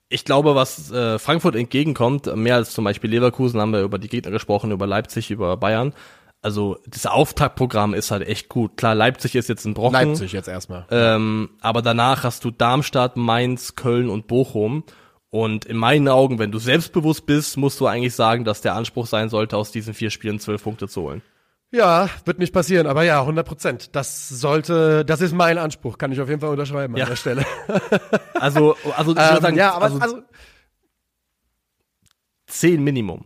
ich 0.10 0.26
glaube, 0.26 0.55
was 0.55 0.91
äh, 0.91 1.20
Frankfurt 1.20 1.55
entgegenkommt, 1.55 2.34
mehr 2.36 2.55
als 2.55 2.72
zum 2.72 2.86
Beispiel 2.86 3.10
Leverkusen, 3.10 3.60
haben 3.60 3.74
wir 3.74 3.82
über 3.82 3.99
die 3.99 4.08
Gegner 4.08 4.32
gesprochen, 4.32 4.72
über 4.72 4.88
Leipzig, 4.88 5.32
über 5.32 5.58
Bayern. 5.58 5.93
Also 6.41 6.78
das 6.88 7.05
Auftaktprogramm 7.05 7.93
ist 7.93 8.12
halt 8.12 8.26
echt 8.28 8.47
gut. 8.47 8.78
Klar, 8.78 8.95
Leipzig 8.95 9.36
ist 9.36 9.49
jetzt 9.49 9.66
ein 9.66 9.74
Brocken. 9.74 9.93
Leipzig 9.93 10.32
jetzt 10.32 10.47
erstmal. 10.47 10.86
Ähm, 10.91 11.49
aber 11.62 11.82
danach 11.82 12.24
hast 12.24 12.45
du 12.45 12.51
Darmstadt, 12.51 13.18
Mainz, 13.18 13.76
Köln 13.76 14.10
und 14.10 14.28
Bochum. 14.28 14.84
Und 15.30 15.66
in 15.66 15.76
meinen 15.76 16.08
Augen, 16.08 16.39
wenn 16.39 16.51
du 16.51 16.60
selbstbewusst 16.60 17.26
bist, 17.26 17.58
musst 17.58 17.80
du 17.82 17.88
eigentlich 17.88 18.16
sagen, 18.16 18.45
dass 18.45 18.62
der 18.62 18.76
Anspruch 18.76 19.08
sein 19.08 19.30
sollte, 19.30 19.58
aus 19.58 19.72
diesen 19.72 19.93
vier 19.93 20.10
Spielen 20.10 20.39
zwölf 20.39 20.64
Punkte 20.64 20.88
zu 20.88 21.01
holen. 21.01 21.22
Ja, 21.72 22.09
wird 22.24 22.39
nicht 22.39 22.53
passieren, 22.53 22.88
aber 22.88 23.03
ja, 23.03 23.20
100 23.20 23.45
Prozent. 23.45 23.95
Das 23.95 24.30
sollte, 24.30 25.03
das 25.03 25.20
ist 25.20 25.34
mein 25.34 25.57
Anspruch, 25.57 25.97
kann 25.97 26.11
ich 26.11 26.22
auf 26.22 26.30
jeden 26.30 26.39
Fall 26.39 26.51
unterschreiben 26.51 26.95
ja. 26.95 27.03
an 27.03 27.09
der 27.09 27.15
Stelle. 27.18 27.45
also, 28.36 28.78
also, 28.95 29.11
ich 29.11 29.18
ähm, 29.20 29.41
sagen, 29.41 29.57
ja, 29.57 29.74
aber 29.74 29.86
also, 29.86 29.99
also 29.99 30.22
zehn 32.47 32.82
Minimum. 32.84 33.26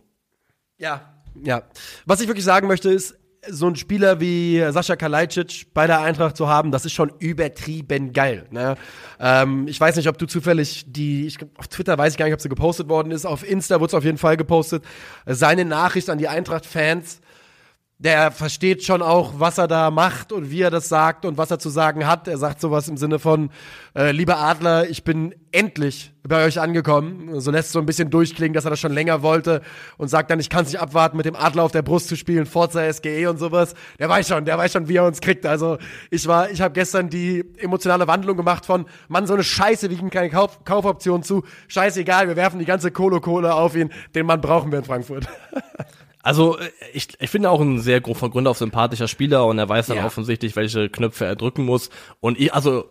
Ja, 0.76 1.22
ja. 1.40 1.62
Was 2.04 2.20
ich 2.20 2.26
wirklich 2.26 2.44
sagen 2.44 2.66
möchte 2.66 2.90
ist, 2.90 3.14
so 3.48 3.66
ein 3.66 3.76
Spieler 3.76 4.20
wie 4.20 4.64
Sascha 4.70 4.94
Kalajdzic 4.94 5.74
bei 5.74 5.86
der 5.86 6.00
Eintracht 6.00 6.36
zu 6.36 6.48
haben, 6.48 6.70
das 6.70 6.84
ist 6.84 6.92
schon 6.92 7.12
übertrieben 7.18 8.12
geil. 8.12 8.46
Ne? 8.50 8.76
Ähm, 9.18 9.66
ich 9.66 9.80
weiß 9.80 9.96
nicht, 9.96 10.08
ob 10.08 10.18
du 10.18 10.26
zufällig 10.26 10.84
die, 10.86 11.26
ich, 11.26 11.38
auf 11.56 11.68
Twitter 11.68 11.98
weiß 11.98 12.12
ich 12.12 12.18
gar 12.18 12.26
nicht, 12.26 12.34
ob 12.34 12.40
sie 12.40 12.48
gepostet 12.48 12.88
worden 12.88 13.10
ist, 13.10 13.24
auf 13.24 13.48
Insta 13.48 13.80
wurde 13.80 13.90
es 13.90 13.94
auf 13.94 14.04
jeden 14.04 14.18
Fall 14.18 14.36
gepostet, 14.36 14.84
seine 15.26 15.64
Nachricht 15.64 16.08
an 16.08 16.18
die 16.18 16.28
Eintracht-Fans, 16.28 17.20
der 18.02 18.32
versteht 18.32 18.82
schon 18.82 19.00
auch, 19.00 19.34
was 19.38 19.58
er 19.58 19.68
da 19.68 19.92
macht 19.92 20.32
und 20.32 20.50
wie 20.50 20.62
er 20.62 20.70
das 20.70 20.88
sagt 20.88 21.24
und 21.24 21.38
was 21.38 21.52
er 21.52 21.60
zu 21.60 21.70
sagen 21.70 22.04
hat. 22.04 22.26
Er 22.26 22.36
sagt 22.36 22.60
sowas 22.60 22.88
im 22.88 22.96
Sinne 22.96 23.20
von, 23.20 23.50
äh, 23.94 24.10
lieber 24.10 24.38
Adler, 24.38 24.90
ich 24.90 25.04
bin 25.04 25.36
endlich 25.52 26.12
bei 26.24 26.44
euch 26.44 26.58
angekommen. 26.58 27.38
So 27.40 27.52
lässt 27.52 27.70
so 27.70 27.78
ein 27.78 27.86
bisschen 27.86 28.10
durchklingen, 28.10 28.54
dass 28.54 28.64
er 28.64 28.70
das 28.70 28.80
schon 28.80 28.92
länger 28.92 29.22
wollte 29.22 29.62
und 29.98 30.08
sagt 30.08 30.32
dann, 30.32 30.40
ich 30.40 30.50
kann 30.50 30.64
es 30.64 30.72
nicht 30.72 30.80
abwarten, 30.80 31.16
mit 31.16 31.26
dem 31.26 31.36
Adler 31.36 31.62
auf 31.62 31.70
der 31.70 31.82
Brust 31.82 32.08
zu 32.08 32.16
spielen, 32.16 32.44
Forza 32.44 32.92
SGE 32.92 33.30
und 33.30 33.38
sowas. 33.38 33.74
Der 34.00 34.08
weiß 34.08 34.26
schon, 34.26 34.46
der 34.46 34.58
weiß 34.58 34.72
schon, 34.72 34.88
wie 34.88 34.96
er 34.96 35.04
uns 35.04 35.20
kriegt. 35.20 35.46
Also 35.46 35.78
ich 36.10 36.26
war, 36.26 36.50
ich 36.50 36.60
habe 36.60 36.72
gestern 36.72 37.08
die 37.08 37.44
emotionale 37.58 38.08
Wandlung 38.08 38.36
gemacht 38.36 38.66
von, 38.66 38.86
Mann, 39.06 39.28
so 39.28 39.34
eine 39.34 39.44
Scheiße, 39.44 39.90
wie 39.90 39.94
ihm 39.94 40.10
keine 40.10 40.28
Kauf 40.28 40.64
Kaufoption 40.64 41.22
zu. 41.22 41.44
Scheißegal, 41.68 42.26
wir 42.26 42.34
werfen 42.34 42.58
die 42.58 42.64
ganze 42.64 42.90
Kohle-Kohle 42.90 43.54
auf 43.54 43.76
ihn. 43.76 43.92
Den 44.16 44.26
Mann 44.26 44.40
brauchen 44.40 44.72
wir 44.72 44.80
in 44.80 44.84
Frankfurt. 44.84 45.28
Also 46.22 46.58
äh, 46.58 46.70
ich, 46.92 47.08
ich 47.20 47.30
finde 47.30 47.50
auch 47.50 47.60
ein 47.60 47.80
sehr 47.80 48.02
von 48.02 48.30
Grund 48.30 48.46
auf 48.46 48.58
sympathischer 48.58 49.08
Spieler 49.08 49.46
und 49.46 49.58
er 49.58 49.68
weiß 49.68 49.88
dann 49.88 49.98
ja. 49.98 50.06
offensichtlich, 50.06 50.56
welche 50.56 50.88
Knöpfe 50.88 51.24
er 51.24 51.36
drücken 51.36 51.64
muss. 51.64 51.90
Und 52.20 52.38
ich, 52.40 52.54
also 52.54 52.84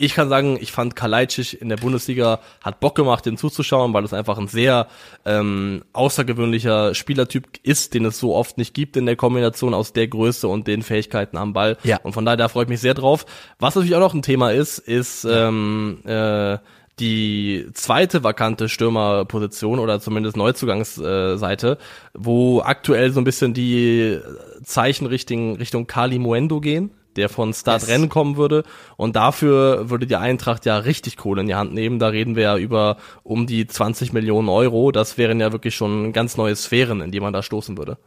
ich 0.00 0.14
kann 0.14 0.28
sagen, 0.28 0.56
ich 0.60 0.70
fand 0.70 0.94
Kalajdzic 0.94 1.60
in 1.60 1.68
der 1.68 1.76
Bundesliga 1.76 2.38
hat 2.62 2.78
Bock 2.78 2.94
gemacht, 2.94 3.26
den 3.26 3.36
zuzuschauen, 3.36 3.92
weil 3.92 4.04
es 4.04 4.12
einfach 4.12 4.38
ein 4.38 4.46
sehr 4.46 4.86
ähm, 5.24 5.82
außergewöhnlicher 5.92 6.94
Spielertyp 6.94 7.58
ist, 7.64 7.94
den 7.94 8.04
es 8.04 8.18
so 8.18 8.34
oft 8.34 8.58
nicht 8.58 8.74
gibt 8.74 8.96
in 8.96 9.06
der 9.06 9.16
Kombination 9.16 9.74
aus 9.74 9.92
der 9.92 10.06
Größe 10.06 10.46
und 10.46 10.68
den 10.68 10.82
Fähigkeiten 10.82 11.36
am 11.36 11.52
Ball. 11.52 11.76
Ja. 11.82 11.98
Und 12.04 12.12
von 12.12 12.24
daher 12.24 12.36
da 12.36 12.46
freue 12.46 12.62
ich 12.62 12.68
mich 12.68 12.80
sehr 12.80 12.94
drauf. 12.94 13.26
Was 13.58 13.74
natürlich 13.74 13.96
auch 13.96 14.00
noch 14.00 14.14
ein 14.14 14.22
Thema 14.22 14.52
ist, 14.52 14.78
ist 14.78 15.24
ähm, 15.28 15.98
äh, 16.04 16.58
die 17.00 17.66
zweite 17.74 18.24
vakante 18.24 18.68
Stürmerposition 18.68 19.78
oder 19.78 20.00
zumindest 20.00 20.36
Neuzugangsseite, 20.36 21.78
wo 22.14 22.60
aktuell 22.60 23.12
so 23.12 23.20
ein 23.20 23.24
bisschen 23.24 23.54
die 23.54 24.18
Zeichen 24.62 25.06
Richtung, 25.06 25.56
Richtung 25.56 25.86
Kali 25.86 26.18
Muendo 26.18 26.60
gehen, 26.60 26.90
der 27.16 27.28
von 27.28 27.52
Start 27.52 27.82
yes. 27.82 27.90
Rennen 27.90 28.08
kommen 28.08 28.36
würde. 28.36 28.64
Und 28.96 29.16
dafür 29.16 29.90
würde 29.90 30.06
die 30.06 30.16
Eintracht 30.16 30.66
ja 30.66 30.78
richtig 30.78 31.16
Kohle 31.16 31.42
in 31.42 31.46
die 31.48 31.54
Hand 31.54 31.74
nehmen. 31.74 31.98
Da 31.98 32.08
reden 32.08 32.36
wir 32.36 32.42
ja 32.44 32.56
über 32.56 32.96
um 33.22 33.46
die 33.46 33.66
20 33.66 34.12
Millionen 34.12 34.48
Euro. 34.48 34.92
Das 34.92 35.18
wären 35.18 35.40
ja 35.40 35.52
wirklich 35.52 35.74
schon 35.74 36.12
ganz 36.12 36.36
neue 36.36 36.56
Sphären, 36.56 37.00
in 37.00 37.10
die 37.10 37.20
man 37.20 37.32
da 37.32 37.42
stoßen 37.42 37.76
würde. 37.76 37.98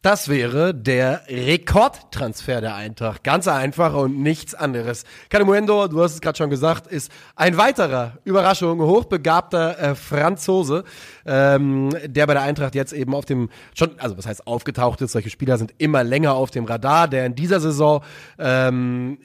Das 0.00 0.28
wäre 0.28 0.74
der 0.74 1.22
Rekordtransfer 1.28 2.60
der 2.60 2.76
Eintracht. 2.76 3.24
Ganz 3.24 3.48
einfach 3.48 3.94
und 3.94 4.20
nichts 4.22 4.54
anderes. 4.54 5.02
Canemuendo, 5.28 5.88
du 5.88 6.00
hast 6.00 6.14
es 6.14 6.20
gerade 6.20 6.38
schon 6.38 6.50
gesagt, 6.50 6.86
ist 6.86 7.10
ein 7.34 7.56
weiterer 7.56 8.18
Überraschung, 8.24 8.80
hochbegabter 8.80 9.76
äh, 9.78 9.94
Franzose, 9.96 10.84
ähm, 11.26 11.90
der 12.06 12.28
bei 12.28 12.34
der 12.34 12.42
Eintracht 12.42 12.76
jetzt 12.76 12.92
eben 12.92 13.12
auf 13.12 13.24
dem, 13.24 13.50
schon, 13.74 13.98
also 13.98 14.16
was 14.16 14.26
heißt 14.26 14.46
aufgetaucht 14.46 15.00
ist, 15.00 15.10
solche 15.10 15.30
Spieler 15.30 15.58
sind 15.58 15.74
immer 15.78 16.04
länger 16.04 16.34
auf 16.34 16.52
dem 16.52 16.64
Radar, 16.64 17.08
der 17.08 17.26
in 17.26 17.34
dieser 17.34 17.58
Saison 17.58 18.04
ähm, 18.38 19.18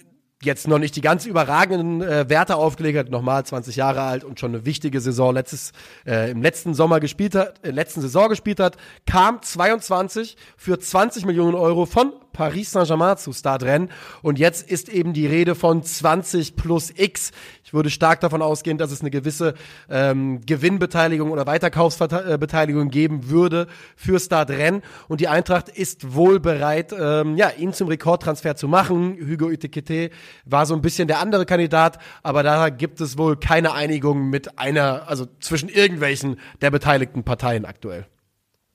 jetzt 0.45 0.67
noch 0.67 0.79
nicht 0.79 0.95
die 0.95 1.01
ganz 1.01 1.25
überragenden 1.25 2.01
äh, 2.01 2.29
Werte 2.29 2.55
aufgelegt 2.55 2.97
hat, 2.97 3.09
nochmal 3.09 3.45
20 3.45 3.75
Jahre 3.75 4.01
alt 4.01 4.23
und 4.23 4.39
schon 4.39 4.53
eine 4.53 4.65
wichtige 4.65 5.01
Saison 5.01 5.33
letztes 5.33 5.71
äh, 6.05 6.31
im 6.31 6.41
letzten 6.41 6.73
Sommer 6.73 6.99
gespielt 6.99 7.35
hat, 7.35 7.65
äh, 7.65 7.71
letzten 7.71 8.01
Saison 8.01 8.29
gespielt 8.29 8.59
hat, 8.59 8.77
kam 9.05 9.41
22 9.41 10.37
für 10.57 10.79
20 10.79 11.25
Millionen 11.25 11.55
Euro 11.55 11.85
von 11.85 12.13
Paris 12.33 12.71
Saint-Germain 12.71 13.17
zu 13.17 13.31
Startrennen 13.31 13.89
und 14.21 14.39
jetzt 14.39 14.69
ist 14.69 14.89
eben 14.89 15.13
die 15.13 15.27
Rede 15.27 15.55
von 15.55 15.83
20 15.83 16.55
plus 16.55 16.91
X. 16.95 17.31
Ich 17.63 17.73
würde 17.73 17.89
stark 17.89 18.19
davon 18.19 18.41
ausgehen, 18.41 18.77
dass 18.77 18.91
es 18.91 19.01
eine 19.01 19.11
gewisse 19.11 19.53
ähm, 19.89 20.41
Gewinnbeteiligung 20.45 21.31
oder 21.31 21.45
Weiterkaufsbeteiligung 21.45 22.89
geben 22.89 23.29
würde 23.29 23.67
für 23.95 24.19
Startrennen 24.19 24.81
und 25.07 25.21
die 25.21 25.27
Eintracht 25.27 25.69
ist 25.69 26.13
wohl 26.13 26.39
bereit, 26.39 26.93
ähm, 26.99 27.37
ja, 27.37 27.49
ihn 27.49 27.73
zum 27.73 27.87
Rekordtransfer 27.87 28.55
zu 28.55 28.67
machen. 28.67 29.17
Hugo 29.19 29.49
Etikette 29.49 30.09
war 30.45 30.65
so 30.65 30.73
ein 30.73 30.81
bisschen 30.81 31.07
der 31.07 31.19
andere 31.19 31.45
Kandidat, 31.45 31.99
aber 32.23 32.43
da 32.43 32.69
gibt 32.69 32.99
es 32.99 33.17
wohl 33.17 33.37
keine 33.37 33.73
Einigung 33.73 34.29
mit 34.29 34.57
einer, 34.57 35.07
also 35.07 35.27
zwischen 35.39 35.69
irgendwelchen 35.69 36.39
der 36.61 36.71
beteiligten 36.71 37.23
Parteien 37.23 37.65
aktuell. 37.65 38.07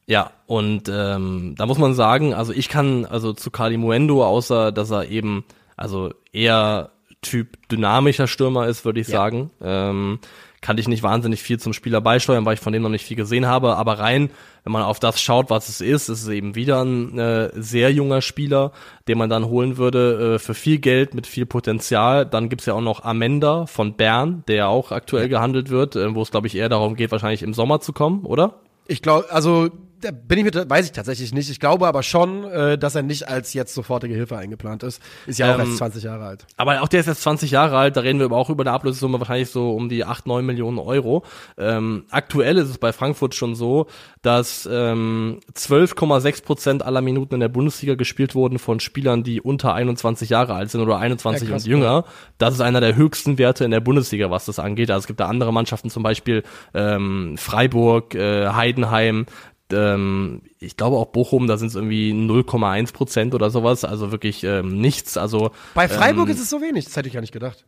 Ja, 0.09 0.30
und 0.46 0.88
ähm, 0.90 1.54
da 1.59 1.66
muss 1.66 1.76
man 1.76 1.92
sagen, 1.92 2.32
also 2.32 2.54
ich 2.54 2.70
kann 2.70 3.04
also 3.04 3.34
zu 3.34 3.50
Kali 3.50 3.76
Muendo, 3.76 4.24
außer 4.24 4.72
dass 4.72 4.90
er 4.90 5.11
eben 5.11 5.44
also 5.76 6.12
eher 6.32 6.90
Typ 7.20 7.68
dynamischer 7.68 8.26
Stürmer 8.26 8.68
ist, 8.68 8.86
würde 8.86 9.00
ich 9.00 9.09
ja. 9.09 9.18
sagen, 9.18 9.50
ähm, 9.61 10.18
kann 10.62 10.78
ich 10.78 10.88
nicht 10.88 11.02
wahnsinnig 11.02 11.42
viel 11.42 11.59
zum 11.59 11.74
Spieler 11.74 12.00
beisteuern, 12.00 12.46
weil 12.46 12.54
ich 12.54 12.61
von 12.61 12.72
dem 12.72 12.82
noch 12.82 12.88
nicht 12.88 13.04
viel 13.04 13.18
gesehen 13.18 13.46
habe. 13.46 13.76
Aber 13.76 13.98
rein, 13.98 14.30
wenn 14.64 14.72
man 14.72 14.82
auf 14.82 14.98
das 14.98 15.20
schaut, 15.20 15.50
was 15.50 15.68
es 15.68 15.82
ist, 15.82 16.09
ist 16.09 16.22
es 16.22 16.28
eben 16.28 16.54
wieder 16.54 16.82
ein 16.82 17.18
äh, 17.18 17.50
sehr 17.54 17.92
junger 17.92 18.22
Spieler, 18.22 18.72
den 19.09 19.18
man 19.18 19.28
dann 19.28 19.44
holen 19.44 19.76
würde 19.76 20.36
äh, 20.36 20.38
für 20.38 20.54
viel 20.54 20.78
Geld 20.78 21.14
mit 21.14 21.26
viel 21.26 21.44
Potenzial. 21.44 22.24
Dann 22.24 22.48
gibt's 22.48 22.66
ja 22.66 22.74
auch 22.74 22.80
noch 22.80 23.04
Amenda 23.04 23.66
von 23.66 23.94
Bern, 23.94 24.42
der 24.48 24.68
auch 24.68 24.90
aktuell 24.90 25.28
gehandelt 25.28 25.68
wird, 25.68 25.96
äh, 25.96 26.14
wo 26.14 26.22
es, 26.22 26.30
glaube 26.30 26.46
ich, 26.46 26.56
eher 26.56 26.70
darum 26.70 26.96
geht, 26.96 27.12
wahrscheinlich 27.12 27.42
im 27.42 27.52
Sommer 27.52 27.80
zu 27.80 27.92
kommen, 27.92 28.24
oder? 28.24 28.54
Ich 28.86 29.02
glaube, 29.02 29.30
also 29.30 29.68
da 30.01 30.11
bin 30.11 30.38
ich 30.38 30.44
mir, 30.44 30.70
weiß 30.70 30.86
ich 30.86 30.92
tatsächlich 30.92 31.32
nicht. 31.32 31.51
Ich 31.51 31.61
glaube 31.61 31.86
aber 31.86 32.03
schon, 32.03 32.44
äh, 32.44 32.78
dass 32.78 32.94
er 32.94 33.03
nicht 33.03 33.28
als 33.28 33.55
jetzt 33.55 33.74
sofortige 33.74 34.14
Hilfe 34.14 34.36
eingeplant 34.36 34.82
ist. 34.82 35.03
Ist 35.26 35.38
ja 35.38 35.55
auch 35.55 35.59
Ähm, 35.59 35.66
erst 35.66 35.78
20 35.78 36.03
Jahre 36.05 36.24
alt. 36.24 36.46
Aber 36.57 36.82
auch 36.82 36.88
der 36.88 37.01
ist 37.01 37.07
jetzt 37.07 37.22
20 37.22 37.51
Jahre 37.51 37.76
alt, 37.76 37.96
da 37.96 38.01
reden 38.01 38.18
wir 38.18 38.26
aber 38.26 38.36
auch 38.36 38.51
über 38.51 38.62
eine 38.62 38.72
Ablösesumme 38.72 39.18
wahrscheinlich 39.18 39.51
so 39.51 39.72
um 39.72 39.88
die 39.88 40.05
8, 40.05 40.26
9 40.26 40.44
Millionen 40.44 40.78
Euro. 40.78 41.24
Ähm, 41.57 42.05
aktuell 42.11 42.57
ist 42.59 42.68
es 42.68 42.78
bei 42.78 42.92
Frankfurt 42.92 43.34
schon 43.34 43.55
so, 43.55 43.86
dass 44.22 44.68
ähm, 44.70 45.40
12,6 45.55 46.42
Prozent 46.44 46.82
aller 46.84 47.01
Minuten 47.01 47.34
in 47.34 47.40
der 47.40 47.49
Bundesliga 47.49 47.94
gespielt 47.94 48.34
wurden 48.34 48.59
von 48.59 48.80
Spielern, 48.80 49.22
die 49.22 49.40
unter 49.40 49.74
21 49.74 50.30
Jahre 50.30 50.55
alt 50.55 50.70
sind 50.70 50.80
oder 50.80 50.99
21 50.99 51.49
Ja, 51.49 51.55
krass, 51.55 51.64
und 51.64 51.70
jünger. 51.70 52.05
Das 52.38 52.55
ist 52.55 52.61
einer 52.61 52.80
der 52.80 52.96
höchsten 52.96 53.38
Werte 53.38 53.64
in 53.64 53.70
der 53.70 53.80
Bundesliga, 53.80 54.30
was 54.30 54.46
das 54.46 54.59
angeht. 54.59 54.90
Also 54.90 55.01
es 55.01 55.07
gibt 55.07 55.20
da 55.20 55.26
andere 55.26 55.53
Mannschaften, 55.53 55.90
zum 55.90 56.03
Beispiel 56.03 56.42
ähm, 56.74 57.36
Freiburg, 57.36 58.14
äh, 58.14 58.49
Heidenheim, 58.49 59.26
ähm, 59.72 60.42
ich 60.58 60.76
glaube 60.76 60.96
auch 60.96 61.06
Bochum, 61.06 61.46
da 61.46 61.56
sind 61.56 61.68
es 61.68 61.74
irgendwie 61.74 62.12
0,1 62.12 62.92
Prozent 62.92 63.34
oder 63.34 63.50
sowas, 63.50 63.84
also 63.84 64.10
wirklich 64.12 64.44
ähm, 64.44 64.80
nichts. 64.80 65.16
Also 65.16 65.50
Bei 65.74 65.88
Freiburg 65.88 66.28
ähm, 66.28 66.34
ist 66.34 66.40
es 66.40 66.50
so 66.50 66.60
wenig, 66.60 66.84
das 66.86 66.96
hätte 66.96 67.08
ich 67.08 67.14
gar 67.14 67.20
nicht 67.20 67.32
gedacht. 67.32 67.64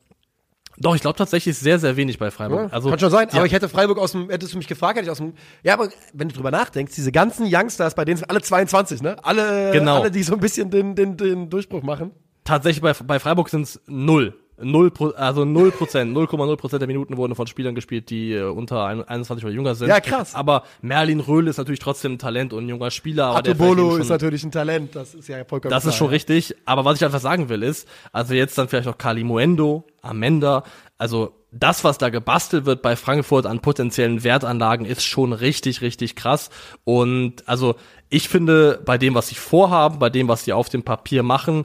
doch, 0.79 0.95
ich 0.95 1.03
glaube 1.03 1.19
tatsächlich 1.19 1.59
sehr, 1.59 1.79
sehr 1.79 1.97
wenig 1.97 2.19
bei 2.19 2.31
Freiburg. 2.31 2.69
Ja, 2.71 2.75
also, 2.75 2.89
Kann 2.91 2.99
schon 2.99 3.11
sein, 3.11 3.29
ja, 3.31 3.37
aber 3.39 3.47
ich 3.47 3.53
hätte 3.53 3.69
Freiburg 3.69 3.99
aus 3.99 4.13
dem, 4.13 4.31
hättest 4.31 4.55
du 4.55 4.59
mich 4.59 4.67
gefragt, 4.69 4.97
hätte 4.97 5.05
ich 5.07 5.11
aus 5.11 5.19
dem, 5.19 5.35
ja, 5.63 5.75
aber 5.75 5.89
wenn 6.15 6.29
du 6.29 6.35
drüber 6.35 6.51
nachdenkst, 6.51 6.95
diese 6.95 7.13
ganzen 7.13 7.47
Youngsters, 7.53 7.95
bei 7.95 8.05
denen 8.05 8.17
sind 8.19 8.31
alle 8.31 8.41
22, 8.41 9.03
ne? 9.03 9.17
Alle, 9.23 9.71
Genau. 9.73 10.01
alle, 10.01 10.11
die 10.11 10.23
so 10.23 10.35
ein 10.35 10.41
bisschen 10.41 10.71
den, 10.71 10.95
den, 10.95 11.17
den 11.17 11.51
Durchbruch 11.51 11.83
machen. 11.83 12.13
tatsächlich 12.45 12.81
bei, 12.83 12.93
bei 13.05 13.19
Freiburg 13.19 13.49
sind 13.51 13.63
es 13.63 13.81
null. 13.87 14.35
Null, 14.63 14.93
also 15.17 15.45
null 15.45 15.71
Prozent, 15.71 16.17
0,0 16.17 16.57
Prozent 16.57 16.81
der 16.81 16.87
Minuten 16.87 17.17
wurden 17.17 17.35
von 17.35 17.47
Spielern 17.47 17.75
gespielt, 17.75 18.11
die 18.11 18.33
äh, 18.35 18.43
unter 18.43 18.85
ein- 18.85 19.03
21 19.03 19.45
oder 19.45 19.55
jünger 19.55 19.75
sind. 19.75 19.89
Ja, 19.89 20.01
krass. 20.01 20.35
Aber 20.35 20.65
Merlin 20.83 21.21
Röhl 21.21 21.49
ist 21.49 21.59
natürlich 21.59 21.81
trotzdem 21.81 22.13
ein 22.15 22.19
Talent 22.19 22.53
und 22.53 22.65
ein 22.65 22.69
junger 22.69 22.91
Spieler. 22.91 23.35
Atobolo 23.37 23.93
eben 23.93 24.03
ist 24.03 24.09
natürlich 24.09 24.45
ein 24.45 24.53
Talent, 24.53 24.95
das 24.95 25.15
ist 25.15 25.29
ja 25.29 25.45
vollkommen 25.45 25.71
Das 25.71 25.85
ist 25.85 25.91
klar, 25.91 25.99
schon 25.99 26.07
ja. 26.09 26.13
richtig. 26.13 26.57
Aber 26.67 26.85
was 26.85 26.97
ich 26.99 27.05
einfach 27.05 27.21
sagen 27.21 27.49
will 27.49 27.63
ist, 27.63 27.89
also 28.13 28.35
jetzt 28.35 28.57
dann 28.59 28.69
vielleicht 28.69 28.87
noch 28.87 28.99
Kali 28.99 29.25
Muendo, 29.25 29.85
Amenda, 30.03 30.65
also 30.99 31.33
das, 31.53 31.83
was 31.83 31.99
da 31.99 32.11
gebastelt 32.11 32.65
wird 32.65 32.83
bei 32.83 32.95
Frankfurt 32.95 33.47
an 33.47 33.61
potenziellen 33.61 34.23
Wertanlagen, 34.23 34.87
ist 34.87 35.03
schon 35.03 35.33
richtig, 35.33 35.81
richtig 35.81 36.15
krass. 36.15 36.51
Und 36.85 37.49
also 37.49 37.75
ich 38.09 38.29
finde, 38.29 38.81
bei 38.85 38.99
dem, 38.99 39.15
was 39.15 39.29
sie 39.29 39.35
vorhaben, 39.35 39.99
bei 39.99 40.11
dem, 40.11 40.29
was 40.29 40.45
sie 40.45 40.53
auf 40.53 40.69
dem 40.69 40.83
Papier 40.83 41.23
machen, 41.23 41.65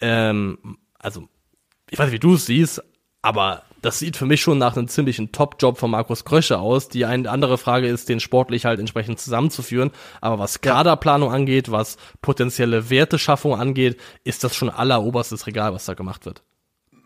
ähm, 0.00 0.58
also 0.98 1.28
ich 1.90 1.98
weiß 1.98 2.06
nicht, 2.06 2.14
wie 2.14 2.26
du 2.26 2.34
es 2.34 2.46
siehst, 2.46 2.82
aber 3.22 3.62
das 3.82 3.98
sieht 3.98 4.16
für 4.16 4.26
mich 4.26 4.40
schon 4.40 4.58
nach 4.58 4.76
einem 4.76 4.88
ziemlichen 4.88 5.30
Top-Job 5.32 5.78
von 5.78 5.90
Markus 5.90 6.24
Krösche 6.24 6.58
aus. 6.58 6.88
Die 6.88 7.04
eine 7.04 7.30
andere 7.30 7.58
Frage 7.58 7.86
ist, 7.86 8.08
den 8.08 8.20
sportlich 8.20 8.64
halt 8.64 8.80
entsprechend 8.80 9.20
zusammenzuführen. 9.20 9.92
Aber 10.20 10.38
was 10.38 10.60
Kaderplanung 10.60 11.32
angeht, 11.32 11.70
was 11.70 11.96
potenzielle 12.20 12.90
Werteschaffung 12.90 13.54
angeht, 13.54 14.00
ist 14.24 14.42
das 14.42 14.56
schon 14.56 14.70
alleroberstes 14.70 15.46
Regal, 15.46 15.72
was 15.74 15.84
da 15.84 15.94
gemacht 15.94 16.26
wird. 16.26 16.42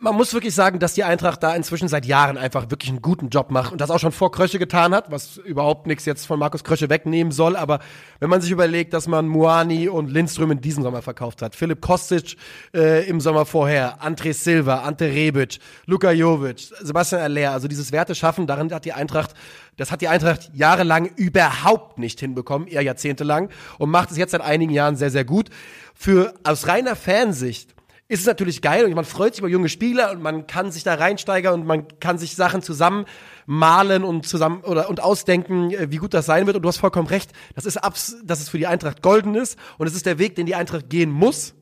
Man 0.03 0.17
muss 0.17 0.35
wirklich 0.35 0.55
sagen, 0.55 0.81
dass 0.81 0.95
die 0.95 1.05
Eintracht 1.05 1.45
da 1.45 1.55
inzwischen 1.55 1.87
seit 1.87 2.05
Jahren 2.05 2.37
einfach 2.37 2.71
wirklich 2.71 2.91
einen 2.91 3.03
guten 3.03 3.29
Job 3.29 3.53
macht 3.53 3.71
und 3.71 3.81
das 3.81 3.89
auch 3.89 4.01
schon 4.01 4.11
vor 4.11 4.33
Krösche 4.33 4.59
getan 4.59 4.93
hat, 4.93 5.13
was 5.13 5.37
überhaupt 5.37 5.87
nichts 5.87 6.05
jetzt 6.07 6.27
von 6.27 6.41
Markus 6.41 6.65
Krösche 6.65 6.91
wegnehmen 6.91 7.31
soll. 7.31 7.55
Aber 7.55 7.79
wenn 8.19 8.29
man 8.29 8.41
sich 8.41 8.51
überlegt, 8.51 8.95
dass 8.95 9.07
man 9.07 9.29
Muani 9.29 9.89
und 9.89 10.11
Lindström 10.11 10.51
in 10.51 10.61
diesem 10.61 10.83
Sommer 10.83 11.03
verkauft 11.03 11.41
hat, 11.41 11.55
Philipp 11.55 11.81
Kostic 11.81 12.37
äh, 12.75 13.09
im 13.09 13.21
Sommer 13.21 13.47
vorher, 13.47 14.03
André 14.03 14.33
Silva, 14.33 14.81
Ante 14.81 15.05
Rebic, 15.05 15.61
Luka 15.87 16.11
Jovic, 16.11 16.73
Sebastian 16.81 17.23
Aller, 17.23 17.53
also 17.53 17.69
dieses 17.69 17.93
Werte 17.93 18.17
schaffen, 18.17 18.49
darin 18.49 18.75
hat 18.75 18.85
die 18.85 18.95
Eintracht, 18.95 19.35
das 19.77 19.93
hat 19.93 20.01
die 20.01 20.09
Eintracht 20.09 20.51
jahrelang 20.53 21.07
überhaupt 21.15 21.99
nicht 21.99 22.19
hinbekommen, 22.19 22.67
eher 22.67 22.83
jahrzehntelang 22.83 23.51
und 23.79 23.91
macht 23.91 24.11
es 24.11 24.17
jetzt 24.17 24.33
seit 24.33 24.43
einigen 24.43 24.73
Jahren 24.73 24.97
sehr, 24.97 25.11
sehr 25.11 25.25
gut. 25.25 25.49
Für 25.95 26.35
aus 26.43 26.67
reiner 26.67 26.97
Fansicht 26.97 27.72
ist 28.13 28.21
es 28.21 28.27
natürlich 28.27 28.61
geil 28.61 28.85
und 28.85 28.95
man 28.95 29.07
freut 29.07 29.35
sich 29.35 29.39
über 29.39 29.49
junge 29.49 29.71
Spieler 29.71 30.13
und 30.13 30.21
man 30.21 30.47
kann 30.47 30.71
sich 30.71 30.83
da 30.83 30.97
reinsteigern 30.97 31.55
und 31.55 31.67
man 31.67 31.87
kann 31.99 32.19
sich 32.19 32.37
Sachen 32.37 32.61
zusammen 32.61 33.07
malen 33.47 34.05
und 34.05 34.27
zusammen 34.27 34.61
oder 34.65 34.91
und 34.91 35.03
ausdenken, 35.03 35.71
äh, 35.71 35.91
wie 35.91 35.97
gut 35.97 36.13
das 36.13 36.27
sein 36.27 36.45
wird. 36.45 36.57
Und 36.57 36.63
du 36.63 36.69
hast 36.69 36.77
vollkommen 36.77 37.09
recht, 37.09 37.33
das 37.55 37.65
ist 37.65 37.79
abs, 37.79 38.17
dass 38.23 38.43
es 38.43 38.51
für 38.51 38.59
die 38.59 38.67
Eintracht 38.67 39.01
golden 39.01 39.35
ist 39.35 39.59
und 39.79 39.87
es 39.87 39.95
ist 39.95 40.05
der 40.05 40.19
Weg, 40.19 40.35
den 40.35 40.45
die 40.45 40.55
Eintracht 40.55 40.91
gehen 40.91 41.11
muss. 41.11 41.55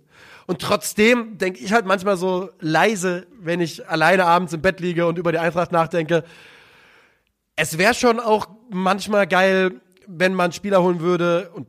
Und 0.48 0.60
trotzdem 0.60 1.38
denke 1.38 1.60
ich 1.60 1.72
halt 1.72 1.86
manchmal 1.86 2.16
so 2.16 2.50
leise, 2.58 3.28
wenn 3.40 3.60
ich 3.60 3.88
alleine 3.88 4.24
abends 4.24 4.52
im 4.52 4.60
Bett 4.60 4.80
liege 4.80 5.06
und 5.06 5.18
über 5.18 5.30
die 5.30 5.38
Eintracht 5.38 5.70
nachdenke. 5.70 6.24
Es 7.54 7.78
wäre 7.78 7.94
schon 7.94 8.18
auch 8.18 8.48
manchmal 8.70 9.28
geil, 9.28 9.80
wenn 10.08 10.34
man 10.34 10.50
Spieler 10.50 10.82
holen 10.82 10.98
würde 10.98 11.52
und 11.54 11.68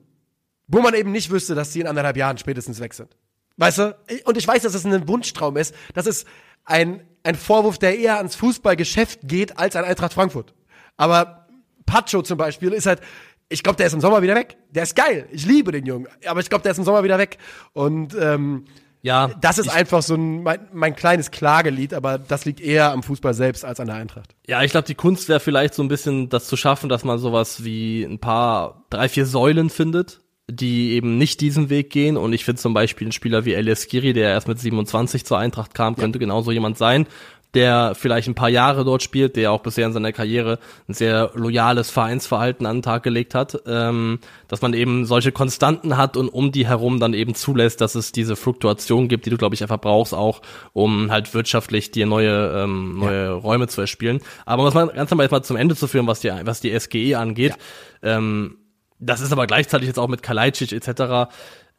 wo 0.67 0.82
man 0.82 0.95
eben 0.95 1.11
nicht 1.11 1.29
wüsste, 1.29 1.53
dass 1.53 1.69
die 1.69 1.82
in 1.82 1.88
anderthalb 1.88 2.17
Jahren 2.17 2.39
spätestens 2.39 2.79
weg 2.79 2.95
sind. 2.95 3.15
Weißt 3.58 3.78
du? 3.78 3.95
Und 4.26 4.38
ich 4.38 4.47
weiß, 4.47 4.64
dass 4.64 4.74
es 4.74 4.86
ein 4.86 5.08
Wunschtraum 5.08 5.58
ist. 5.58 5.76
Das 5.93 6.06
ist 6.08 6.28
ein, 6.66 7.02
ein 7.24 7.36
Vorwurf, 7.36 7.78
der 7.78 7.97
eher 7.97 8.18
ans 8.18 8.36
Fußballgeschäft 8.36 9.20
geht 9.24 9.58
als 9.60 9.76
an 9.76 9.86
Eintracht 9.86 10.14
Frankfurt. 10.14 10.54
Aber 10.97 11.47
Pacho 11.86 12.22
zum 12.22 12.38
Beispiel 12.38 12.72
ist 12.74 12.86
halt, 12.86 13.02
ich 13.49 13.64
glaube, 13.64 13.78
der 13.78 13.88
ist 13.88 13.93
im 13.93 14.02
Sommer 14.02 14.22
wieder 14.22 14.36
weg. 14.36 14.58
Der 14.70 14.84
ist 14.84 14.95
geil. 14.95 15.28
Ich 15.32 15.45
liebe 15.45 15.72
den 15.72 15.86
Jungen. 15.86 16.08
Aber 16.26 16.39
ich 16.39 16.49
glaube, 16.49 16.64
der 16.64 16.72
ist 16.72 16.78
im 16.78 16.86
Sommer 16.86 17.04
wieder 17.04 17.18
weg. 17.18 17.38
Und 17.74 18.16
ähm, 18.18 18.66
Ja, 19.02 19.28
das 19.41 19.58
ist 19.58 19.68
einfach 19.68 20.02
so 20.02 20.16
ein, 20.16 20.43
mein, 20.43 20.68
mein 20.72 20.95
kleines 20.95 21.32
Klagelied, 21.32 21.93
aber 21.93 22.18
das 22.18 22.45
liegt 22.45 22.62
eher 22.62 22.91
am 22.91 23.04
Fußball 23.04 23.34
selbst 23.34 23.66
als 23.66 23.80
an 23.80 23.88
der 23.88 23.95
Eintracht. 23.97 24.36
Ja, 24.47 24.64
ich 24.64 24.72
glaube, 24.72 24.88
die 24.88 24.95
Kunst 24.95 25.28
wäre 25.28 25.39
vielleicht 25.39 25.74
so 25.74 25.84
ein 25.84 25.88
bisschen 25.89 26.30
das 26.30 26.47
zu 26.47 26.56
schaffen, 26.56 26.88
dass 26.88 27.04
man 27.04 27.18
sowas 27.20 27.64
wie 27.64 28.04
ein 28.04 28.20
paar, 28.20 28.86
drei, 28.89 29.10
vier 29.10 29.26
Säulen 29.26 29.70
findet, 29.70 30.22
die 30.52 30.93
eben 30.93 31.18
nicht 31.18 31.41
diesen 31.41 31.70
Weg 31.70 31.89
gehen. 31.89 32.18
Und 32.18 32.34
ich 32.34 32.45
finde 32.45 32.62
zum 32.62 32.74
Beispiel 32.74 33.08
ein 33.08 33.12
Spieler 33.12 33.45
wie 33.45 33.54
Elias 33.54 33.84
Skiri, 33.84 34.14
der 34.14 34.30
erst 34.30 34.47
mit 34.47 34.60
27 34.60 35.26
zur 35.26 35.38
Eintracht 35.38 35.74
kam, 35.74 35.95
könnte 35.95 36.20
genauso 36.20 36.52
jemand 36.52 36.78
sein, 36.78 37.08
der 37.54 37.95
vielleicht 37.95 38.28
ein 38.30 38.36
paar 38.36 38.49
Jahre 38.49 38.86
dort 38.86 39.04
spielt, 39.04 39.36
der 39.36 39.52
auch 39.52 39.62
bisher 39.62 39.86
in 39.86 39.93
seiner 39.93 40.14
Karriere 40.14 40.60
ein 40.88 40.93
sehr 40.93 41.32
loyales 41.34 41.89
Vereinsverhalten 41.89 42.66
an 42.66 42.78
den 42.78 42.82
Tag 42.82 43.04
gelegt 43.04 43.36
hat, 43.36 43.62
ähm, 43.66 44.20
dass 44.47 44.62
man 44.62 44.74
eben 44.74 45.06
solche 45.06 45.32
Konstanten 45.32 45.97
hat 45.97 46.16
und 46.16 46.30
um 46.30 46.52
die 46.52 46.66
herum 46.66 46.99
dann 46.99 47.14
eben 47.14 47.36
zulässt, 47.36 47.82
dass 47.82 47.95
es 47.95 48.14
diese 48.14 48.36
Fluktuation 48.36 49.10
gibt, 49.10 49.26
die 49.26 49.30
du, 49.30 49.38
glaube 49.38 49.56
ich, 49.56 49.62
einfach 49.62 49.82
brauchst, 49.82 50.14
auch 50.14 50.41
um 50.74 51.12
halt 51.12 51.34
wirtschaftlich 51.34 51.91
dir 51.91 52.06
neue, 52.06 52.64
ähm, 52.64 52.97
neue 52.97 53.32
Räume 53.32 53.68
zu 53.68 53.82
erspielen. 53.82 54.22
Aber 54.45 54.64
was 54.64 54.74
man 54.74 54.88
ganz 54.89 55.12
normal 55.12 55.26
jetzt 55.26 55.32
mal 55.32 55.43
zum 55.43 55.58
Ende 55.58 55.76
zu 55.76 55.88
führen, 55.88 56.08
was 56.08 56.22
die, 56.22 56.32
was 56.45 56.62
die 56.62 56.78
SGE 56.80 57.16
angeht, 57.16 57.56
ähm, 58.02 58.58
das 59.02 59.20
ist 59.20 59.34
aber 59.34 59.47
gleichzeitig 59.47 59.88
jetzt 59.88 59.99
auch 59.99 60.08
mit 60.08 60.24
Kalajdzic 60.24 60.72
etc. 60.72 61.32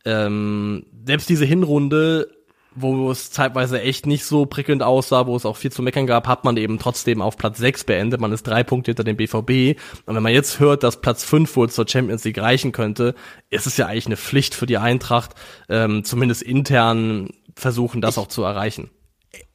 Ähm, 0.05 0.85
selbst 1.07 1.29
diese 1.29 1.45
Hinrunde, 1.45 2.29
wo 2.75 3.11
es 3.11 3.31
zeitweise 3.31 3.81
echt 3.81 4.07
nicht 4.07 4.25
so 4.25 4.47
prickelnd 4.47 4.83
aussah, 4.83 5.27
wo 5.27 5.37
es 5.37 5.47
auch 5.47 5.57
viel 5.57 5.70
zu 5.70 5.83
meckern 5.83 6.07
gab, 6.07 6.27
hat 6.27 6.45
man 6.45 6.57
eben 6.57 6.79
trotzdem 6.79 7.23
auf 7.23 7.37
Platz 7.37 7.59
6 7.59 7.85
beendet. 7.85 8.20
Man 8.20 8.33
ist 8.33 8.43
drei 8.45 8.64
Punkte 8.64 8.91
hinter 8.91 9.05
dem 9.05 9.16
BVB. 9.16 9.79
Und 10.07 10.16
wenn 10.16 10.23
man 10.23 10.33
jetzt 10.33 10.59
hört, 10.59 10.83
dass 10.83 11.01
Platz 11.01 11.23
5 11.25 11.55
wohl 11.57 11.70
zur 11.70 11.87
Champions 11.87 12.25
League 12.25 12.39
reichen 12.39 12.73
könnte, 12.73 13.14
ist 13.51 13.66
es 13.66 13.77
ja 13.77 13.87
eigentlich 13.87 14.07
eine 14.07 14.16
Pflicht 14.16 14.55
für 14.55 14.66
die 14.66 14.79
Eintracht, 14.79 15.35
ähm, 15.68 16.05
zumindest 16.05 16.43
intern 16.43 17.31
versuchen, 17.55 18.01
das 18.01 18.18
auch 18.18 18.29
zu 18.29 18.43
erreichen. 18.43 18.91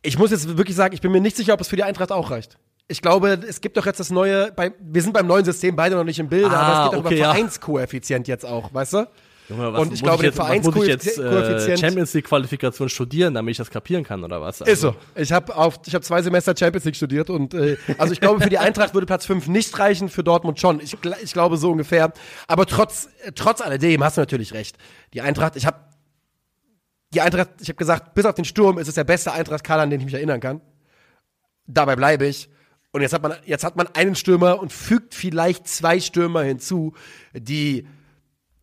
Ich 0.01 0.17
muss 0.17 0.31
jetzt 0.31 0.57
wirklich 0.57 0.75
sagen, 0.75 0.93
ich 0.93 1.01
bin 1.01 1.11
mir 1.11 1.21
nicht 1.21 1.35
sicher, 1.35 1.53
ob 1.53 1.61
es 1.61 1.67
für 1.67 1.75
die 1.75 1.83
Eintracht 1.83 2.11
auch 2.11 2.31
reicht. 2.31 2.57
Ich 2.89 3.01
glaube, 3.01 3.39
es 3.47 3.59
gibt 3.59 3.75
doch 3.75 3.85
jetzt 3.85 3.99
das 3.99 4.11
neue, 4.11 4.51
bei, 4.53 4.71
wir 4.79 5.01
sind 5.01 5.13
beim 5.13 5.27
neuen 5.27 5.43
System 5.43 5.75
beide 5.75 5.95
noch 5.95 6.05
nicht 6.05 6.19
im 6.19 6.29
Bild, 6.29 6.45
Ah, 6.45 6.55
aber 6.55 6.85
es 6.85 6.91
geht 6.91 6.99
doch 6.99 7.05
okay, 7.05 7.15
über 7.15 7.25
ja. 7.25 7.31
Vereinskoeffizient 7.33 8.27
jetzt 8.29 8.45
auch, 8.45 8.73
weißt 8.73 8.93
du? 8.93 9.07
Junge, 9.49 9.71
was 9.73 9.81
Und 9.81 9.93
ich 9.93 10.03
glaube, 10.03 10.23
jetzt, 10.25 10.37
den 10.37 10.43
ich 10.51 10.87
jetzt 10.87 11.17
äh, 11.17 11.21
Vereinskoeffizient- 11.21 11.79
Champions 11.79 12.13
League 12.13 12.25
Qualifikation 12.25 12.89
studieren, 12.89 13.33
damit 13.33 13.51
ich 13.51 13.57
das 13.57 13.69
kapieren 13.69 14.03
kann 14.03 14.23
oder 14.23 14.41
was? 14.41 14.59
Ist 14.61 14.81
so. 14.81 14.95
Ich 15.15 15.31
habe 15.31 15.55
auf, 15.55 15.79
ich 15.85 15.93
habe 15.93 16.03
zwei 16.03 16.21
Semester 16.21 16.53
Champions 16.57 16.83
League 16.85 16.95
studiert 16.97 17.29
und 17.29 17.53
äh, 17.53 17.77
also 17.97 18.11
ich 18.13 18.19
glaube 18.19 18.41
für 18.41 18.49
die 18.49 18.57
Eintracht 18.57 18.93
würde 18.93 19.05
Platz 19.05 19.25
5 19.25 19.47
nicht 19.47 19.77
reichen, 19.79 20.09
für 20.09 20.23
Dortmund 20.23 20.59
schon. 20.59 20.81
Ich, 20.81 20.97
ich 21.23 21.31
glaube 21.33 21.55
so 21.57 21.71
ungefähr. 21.71 22.11
Aber 22.47 22.65
trotz 22.65 23.07
äh, 23.23 23.31
trotz 23.33 23.61
alledem 23.61 24.03
hast 24.03 24.17
du 24.17 24.21
natürlich 24.21 24.53
recht. 24.53 24.77
Die 25.13 25.21
Eintracht, 25.21 25.55
ich 25.55 25.65
habe 25.65 25.77
die 27.13 27.21
Eintracht, 27.21 27.49
ich 27.61 27.69
habe 27.69 27.77
gesagt, 27.77 28.15
bis 28.15 28.25
auf 28.25 28.35
den 28.35 28.43
Sturm 28.45 28.77
ist 28.79 28.89
es 28.89 28.95
der 28.95 29.05
beste 29.05 29.31
Eintracht-Kader, 29.31 29.83
an 29.83 29.89
den 29.89 29.99
ich 30.01 30.05
mich 30.05 30.13
erinnern 30.15 30.41
kann. 30.41 30.59
Dabei 31.67 31.95
bleibe 31.95 32.25
ich. 32.25 32.49
Und 32.97 33.03
jetzt 33.03 33.13
hat 33.13 33.21
man 33.21 33.35
jetzt 33.45 33.63
hat 33.63 33.75
man 33.75 33.85
einen 33.93 34.15
Stürmer 34.15 34.59
und 34.59 34.73
fügt 34.73 35.13
vielleicht 35.13 35.67
zwei 35.67 35.99
Stürmer 35.99 36.41
hinzu, 36.41 36.95
die 37.31 37.87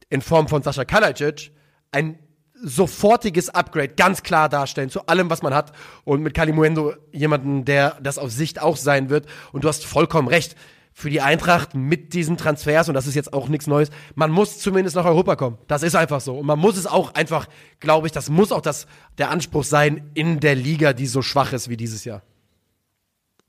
in 0.08 0.22
Form 0.22 0.48
von 0.48 0.60
Sascha 0.60 0.84
Kalajdzic 0.84 1.52
ein 1.92 2.18
sofortiges 2.60 3.50
Upgrade 3.50 3.94
ganz 3.94 4.24
klar 4.24 4.48
darstellen 4.48 4.90
zu 4.90 5.06
allem, 5.06 5.30
was 5.30 5.42
man 5.42 5.54
hat. 5.54 5.70
Und 6.02 6.20
mit 6.24 6.34
Kalimuendo 6.34 6.94
jemanden, 7.12 7.64
der 7.64 7.96
das 8.02 8.18
auf 8.18 8.32
Sicht 8.32 8.60
auch 8.60 8.76
sein 8.76 9.08
wird. 9.08 9.26
Und 9.52 9.62
du 9.62 9.68
hast 9.68 9.84
vollkommen 9.84 10.26
recht. 10.26 10.56
Für 10.92 11.10
die 11.10 11.20
Eintracht 11.20 11.74
mit 11.76 12.12
diesen 12.12 12.36
Transfers, 12.36 12.88
und 12.88 12.94
das 12.94 13.06
ist 13.06 13.14
jetzt 13.14 13.32
auch 13.32 13.48
nichts 13.48 13.68
Neues, 13.68 13.90
man 14.16 14.32
muss 14.32 14.58
zumindest 14.58 14.96
nach 14.96 15.04
Europa 15.04 15.36
kommen. 15.36 15.58
Das 15.68 15.84
ist 15.84 15.94
einfach 15.94 16.20
so. 16.20 16.38
Und 16.38 16.46
man 16.46 16.58
muss 16.58 16.76
es 16.76 16.88
auch 16.88 17.14
einfach, 17.14 17.46
glaube 17.78 18.08
ich, 18.08 18.12
das 18.12 18.30
muss 18.30 18.50
auch 18.50 18.62
das, 18.62 18.88
der 19.16 19.30
Anspruch 19.30 19.62
sein 19.62 20.10
in 20.14 20.40
der 20.40 20.56
Liga, 20.56 20.92
die 20.92 21.06
so 21.06 21.22
schwach 21.22 21.52
ist 21.52 21.68
wie 21.68 21.76
dieses 21.76 22.04
Jahr. 22.04 22.22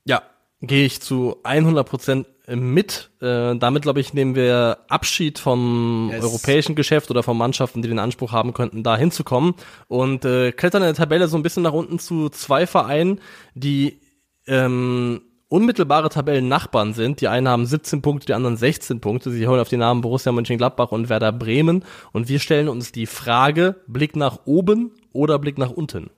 Ja, 0.05 0.21
gehe 0.67 0.85
ich 0.85 1.01
zu 1.01 1.37
100% 1.43 2.25
mit. 2.47 3.09
Äh, 3.21 3.55
damit, 3.55 3.83
glaube 3.83 3.99
ich, 3.99 4.13
nehmen 4.13 4.35
wir 4.35 4.79
Abschied 4.87 5.39
vom 5.39 6.09
Yes. 6.11 6.23
europäischen 6.23 6.75
Geschäft 6.75 7.09
oder 7.09 7.23
von 7.23 7.37
Mannschaften, 7.37 7.81
die 7.81 7.87
den 7.87 7.99
Anspruch 7.99 8.31
haben 8.31 8.53
könnten, 8.53 8.83
da 8.83 8.97
hinzukommen. 8.97 9.55
Und 9.87 10.25
äh, 10.25 10.51
klettern 10.51 10.83
in 10.83 10.87
der 10.87 10.95
Tabelle 10.95 11.27
so 11.27 11.37
ein 11.37 11.43
bisschen 11.43 11.63
nach 11.63 11.73
unten 11.73 11.99
zu 11.99 12.29
zwei 12.29 12.67
Vereinen, 12.67 13.19
die 13.55 13.99
ähm, 14.47 15.21
unmittelbare 15.47 16.09
Tabellennachbarn 16.09 16.93
sind. 16.93 17.21
Die 17.21 17.27
einen 17.27 17.47
haben 17.47 17.65
17 17.65 18.01
Punkte, 18.01 18.27
die 18.27 18.33
anderen 18.33 18.57
16 18.57 18.99
Punkte. 18.99 19.31
Sie 19.31 19.47
hören 19.47 19.59
auf 19.59 19.69
die 19.69 19.77
Namen 19.77 20.01
Borussia 20.01 20.31
Mönchengladbach 20.31 20.91
und 20.91 21.09
Werder 21.09 21.31
Bremen. 21.31 21.83
Und 22.11 22.29
wir 22.29 22.39
stellen 22.39 22.67
uns 22.69 22.91
die 22.91 23.05
Frage, 23.05 23.75
Blick 23.87 24.15
nach 24.15 24.39
oben 24.45 24.91
oder 25.13 25.39
Blick 25.39 25.57
nach 25.57 25.71
unten? 25.71 26.09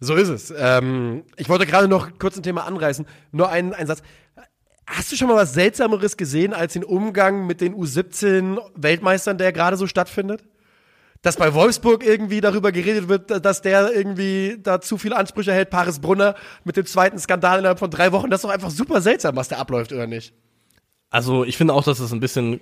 So 0.00 0.14
ist 0.14 0.28
es. 0.28 0.52
Ähm, 0.56 1.24
ich 1.36 1.48
wollte 1.48 1.66
gerade 1.66 1.88
noch 1.88 2.18
kurz 2.18 2.36
ein 2.36 2.42
Thema 2.42 2.64
anreißen. 2.64 3.06
Nur 3.32 3.48
einen, 3.48 3.72
einen 3.72 3.86
Satz. 3.86 4.02
Hast 4.86 5.10
du 5.10 5.16
schon 5.16 5.28
mal 5.28 5.36
was 5.36 5.54
Seltsameres 5.54 6.16
gesehen 6.16 6.52
als 6.52 6.74
den 6.74 6.84
Umgang 6.84 7.46
mit 7.46 7.60
den 7.60 7.74
U17-Weltmeistern, 7.74 9.38
der 9.38 9.52
gerade 9.52 9.76
so 9.76 9.86
stattfindet? 9.86 10.44
Dass 11.22 11.36
bei 11.36 11.54
Wolfsburg 11.54 12.04
irgendwie 12.04 12.40
darüber 12.40 12.70
geredet 12.70 13.08
wird, 13.08 13.44
dass 13.44 13.62
der 13.62 13.92
irgendwie 13.92 14.58
da 14.62 14.80
zu 14.80 14.96
viele 14.96 15.16
Ansprüche 15.16 15.52
hält, 15.52 15.70
Paris 15.70 15.98
Brunner 15.98 16.36
mit 16.62 16.76
dem 16.76 16.86
zweiten 16.86 17.18
Skandal 17.18 17.58
innerhalb 17.58 17.78
von 17.78 17.90
drei 17.90 18.12
Wochen. 18.12 18.30
Das 18.30 18.38
ist 18.38 18.44
doch 18.44 18.50
einfach 18.50 18.70
super 18.70 19.00
seltsam, 19.00 19.34
was 19.34 19.48
da 19.48 19.56
abläuft, 19.56 19.92
oder 19.92 20.06
nicht? 20.06 20.34
Also 21.10 21.44
ich 21.44 21.56
finde 21.56 21.74
auch, 21.74 21.82
dass 21.82 21.98
es 21.98 22.12
ein 22.12 22.20
bisschen 22.20 22.60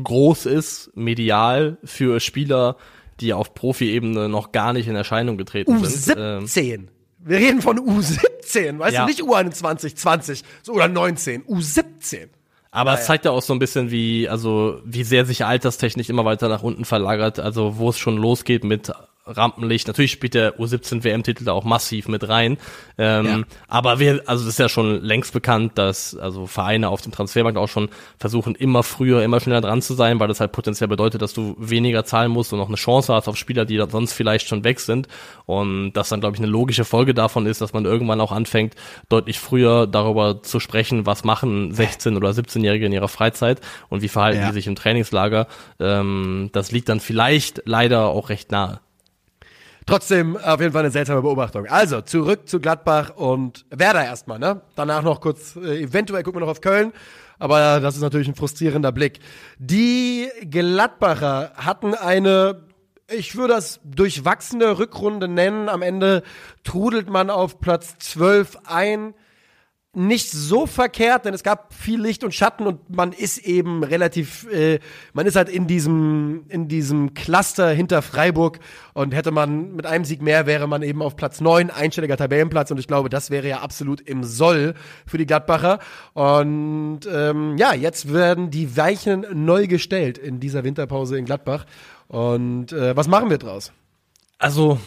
groß 0.00 0.46
ist, 0.46 0.90
medial, 0.94 1.78
für 1.84 2.20
Spieler, 2.20 2.76
die 3.20 3.32
auf 3.32 3.54
Profi-Ebene 3.54 4.28
noch 4.28 4.52
gar 4.52 4.72
nicht 4.72 4.88
in 4.88 4.96
Erscheinung 4.96 5.36
getreten 5.36 5.84
sind. 5.84 6.16
Ähm, 6.18 6.44
U17. 6.44 6.88
Wir 7.26 7.38
reden 7.38 7.62
von 7.62 7.78
U17, 7.78 8.78
weißt 8.78 8.94
Ja. 8.94 9.02
du, 9.02 9.06
nicht 9.08 9.22
U21, 9.22 9.94
20 9.96 10.42
so, 10.62 10.72
oder 10.72 10.88
19, 10.88 11.44
U17. 11.44 12.28
Aber 12.70 12.94
es 12.94 13.06
zeigt 13.06 13.24
ja 13.24 13.30
auch 13.30 13.40
so 13.40 13.52
ein 13.52 13.60
bisschen, 13.60 13.90
wie, 13.92 14.28
also, 14.28 14.80
wie 14.84 15.04
sehr 15.04 15.24
sich 15.26 15.44
alterstechnisch 15.44 16.08
immer 16.10 16.24
weiter 16.24 16.48
nach 16.48 16.62
unten 16.64 16.84
verlagert, 16.84 17.38
also 17.38 17.78
wo 17.78 17.88
es 17.90 17.98
schon 17.98 18.16
losgeht 18.16 18.64
mit 18.64 18.92
Rampenlicht. 19.26 19.86
Natürlich 19.86 20.12
spielt 20.12 20.34
der 20.34 20.58
U17 20.58 21.02
WM-Titel 21.04 21.44
da 21.44 21.52
auch 21.52 21.64
massiv 21.64 22.08
mit 22.08 22.28
rein. 22.28 22.58
Ähm, 22.98 23.26
Ja. 23.26 23.42
Aber 23.68 23.98
wir, 23.98 24.22
also 24.26 24.44
es 24.44 24.50
ist 24.50 24.58
ja 24.58 24.68
schon 24.68 25.02
längst 25.02 25.32
bekannt, 25.32 25.72
dass 25.76 26.16
also 26.16 26.46
Vereine 26.46 26.88
auf 26.90 27.00
dem 27.00 27.12
Transfermarkt 27.12 27.56
auch 27.58 27.68
schon 27.68 27.88
versuchen, 28.18 28.54
immer 28.54 28.82
früher, 28.82 29.22
immer 29.22 29.40
schneller 29.40 29.60
dran 29.60 29.82
zu 29.82 29.94
sein, 29.94 30.20
weil 30.20 30.28
das 30.28 30.40
halt 30.40 30.52
potenziell 30.52 30.88
bedeutet, 30.88 31.22
dass 31.22 31.32
du 31.32 31.56
weniger 31.58 32.04
zahlen 32.04 32.30
musst 32.30 32.52
und 32.52 32.58
noch 32.58 32.68
eine 32.68 32.76
Chance 32.76 33.14
hast 33.14 33.28
auf 33.28 33.36
Spieler, 33.36 33.64
die 33.64 33.82
sonst 33.88 34.12
vielleicht 34.12 34.46
schon 34.48 34.64
weg 34.64 34.80
sind. 34.80 35.08
Und 35.46 35.92
das 35.94 36.08
dann, 36.08 36.20
glaube 36.20 36.36
ich, 36.36 36.40
eine 36.42 36.50
logische 36.50 36.84
Folge 36.84 37.14
davon 37.14 37.46
ist, 37.46 37.60
dass 37.60 37.72
man 37.72 37.84
irgendwann 37.84 38.20
auch 38.20 38.32
anfängt, 38.32 38.74
deutlich 39.08 39.38
früher 39.38 39.86
darüber 39.86 40.42
zu 40.42 40.60
sprechen, 40.60 41.06
was 41.06 41.24
machen 41.24 41.72
16- 41.74 42.16
oder 42.16 42.30
17-Jährige 42.30 42.86
in 42.86 42.92
ihrer 42.92 43.08
Freizeit 43.08 43.60
und 43.88 44.02
wie 44.02 44.08
verhalten 44.08 44.40
Ja. 44.40 44.48
die 44.48 44.54
sich 44.54 44.66
im 44.66 44.74
Trainingslager. 44.76 45.46
Ähm, 45.80 46.50
das 46.52 46.72
liegt 46.72 46.88
dann 46.88 47.00
vielleicht 47.00 47.62
leider 47.64 48.06
auch 48.08 48.28
recht 48.28 48.50
nahe. 48.50 48.80
Trotzdem 49.86 50.36
auf 50.38 50.60
jeden 50.60 50.72
Fall 50.72 50.80
eine 50.80 50.90
seltsame 50.90 51.20
Beobachtung. 51.20 51.66
Also, 51.66 52.00
zurück 52.00 52.48
zu 52.48 52.58
Gladbach 52.58 53.16
und 53.16 53.66
Werder 53.70 54.02
erstmal, 54.02 54.38
ne? 54.38 54.62
Danach 54.76 55.02
noch 55.02 55.20
kurz, 55.20 55.56
äh, 55.56 55.82
eventuell 55.82 56.22
gucken 56.22 56.40
wir 56.40 56.46
noch 56.46 56.52
auf 56.52 56.62
Köln. 56.62 56.92
Aber 57.38 57.80
das 57.80 57.96
ist 57.96 58.00
natürlich 58.00 58.28
ein 58.28 58.34
frustrierender 58.34 58.92
Blick. 58.92 59.18
Die 59.58 60.28
Gladbacher 60.48 61.52
hatten 61.56 61.94
eine, 61.94 62.62
ich 63.10 63.36
würde 63.36 63.54
das 63.54 63.80
durchwachsene 63.84 64.78
Rückrunde 64.78 65.28
nennen. 65.28 65.68
Am 65.68 65.82
Ende 65.82 66.22
trudelt 66.62 67.10
man 67.10 67.28
auf 67.28 67.60
Platz 67.60 67.98
12 67.98 68.58
ein 68.64 69.14
nicht 69.96 70.30
so 70.30 70.66
verkehrt, 70.66 71.24
denn 71.24 71.34
es 71.34 71.42
gab 71.42 71.72
viel 71.72 72.00
Licht 72.00 72.24
und 72.24 72.34
Schatten 72.34 72.66
und 72.66 72.94
man 72.94 73.12
ist 73.12 73.38
eben 73.38 73.84
relativ, 73.84 74.46
äh, 74.50 74.80
man 75.12 75.26
ist 75.26 75.36
halt 75.36 75.48
in 75.48 75.66
diesem, 75.66 76.44
in 76.48 76.68
diesem 76.68 77.14
Cluster 77.14 77.70
hinter 77.70 78.02
Freiburg 78.02 78.60
und 78.92 79.14
hätte 79.14 79.30
man 79.30 79.74
mit 79.76 79.86
einem 79.86 80.04
Sieg 80.04 80.22
mehr, 80.22 80.46
wäre 80.46 80.66
man 80.66 80.82
eben 80.82 81.02
auf 81.02 81.16
Platz 81.16 81.40
neun 81.40 81.70
einstelliger 81.70 82.16
Tabellenplatz 82.16 82.70
und 82.70 82.78
ich 82.78 82.86
glaube, 82.86 83.08
das 83.08 83.30
wäre 83.30 83.48
ja 83.48 83.60
absolut 83.60 84.00
im 84.00 84.24
Soll 84.24 84.74
für 85.06 85.18
die 85.18 85.26
Gladbacher. 85.26 85.78
Und 86.12 87.00
ähm, 87.12 87.56
ja, 87.56 87.74
jetzt 87.74 88.12
werden 88.12 88.50
die 88.50 88.76
Weichen 88.76 89.26
neu 89.32 89.66
gestellt 89.66 90.18
in 90.18 90.40
dieser 90.40 90.64
Winterpause 90.64 91.18
in 91.18 91.24
Gladbach. 91.24 91.66
Und 92.08 92.72
äh, 92.72 92.96
was 92.96 93.08
machen 93.08 93.30
wir 93.30 93.38
draus? 93.38 93.72
Also, 94.38 94.78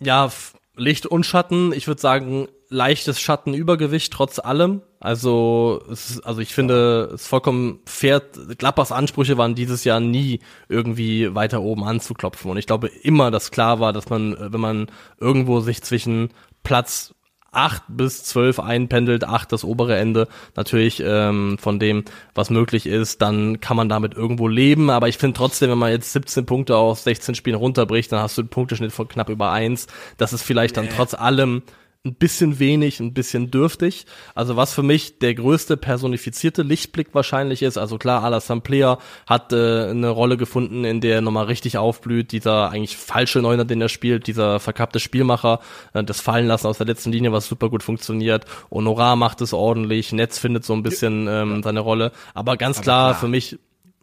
ja, 0.00 0.30
Licht 0.76 1.06
und 1.06 1.24
Schatten. 1.26 1.72
Ich 1.72 1.86
würde 1.86 2.00
sagen, 2.00 2.48
leichtes 2.72 3.20
Schattenübergewicht 3.20 4.12
trotz 4.12 4.38
allem. 4.38 4.82
Also, 4.98 5.82
es 5.90 6.10
ist, 6.10 6.20
also 6.20 6.40
ich 6.40 6.54
finde, 6.54 7.10
es 7.14 7.22
ist 7.22 7.28
vollkommen 7.28 7.80
fair. 7.84 8.22
Gladbachs 8.58 8.92
Ansprüche 8.92 9.36
waren 9.36 9.54
dieses 9.54 9.84
Jahr 9.84 10.00
nie 10.00 10.40
irgendwie 10.68 11.34
weiter 11.34 11.62
oben 11.62 11.84
anzuklopfen. 11.84 12.50
Und 12.50 12.56
ich 12.56 12.66
glaube 12.66 12.88
immer, 12.88 13.30
dass 13.30 13.50
klar 13.50 13.80
war, 13.80 13.92
dass 13.92 14.08
man, 14.08 14.34
äh, 14.34 14.52
wenn 14.52 14.60
man 14.60 14.86
irgendwo 15.18 15.60
sich 15.60 15.82
zwischen 15.82 16.30
Platz 16.62 17.14
8 17.52 17.82
bis 17.88 18.24
12 18.24 18.60
einpendelt, 18.60 19.24
8 19.24 19.52
das 19.52 19.62
obere 19.62 19.96
Ende 19.98 20.26
natürlich 20.56 21.02
ähm, 21.04 21.58
von 21.58 21.78
dem, 21.78 22.04
was 22.34 22.48
möglich 22.48 22.86
ist, 22.86 23.20
dann 23.20 23.60
kann 23.60 23.76
man 23.76 23.90
damit 23.90 24.14
irgendwo 24.14 24.48
leben. 24.48 24.88
Aber 24.88 25.08
ich 25.08 25.18
finde 25.18 25.36
trotzdem, 25.36 25.70
wenn 25.70 25.78
man 25.78 25.92
jetzt 25.92 26.12
17 26.12 26.46
Punkte 26.46 26.76
aus 26.76 27.04
16 27.04 27.34
Spielen 27.34 27.56
runterbricht, 27.56 28.10
dann 28.10 28.20
hast 28.20 28.38
du 28.38 28.42
einen 28.42 28.48
Punkteschnitt 28.48 28.92
von 28.92 29.06
knapp 29.06 29.28
über 29.28 29.52
1. 29.52 29.86
Das 30.16 30.32
ist 30.32 30.42
vielleicht 30.42 30.78
dann 30.78 30.88
trotz 30.88 31.12
allem 31.12 31.62
ein 32.04 32.16
bisschen 32.16 32.58
wenig, 32.58 32.98
ein 32.98 33.14
bisschen 33.14 33.52
dürftig. 33.52 34.06
Also 34.34 34.56
was 34.56 34.74
für 34.74 34.82
mich 34.82 35.20
der 35.20 35.34
größte 35.34 35.76
personifizierte 35.76 36.62
Lichtblick 36.62 37.14
wahrscheinlich 37.14 37.62
ist, 37.62 37.78
also 37.78 37.96
klar, 37.96 38.24
Alassane 38.24 38.60
Player 38.60 38.98
hat 39.24 39.52
äh, 39.52 39.90
eine 39.90 40.08
Rolle 40.08 40.36
gefunden, 40.36 40.84
in 40.84 41.00
der 41.00 41.16
er 41.16 41.20
nochmal 41.20 41.44
richtig 41.44 41.78
aufblüht, 41.78 42.32
dieser 42.32 42.70
eigentlich 42.70 42.96
falsche 42.96 43.38
Neuner, 43.38 43.64
den 43.64 43.80
er 43.80 43.88
spielt, 43.88 44.26
dieser 44.26 44.58
verkappte 44.58 44.98
Spielmacher, 44.98 45.60
äh, 45.92 46.02
das 46.02 46.20
Fallenlassen 46.20 46.68
aus 46.68 46.78
der 46.78 46.88
letzten 46.88 47.12
Linie, 47.12 47.30
was 47.30 47.46
super 47.46 47.70
gut 47.70 47.84
funktioniert. 47.84 48.46
Honorar 48.72 49.14
macht 49.14 49.40
es 49.40 49.52
ordentlich, 49.52 50.12
Netz 50.12 50.38
findet 50.38 50.64
so 50.64 50.72
ein 50.72 50.82
bisschen 50.82 51.28
ähm, 51.28 51.62
seine 51.62 51.80
Rolle, 51.80 52.10
aber 52.34 52.56
ganz 52.56 52.80
klar, 52.80 53.10
klar. 53.10 53.20
für 53.20 53.28
mich 53.28 53.60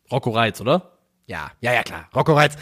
Rocco 0.09 0.29
Reitz, 0.29 0.61
oder? 0.61 0.98
Ja, 1.29 1.51
ja, 1.61 1.73
ja, 1.73 1.83
klar. 1.83 2.09
Rocco 2.15 2.33
Reitz. 2.33 2.55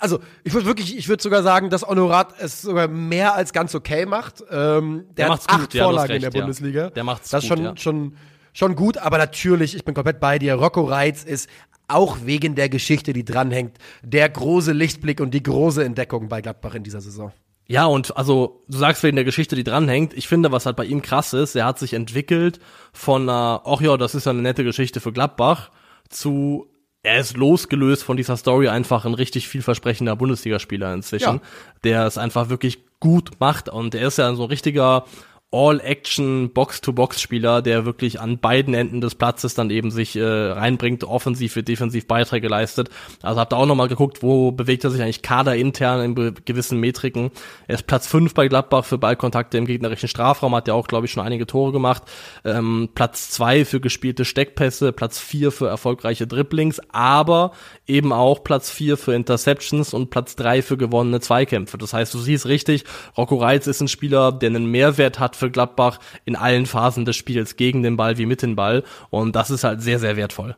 Also, 0.00 0.20
ich 0.42 0.54
würde 0.54 0.66
wirklich, 0.66 0.96
ich 0.96 1.10
würde 1.10 1.22
sogar 1.22 1.42
sagen, 1.42 1.68
dass 1.68 1.82
Honorat 1.82 2.32
es 2.40 2.62
sogar 2.62 2.88
mehr 2.88 3.34
als 3.34 3.52
ganz 3.52 3.74
okay 3.74 4.06
macht. 4.06 4.42
Ähm, 4.50 5.04
der, 5.08 5.14
Der 5.14 5.24
hat 5.26 5.30
macht's 5.32 5.46
gut, 5.46 5.60
acht 5.60 5.74
ja, 5.74 5.82
hast 5.82 5.86
Vorlagen 5.88 6.12
in 6.12 6.22
recht, 6.22 6.22
der 6.22 6.40
ja. 6.40 6.46
Bundesliga. 6.46 6.90
Der 6.90 7.04
macht's 7.04 7.28
das 7.28 7.44
ist 7.44 7.50
gut, 7.50 7.58
schon, 7.58 7.64
ja. 7.66 7.76
schon, 7.76 8.16
schon 8.54 8.76
gut, 8.76 8.96
aber 8.96 9.18
natürlich, 9.18 9.76
ich 9.76 9.84
bin 9.84 9.94
komplett 9.94 10.20
bei 10.20 10.38
dir. 10.38 10.54
Rocco 10.54 10.84
Reitz 10.84 11.22
ist 11.22 11.50
auch 11.86 12.16
wegen 12.24 12.54
der 12.54 12.70
Geschichte, 12.70 13.12
die 13.12 13.26
dranhängt, 13.26 13.76
der 14.02 14.30
große 14.30 14.72
Lichtblick 14.72 15.20
und 15.20 15.34
die 15.34 15.42
große 15.42 15.84
Entdeckung 15.84 16.30
bei 16.30 16.40
Gladbach 16.40 16.74
in 16.74 16.84
dieser 16.84 17.02
Saison. 17.02 17.30
Ja, 17.66 17.84
und 17.84 18.16
also, 18.16 18.64
du 18.68 18.78
sagst 18.78 19.02
wegen 19.02 19.16
der 19.16 19.26
Geschichte, 19.26 19.54
die 19.54 19.64
dranhängt. 19.64 20.14
Ich 20.14 20.28
finde, 20.28 20.50
was 20.50 20.64
halt 20.64 20.76
bei 20.76 20.86
ihm 20.86 21.02
krass 21.02 21.34
ist, 21.34 21.54
er 21.54 21.66
hat 21.66 21.78
sich 21.78 21.92
entwickelt 21.92 22.58
von 22.94 23.28
ach 23.28 23.82
ja, 23.82 23.98
das 23.98 24.14
ist 24.14 24.24
ja 24.24 24.30
eine 24.30 24.40
nette 24.40 24.64
Geschichte 24.64 25.00
für 25.00 25.12
Gladbach, 25.12 25.70
zu, 26.08 26.70
er 27.02 27.20
ist 27.20 27.36
losgelöst 27.36 28.02
von 28.02 28.16
dieser 28.16 28.36
Story 28.36 28.68
einfach 28.68 29.04
ein 29.04 29.14
richtig 29.14 29.48
vielversprechender 29.48 30.16
Bundesligaspieler 30.16 30.92
inzwischen, 30.94 31.36
Ja. 31.36 31.40
der 31.84 32.06
es 32.06 32.18
einfach 32.18 32.48
wirklich 32.48 32.78
gut 33.00 33.32
macht 33.38 33.68
und 33.68 33.94
er 33.94 34.08
ist 34.08 34.18
ja 34.18 34.34
so 34.34 34.42
ein 34.44 34.48
richtiger 34.48 35.04
All-Action 35.50 36.52
Box-to-Box-Spieler, 36.52 37.62
der 37.62 37.86
wirklich 37.86 38.20
an 38.20 38.38
beiden 38.38 38.74
Enden 38.74 39.00
des 39.00 39.14
Platzes 39.14 39.54
dann 39.54 39.70
eben 39.70 39.90
sich 39.90 40.14
äh, 40.14 40.22
reinbringt, 40.22 41.04
offensiv 41.04 41.56
wie 41.56 41.62
defensiv 41.62 42.06
Beiträge 42.06 42.48
leistet. 42.48 42.90
Also 43.22 43.40
habt 43.40 43.54
ihr 43.54 43.56
auch 43.56 43.64
nochmal 43.64 43.88
geguckt, 43.88 44.22
wo 44.22 44.52
bewegt 44.52 44.84
er 44.84 44.90
sich 44.90 45.00
eigentlich 45.00 45.22
kaderintern 45.22 46.04
in 46.04 46.34
gewissen 46.44 46.78
Metriken. 46.78 47.30
Er 47.66 47.76
ist 47.76 47.86
Platz 47.86 48.06
5 48.06 48.34
bei 48.34 48.48
Gladbach 48.48 48.84
für 48.84 48.98
Ballkontakte 48.98 49.56
im 49.56 49.64
gegnerischen 49.64 50.10
Strafraum, 50.10 50.54
hat 50.54 50.68
ja 50.68 50.74
auch, 50.74 50.86
glaube 50.86 51.06
ich, 51.06 51.12
schon 51.12 51.24
einige 51.24 51.46
Tore 51.46 51.72
gemacht. 51.72 52.02
Ähm, 52.44 52.90
Platz 52.94 53.30
2 53.30 53.64
für 53.64 53.80
gespielte 53.80 54.26
Steckpässe, 54.26 54.92
Platz 54.92 55.18
4 55.18 55.50
für 55.50 55.68
erfolgreiche 55.68 56.26
Dribblings, 56.26 56.78
aber 56.90 57.52
eben 57.86 58.12
auch 58.12 58.44
Platz 58.44 58.70
4 58.70 58.98
für 58.98 59.14
Interceptions 59.14 59.94
und 59.94 60.10
Platz 60.10 60.36
3 60.36 60.60
für 60.60 60.76
gewonnene 60.76 61.20
Zweikämpfe. 61.20 61.78
Das 61.78 61.94
heißt, 61.94 62.12
du 62.12 62.18
siehst 62.18 62.44
richtig, 62.44 62.84
Rocco 63.16 63.36
Reitz 63.36 63.66
ist 63.66 63.80
ein 63.80 63.88
Spieler, 63.88 64.30
der 64.30 64.50
einen 64.50 64.66
Mehrwert 64.66 65.18
hat 65.18 65.37
für 65.38 65.50
Gladbach 65.50 65.98
in 66.24 66.36
allen 66.36 66.66
Phasen 66.66 67.04
des 67.04 67.16
Spiels, 67.16 67.56
gegen 67.56 67.82
den 67.82 67.96
Ball 67.96 68.18
wie 68.18 68.26
mit 68.26 68.42
dem 68.42 68.56
Ball. 68.56 68.84
Und 69.10 69.36
das 69.36 69.50
ist 69.50 69.64
halt 69.64 69.80
sehr, 69.80 69.98
sehr 69.98 70.16
wertvoll. 70.16 70.56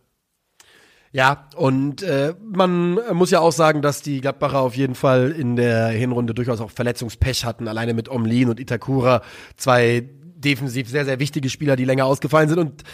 Ja, 1.12 1.49
und 1.57 2.03
äh, 2.03 2.35
man 2.41 3.01
muss 3.12 3.33
ja 3.33 3.41
auch 3.41 3.51
sagen, 3.51 3.83
dass 3.83 4.01
die 4.01 4.20
Gladbacher 4.20 4.61
auf 4.61 4.76
jeden 4.76 4.95
Fall 4.95 5.33
in 5.33 5.57
der 5.57 5.89
Hinrunde 5.89 6.35
durchaus 6.35 6.61
auch 6.61 6.70
Verletzungspech 6.70 7.45
hatten, 7.45 7.66
alleine 7.66 7.95
mit 7.95 8.09
Omlin 8.09 8.49
und 8.49 8.61
Itakura, 8.61 9.22
zwei 9.57 10.09
defensiv 10.22 10.89
sehr, 10.89 11.05
sehr 11.05 11.18
wichtige 11.18 11.51
Spieler, 11.51 11.74
die 11.74 11.85
länger 11.85 12.07
ausgefallen 12.07 12.49
sind. 12.49 12.59
Und 12.59 12.85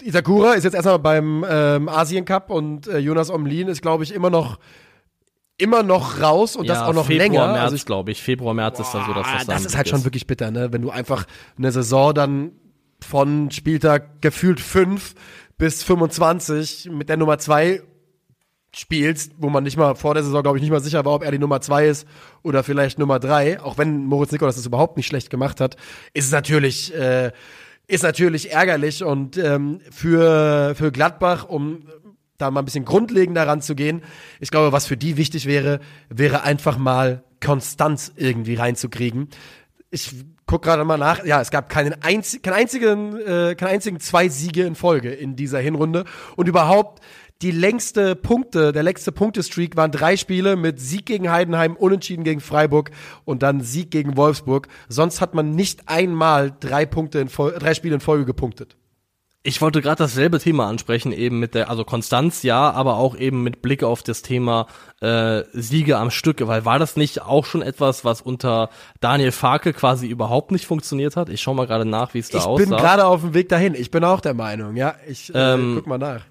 Itakura 0.00 0.52
ist 0.52 0.62
jetzt 0.62 0.74
erstmal 0.74 1.00
beim 1.00 1.44
ähm, 1.48 1.88
Asien 1.88 2.24
Cup 2.24 2.50
und 2.50 2.86
äh, 2.86 2.98
Jonas 2.98 3.30
Omlin 3.30 3.66
ist, 3.66 3.82
glaube 3.82 4.04
ich, 4.04 4.14
immer 4.14 4.30
noch 4.30 4.58
immer 5.58 5.82
noch 5.82 6.20
raus 6.20 6.56
und 6.56 6.68
das 6.68 6.80
auch 6.80 6.92
noch 6.92 7.06
Februar, 7.06 7.28
länger. 7.28 7.46
März, 7.48 7.60
also 7.60 7.76
ich, 7.76 7.86
glaube 7.86 8.10
ich. 8.10 8.22
Februar, 8.22 8.54
März 8.54 8.80
ist 8.80 8.92
da 8.92 9.04
so, 9.06 9.14
dass 9.14 9.26
das 9.26 9.46
das 9.46 9.64
ist 9.64 9.76
halt 9.76 9.88
schon 9.88 10.04
wirklich 10.04 10.26
bitter, 10.26 10.50
ne? 10.50 10.72
Wenn 10.72 10.82
du 10.82 10.90
einfach 10.90 11.26
eine 11.56 11.72
Saison 11.72 12.14
dann 12.14 12.52
von 13.00 13.50
Spieltag 13.50 14.20
gefühlt 14.22 14.60
5 14.60 15.14
bis 15.58 15.82
25 15.82 16.90
mit 16.90 17.08
der 17.08 17.16
Nummer 17.16 17.38
2 17.38 17.82
spielst, 18.74 19.32
wo 19.38 19.48
man 19.48 19.64
nicht 19.64 19.78
mal 19.78 19.94
vor 19.94 20.12
der 20.12 20.22
Saison, 20.22 20.42
glaube 20.42 20.58
ich, 20.58 20.62
nicht 20.62 20.70
mal 20.70 20.82
sicher 20.82 21.04
war, 21.04 21.14
ob 21.14 21.24
er 21.24 21.30
die 21.30 21.38
Nummer 21.38 21.60
2 21.62 21.86
ist 21.86 22.06
oder 22.42 22.62
vielleicht 22.62 22.98
Nummer 22.98 23.18
3, 23.18 23.62
auch 23.62 23.78
wenn 23.78 24.04
Moritz 24.04 24.32
Nikolas 24.32 24.56
das 24.56 24.66
überhaupt 24.66 24.98
nicht 24.98 25.06
schlecht 25.06 25.30
gemacht 25.30 25.60
hat, 25.60 25.76
ist 26.12 26.26
es 26.26 26.32
natürlich, 26.32 26.94
äh, 26.94 27.32
ist 27.86 28.02
natürlich 28.02 28.52
ärgerlich 28.52 29.02
und 29.02 29.38
ähm, 29.38 29.80
für, 29.90 30.74
für 30.76 30.92
Gladbach, 30.92 31.48
um 31.48 31.84
da 32.38 32.50
mal 32.50 32.60
ein 32.60 32.64
bisschen 32.64 32.84
grundlegender 32.84 33.46
ranzugehen. 33.46 34.02
Ich 34.40 34.50
glaube, 34.50 34.72
was 34.72 34.86
für 34.86 34.96
die 34.96 35.16
wichtig 35.16 35.46
wäre, 35.46 35.80
wäre 36.08 36.42
einfach 36.42 36.78
mal 36.78 37.24
Konstanz 37.44 38.12
irgendwie 38.16 38.54
reinzukriegen. 38.54 39.28
Ich 39.90 40.12
guck 40.46 40.62
gerade 40.62 40.84
mal 40.84 40.98
nach. 40.98 41.24
Ja, 41.24 41.40
es 41.40 41.50
gab 41.50 41.68
keinen, 41.68 42.02
einzi 42.02 42.40
keinen 42.40 42.54
einzigen, 42.54 43.16
äh, 43.20 43.54
keinen 43.56 43.70
einzigen 43.70 44.00
zwei 44.00 44.28
Siege 44.28 44.64
in 44.64 44.74
Folge 44.74 45.10
in 45.10 45.36
dieser 45.36 45.58
Hinrunde 45.58 46.04
und 46.36 46.48
überhaupt 46.48 47.02
die 47.42 47.50
längste 47.50 48.16
Punkte, 48.16 48.72
der 48.72 48.82
längste 48.82 49.12
Punktestreak 49.12 49.76
waren 49.76 49.92
drei 49.92 50.16
Spiele 50.16 50.56
mit 50.56 50.80
Sieg 50.80 51.04
gegen 51.04 51.30
Heidenheim, 51.30 51.76
Unentschieden 51.76 52.24
gegen 52.24 52.40
Freiburg 52.40 52.90
und 53.26 53.42
dann 53.42 53.60
Sieg 53.60 53.90
gegen 53.90 54.16
Wolfsburg. 54.16 54.68
Sonst 54.88 55.20
hat 55.20 55.34
man 55.34 55.50
nicht 55.50 55.86
einmal 55.86 56.56
drei 56.58 56.86
Punkte 56.86 57.18
in 57.18 57.28
Fol 57.28 57.52
drei 57.52 57.74
Spiele 57.74 57.96
in 57.96 58.00
Folge 58.00 58.24
gepunktet. 58.24 58.76
Ich 59.46 59.62
wollte 59.62 59.80
gerade 59.80 59.98
dasselbe 59.98 60.40
Thema 60.40 60.66
ansprechen, 60.66 61.12
eben 61.12 61.38
mit 61.38 61.54
der, 61.54 61.70
also 61.70 61.84
Konstanz 61.84 62.42
ja, 62.42 62.68
aber 62.72 62.96
auch 62.96 63.16
eben 63.16 63.44
mit 63.44 63.62
Blick 63.62 63.84
auf 63.84 64.02
das 64.02 64.22
Thema 64.22 64.66
äh, 65.00 65.44
Siege 65.52 65.98
am 65.98 66.10
Stück, 66.10 66.44
weil 66.44 66.64
war 66.64 66.80
das 66.80 66.96
nicht 66.96 67.22
auch 67.22 67.44
schon 67.44 67.62
etwas, 67.62 68.04
was 68.04 68.20
unter 68.20 68.70
Daniel 68.98 69.30
Farke 69.30 69.72
quasi 69.72 70.08
überhaupt 70.08 70.50
nicht 70.50 70.66
funktioniert 70.66 71.14
hat? 71.14 71.28
Ich 71.28 71.42
schau 71.42 71.54
mal 71.54 71.68
gerade 71.68 71.84
nach, 71.84 72.12
wie 72.12 72.18
es 72.18 72.28
da 72.28 72.38
aussah. 72.38 72.60
Ich 72.60 72.68
bin 72.68 72.76
gerade 72.76 73.06
auf 73.06 73.20
dem 73.20 73.34
Weg 73.34 73.48
dahin. 73.48 73.76
Ich 73.76 73.92
bin 73.92 74.02
auch 74.02 74.20
der 74.20 74.34
Meinung, 74.34 74.74
ja. 74.74 74.96
Ich 75.06 75.32
äh, 75.32 75.54
ähm, 75.54 75.76
guck 75.76 75.86
mal 75.86 75.98
nach. 75.98 76.22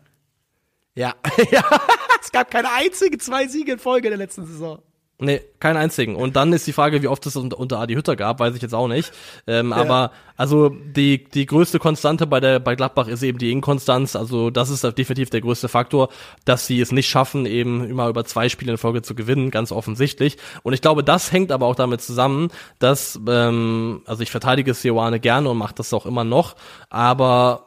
Ja, 0.93 1.13
ja. 1.51 1.63
es 2.21 2.33
gab 2.33 2.51
keine 2.51 2.69
einzige 2.73 3.17
zwei 3.17 3.47
Siege 3.47 3.71
in 3.71 3.79
Folge 3.79 4.09
in 4.09 4.11
der 4.11 4.17
letzten 4.17 4.45
Saison. 4.45 4.79
Nee, 5.17 5.41
keinen 5.61 5.77
einzigen. 5.77 6.17
Und 6.17 6.35
dann 6.35 6.51
ist 6.51 6.67
die 6.67 6.73
Frage, 6.73 7.01
wie 7.01 7.07
oft 7.07 7.25
es 7.25 7.37
unter, 7.37 7.57
unter 7.57 7.79
Adi 7.79 7.93
Hütter 7.93 8.17
gab, 8.17 8.41
weiß 8.41 8.53
ich 8.53 8.61
jetzt 8.61 8.75
auch 8.75 8.89
nicht. 8.89 9.13
Ähm, 9.47 9.69
ja. 9.69 9.77
Aber 9.77 10.11
also 10.35 10.67
die 10.69 11.23
die 11.23 11.45
größte 11.45 11.79
Konstante 11.79 12.27
bei 12.27 12.41
der 12.41 12.59
bei 12.59 12.75
Gladbach 12.75 13.07
ist 13.07 13.23
eben 13.23 13.37
die 13.37 13.49
Inkonstanz. 13.49 14.17
Also 14.17 14.49
das 14.49 14.69
ist 14.69 14.83
definitiv 14.97 15.29
der 15.29 15.39
größte 15.39 15.69
Faktor, 15.69 16.09
dass 16.43 16.67
sie 16.67 16.81
es 16.81 16.91
nicht 16.91 17.07
schaffen, 17.07 17.45
eben 17.45 17.89
immer 17.89 18.09
über 18.09 18.25
zwei 18.25 18.49
Spiele 18.49 18.73
in 18.73 18.77
Folge 18.77 19.03
zu 19.03 19.15
gewinnen, 19.15 19.51
ganz 19.51 19.71
offensichtlich. 19.71 20.35
Und 20.63 20.73
ich 20.73 20.81
glaube, 20.81 21.01
das 21.01 21.31
hängt 21.31 21.53
aber 21.53 21.65
auch 21.67 21.75
damit 21.75 22.01
zusammen, 22.01 22.49
dass 22.79 23.17
ähm, 23.25 24.01
also 24.05 24.21
ich 24.21 24.31
verteidige 24.31 24.73
Sioane 24.73 25.21
gerne 25.21 25.49
und 25.49 25.57
mache 25.57 25.75
das 25.75 25.93
auch 25.93 26.05
immer 26.05 26.25
noch, 26.25 26.57
aber 26.89 27.65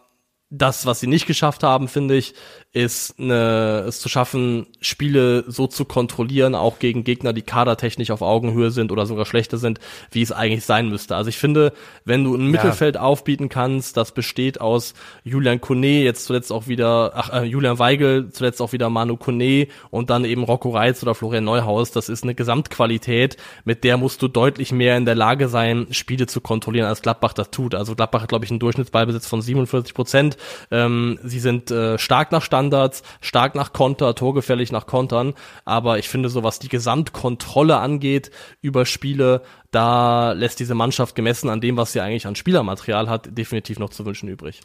das, 0.51 0.87
was 0.87 1.01
sie 1.01 1.07
nicht 1.07 1.27
geschafft 1.27 1.62
haben, 1.62 1.89
finde 1.89 2.16
ich, 2.16 2.35
ist 2.78 3.16
eine, 3.18 3.86
es 3.88 3.98
zu 3.98 4.09
schaffen, 4.09 4.66
Spiele 4.80 5.44
so 5.48 5.66
zu 5.66 5.84
kontrollieren, 5.84 6.55
auch 6.55 6.78
gegen 6.78 7.02
Gegner, 7.02 7.32
die 7.32 7.42
kadertechnisch 7.42 8.12
auf 8.12 8.22
Augenhöhe 8.22 8.70
sind 8.70 8.92
oder 8.92 9.05
sogar 9.05 9.26
schlechter 9.26 9.59
sind, 9.59 9.80
wie 10.12 10.22
es 10.22 10.30
eigentlich 10.30 10.64
sein 10.64 10.88
müsste. 10.88 11.16
Also 11.16 11.28
ich 11.28 11.38
finde, 11.38 11.72
wenn 12.05 12.22
du 12.22 12.36
ein 12.36 12.44
ja. 12.44 12.50
Mittelfeld 12.50 12.96
aufbieten 12.96 13.48
kannst, 13.48 13.96
das 13.96 14.12
besteht 14.12 14.60
aus 14.60 14.94
Julian 15.24 15.60
Kone, 15.60 16.05
jetzt 16.05 16.26
zuletzt 16.26 16.52
auch 16.52 16.68
wieder, 16.68 17.14
ach, 17.16 17.32
äh, 17.32 17.42
Julian 17.42 17.80
Weigel, 17.80 18.30
zuletzt 18.30 18.62
auch 18.62 18.72
wieder 18.72 18.90
Manu 18.90 19.16
Kone 19.16 19.66
und 19.90 20.09
dann 20.09 20.24
eben 20.24 20.44
Rocco 20.44 20.70
Reitz 20.70 21.02
oder 21.02 21.16
Florian 21.16 21.42
Neuhaus, 21.42 21.90
das 21.90 22.09
ist 22.09 22.22
eine 22.22 22.36
Gesamtqualität, 22.36 23.38
mit 23.64 23.82
der 23.82 23.96
musst 23.96 24.22
du 24.22 24.28
deutlich 24.28 24.70
mehr 24.70 24.96
in 24.96 25.05
der 25.05 25.16
Lage 25.16 25.48
sein, 25.48 25.88
Spiele 25.90 26.28
zu 26.28 26.40
kontrollieren, 26.40 26.86
als 26.86 27.02
Gladbach 27.02 27.32
das 27.32 27.50
tut. 27.50 27.74
Also 27.74 27.96
Gladbach 27.96 28.22
hat, 28.22 28.28
glaube 28.28 28.44
ich, 28.44 28.52
einen 28.52 28.60
Durchschnittsballbesitz 28.60 29.26
von 29.26 29.42
47 29.42 29.94
Prozent. 29.94 30.36
Ähm, 30.70 31.18
sie 31.24 31.40
sind 31.40 31.72
äh, 31.72 31.98
stark 31.98 32.30
nach 32.30 32.42
Stand 32.42 32.68
Standards, 32.69 33.03
stark 33.20 33.55
nach 33.55 33.73
Konter, 33.73 34.15
torgefällig 34.15 34.73
nach 34.73 34.86
Kontern. 34.86 35.35
Aber 35.65 35.99
ich 35.99 36.09
finde, 36.09 36.28
so 36.28 36.43
was 36.43 36.59
die 36.59 36.69
Gesamtkontrolle 36.69 37.78
angeht 37.78 38.31
über 38.61 38.85
Spiele, 38.85 39.43
da 39.70 40.32
lässt 40.32 40.61
diese 40.61 40.74
Mannschaft 40.74 41.15
gemessen 41.15 41.49
an 41.49 41.61
dem, 41.61 41.77
was 41.77 41.93
sie 41.93 42.01
eigentlich 42.01 42.27
an 42.27 42.36
Spielermaterial 42.36 43.09
hat, 43.09 43.36
definitiv 43.36 43.78
noch 43.78 43.90
zu 43.90 44.05
wünschen 44.05 44.28
übrig. 44.28 44.61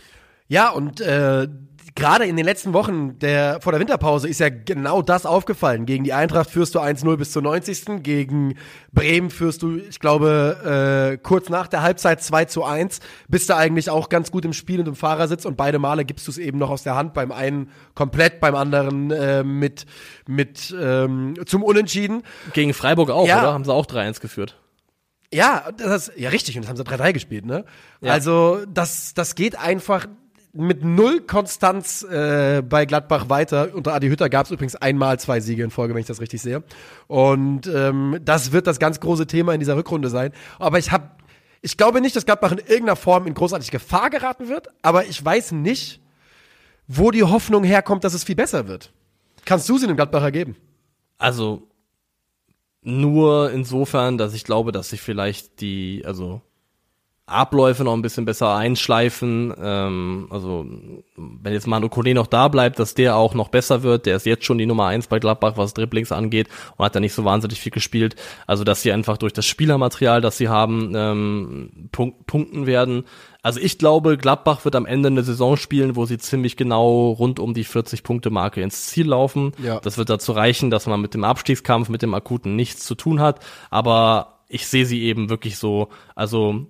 Ja, 0.47 0.69
und 0.69 1.01
äh, 1.01 1.47
gerade 1.95 2.25
in 2.25 2.35
den 2.35 2.45
letzten 2.45 2.73
Wochen 2.73 3.19
der, 3.19 3.61
vor 3.61 3.71
der 3.71 3.79
Winterpause 3.79 4.27
ist 4.27 4.39
ja 4.39 4.49
genau 4.49 5.01
das 5.01 5.25
aufgefallen. 5.25 5.85
Gegen 5.85 6.03
die 6.03 6.13
Eintracht 6.13 6.49
führst 6.49 6.75
du 6.75 6.79
1-0 6.79 7.17
bis 7.17 7.31
zur 7.31 7.41
90. 7.41 8.03
Gegen 8.03 8.55
Bremen 8.91 9.29
führst 9.29 9.61
du, 9.61 9.77
ich 9.77 9.99
glaube, 9.99 11.13
äh, 11.13 11.17
kurz 11.17 11.49
nach 11.49 11.67
der 11.67 11.81
Halbzeit 11.81 12.23
2 12.23 12.45
zu 12.45 12.63
1. 12.63 12.99
Bist 13.27 13.49
du 13.49 13.55
eigentlich 13.55 13.89
auch 13.89 14.09
ganz 14.09 14.31
gut 14.31 14.45
im 14.45 14.53
Spiel 14.53 14.79
und 14.79 14.87
im 14.87 14.95
Fahrersitz 14.95 15.45
und 15.45 15.55
beide 15.55 15.79
Male 15.79 16.05
gibst 16.05 16.27
du 16.27 16.31
es 16.31 16.37
eben 16.37 16.57
noch 16.57 16.69
aus 16.69 16.83
der 16.83 16.95
Hand. 16.95 17.13
Beim 17.13 17.31
einen 17.31 17.69
komplett, 17.93 18.39
beim 18.39 18.55
anderen 18.55 19.11
äh, 19.11 19.43
mit, 19.43 19.85
mit 20.27 20.75
ähm, 20.79 21.35
zum 21.45 21.63
Unentschieden. 21.63 22.23
Gegen 22.53 22.73
Freiburg 22.73 23.11
auch, 23.11 23.27
ja. 23.27 23.39
oder? 23.39 23.53
Haben 23.53 23.65
sie 23.65 23.73
auch 23.73 23.85
3-1 23.85 24.19
geführt. 24.19 24.59
Ja, 25.31 25.71
das 25.77 26.09
ist, 26.09 26.17
ja 26.17 26.29
richtig, 26.29 26.55
und 26.57 26.63
das 26.63 26.69
haben 26.69 26.77
sie 26.77 26.83
3-3 26.83 27.11
gespielt, 27.13 27.45
ne? 27.45 27.65
Ja. 28.01 28.13
Also, 28.13 28.59
das, 28.71 29.15
das 29.15 29.33
geht 29.33 29.57
einfach, 29.57 30.05
mit 30.53 30.83
null 30.83 31.21
Konstanz 31.21 32.03
äh, 32.03 32.61
bei 32.61 32.85
Gladbach 32.85 33.27
weiter. 33.27 33.73
Unter 33.73 33.93
Adi 33.93 34.07
Hütter 34.07 34.29
gab 34.29 34.45
es 34.45 34.51
übrigens 34.51 34.75
einmal 34.75 35.19
zwei 35.19 35.39
Siege 35.39 35.63
in 35.63 35.71
Folge, 35.71 35.95
wenn 35.95 36.01
ich 36.01 36.07
das 36.07 36.21
richtig 36.21 36.41
sehe. 36.41 36.63
Und 37.07 37.65
ähm, 37.67 38.19
das 38.23 38.51
wird 38.51 38.67
das 38.67 38.79
ganz 38.79 38.99
große 38.99 39.25
Thema 39.25 39.53
in 39.53 39.59
dieser 39.59 39.75
Rückrunde 39.75 40.09
sein. 40.09 40.31
Aber 40.59 40.77
ich 40.77 40.91
habe, 40.91 41.09
ich 41.61 41.75
glaube 41.75 42.01
nicht, 42.01 42.15
dass 42.15 42.25
Gladbach 42.25 42.51
in 42.51 42.59
irgendeiner 42.59 42.95
Form 42.95 43.25
in 43.25 43.33
großartig 43.33 43.71
Gefahr 43.71 44.11
geraten 44.11 44.47
wird. 44.47 44.67
Aber 44.83 45.05
ich 45.05 45.23
weiß 45.23 45.53
nicht, 45.53 45.99
wo 46.87 47.09
die 47.09 47.23
Hoffnung 47.23 47.63
herkommt, 47.63 48.03
dass 48.03 48.13
es 48.13 48.23
viel 48.23 48.35
besser 48.35 48.67
wird. 48.67 48.93
Kannst 49.45 49.67
du 49.67 49.79
sie 49.79 49.87
dem 49.87 49.95
Gladbacher 49.95 50.31
geben? 50.31 50.55
Also 51.17 51.67
nur 52.83 53.51
insofern, 53.51 54.19
dass 54.19 54.35
ich 54.35 54.43
glaube, 54.43 54.71
dass 54.71 54.89
sich 54.89 55.01
vielleicht 55.01 55.61
die, 55.61 56.03
also 56.05 56.41
Abläufe 57.33 57.83
noch 57.83 57.93
ein 57.93 58.01
bisschen 58.01 58.25
besser 58.25 58.55
einschleifen. 58.55 59.53
Ähm, 59.59 60.27
also 60.29 60.65
wenn 61.15 61.53
jetzt 61.53 61.67
Manu 61.67 61.89
Kone 61.89 62.13
noch 62.13 62.27
da 62.27 62.47
bleibt, 62.47 62.79
dass 62.79 62.93
der 62.93 63.15
auch 63.15 63.33
noch 63.33 63.49
besser 63.49 63.83
wird. 63.83 64.05
Der 64.05 64.15
ist 64.15 64.25
jetzt 64.25 64.45
schon 64.45 64.57
die 64.57 64.65
Nummer 64.65 64.87
eins 64.87 65.07
bei 65.07 65.19
Gladbach, 65.19 65.53
was 65.57 65.73
Dribblings 65.73 66.11
angeht 66.11 66.47
und 66.77 66.85
hat 66.85 66.95
da 66.95 66.99
nicht 66.99 67.13
so 67.13 67.25
wahnsinnig 67.25 67.59
viel 67.59 67.71
gespielt. 67.71 68.15
Also 68.47 68.63
dass 68.63 68.81
sie 68.81 68.91
einfach 68.91 69.17
durch 69.17 69.33
das 69.33 69.45
Spielermaterial, 69.45 70.21
das 70.21 70.37
sie 70.37 70.49
haben, 70.49 70.93
ähm, 70.95 71.89
punk 71.91 72.25
punkten 72.25 72.65
werden. 72.65 73.05
Also 73.41 73.59
ich 73.59 73.77
glaube, 73.77 74.17
Gladbach 74.17 74.63
wird 74.63 74.75
am 74.75 74.85
Ende 74.85 75.07
eine 75.07 75.23
Saison 75.23 75.57
spielen, 75.57 75.97
wo 75.97 76.05
sie 76.05 76.17
ziemlich 76.17 76.55
genau 76.55 77.11
rund 77.11 77.39
um 77.39 77.53
die 77.53 77.65
40-Punkte-Marke 77.65 78.61
ins 78.61 78.87
Ziel 78.87 79.07
laufen. 79.07 79.51
Ja. 79.61 79.81
Das 79.81 79.97
wird 79.97 80.09
dazu 80.09 80.31
reichen, 80.31 80.71
dass 80.71 80.87
man 80.87 81.01
mit 81.01 81.13
dem 81.13 81.25
Abstiegskampf, 81.25 81.89
mit 81.89 82.01
dem 82.01 82.13
akuten 82.13 82.55
nichts 82.55 82.85
zu 82.85 82.95
tun 82.95 83.19
hat. 83.19 83.41
Aber 83.69 84.39
ich 84.47 84.67
sehe 84.67 84.85
sie 84.85 85.03
eben 85.03 85.29
wirklich 85.29 85.57
so, 85.57 85.89
also 86.15 86.67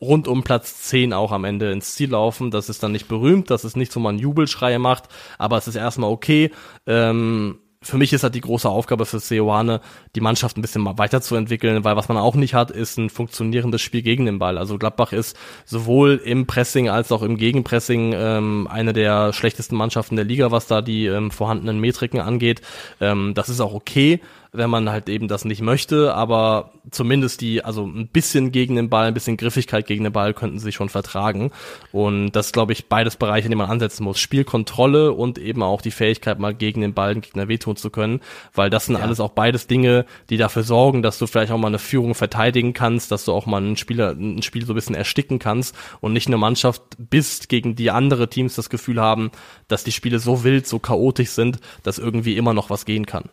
rund 0.00 0.28
um 0.28 0.42
Platz 0.42 0.82
10 0.82 1.12
auch 1.12 1.32
am 1.32 1.44
Ende 1.44 1.70
ins 1.72 1.94
Ziel 1.94 2.10
laufen. 2.10 2.50
Das 2.50 2.68
ist 2.68 2.82
dann 2.82 2.92
nicht 2.92 3.08
berühmt, 3.08 3.50
das 3.50 3.64
ist 3.64 3.76
nicht 3.76 3.92
so 3.92 4.00
man 4.00 4.18
Jubelschreie 4.18 4.78
macht, 4.78 5.04
aber 5.38 5.58
es 5.58 5.68
ist 5.68 5.76
erstmal 5.76 6.10
okay. 6.10 6.50
Ähm, 6.86 7.58
für 7.82 7.96
mich 7.96 8.12
ist 8.12 8.22
halt 8.22 8.34
die 8.34 8.42
große 8.42 8.68
Aufgabe 8.68 9.06
für 9.06 9.20
Seoane, 9.20 9.80
die 10.14 10.20
Mannschaft 10.20 10.58
ein 10.58 10.60
bisschen 10.60 10.84
weiterzuentwickeln, 10.98 11.82
weil 11.82 11.96
was 11.96 12.08
man 12.08 12.18
auch 12.18 12.34
nicht 12.34 12.52
hat, 12.52 12.70
ist 12.70 12.98
ein 12.98 13.08
funktionierendes 13.08 13.80
Spiel 13.80 14.02
gegen 14.02 14.26
den 14.26 14.38
Ball. 14.38 14.58
Also 14.58 14.76
Gladbach 14.76 15.14
ist 15.14 15.34
sowohl 15.64 16.20
im 16.22 16.46
Pressing 16.46 16.90
als 16.90 17.10
auch 17.10 17.22
im 17.22 17.38
Gegenpressing 17.38 18.12
ähm, 18.14 18.68
eine 18.70 18.92
der 18.92 19.32
schlechtesten 19.32 19.76
Mannschaften 19.76 20.16
der 20.16 20.26
Liga, 20.26 20.50
was 20.50 20.66
da 20.66 20.82
die 20.82 21.06
ähm, 21.06 21.30
vorhandenen 21.30 21.80
Metriken 21.80 22.20
angeht. 22.20 22.60
Ähm, 23.00 23.32
das 23.34 23.48
ist 23.48 23.60
auch 23.60 23.72
okay 23.72 24.20
wenn 24.52 24.70
man 24.70 24.90
halt 24.90 25.08
eben 25.08 25.28
das 25.28 25.44
nicht 25.44 25.62
möchte, 25.62 26.14
aber 26.14 26.72
zumindest 26.90 27.40
die, 27.40 27.64
also 27.64 27.86
ein 27.86 28.08
bisschen 28.08 28.50
gegen 28.50 28.74
den 28.74 28.90
Ball, 28.90 29.06
ein 29.06 29.14
bisschen 29.14 29.36
Griffigkeit 29.36 29.86
gegen 29.86 30.04
den 30.04 30.12
Ball 30.12 30.34
könnten 30.34 30.58
sie 30.58 30.72
schon 30.72 30.88
vertragen. 30.88 31.52
Und 31.92 32.32
das 32.32 32.52
glaube 32.52 32.72
ich 32.72 32.88
beides 32.88 33.16
Bereiche, 33.16 33.46
in 33.46 33.52
denen 33.52 33.60
man 33.60 33.70
ansetzen 33.70 34.02
muss. 34.04 34.18
Spielkontrolle 34.18 35.12
und 35.12 35.38
eben 35.38 35.62
auch 35.62 35.82
die 35.82 35.92
Fähigkeit, 35.92 36.38
mal 36.38 36.54
gegen 36.54 36.80
den 36.80 36.94
Ball, 36.94 37.14
den 37.14 37.20
Gegner 37.20 37.48
wehtun 37.48 37.76
zu 37.76 37.90
können, 37.90 38.20
weil 38.54 38.70
das 38.70 38.86
sind 38.86 38.96
ja. 38.96 39.02
alles 39.02 39.20
auch 39.20 39.30
beides 39.30 39.68
Dinge, 39.68 40.04
die 40.30 40.36
dafür 40.36 40.64
sorgen, 40.64 41.02
dass 41.02 41.18
du 41.18 41.26
vielleicht 41.26 41.52
auch 41.52 41.58
mal 41.58 41.68
eine 41.68 41.78
Führung 41.78 42.14
verteidigen 42.14 42.72
kannst, 42.72 43.12
dass 43.12 43.24
du 43.24 43.32
auch 43.32 43.46
mal 43.46 43.58
einen 43.58 43.76
Spieler, 43.76 44.10
ein 44.10 44.42
Spiel 44.42 44.66
so 44.66 44.72
ein 44.72 44.76
bisschen 44.76 44.96
ersticken 44.96 45.38
kannst 45.38 45.76
und 46.00 46.12
nicht 46.12 46.26
eine 46.26 46.38
Mannschaft 46.38 46.82
bist, 46.98 47.48
gegen 47.48 47.76
die 47.76 47.90
andere 47.90 48.28
Teams 48.28 48.56
das 48.56 48.70
Gefühl 48.70 49.00
haben, 49.00 49.30
dass 49.68 49.84
die 49.84 49.92
Spiele 49.92 50.18
so 50.18 50.42
wild, 50.42 50.66
so 50.66 50.78
chaotisch 50.80 51.30
sind, 51.30 51.60
dass 51.84 51.98
irgendwie 51.98 52.36
immer 52.36 52.54
noch 52.54 52.70
was 52.70 52.84
gehen 52.84 53.06
kann. 53.06 53.28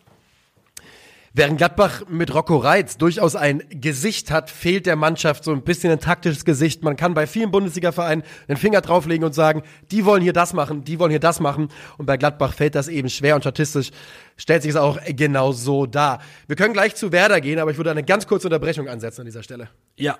Während 1.38 1.58
Gladbach 1.58 2.02
mit 2.08 2.34
Rocco 2.34 2.56
Reitz 2.56 2.96
durchaus 2.96 3.36
ein 3.36 3.62
Gesicht 3.70 4.32
hat, 4.32 4.50
fehlt 4.50 4.86
der 4.86 4.96
Mannschaft 4.96 5.44
so 5.44 5.52
ein 5.52 5.62
bisschen 5.62 5.92
ein 5.92 6.00
taktisches 6.00 6.44
Gesicht. 6.44 6.82
Man 6.82 6.96
kann 6.96 7.14
bei 7.14 7.28
vielen 7.28 7.52
Bundesliga-Vereinen 7.52 8.24
den 8.48 8.56
Finger 8.56 8.80
drauflegen 8.80 9.24
und 9.24 9.36
sagen, 9.36 9.62
die 9.92 10.04
wollen 10.04 10.20
hier 10.20 10.32
das 10.32 10.52
machen, 10.52 10.82
die 10.82 10.98
wollen 10.98 11.12
hier 11.12 11.20
das 11.20 11.38
machen. 11.38 11.68
Und 11.96 12.06
bei 12.06 12.16
Gladbach 12.16 12.54
fällt 12.54 12.74
das 12.74 12.88
eben 12.88 13.08
schwer 13.08 13.36
und 13.36 13.42
statistisch 13.42 13.92
stellt 14.36 14.62
sich 14.62 14.70
es 14.70 14.76
auch 14.76 14.98
genau 15.10 15.52
so 15.52 15.86
dar. 15.86 16.20
Wir 16.48 16.56
können 16.56 16.72
gleich 16.72 16.96
zu 16.96 17.12
Werder 17.12 17.40
gehen, 17.40 17.60
aber 17.60 17.70
ich 17.70 17.76
würde 17.76 17.92
eine 17.92 18.02
ganz 18.02 18.26
kurze 18.26 18.48
Unterbrechung 18.48 18.88
ansetzen 18.88 19.20
an 19.20 19.26
dieser 19.26 19.44
Stelle. 19.44 19.68
Ja, 19.94 20.18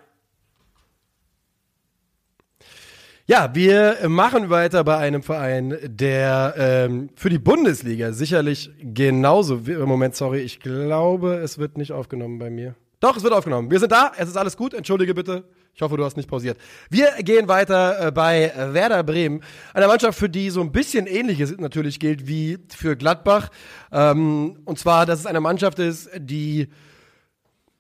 Ja, 3.31 3.51
wir 3.55 4.09
machen 4.09 4.49
weiter 4.49 4.83
bei 4.85 4.97
einem 4.97 5.23
Verein, 5.23 5.77
der 5.83 6.55
ähm, 6.57 7.11
für 7.15 7.29
die 7.29 7.39
Bundesliga 7.39 8.13
sicherlich 8.13 8.71
genauso. 8.81 9.61
Moment, 9.85 10.17
sorry, 10.17 10.39
ich 10.39 10.61
glaube, 10.61 11.35
es 11.35 11.59
wird 11.59 11.77
nicht 11.77 11.93
aufgenommen 11.93 12.39
bei 12.39 12.49
mir. 12.49 12.75
Doch, 13.01 13.19
es 13.19 13.23
wird 13.23 13.35
aufgenommen. 13.35 13.71
Wir 13.71 13.81
sind 13.81 13.93
da, 13.93 14.13
es 14.17 14.31
ist 14.31 14.39
alles 14.39 14.57
gut. 14.57 14.73
Entschuldige 14.73 15.13
bitte. 15.13 15.45
Ich 15.75 15.83
hoffe, 15.83 15.99
du 15.99 16.07
hast 16.07 16.17
nicht 16.17 16.31
pausiert. 16.31 16.57
Wir 16.89 17.11
gehen 17.19 17.49
weiter 17.49 18.07
äh, 18.07 18.11
bei 18.11 18.51
Werder 18.73 19.03
Bremen, 19.03 19.43
einer 19.75 19.89
Mannschaft, 19.89 20.19
für 20.19 20.31
die 20.31 20.49
so 20.49 20.63
ein 20.63 20.73
bisschen 20.73 21.07
Ähnliches 21.07 21.55
natürlich 21.59 22.01
gilt 22.01 22.27
wie 22.27 22.57
für 22.75 22.97
Gladbach. 22.97 23.51
Ähm, 23.93 24.57
und 24.65 24.79
zwar, 24.79 25.05
dass 25.05 25.21
es 25.21 25.27
eine 25.27 25.41
Mannschaft 25.41 25.79
ist, 25.81 26.09
die 26.17 26.69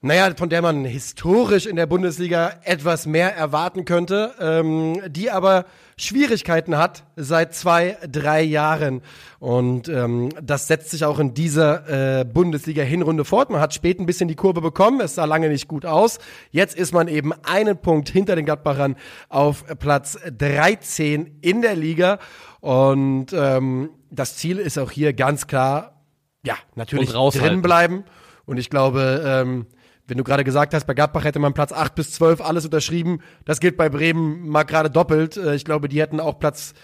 naja, 0.00 0.32
von 0.36 0.48
der 0.48 0.62
man 0.62 0.84
historisch 0.84 1.66
in 1.66 1.74
der 1.74 1.86
Bundesliga 1.86 2.52
etwas 2.62 3.06
mehr 3.06 3.34
erwarten 3.34 3.84
könnte, 3.84 4.32
ähm, 4.40 5.02
die 5.08 5.28
aber 5.28 5.64
Schwierigkeiten 5.96 6.78
hat 6.78 7.02
seit 7.16 7.52
zwei, 7.52 7.96
drei 8.08 8.42
Jahren. 8.42 9.02
Und 9.40 9.88
ähm, 9.88 10.28
das 10.40 10.68
setzt 10.68 10.90
sich 10.90 11.04
auch 11.04 11.18
in 11.18 11.34
dieser 11.34 12.20
äh, 12.20 12.24
Bundesliga-Hinrunde 12.24 13.24
fort. 13.24 13.50
Man 13.50 13.60
hat 13.60 13.74
spät 13.74 13.98
ein 13.98 14.06
bisschen 14.06 14.28
die 14.28 14.36
Kurve 14.36 14.60
bekommen, 14.60 15.00
es 15.00 15.16
sah 15.16 15.24
lange 15.24 15.48
nicht 15.48 15.66
gut 15.66 15.84
aus. 15.84 16.18
Jetzt 16.52 16.76
ist 16.76 16.92
man 16.92 17.08
eben 17.08 17.32
einen 17.42 17.76
Punkt 17.76 18.08
hinter 18.08 18.36
den 18.36 18.44
Gladbachern 18.44 18.94
auf 19.28 19.64
Platz 19.80 20.16
13 20.30 21.38
in 21.40 21.60
der 21.60 21.74
Liga. 21.74 22.20
Und 22.60 23.32
ähm, 23.32 23.90
das 24.12 24.36
Ziel 24.36 24.58
ist 24.58 24.78
auch 24.78 24.92
hier 24.92 25.12
ganz 25.12 25.48
klar, 25.48 26.04
ja, 26.44 26.54
natürlich 26.76 27.10
drin 27.10 27.62
bleiben. 27.62 28.04
Und 28.46 28.58
ich 28.58 28.70
glaube, 28.70 29.22
ähm, 29.26 29.66
wenn 30.08 30.18
du 30.18 30.24
gerade 30.24 30.42
gesagt 30.42 30.74
hast, 30.74 30.86
bei 30.86 30.94
Gladbach 30.94 31.24
hätte 31.24 31.38
man 31.38 31.54
Platz 31.54 31.72
8 31.72 31.94
bis 31.94 32.12
12 32.12 32.40
alles 32.40 32.64
unterschrieben. 32.64 33.20
Das 33.44 33.60
gilt 33.60 33.76
bei 33.76 33.88
Bremen 33.88 34.48
mal 34.48 34.64
gerade 34.64 34.90
doppelt. 34.90 35.36
Äh, 35.36 35.54
Ich 35.54 35.64
glaube, 35.64 35.88
die 35.88 36.00
hätten 36.00 36.18
auch 36.18 36.38
Platz 36.38 36.74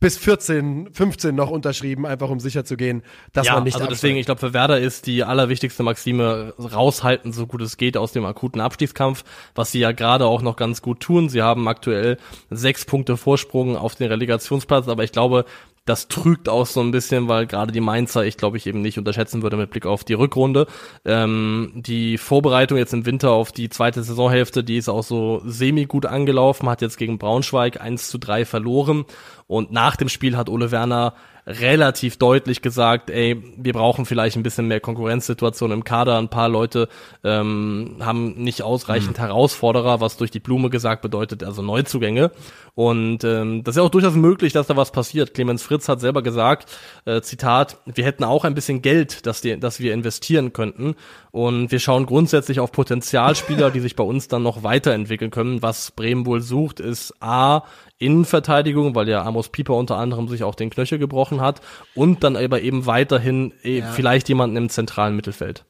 bis 0.00 0.16
14, 0.16 0.88
15 0.92 1.34
noch 1.34 1.50
unterschrieben, 1.50 2.06
einfach 2.06 2.30
um 2.30 2.40
sicher 2.40 2.64
zu 2.64 2.78
gehen, 2.78 3.02
dass 3.34 3.46
ja, 3.46 3.54
man 3.54 3.64
nicht 3.64 3.74
also 3.74 3.84
absteigt. 3.84 4.02
deswegen, 4.02 4.16
ich 4.18 4.24
glaube, 4.24 4.40
für 4.40 4.54
Werder 4.54 4.80
ist 4.80 5.06
die 5.06 5.24
allerwichtigste 5.24 5.82
Maxime 5.82 6.54
raushalten, 6.58 7.34
so 7.34 7.46
gut 7.46 7.60
es 7.60 7.76
geht 7.76 7.98
aus 7.98 8.12
dem 8.12 8.24
akuten 8.24 8.62
Abstiegskampf, 8.62 9.24
was 9.54 9.72
sie 9.72 9.80
ja 9.80 9.92
gerade 9.92 10.24
auch 10.24 10.40
noch 10.40 10.56
ganz 10.56 10.80
gut 10.80 11.00
tun. 11.00 11.28
Sie 11.28 11.42
haben 11.42 11.68
aktuell 11.68 12.16
sechs 12.48 12.86
Punkte 12.86 13.18
Vorsprung 13.18 13.76
auf 13.76 13.94
den 13.94 14.08
Relegationsplatz, 14.08 14.88
aber 14.88 15.04
ich 15.04 15.12
glaube, 15.12 15.44
das 15.90 16.06
trügt 16.06 16.48
auch 16.48 16.66
so 16.66 16.80
ein 16.80 16.92
bisschen, 16.92 17.26
weil 17.26 17.48
gerade 17.48 17.72
die 17.72 17.80
Mainzer, 17.80 18.24
ich 18.24 18.36
glaube, 18.36 18.56
ich 18.56 18.68
eben 18.68 18.80
nicht 18.80 18.96
unterschätzen 18.96 19.42
würde 19.42 19.56
mit 19.56 19.70
Blick 19.70 19.86
auf 19.86 20.04
die 20.04 20.12
Rückrunde. 20.14 20.68
Ähm, 21.04 21.72
die 21.74 22.16
Vorbereitung 22.16 22.78
jetzt 22.78 22.94
im 22.94 23.06
Winter 23.06 23.32
auf 23.32 23.50
die 23.50 23.68
zweite 23.70 24.04
Saisonhälfte, 24.04 24.62
die 24.62 24.76
ist 24.76 24.88
auch 24.88 25.02
so 25.02 25.42
semi 25.44 25.86
gut 25.86 26.06
angelaufen, 26.06 26.68
hat 26.68 26.80
jetzt 26.80 26.96
gegen 26.96 27.18
Braunschweig 27.18 27.80
1 27.80 28.08
zu 28.08 28.18
3 28.18 28.44
verloren 28.44 29.04
und 29.48 29.72
nach 29.72 29.96
dem 29.96 30.08
Spiel 30.08 30.36
hat 30.36 30.48
Ole 30.48 30.70
Werner 30.70 31.14
relativ 31.46 32.16
deutlich 32.16 32.62
gesagt, 32.62 33.10
ey, 33.10 33.42
wir 33.56 33.72
brauchen 33.72 34.06
vielleicht 34.06 34.36
ein 34.36 34.42
bisschen 34.42 34.68
mehr 34.68 34.80
Konkurrenzsituation 34.80 35.70
im 35.72 35.84
Kader. 35.84 36.18
Ein 36.18 36.28
paar 36.28 36.48
Leute 36.48 36.88
ähm, 37.24 37.96
haben 38.00 38.34
nicht 38.34 38.62
ausreichend 38.62 39.18
Herausforderer, 39.18 40.00
was 40.00 40.16
durch 40.16 40.30
die 40.30 40.40
Blume 40.40 40.70
gesagt 40.70 41.02
bedeutet, 41.02 41.42
also 41.42 41.62
Neuzugänge. 41.62 42.30
Und 42.74 43.24
ähm, 43.24 43.64
das 43.64 43.74
ist 43.74 43.76
ja 43.78 43.82
auch 43.82 43.90
durchaus 43.90 44.14
möglich, 44.14 44.52
dass 44.52 44.66
da 44.66 44.76
was 44.76 44.92
passiert. 44.92 45.34
Clemens 45.34 45.62
Fritz 45.62 45.88
hat 45.88 46.00
selber 46.00 46.22
gesagt, 46.22 46.70
äh, 47.04 47.20
Zitat, 47.20 47.78
wir 47.84 48.04
hätten 48.04 48.24
auch 48.24 48.44
ein 48.44 48.54
bisschen 48.54 48.82
Geld, 48.82 49.26
das, 49.26 49.40
die, 49.40 49.58
das 49.58 49.80
wir 49.80 49.92
investieren 49.92 50.52
könnten. 50.52 50.94
Und 51.30 51.70
wir 51.70 51.80
schauen 51.80 52.06
grundsätzlich 52.06 52.60
auf 52.60 52.72
Potenzialspieler, 52.72 53.70
die 53.70 53.80
sich 53.80 53.96
bei 53.96 54.04
uns 54.04 54.28
dann 54.28 54.42
noch 54.42 54.62
weiterentwickeln 54.62 55.30
können. 55.30 55.62
Was 55.62 55.90
Bremen 55.90 56.26
wohl 56.26 56.40
sucht, 56.40 56.80
ist 56.80 57.14
A, 57.20 57.62
Innenverteidigung, 58.00 58.94
weil 58.94 59.08
ja 59.08 59.22
Amos 59.22 59.50
Pieper 59.50 59.74
unter 59.74 59.96
anderem 59.96 60.26
sich 60.26 60.42
auch 60.42 60.54
den 60.54 60.70
Knöchel 60.70 60.98
gebrochen 60.98 61.40
hat 61.40 61.60
und 61.94 62.24
dann 62.24 62.34
aber 62.36 62.62
eben 62.62 62.86
weiterhin 62.86 63.52
eh, 63.62 63.82
vielleicht 63.82 64.28
jemanden 64.28 64.56
im 64.56 64.68
zentralen 64.70 65.14
Mittelfeld. 65.14 65.64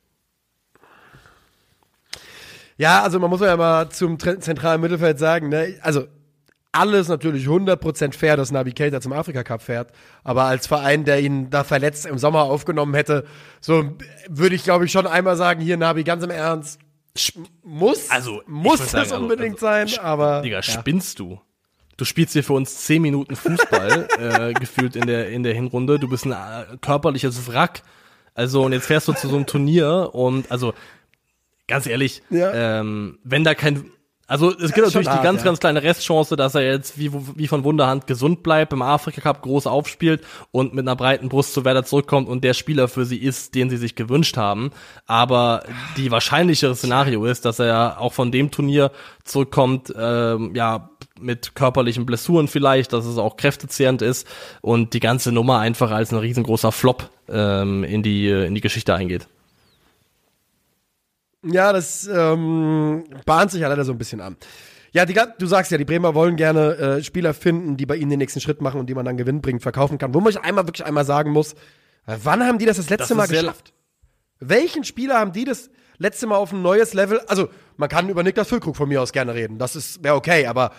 Ja, 2.78 3.02
also 3.02 3.18
man 3.18 3.28
muss 3.28 3.40
ja 3.40 3.56
mal 3.56 3.90
zum 3.90 4.18
zentralen 4.18 4.80
Mittelfeld 4.80 5.18
sagen, 5.18 5.48
ne? 5.50 5.76
also 5.82 6.06
alles 6.72 7.08
natürlich 7.08 7.46
100% 7.46 8.14
fair, 8.14 8.36
dass 8.36 8.52
Navi 8.52 8.72
Keita 8.72 9.00
zum 9.00 9.12
Afrika 9.12 9.42
Cup 9.42 9.60
fährt, 9.60 9.90
aber 10.22 10.44
als 10.44 10.68
Verein, 10.68 11.04
der 11.04 11.20
ihn 11.20 11.50
da 11.50 11.64
verletzt 11.64 12.06
im 12.06 12.16
Sommer 12.16 12.44
aufgenommen 12.44 12.94
hätte, 12.94 13.26
so 13.60 13.84
würde 14.28 14.54
ich 14.54 14.62
glaube 14.62 14.84
ich 14.86 14.92
schon 14.92 15.06
einmal 15.06 15.36
sagen, 15.36 15.60
hier 15.60 15.76
Navi, 15.76 16.04
ganz 16.04 16.22
im 16.22 16.30
Ernst, 16.30 16.78
muss, 17.64 18.08
Also, 18.08 18.40
muss 18.46 18.78
das 18.78 18.92
sagen, 18.92 19.02
also- 19.10 19.16
unbedingt 19.16 19.62
also, 19.62 19.96
sein, 19.96 20.04
aber 20.04 20.42
Digga, 20.42 20.58
ja. 20.58 20.62
spinnst 20.62 21.18
du? 21.18 21.40
Du 22.00 22.06
spielst 22.06 22.32
hier 22.32 22.42
für 22.42 22.54
uns 22.54 22.84
zehn 22.86 23.02
Minuten 23.02 23.36
Fußball 23.36 24.08
äh, 24.18 24.52
gefühlt 24.54 24.96
in 24.96 25.06
der 25.06 25.28
in 25.28 25.42
der 25.42 25.52
Hinrunde. 25.52 25.98
Du 25.98 26.08
bist 26.08 26.24
ein 26.24 26.32
äh, 26.32 26.78
körperliches 26.80 27.46
Wrack. 27.46 27.82
Also 28.34 28.62
und 28.64 28.72
jetzt 28.72 28.86
fährst 28.86 29.06
du 29.06 29.12
zu 29.12 29.28
so 29.28 29.36
einem 29.36 29.44
Turnier 29.44 30.08
und 30.12 30.50
also 30.50 30.72
ganz 31.68 31.86
ehrlich, 31.86 32.22
Ja. 32.30 32.80
ähm, 32.80 33.18
wenn 33.22 33.44
da 33.44 33.54
kein 33.54 33.90
also 34.30 34.52
es 34.52 34.72
gibt 34.72 34.86
natürlich 34.86 35.08
die 35.08 35.12
hart, 35.12 35.24
ganz, 35.24 35.40
ja. 35.40 35.44
ganz 35.44 35.58
kleine 35.58 35.82
Restchance, 35.82 36.36
dass 36.36 36.54
er 36.54 36.62
jetzt 36.62 36.96
wie, 37.00 37.10
wie 37.34 37.48
von 37.48 37.64
Wunderhand 37.64 38.06
gesund 38.06 38.44
bleibt, 38.44 38.72
im 38.72 38.80
Afrika 38.80 39.20
Cup 39.20 39.42
groß 39.42 39.66
aufspielt 39.66 40.22
und 40.52 40.72
mit 40.72 40.84
einer 40.86 40.94
breiten 40.94 41.28
Brust 41.28 41.52
zu 41.52 41.64
Werder 41.64 41.84
zurückkommt 41.84 42.28
und 42.28 42.44
der 42.44 42.54
Spieler 42.54 42.86
für 42.86 43.04
sie 43.04 43.18
ist, 43.18 43.56
den 43.56 43.70
sie 43.70 43.76
sich 43.76 43.96
gewünscht 43.96 44.36
haben. 44.36 44.70
Aber 45.06 45.64
die 45.96 46.12
wahrscheinlichere 46.12 46.76
Szenario 46.76 47.24
ist, 47.24 47.44
dass 47.44 47.58
er 47.58 48.00
auch 48.00 48.12
von 48.12 48.30
dem 48.30 48.52
Turnier 48.52 48.92
zurückkommt, 49.24 49.92
ähm, 49.98 50.54
ja, 50.54 50.90
mit 51.20 51.54
körperlichen 51.54 52.06
Blessuren 52.06 52.48
vielleicht, 52.48 52.92
dass 52.92 53.04
es 53.04 53.18
auch 53.18 53.36
kräftezehrend 53.36 54.02
ist 54.02 54.26
und 54.60 54.94
die 54.94 55.00
ganze 55.00 55.32
Nummer 55.32 55.58
einfach 55.58 55.90
als 55.90 56.12
ein 56.12 56.18
riesengroßer 56.18 56.72
Flop 56.72 57.10
ähm, 57.28 57.84
in 57.84 58.02
die 58.02 58.28
in 58.28 58.54
die 58.54 58.60
Geschichte 58.60 58.94
eingeht. 58.94 59.28
Ja, 61.42 61.72
das 61.72 62.06
ähm, 62.06 63.04
bahnt 63.24 63.50
sich 63.50 63.62
ja 63.62 63.68
leider 63.68 63.84
so 63.84 63.92
ein 63.92 63.98
bisschen 63.98 64.20
an. 64.20 64.36
Ja, 64.92 65.06
die, 65.06 65.14
du 65.38 65.46
sagst 65.46 65.70
ja, 65.70 65.78
die 65.78 65.84
Bremer 65.84 66.14
wollen 66.14 66.36
gerne 66.36 66.76
äh, 66.76 67.02
Spieler 67.02 67.32
finden, 67.32 67.76
die 67.76 67.86
bei 67.86 67.96
ihnen 67.96 68.10
den 68.10 68.18
nächsten 68.18 68.40
Schritt 68.40 68.60
machen 68.60 68.80
und 68.80 68.86
die 68.86 68.94
man 68.94 69.04
dann 69.04 69.16
gewinnbringend 69.16 69.62
verkaufen 69.62 69.98
kann. 69.98 70.14
Wo 70.14 70.20
man 70.20 70.30
ich 70.30 70.40
einmal 70.40 70.66
wirklich 70.66 70.84
einmal 70.84 71.04
sagen 71.04 71.30
muss, 71.30 71.54
wann 72.06 72.44
haben 72.44 72.58
die 72.58 72.66
das 72.66 72.76
das 72.76 72.90
letzte 72.90 73.14
Das 73.14 73.16
Mal 73.16 73.28
geschafft? 73.28 73.72
Welchen 74.40 74.84
Spieler 74.84 75.18
haben 75.18 75.32
die 75.32 75.44
das 75.44 75.70
letzte 75.98 76.26
Mal 76.26 76.36
auf 76.36 76.52
ein 76.52 76.62
neues 76.62 76.92
Level? 76.92 77.20
Also, 77.28 77.48
man 77.76 77.88
kann 77.88 78.08
über 78.08 78.22
Niklas 78.22 78.48
Füllkrug 78.48 78.76
von 78.76 78.88
mir 78.88 79.00
aus 79.00 79.12
gerne 79.12 79.34
reden. 79.34 79.58
Das 79.58 79.76
ist 79.76 80.02
wäre 80.02 80.16
okay, 80.16 80.46
aber 80.46 80.72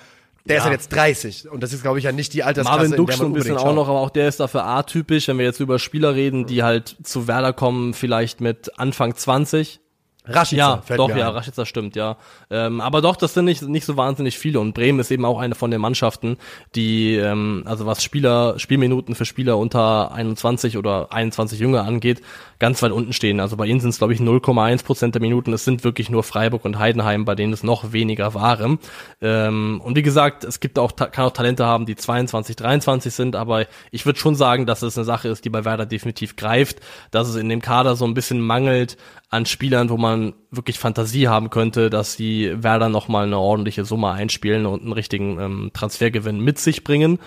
der 0.46 0.58
ist 0.58 0.64
Ja. 0.64 0.70
ja 0.70 0.74
jetzt 0.74 0.90
30 0.90 1.50
und 1.50 1.62
das 1.62 1.74
ist 1.74 1.82
glaube 1.82 2.00
ich 2.00 2.06
ja 2.06 2.12
nicht 2.12 2.34
die 2.34 2.44
Altersklasse, 2.44 2.90
Marvin 2.90 3.08
so 3.16 3.24
man 3.24 3.32
ein 3.32 3.34
bisschen 3.34 3.58
auch 3.58 3.76
noch, 3.76 3.90
aber 3.90 4.00
auch 4.00 4.10
der 4.10 4.28
ist 4.28 4.40
dafür 4.40 4.66
atypisch, 4.66 5.28
wenn 5.28 5.38
wir 5.38 5.46
jetzt 5.46 5.60
über 5.60 5.78
Spieler 5.80 6.16
reden, 6.16 6.46
die 6.46 6.64
halt 6.64 6.96
zu 7.04 7.28
Werder 7.28 7.54
kommen, 7.54 7.94
vielleicht 7.94 8.42
mit 8.42 8.80
Anfang 8.80 9.16
20. 9.16 9.81
Rashica 10.26 10.60
Ja, 10.60 10.82
fällt 10.82 11.00
doch, 11.00 11.08
mir 11.08 11.18
ja, 11.18 11.30
ein. 11.30 11.34
Rashica 11.34 11.66
stimmt, 11.66 11.96
ja. 11.96 12.18
Ähm, 12.52 12.80
aber 12.80 13.02
doch, 13.02 13.16
das 13.16 13.34
sind 13.34 13.46
nicht, 13.46 13.64
nicht 13.64 13.86
so 13.86 13.98
wahnsinnig 13.98 14.38
viele. 14.38 14.60
Und 14.60 14.74
Bremen 14.74 15.00
ist 15.00 15.10
eben 15.10 15.26
auch 15.26 15.40
eine 15.40 15.56
von 15.56 15.72
den 15.72 15.82
Mannschaften, 15.82 16.38
die, 16.76 17.16
ähm, 17.16 17.64
also 17.66 17.86
was 17.88 18.04
Spieler, 18.04 18.60
Spielminuten 18.60 19.16
für 19.16 19.26
Spieler 19.26 19.58
unter 19.58 20.12
21 20.12 20.78
oder 20.78 21.12
21 21.12 21.60
Jünger 21.60 21.84
angeht, 21.84 22.22
ganz 22.60 22.84
weit 22.84 22.92
unten 22.92 23.14
stehen. 23.14 23.40
Also 23.40 23.58
bei 23.58 23.66
ihnen 23.66 23.80
sind 23.80 23.90
es, 23.90 23.98
glaube 23.98 24.14
ich, 24.14 24.20
0,1 24.20 24.84
Prozent 24.84 25.16
der 25.16 25.22
Minuten. 25.22 25.54
Es 25.54 25.66
sind 25.66 25.84
wirklich 25.84 26.12
nur 26.12 26.22
Freiburg 26.22 26.66
und 26.66 26.78
Heidenheim, 26.78 27.26
bei 27.26 27.34
denen 27.34 27.54
es 27.54 27.64
noch 27.64 27.92
weniger 27.92 28.36
waren. 28.36 28.78
Ähm, 29.22 29.82
und 29.84 29.96
wie 29.96 30.04
gesagt, 30.04 30.44
es 30.44 30.60
gibt 30.60 30.78
auch, 30.78 30.96
kann 30.96 31.26
auch 31.26 31.32
Talente 31.32 31.66
haben, 31.66 31.88
die 31.88 31.96
22, 31.96 32.56
23 32.56 33.12
sind, 33.12 33.36
aber 33.36 33.66
ich 33.90 34.06
würde 34.06 34.20
schon 34.20 34.36
sagen, 34.36 34.68
dass 34.68 34.84
es 34.84 34.98
eine 34.98 35.06
Sache 35.06 35.30
ist, 35.30 35.46
die 35.46 35.50
bei 35.50 35.66
Werder 35.66 35.88
definitiv 35.88 36.36
greift, 36.36 36.80
dass 37.10 37.28
es 37.28 37.36
in 37.36 37.50
dem 37.50 37.62
Kader 37.62 37.96
so 37.96 38.06
ein 38.06 38.14
bisschen 38.14 38.40
mangelt 38.40 38.98
an 39.32 39.46
Spielern, 39.46 39.90
wo 39.90 39.98
man 39.98 40.11
wirklich 40.52 40.80
Fantasie 40.80 41.28
haben 41.28 41.50
könnte, 41.50 41.90
dass 41.90 42.16
die 42.16 42.52
Werder 42.64 42.90
nochmal 42.90 43.26
eine 43.26 43.38
ordentliche 43.38 43.86
Summe 43.86 44.12
einspielen 44.12 44.66
und 44.66 44.82
einen 44.84 44.94
richtigen 44.94 45.40
ähm, 45.40 45.72
Transfergewinn 45.74 46.40
mit 46.40 46.60
sich 46.60 46.84
bringen. 46.84 47.20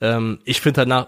Ähm, 0.00 0.38
ich 0.44 0.60
finde 0.60 0.78
halt 0.78 0.88
nach, 0.88 1.06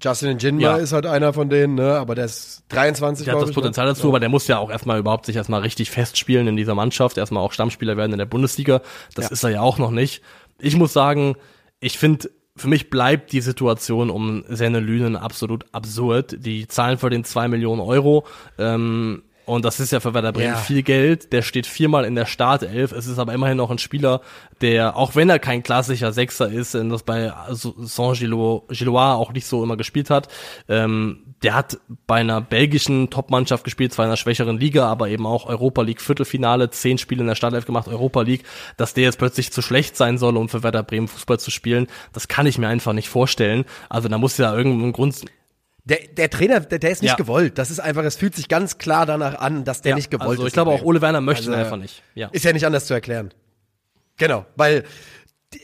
Justin 0.00 0.38
Jinma 0.38 0.60
Ja. 0.62 0.76
ist 0.76 0.92
halt 0.92 1.04
einer 1.06 1.32
von 1.32 1.48
denen, 1.50 1.74
ne, 1.74 1.94
aber 1.94 2.14
der 2.14 2.26
ist 2.26 2.62
23, 2.68 3.24
der 3.24 3.34
hat 3.34 3.42
das 3.42 3.48
ne? 3.48 3.54
Potenzial 3.54 3.86
dazu, 3.86 4.08
aber 4.08 4.20
der 4.20 4.28
muss 4.28 4.46
ja 4.46 4.58
auch 4.58 4.70
erstmal 4.70 5.00
überhaupt 5.00 5.26
sich 5.26 5.34
erstmal 5.34 5.62
richtig 5.62 5.90
festspielen 5.90 6.46
in 6.46 6.56
dieser 6.56 6.76
Mannschaft, 6.76 7.18
erstmal 7.18 7.42
auch 7.42 7.52
Stammspieler 7.52 7.96
werden 7.96 8.12
in 8.12 8.18
der 8.18 8.26
Bundesliga. 8.26 8.82
Das 9.16 9.26
Ja. 9.26 9.30
ist 9.32 9.42
er 9.42 9.50
ja 9.50 9.60
auch 9.62 9.78
noch 9.78 9.90
nicht. 9.90 10.22
Ich 10.60 10.76
muss 10.76 10.92
sagen, 10.92 11.34
ich 11.80 11.98
finde, 11.98 12.30
für 12.56 12.68
mich 12.68 12.88
bleibt 12.90 13.32
die 13.32 13.40
Situation 13.40 14.10
um 14.10 14.44
Senne 14.48 14.78
Lünen 14.80 15.16
absolut 15.16 15.64
absurd. 15.72 16.36
Die 16.38 16.68
zahlen 16.68 16.98
für 16.98 17.10
den 17.10 17.24
zwei 17.24 17.48
Millionen 17.48 17.80
Euro. 17.80 18.26
Ähm, 18.58 19.22
Und 19.50 19.64
das 19.64 19.80
ist 19.80 19.90
ja 19.90 19.98
für 19.98 20.14
Werder 20.14 20.32
Bremen 20.32 20.52
Ja. 20.52 20.56
viel 20.56 20.82
Geld. 20.84 21.32
Der 21.32 21.42
steht 21.42 21.66
viermal 21.66 22.04
in 22.04 22.14
der 22.14 22.26
Startelf. 22.26 22.92
Es 22.92 23.08
ist 23.08 23.18
aber 23.18 23.34
immerhin 23.34 23.56
noch 23.56 23.70
ein 23.70 23.78
Spieler, 23.78 24.20
der, 24.60 24.96
auch 24.96 25.16
wenn 25.16 25.28
er 25.28 25.40
kein 25.40 25.64
klassischer 25.64 26.12
Sechser 26.12 26.48
ist, 26.48 26.76
und 26.76 26.90
das 26.90 27.02
bei 27.02 27.32
Saint-Gilloise 27.50 29.14
auch 29.16 29.32
nicht 29.32 29.46
so 29.46 29.62
immer 29.64 29.76
gespielt 29.76 30.08
hat, 30.08 30.28
ähm, 30.68 31.24
der 31.42 31.54
hat 31.54 31.78
bei 32.06 32.16
einer 32.16 32.40
belgischen 32.40 33.10
Topmannschaft 33.10 33.64
gespielt, 33.64 33.92
zwar 33.92 34.04
in 34.04 34.10
einer 34.10 34.16
schwächeren 34.16 34.58
Liga, 34.58 34.86
aber 34.86 35.08
eben 35.08 35.26
auch 35.26 35.46
Europa 35.46 35.82
League 35.82 36.00
Viertelfinale, 36.02 36.70
zehn 36.70 36.98
Spiele 36.98 37.22
in 37.22 37.26
der 37.26 37.34
Startelf 37.34 37.66
gemacht, 37.66 37.88
Europa 37.88 38.22
League, 38.22 38.44
dass 38.76 38.94
der 38.94 39.04
jetzt 39.04 39.18
plötzlich 39.18 39.52
zu 39.52 39.62
schlecht 39.62 39.96
sein 39.96 40.18
soll, 40.18 40.36
um 40.36 40.48
für 40.48 40.62
Werder 40.62 40.82
Bremen 40.84 41.08
Fußball 41.08 41.40
zu 41.40 41.50
spielen, 41.50 41.86
das 42.12 42.28
kann 42.28 42.46
ich 42.46 42.58
mir 42.58 42.68
einfach 42.68 42.92
nicht 42.92 43.08
vorstellen. 43.08 43.64
Also 43.88 44.08
da 44.08 44.18
muss 44.18 44.36
ja 44.38 44.54
irgendein 44.54 44.92
Grund, 44.92 45.24
Der, 45.84 45.98
der 46.16 46.28
Trainer, 46.30 46.60
der, 46.60 46.78
der 46.78 46.90
ist 46.90 47.02
nicht 47.02 47.10
Ja. 47.12 47.16
gewollt. 47.16 47.56
Das 47.58 47.70
ist 47.70 47.80
einfach, 47.80 48.04
es 48.04 48.16
fühlt 48.16 48.34
sich 48.34 48.48
ganz 48.48 48.78
klar 48.78 49.06
danach 49.06 49.36
an, 49.40 49.64
dass 49.64 49.80
der 49.82 49.90
ja, 49.90 49.96
nicht 49.96 50.10
gewollt 50.10 50.30
also 50.30 50.42
ist. 50.42 50.48
ich 50.48 50.52
glaube 50.54 50.70
auch. 50.72 50.82
Ole 50.82 51.00
Werner 51.00 51.20
möchte 51.20 51.44
ihn 51.46 51.52
Also, 51.54 51.64
einfach 51.64 51.76
nicht. 51.78 52.02
Ja. 52.14 52.28
Ist 52.32 52.44
ja 52.44 52.52
nicht 52.52 52.66
anders 52.66 52.86
zu 52.86 52.94
erklären. 52.94 53.32
Genau, 54.18 54.44
weil 54.56 54.84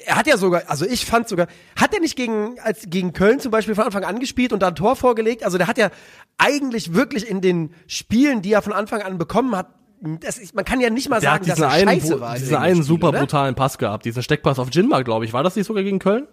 er 0.06 0.16
hat 0.16 0.26
ja 0.26 0.36
sogar, 0.36 0.62
also 0.68 0.84
ich 0.86 1.04
fand 1.06 1.28
sogar, 1.28 1.46
hat 1.78 1.94
er 1.94 2.00
nicht 2.00 2.16
gegen, 2.16 2.58
als 2.60 2.86
gegen 2.88 3.12
Köln 3.12 3.38
zum 3.38 3.52
Beispiel 3.52 3.74
von 3.74 3.84
Anfang 3.84 4.02
an 4.04 4.18
gespielt 4.18 4.52
und 4.52 4.60
da 4.60 4.68
ein 4.68 4.74
Tor 4.74 4.96
vorgelegt? 4.96 5.44
Also 5.44 5.58
der 5.58 5.66
hat 5.68 5.78
ja 5.78 5.90
eigentlich 6.38 6.94
wirklich 6.94 7.28
in 7.28 7.40
den 7.40 7.72
Spielen, 7.86 8.42
die 8.42 8.52
er 8.52 8.62
von 8.62 8.72
Anfang 8.72 9.02
an 9.02 9.18
bekommen 9.18 9.54
hat, 9.54 9.68
das 10.00 10.38
ist, 10.38 10.54
man 10.54 10.64
kann 10.64 10.80
ja 10.80 10.90
nicht 10.90 11.08
mal 11.08 11.20
Der 11.20 11.30
sagen, 11.30 11.46
dass 11.46 11.58
er 11.60 11.70
einen, 11.70 12.00
scheiße 12.00 12.20
war. 12.20 12.34
diesen 12.36 12.56
einen 12.56 12.74
Spiel, 12.76 12.84
super 12.84 13.08
oder? 13.10 13.20
brutalen 13.20 13.54
Pass 13.54 13.78
gehabt, 13.78 14.04
diesen 14.04 14.22
Steckpass 14.22 14.58
auf 14.58 14.68
Jinma, 14.72 15.02
glaube 15.02 15.24
ich. 15.24 15.32
War 15.32 15.42
das 15.42 15.54
nicht 15.56 15.66
sogar 15.66 15.82
gegen 15.84 15.98
Köln? 15.98 16.26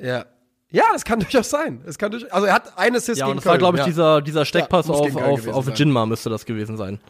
Ja. 0.00 0.26
Ja, 0.70 0.84
das 0.92 1.04
kann 1.04 1.20
durchaus 1.20 1.50
sein. 1.50 1.80
Das 1.84 1.98
kann 1.98 2.10
durch, 2.10 2.32
also 2.32 2.46
er 2.46 2.54
hat 2.54 2.76
eine 2.78 2.98
Assist 2.98 3.18
Ja, 3.18 3.26
gegen 3.26 3.30
und 3.32 3.36
das 3.38 3.46
war, 3.46 3.52
Köln, 3.52 3.60
glaube 3.60 3.76
ich, 3.78 3.80
ja. 3.80 3.86
dieser, 3.86 4.22
dieser 4.22 4.44
Steckpass 4.44 4.88
Ja, 4.88 4.94
auf, 4.94 5.16
auf, 5.16 5.48
auf. 5.48 5.78
Jinma 5.78 6.06
müsste 6.06 6.30
das 6.30 6.44
gewesen 6.44 6.76
sein. 6.76 7.00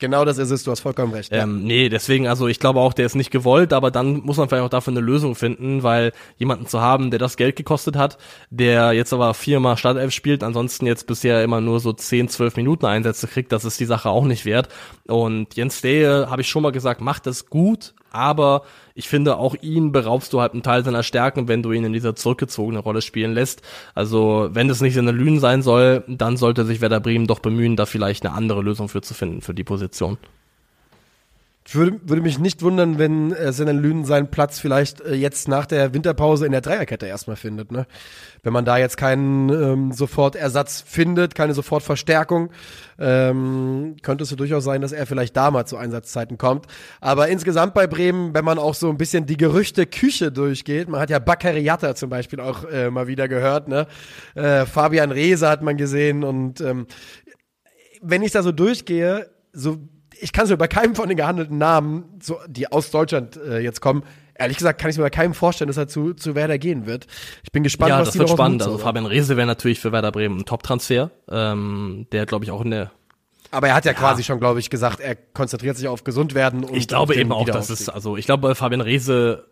Genau 0.00 0.24
das 0.24 0.38
ist 0.38 0.52
es, 0.52 0.62
du 0.62 0.70
hast 0.70 0.78
vollkommen 0.78 1.12
recht. 1.12 1.32
ja. 1.32 1.42
Ähm, 1.42 1.64
nee, 1.64 1.88
deswegen, 1.88 2.28
also 2.28 2.46
ich 2.46 2.60
glaube 2.60 2.78
auch, 2.78 2.92
der 2.92 3.04
ist 3.04 3.16
nicht 3.16 3.32
gewollt, 3.32 3.72
aber 3.72 3.90
dann 3.90 4.20
muss 4.20 4.36
man 4.36 4.48
vielleicht 4.48 4.62
auch 4.64 4.68
dafür 4.70 4.92
eine 4.92 5.00
Lösung 5.00 5.34
finden, 5.34 5.82
weil 5.82 6.12
jemanden 6.36 6.66
zu 6.68 6.80
haben, 6.80 7.10
der 7.10 7.18
das 7.18 7.36
Geld 7.36 7.56
gekostet 7.56 7.96
hat, 7.96 8.16
der 8.48 8.92
jetzt 8.92 9.12
aber 9.12 9.34
viermal 9.34 9.76
Startelf 9.76 10.14
spielt, 10.14 10.44
ansonsten 10.44 10.86
jetzt 10.86 11.08
bisher 11.08 11.42
immer 11.42 11.60
nur 11.60 11.80
so 11.80 11.92
10, 11.92 12.28
12 12.28 12.54
Minuten 12.54 12.86
Einsätze 12.86 13.26
kriegt, 13.26 13.50
das 13.50 13.64
ist 13.64 13.80
die 13.80 13.86
Sache 13.86 14.08
auch 14.08 14.24
nicht 14.24 14.44
wert. 14.44 14.68
Und 15.08 15.56
Jens 15.56 15.80
Dehe, 15.80 16.30
habe 16.30 16.42
ich 16.42 16.48
schon 16.48 16.62
mal 16.62 16.70
gesagt, 16.70 17.00
macht 17.00 17.26
das 17.26 17.46
gut, 17.46 17.94
aber 18.10 18.62
ich 18.94 19.08
finde, 19.08 19.36
auch 19.36 19.54
ihn 19.60 19.92
beraubst 19.92 20.32
du 20.32 20.40
halt 20.40 20.52
einen 20.52 20.62
Teil 20.62 20.84
seiner 20.84 21.02
Stärken, 21.02 21.48
wenn 21.48 21.62
du 21.62 21.72
ihn 21.72 21.84
in 21.84 21.92
dieser 21.92 22.16
zurückgezogenen 22.16 22.80
Rolle 22.80 23.02
spielen 23.02 23.32
lässt. 23.32 23.62
Also, 23.94 24.48
wenn 24.52 24.70
es 24.70 24.80
nicht 24.80 24.94
Sinne 24.94 25.12
Lünen 25.12 25.40
sein 25.40 25.62
soll, 25.62 26.04
dann 26.08 26.36
sollte 26.36 26.64
sich 26.64 26.80
Werder 26.80 27.00
Bremen 27.00 27.26
doch 27.26 27.40
bemühen, 27.40 27.76
da 27.76 27.86
vielleicht 27.86 28.24
eine 28.24 28.34
andere 28.34 28.62
Lösung 28.62 28.88
für 28.88 29.02
zu 29.02 29.14
finden, 29.14 29.40
für 29.40 29.54
die 29.54 29.64
Position. 29.64 30.18
Ich 31.68 31.74
würde, 31.74 32.00
würde 32.02 32.22
mich 32.22 32.38
nicht 32.38 32.62
wundern, 32.62 32.98
wenn 32.98 33.30
äh, 33.30 33.52
Senan 33.52 33.78
Lünen 33.78 34.06
seinen 34.06 34.30
Platz 34.30 34.58
vielleicht 34.58 35.02
äh, 35.02 35.12
jetzt 35.12 35.48
nach 35.48 35.66
der 35.66 35.92
Winterpause 35.92 36.46
in 36.46 36.52
der 36.52 36.62
Dreierkette 36.62 37.04
erstmal 37.04 37.36
findet. 37.36 37.72
Ne? 37.72 37.86
Wenn 38.42 38.54
man 38.54 38.64
da 38.64 38.78
jetzt 38.78 38.96
keinen 38.96 39.50
ähm, 39.50 39.92
Sofortersatz 39.92 40.80
findet, 40.80 41.34
keine 41.34 41.52
Sofortverstärkung, 41.52 42.48
ähm, 42.98 43.96
könnte 44.00 44.24
es 44.24 44.30
so 44.30 44.36
durchaus 44.36 44.64
sein, 44.64 44.80
dass 44.80 44.92
er 44.92 45.04
vielleicht 45.04 45.36
da 45.36 45.50
mal 45.50 45.66
zu 45.66 45.76
Einsatzzeiten 45.76 46.38
kommt. 46.38 46.64
Aber 47.02 47.28
insgesamt 47.28 47.74
bei 47.74 47.86
Bremen, 47.86 48.32
wenn 48.32 48.46
man 48.46 48.58
auch 48.58 48.74
so 48.74 48.88
ein 48.88 48.96
bisschen 48.96 49.26
die 49.26 49.36
Gerüchte 49.36 49.84
Küche 49.84 50.32
durchgeht, 50.32 50.88
man 50.88 51.02
hat 51.02 51.10
ja 51.10 51.18
Bakary 51.18 51.60
Yatta 51.60 51.94
zum 51.94 52.08
Beispiel 52.08 52.40
auch 52.40 52.64
äh, 52.64 52.90
mal 52.90 53.08
wieder 53.08 53.28
gehört, 53.28 53.68
ne? 53.68 53.86
Äh, 54.34 54.64
Fabian 54.64 55.10
Reese 55.10 55.46
hat 55.46 55.60
man 55.60 55.76
gesehen 55.76 56.24
und 56.24 56.62
ähm, 56.62 56.86
wenn 58.00 58.22
ich 58.22 58.32
da 58.32 58.42
so 58.42 58.52
durchgehe, 58.52 59.28
so 59.52 59.76
ich 60.20 60.32
kann 60.32 60.44
es 60.44 60.50
mir 60.50 60.56
bei 60.56 60.68
keinem 60.68 60.94
von 60.94 61.08
den 61.08 61.16
gehandelten 61.16 61.58
Namen, 61.58 62.04
so, 62.20 62.38
die 62.46 62.70
aus 62.70 62.90
Deutschland 62.90 63.36
äh, 63.36 63.58
jetzt 63.58 63.80
kommen, 63.80 64.02
ehrlich 64.34 64.56
gesagt 64.56 64.80
kann 64.80 64.90
ich 64.90 64.96
mir 64.96 65.02
bei 65.02 65.10
keinem 65.10 65.34
vorstellen, 65.34 65.68
dass 65.68 65.76
er 65.76 65.88
zu, 65.88 66.14
zu 66.14 66.34
Werder 66.34 66.58
gehen 66.58 66.86
wird. 66.86 67.06
Ich 67.42 67.52
bin 67.52 67.62
gespannt, 67.62 67.90
ja, 67.90 67.98
was 67.98 68.08
das 68.08 68.12
die 68.14 68.20
wird 68.20 68.30
spannend. 68.30 68.62
Also. 68.62 68.78
Fabian 68.78 69.06
Reese 69.06 69.36
wäre 69.36 69.46
natürlich 69.46 69.80
für 69.80 69.92
Werder 69.92 70.12
Bremen 70.12 70.38
ein 70.38 70.44
Top-Transfer, 70.44 71.10
ähm, 71.30 72.06
der 72.12 72.26
glaube 72.26 72.44
ich 72.44 72.50
auch 72.50 72.62
in 72.62 72.70
der. 72.70 72.90
Aber 73.50 73.68
er 73.68 73.74
hat 73.74 73.86
ja, 73.86 73.94
quasi 73.94 74.22
schon, 74.22 74.40
glaube 74.40 74.60
ich, 74.60 74.68
gesagt, 74.68 75.00
er 75.00 75.16
konzentriert 75.16 75.76
sich 75.76 75.88
auf 75.88 76.04
gesund 76.04 76.34
werden 76.34 76.64
und 76.64 76.76
Ich 76.76 76.86
glaube 76.86 77.14
eben 77.14 77.32
auch, 77.32 77.46
dass 77.46 77.70
es, 77.70 77.88
also 77.88 78.16
ich 78.18 78.26
glaube, 78.26 78.54
Fabian 78.54 78.82
Reese 78.82 79.46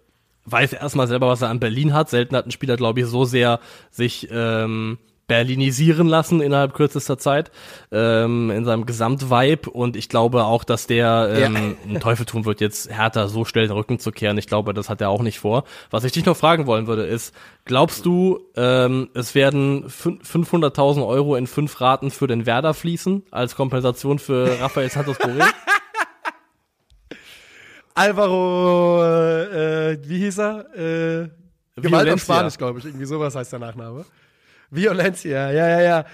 weiß 0.44 0.74
erstmal 0.74 1.09
selber, 1.09 1.28
was 1.28 1.43
er 1.43 1.48
an 1.48 1.60
Berlin 1.60 1.94
hat. 1.94 2.10
Selten 2.10 2.36
hat 2.36 2.47
ein 2.47 2.51
Spieler, 2.51 2.76
glaube 2.76 3.01
ich, 3.01 3.06
so 3.06 3.24
sehr 3.24 3.59
sich 3.90 4.28
ähm, 4.30 4.98
berlinisieren 5.27 6.07
lassen 6.07 6.40
innerhalb 6.40 6.73
kürzester 6.74 7.19
Zeit 7.19 7.51
ähm, 7.90 8.51
in 8.51 8.65
seinem 8.65 8.86
Gesamtvibe 8.86 9.69
und 9.70 9.97
ich 9.97 10.09
glaube 10.09 10.44
auch, 10.44 10.62
dass 10.65 10.86
der 10.86 11.31
ähm, 11.35 11.77
einen 11.85 12.01
Teufel 12.01 12.27
tun 12.27 12.44
wird, 12.44 12.61
jetzt 12.61 12.90
härter 12.90 13.28
so 13.28 13.44
schnell 13.44 13.66
den 13.66 13.77
Rücken 13.77 13.98
zu 13.98 14.12
kehren. 14.12 14.39
Ich 14.39 14.47
glaube, 14.47 14.73
das 14.73 14.89
hat 14.89 15.01
er 15.01 15.09
auch 15.11 15.23
nicht 15.23 15.40
vor. 15.40 15.65
Was 15.90 16.05
ich 16.05 16.12
dich 16.12 16.24
noch 16.24 16.36
fragen 16.36 16.66
wollen 16.66 16.86
würde, 16.86 17.05
ist, 17.07 17.35
glaubst 17.65 18.07
du, 18.07 18.39
ähm, 18.57 19.09
es 19.15 19.35
werden 19.35 19.89
fün- 19.89 20.23
500.000 20.23 21.05
Euro 21.07 21.35
in 21.36 21.47
fünf 21.48 21.81
Raten 21.81 22.11
für 22.11 22.28
den 22.28 22.47
Werder 22.47 22.73
fließen 22.74 23.24
als 23.32 23.57
Kompensation 23.57 24.19
für 24.20 24.61
Rafael 24.61 24.90
Santos 24.90 25.19
Boré? 25.19 25.44
Alvaro, 27.94 29.03
äh, 29.03 29.98
wie 30.07 30.19
hieß 30.19 30.39
er? 30.39 30.77
Äh, 30.77 31.28
Gewalt 31.81 32.11
auf. 32.11 32.20
Spanisch, 32.20 32.59
glaube 32.59 32.78
ich. 32.78 32.85
Irgendwie 32.85 33.07
sowas 33.07 33.35
heißt 33.35 33.53
der 33.53 33.59
Nachname. 33.59 34.05
Violencia, 34.70 35.51
ja, 35.51 35.68
ja, 35.68 35.80
ja. 35.80 36.05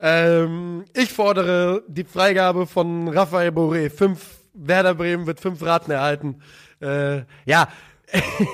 Ähm, 0.00 0.84
ich 0.94 1.12
fordere 1.12 1.84
die 1.88 2.04
Freigabe 2.04 2.66
von 2.66 3.08
Rafael 3.08 3.50
Boré. 3.50 3.88
Fünf, 3.88 4.42
Werder 4.52 4.94
Bremen 4.94 5.26
wird 5.26 5.40
fünf 5.40 5.62
Raten 5.62 5.90
erhalten. 5.90 6.42
Äh, 6.80 7.22
ja. 7.44 7.68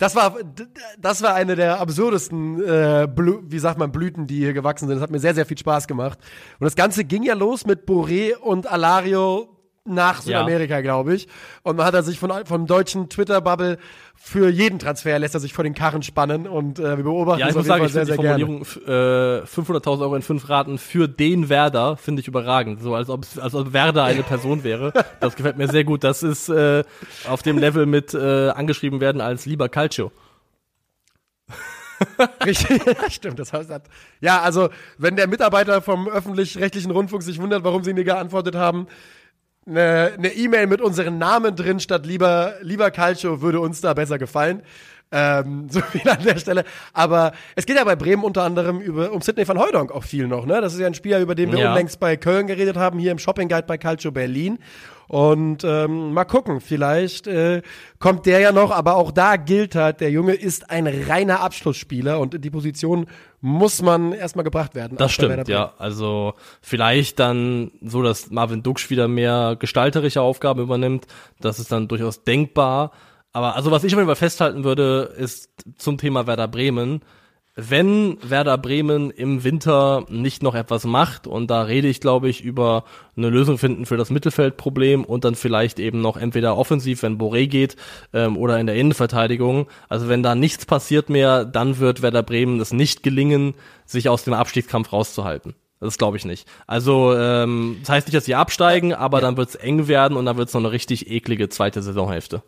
Das 0.00 0.16
war, 0.16 0.34
das 0.98 1.20
war 1.20 1.34
eine 1.34 1.56
der 1.56 1.78
absurdesten, 1.78 2.64
äh, 2.64 3.06
wie 3.16 3.58
sagt 3.58 3.78
man, 3.78 3.92
Blüten, 3.92 4.26
die 4.26 4.38
hier 4.38 4.54
gewachsen 4.54 4.88
sind. 4.88 4.96
Das 4.96 5.02
hat 5.02 5.10
mir 5.10 5.18
sehr, 5.18 5.34
sehr 5.34 5.44
viel 5.44 5.58
Spaß 5.58 5.86
gemacht. 5.86 6.18
Und 6.58 6.64
das 6.64 6.74
Ganze 6.74 7.04
ging 7.04 7.22
ja 7.22 7.34
los 7.34 7.66
mit 7.66 7.86
Boré 7.86 8.34
und 8.34 8.66
Alario 8.66 9.59
nach 9.94 10.16
Ja. 10.18 10.22
Südamerika, 10.40 10.80
glaube 10.80 11.14
ich. 11.14 11.28
Und 11.62 11.76
man 11.76 11.86
hat 11.86 11.94
er 11.94 12.02
sich 12.02 12.18
von, 12.18 12.32
vom 12.46 12.66
deutschen 12.66 13.08
Twitter-Bubble 13.08 13.78
für 14.22 14.50
jeden 14.50 14.78
Transfer 14.78 15.18
lässt 15.18 15.32
er 15.34 15.40
sich 15.40 15.54
vor 15.54 15.64
den 15.64 15.72
Karren 15.74 16.02
spannen 16.02 16.46
und 16.46 16.78
äh, 16.78 16.96
wir 16.98 17.04
beobachten 17.04 17.40
Ja, 17.40 17.46
ich 17.48 17.54
das 17.54 17.56
muss 17.60 17.66
sagen, 17.66 17.86
ich 17.86 17.92
sehr, 17.92 18.04
die 18.04 18.12
sehr 18.12 18.18
gerne. 18.18 18.44
Formulierung 18.44 18.66
äh, 18.86 19.44
500.000 19.46 20.00
Euro 20.02 20.14
in 20.16 20.20
fünf 20.22 20.48
Raten 20.50 20.76
für 20.76 21.08
den 21.08 21.48
Werder 21.48 21.96
finde 21.96 22.20
ich 22.20 22.28
überragend. 22.28 22.82
So 22.82 22.94
als 22.94 23.08
ob, 23.08 23.22
es- 23.22 23.38
als 23.38 23.54
ob 23.54 23.72
Werder 23.72 24.04
eine 24.04 24.22
Person 24.22 24.62
wäre. 24.62 24.92
Das 25.20 25.36
gefällt 25.36 25.56
mir 25.56 25.68
sehr 25.68 25.84
gut. 25.84 26.04
Das 26.04 26.22
ist 26.22 26.50
äh, 26.50 26.84
auf 27.28 27.42
dem 27.42 27.56
Level 27.56 27.86
mit 27.86 28.12
äh, 28.12 28.50
angeschrieben 28.50 29.00
werden 29.00 29.22
als 29.22 29.46
lieber 29.46 29.70
Calcio. 29.70 30.12
Richtig, 32.44 32.80
stimmt. 33.10 33.38
Das 33.38 33.52
heißt, 33.52 33.70
ja, 34.20 34.40
also 34.40 34.70
wenn 34.98 35.16
der 35.16 35.28
Mitarbeiter 35.28 35.82
vom 35.82 36.08
öffentlich-rechtlichen 36.08 36.90
Rundfunk 36.90 37.22
sich 37.22 37.38
wundert, 37.40 37.62
warum 37.64 37.84
sie 37.84 37.92
nie 37.92 38.04
geantwortet 38.04 38.54
haben, 38.54 38.86
eine 39.70 40.12
eine 40.18 40.28
E-Mail 40.34 40.66
mit 40.66 40.80
unseren 40.80 41.18
Namen 41.18 41.56
drin 41.56 41.80
statt 41.80 42.04
lieber 42.06 42.54
lieber 42.62 42.90
Calcio 42.90 43.40
würde 43.40 43.60
uns 43.60 43.80
da 43.80 43.94
besser 43.94 44.18
gefallen. 44.18 44.62
Ähm, 45.12 45.66
so 45.70 45.80
viel 45.80 46.08
an 46.08 46.22
der 46.22 46.38
Stelle. 46.38 46.64
Aber 46.92 47.32
es 47.56 47.66
geht 47.66 47.76
ja 47.76 47.82
bei 47.84 47.96
Bremen 47.96 48.22
unter 48.22 48.42
anderem 48.44 48.80
über, 48.80 49.10
um 49.12 49.20
Sidney 49.22 49.46
van 49.48 49.58
Hooijdonk 49.58 49.90
auch 49.90 50.04
viel 50.04 50.28
noch. 50.28 50.46
Ne? 50.46 50.60
Das 50.60 50.72
ist 50.72 50.78
ja 50.78 50.86
ein 50.86 50.94
Spieler, 50.94 51.18
über 51.20 51.34
den 51.34 51.50
wir 51.50 51.58
Ja. 51.58 51.70
unlängst 51.70 51.98
bei 51.98 52.16
Köln 52.16 52.46
geredet 52.46 52.76
haben, 52.76 52.98
hier 53.00 53.10
im 53.10 53.18
Shopping 53.18 53.48
Guide 53.48 53.64
bei 53.66 53.76
Calcio 53.76 54.12
Berlin. 54.12 54.58
Und 55.10 55.64
ähm, 55.64 56.12
mal 56.12 56.24
gucken, 56.24 56.60
vielleicht 56.60 57.26
äh, 57.26 57.62
kommt 57.98 58.26
der 58.26 58.38
ja 58.38 58.52
noch, 58.52 58.70
aber 58.70 58.94
auch 58.94 59.10
da 59.10 59.34
gilt 59.34 59.74
halt, 59.74 60.00
der 60.00 60.12
Junge 60.12 60.34
ist 60.34 60.70
ein 60.70 60.86
reiner 60.86 61.40
Abschlussspieler 61.40 62.20
und 62.20 62.34
in 62.34 62.42
die 62.42 62.50
Position 62.50 63.06
muss 63.40 63.82
man 63.82 64.12
erstmal 64.12 64.44
gebracht 64.44 64.76
werden. 64.76 64.96
Das 64.96 65.10
stimmt, 65.10 65.48
ja. 65.48 65.72
Also 65.78 66.34
vielleicht 66.62 67.18
dann 67.18 67.72
so, 67.82 68.04
dass 68.04 68.30
Marvin 68.30 68.62
Duksch 68.62 68.88
wieder 68.88 69.08
mehr 69.08 69.56
gestalterische 69.58 70.22
Aufgaben 70.22 70.60
übernimmt. 70.60 71.08
Das 71.40 71.58
ist 71.58 71.72
dann 71.72 71.88
durchaus 71.88 72.22
denkbar. 72.22 72.92
Aber 73.32 73.56
also 73.56 73.72
was 73.72 73.82
ich 73.82 73.92
auf 73.92 73.98
jeden 73.98 74.06
Fall 74.06 74.14
festhalten 74.14 74.62
würde, 74.62 75.12
ist 75.16 75.50
zum 75.76 75.98
Thema 75.98 76.28
Werder 76.28 76.46
Bremen. 76.46 77.00
Wenn 77.56 78.16
Werder 78.22 78.56
Bremen 78.58 79.10
im 79.10 79.42
Winter 79.42 80.06
nicht 80.08 80.42
noch 80.42 80.54
etwas 80.54 80.84
macht, 80.84 81.26
und 81.26 81.50
da 81.50 81.62
rede 81.62 81.88
ich, 81.88 82.00
glaube 82.00 82.28
ich, 82.28 82.42
über 82.42 82.84
eine 83.16 83.28
Lösung 83.28 83.58
finden 83.58 83.86
für 83.86 83.96
das 83.96 84.10
Mittelfeldproblem 84.10 85.04
und 85.04 85.24
dann 85.24 85.34
vielleicht 85.34 85.80
eben 85.80 86.00
noch 86.00 86.16
entweder 86.16 86.56
offensiv, 86.56 87.02
wenn 87.02 87.18
Boré 87.18 87.48
geht, 87.48 87.76
ähm, 88.12 88.36
oder 88.36 88.60
in 88.60 88.66
der 88.66 88.76
Innenverteidigung. 88.76 89.66
Also 89.88 90.08
wenn 90.08 90.22
da 90.22 90.36
nichts 90.36 90.64
passiert 90.64 91.10
mehr, 91.10 91.44
dann 91.44 91.78
wird 91.80 92.02
Werder 92.02 92.22
Bremen 92.22 92.60
es 92.60 92.72
nicht 92.72 93.02
gelingen, 93.02 93.54
sich 93.84 94.08
aus 94.08 94.22
dem 94.22 94.34
Abstiegskampf 94.34 94.92
rauszuhalten. 94.92 95.54
Das 95.80 95.98
glaube 95.98 96.18
ich 96.18 96.24
nicht. 96.24 96.46
Also 96.66 97.14
ähm, 97.16 97.78
das 97.80 97.88
heißt 97.88 98.06
nicht, 98.06 98.16
dass 98.16 98.26
sie 98.26 98.34
absteigen, 98.36 98.94
aber 98.94 99.20
dann 99.20 99.36
wird 99.36 99.48
es 99.48 99.54
eng 99.56 99.88
werden 99.88 100.16
und 100.16 100.26
dann 100.26 100.36
wird 100.36 100.48
es 100.48 100.54
noch 100.54 100.60
eine 100.60 100.70
richtig 100.70 101.10
eklige 101.10 101.48
zweite 101.48 101.82
Saisonhälfte. 101.82 102.42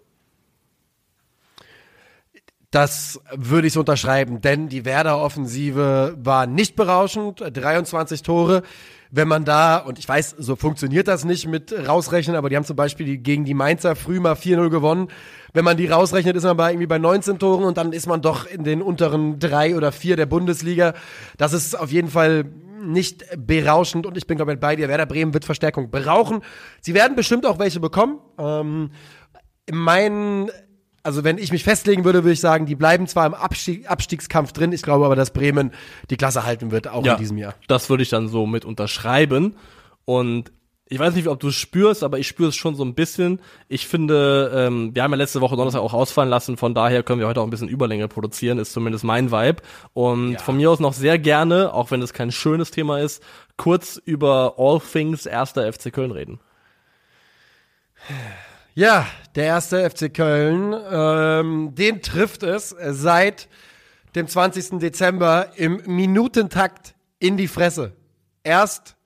Das 2.73 3.21
würde 3.31 3.67
ich 3.67 3.75
so 3.75 3.81
unterschreiben, 3.81 4.41
denn 4.41 4.71
die 4.71 4.87
Werder-Offensive 4.87 6.17
war 6.17 6.47
nicht 6.47 6.75
berauschend. 6.75 7.45
23 7.53 8.23
Tore. 8.23 8.63
Wenn 9.11 9.29
man 9.29 9.45
da, 9.45 9.77
und 9.77 9.99
ich 9.99 10.09
weiß, 10.09 10.37
so 10.39 10.57
funktioniert 10.57 11.07
das 11.07 11.27
nicht 11.27 11.47
mit 11.47 11.75
rausrechnen, 11.87 12.35
aber 12.35 12.49
die 12.49 12.57
haben 12.57 12.65
zum 12.65 12.77
Beispiel 12.77 13.19
gegen 13.19 13.45
die 13.45 13.53
Mainzer 13.53 13.95
früh 13.95 14.21
mal 14.21 14.33
4-0 14.33 14.71
gewonnen. 14.71 15.09
Wenn 15.53 15.67
man 15.67 15.77
die 15.77 15.87
rausrechnet, 15.87 16.35
ist 16.35 16.45
man 16.45 16.57
bei 16.57 16.71
irgendwie 16.71 16.87
bei 16.87 16.97
19 16.97 17.39
Toren 17.39 17.65
und 17.65 17.77
dann 17.77 17.93
ist 17.93 18.07
man 18.07 18.23
doch 18.23 18.47
in 18.47 18.65
den 18.65 18.81
unteren 18.81 19.39
drei 19.39 19.77
oder 19.77 19.93
vier 19.93 20.17
der 20.17 20.25
Bundesliga. 20.25 20.95
Das 21.37 21.53
ist 21.53 21.79
auf 21.79 21.93
jeden 21.93 22.09
Fall 22.09 22.47
nicht 22.83 23.27
berauschend 23.37 24.07
und 24.07 24.17
ich 24.17 24.27
bin, 24.27 24.39
glaube 24.39 24.55
ich, 24.55 24.61
bei 24.61 24.77
dir. 24.77 24.89
Werder 24.89 25.05
Bremen 25.05 25.35
wird 25.35 25.45
Verstärkung 25.45 25.91
brauchen. 25.91 26.41
Sie 26.81 26.95
werden 26.95 27.17
bestimmt 27.17 27.45
auch 27.45 27.59
welche 27.59 27.81
bekommen. 27.81 28.19
Ähm, 28.39 28.93
mein 29.71 30.51
also 31.03 31.25
wenn 31.25 31.39
ich 31.39 31.53
mich 31.53 31.65
festlegen 31.65 32.05
würde, 32.05 32.23
würde 32.25 32.33
ich 32.33 32.41
sagen, 32.41 32.67
die 32.67 32.77
bleiben 32.77 33.07
zwar 33.07 33.27
im 33.27 33.35
Abstieg, 33.35 33.91
Abstiegskampf 33.91 34.53
drin, 34.53 34.73
ich 34.73 34.83
glaube 34.83 35.05
aber, 35.05 35.17
dass 35.17 35.33
Bremen 35.33 35.73
die 36.11 36.17
Klasse 36.17 36.45
halten 36.45 36.71
wird, 36.71 36.89
auch 36.89 37.05
Ja, 37.05 37.15
in 37.15 37.19
diesem 37.19 37.39
Jahr. 37.39 37.55
Das 37.69 37.91
würde 37.91 38.03
ich 38.03 38.09
dann 38.09 38.29
so 38.29 38.47
mit 38.47 38.65
unterschreiben. 38.65 39.57
Und 40.05 40.53
ich 40.87 40.99
weiß 40.99 41.15
nicht, 41.15 41.27
ob 41.29 41.41
du 41.41 41.49
es 41.49 41.55
spürst, 41.55 42.05
aber 42.05 42.19
ich 42.19 42.29
spüre 42.29 42.51
es 42.51 42.57
schon 42.57 42.75
so 42.75 42.85
ein 42.85 42.95
bisschen. 42.95 43.41
Ich 43.69 43.89
finde, 43.89 44.53
ähm, 44.55 44.95
wir 44.95 45.03
haben 45.03 45.11
ja 45.13 45.17
letzte 45.17 45.41
Woche 45.41 45.57
Donnerstag 45.57 45.81
auch 45.81 45.95
ausfallen 45.95 46.29
lassen, 46.29 46.59
von 46.59 46.75
daher 46.75 47.03
können 47.03 47.19
wir 47.19 47.27
heute 47.27 47.41
auch 47.41 47.47
ein 47.47 47.51
bisschen 47.51 47.69
Überlänge 47.69 48.09
produzieren, 48.09 48.59
ist 48.59 48.75
zumindest 48.75 49.03
mein 49.03 49.33
Vibe. 49.33 49.63
Und 49.95 50.39
von 50.41 50.57
mir 50.57 50.71
aus 50.71 50.81
noch 50.81 50.93
sehr 50.93 51.19
gerne, 51.19 51.73
auch 51.73 51.91
wenn 51.91 52.03
es 52.03 52.13
kein 52.13 52.31
schönes 52.31 52.71
Thema 52.71 53.01
ist, 53.01 53.23
kurz 53.57 53.97
über 54.05 54.55
All 54.59 54.81
Things 54.81 55.25
erster 55.25 55.73
FC 55.73 55.93
Köln 55.93 56.11
reden. 56.11 56.41
Ja, 58.75 59.07
der 59.35 59.45
erste 59.45 59.89
FC 59.89 60.13
Köln, 60.13 60.75
ähm, 60.91 61.75
den 61.75 62.01
trifft 62.01 62.43
es 62.43 62.75
seit 62.91 63.49
dem 64.15 64.27
20. 64.29 64.79
Dezember 64.79 65.49
im 65.57 65.83
Minutentakt 65.87 66.95
in 67.19 67.37
die 67.37 67.49
Fresse. 67.49 67.93
Erst 68.45 68.97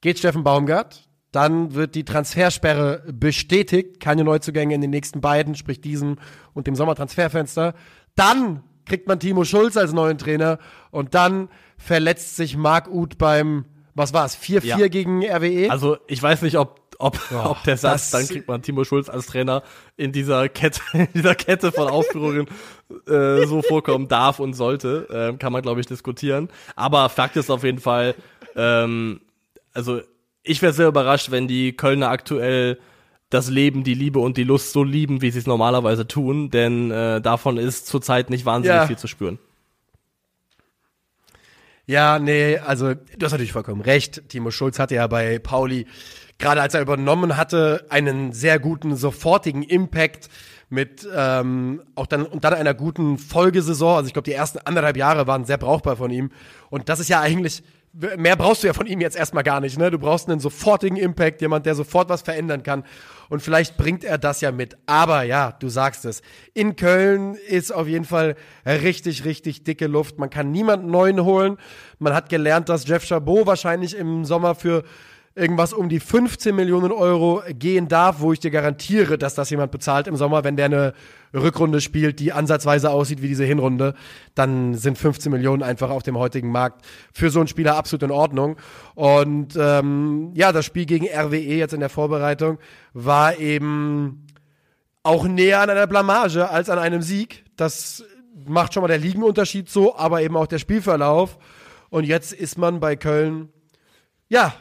geht 0.00 0.18
Steffen 0.18 0.42
Baumgart, 0.44 1.08
dann 1.32 1.74
wird 1.74 1.94
die 1.94 2.04
Transfersperre 2.04 3.02
bestätigt, 3.12 4.00
keine 4.00 4.24
Neuzugänge 4.24 4.74
in 4.74 4.80
den 4.80 4.90
nächsten 4.90 5.20
beiden, 5.20 5.54
sprich 5.54 5.80
diesem 5.80 6.16
und 6.52 6.66
dem 6.66 6.74
Sommertransferfenster. 6.74 7.74
Dann 8.14 8.62
kriegt 8.86 9.06
man 9.08 9.20
Timo 9.20 9.44
Schulz 9.44 9.76
als 9.76 9.92
neuen 9.92 10.18
Trainer 10.18 10.58
und 10.90 11.14
dann 11.14 11.48
verletzt 11.76 12.36
sich 12.36 12.56
Marc 12.56 12.88
Uth 12.88 13.18
beim, 13.18 13.66
was 13.94 14.12
war's, 14.12 14.36
4-4 14.36 14.64
Ja. 14.64 14.88
gegen 14.88 15.24
RWE? 15.24 15.70
Also 15.70 15.98
ich 16.06 16.22
weiß 16.22 16.42
nicht, 16.42 16.56
ob 16.58 16.85
ob, 16.98 17.18
ob 17.32 17.62
der 17.64 17.76
Satz, 17.76 18.10
dann 18.10 18.26
kriegt 18.26 18.48
man 18.48 18.62
Timo 18.62 18.84
Schulz 18.84 19.08
als 19.08 19.26
Trainer 19.26 19.62
in 19.96 20.12
dieser 20.12 20.48
Kette, 20.48 20.80
in 20.92 21.08
dieser 21.14 21.34
Kette 21.34 21.72
von 21.72 21.88
Aufführungen 21.88 22.46
äh, 23.08 23.46
so 23.46 23.62
vorkommen 23.62 24.08
darf 24.08 24.38
und 24.40 24.54
sollte, 24.54 25.06
ähm, 25.12 25.38
kann 25.38 25.52
man 25.52 25.62
glaube 25.62 25.80
ich 25.80 25.86
diskutieren. 25.86 26.48
Aber 26.74 27.08
Fakt 27.08 27.36
ist 27.36 27.50
auf 27.50 27.64
jeden 27.64 27.80
Fall, 27.80 28.14
ähm, 28.54 29.20
also 29.72 30.00
ich 30.42 30.62
wäre 30.62 30.72
sehr 30.72 30.88
überrascht, 30.88 31.30
wenn 31.30 31.48
die 31.48 31.72
Kölner 31.76 32.08
aktuell 32.10 32.78
das 33.30 33.50
Leben, 33.50 33.82
die 33.82 33.94
Liebe 33.94 34.20
und 34.20 34.36
die 34.36 34.44
Lust 34.44 34.72
so 34.72 34.84
lieben, 34.84 35.20
wie 35.20 35.32
sie 35.32 35.40
es 35.40 35.46
normalerweise 35.46 36.06
tun, 36.06 36.50
denn 36.50 36.92
äh, 36.92 37.20
davon 37.20 37.56
ist 37.58 37.88
zurzeit 37.88 38.30
nicht 38.30 38.46
wahnsinnig 38.46 38.76
Ja. 38.82 38.86
viel 38.86 38.98
zu 38.98 39.08
spüren. 39.08 39.38
Ja, 41.86 42.18
nee, 42.18 42.58
also 42.58 42.94
du 42.94 43.24
hast 43.24 43.32
natürlich 43.32 43.52
vollkommen 43.52 43.80
recht. 43.80 44.28
Timo 44.28 44.50
Schulz 44.50 44.78
hatte 44.78 44.96
ja 44.96 45.06
bei 45.06 45.38
Pauli, 45.38 45.86
gerade 46.38 46.60
als 46.60 46.74
er 46.74 46.82
übernommen 46.82 47.36
hatte, 47.36 47.86
einen 47.88 48.32
sehr 48.32 48.58
guten, 48.58 48.96
sofortigen 48.96 49.62
Impact 49.62 50.28
mit 50.68 51.08
ähm, 51.14 51.82
auch 51.94 52.06
dann 52.06 52.26
und 52.26 52.44
dann 52.44 52.54
einer 52.54 52.74
guten 52.74 53.18
Folgesaison. 53.18 53.96
Also 53.96 54.08
ich 54.08 54.12
glaube, 54.12 54.24
die 54.24 54.32
ersten 54.32 54.58
anderthalb 54.58 54.96
Jahre 54.96 55.26
waren 55.26 55.44
sehr 55.44 55.58
brauchbar 55.58 55.96
von 55.96 56.10
ihm. 56.10 56.30
Und 56.70 56.88
das 56.88 56.98
ist 56.98 57.08
ja 57.08 57.20
eigentlich, 57.20 57.62
mehr 57.92 58.34
brauchst 58.34 58.62
du 58.62 58.66
ja 58.66 58.72
von 58.72 58.86
ihm 58.86 59.00
jetzt 59.00 59.16
erstmal 59.16 59.44
gar 59.44 59.60
nicht. 59.60 59.78
Ne? 59.78 59.92
Du 59.92 59.98
brauchst 59.98 60.28
einen 60.28 60.40
sofortigen 60.40 60.96
Impact, 60.96 61.40
jemand, 61.40 61.66
der 61.66 61.76
sofort 61.76 62.08
was 62.08 62.22
verändern 62.22 62.64
kann. 62.64 62.82
Und 63.28 63.42
vielleicht 63.42 63.76
bringt 63.76 64.02
er 64.02 64.18
das 64.18 64.40
ja 64.40 64.50
mit. 64.50 64.76
Aber 64.86 65.22
ja, 65.22 65.52
du 65.52 65.68
sagst 65.68 66.04
es. 66.04 66.20
In 66.52 66.74
Köln 66.74 67.36
ist 67.48 67.72
auf 67.72 67.86
jeden 67.86 68.04
Fall 68.04 68.34
richtig, 68.66 69.24
richtig 69.24 69.62
dicke 69.62 69.86
Luft. 69.86 70.18
Man 70.18 70.30
kann 70.30 70.50
niemanden 70.50 70.90
neuen 70.90 71.22
holen. 71.24 71.58
Man 72.00 72.12
hat 72.12 72.28
gelernt, 72.28 72.68
dass 72.68 72.88
Jeff 72.88 73.06
Chabot 73.06 73.46
wahrscheinlich 73.46 73.96
im 73.96 74.24
Sommer 74.24 74.56
für 74.56 74.82
irgendwas 75.36 75.74
um 75.74 75.90
die 75.90 76.00
15 76.00 76.56
Millionen 76.56 76.90
Euro 76.90 77.42
gehen 77.50 77.88
darf, 77.88 78.20
wo 78.20 78.32
ich 78.32 78.40
dir 78.40 78.50
garantiere, 78.50 79.18
dass 79.18 79.34
das 79.34 79.50
jemand 79.50 79.70
bezahlt 79.70 80.06
im 80.06 80.16
Sommer, 80.16 80.44
wenn 80.44 80.56
der 80.56 80.64
eine 80.64 80.94
Rückrunde 81.34 81.82
spielt, 81.82 82.20
die 82.20 82.32
ansatzweise 82.32 82.90
aussieht 82.90 83.20
wie 83.20 83.28
diese 83.28 83.44
Hinrunde, 83.44 83.94
dann 84.34 84.74
sind 84.74 84.96
15 84.96 85.30
Millionen 85.30 85.62
einfach 85.62 85.90
auf 85.90 86.02
dem 86.02 86.16
heutigen 86.16 86.50
Markt 86.50 86.86
für 87.12 87.28
so 87.30 87.38
einen 87.38 87.48
Spieler 87.48 87.76
absolut 87.76 88.02
in 88.02 88.10
Ordnung. 88.10 88.56
Und 88.94 89.54
ähm, 89.60 90.30
ja, 90.34 90.52
das 90.52 90.64
Spiel 90.64 90.86
gegen 90.86 91.06
RWE 91.06 91.36
jetzt 91.36 91.74
in 91.74 91.80
der 91.80 91.90
Vorbereitung 91.90 92.58
war 92.94 93.38
eben 93.38 94.26
auch 95.02 95.24
näher 95.28 95.60
an 95.60 95.68
einer 95.68 95.86
Blamage 95.86 96.48
als 96.48 96.70
an 96.70 96.78
einem 96.78 97.02
Sieg. 97.02 97.44
Das 97.56 98.04
macht 98.46 98.72
schon 98.72 98.80
mal 98.80 98.88
der 98.88 98.98
Ligenunterschied 98.98 99.68
so, 99.68 99.96
aber 99.96 100.22
eben 100.22 100.36
auch 100.36 100.46
der 100.46 100.58
Spielverlauf. 100.58 101.38
Und 101.90 102.04
jetzt 102.04 102.32
ist 102.32 102.56
man 102.56 102.80
bei 102.80 102.96
Köln 102.96 103.50
ja, 104.28 104.54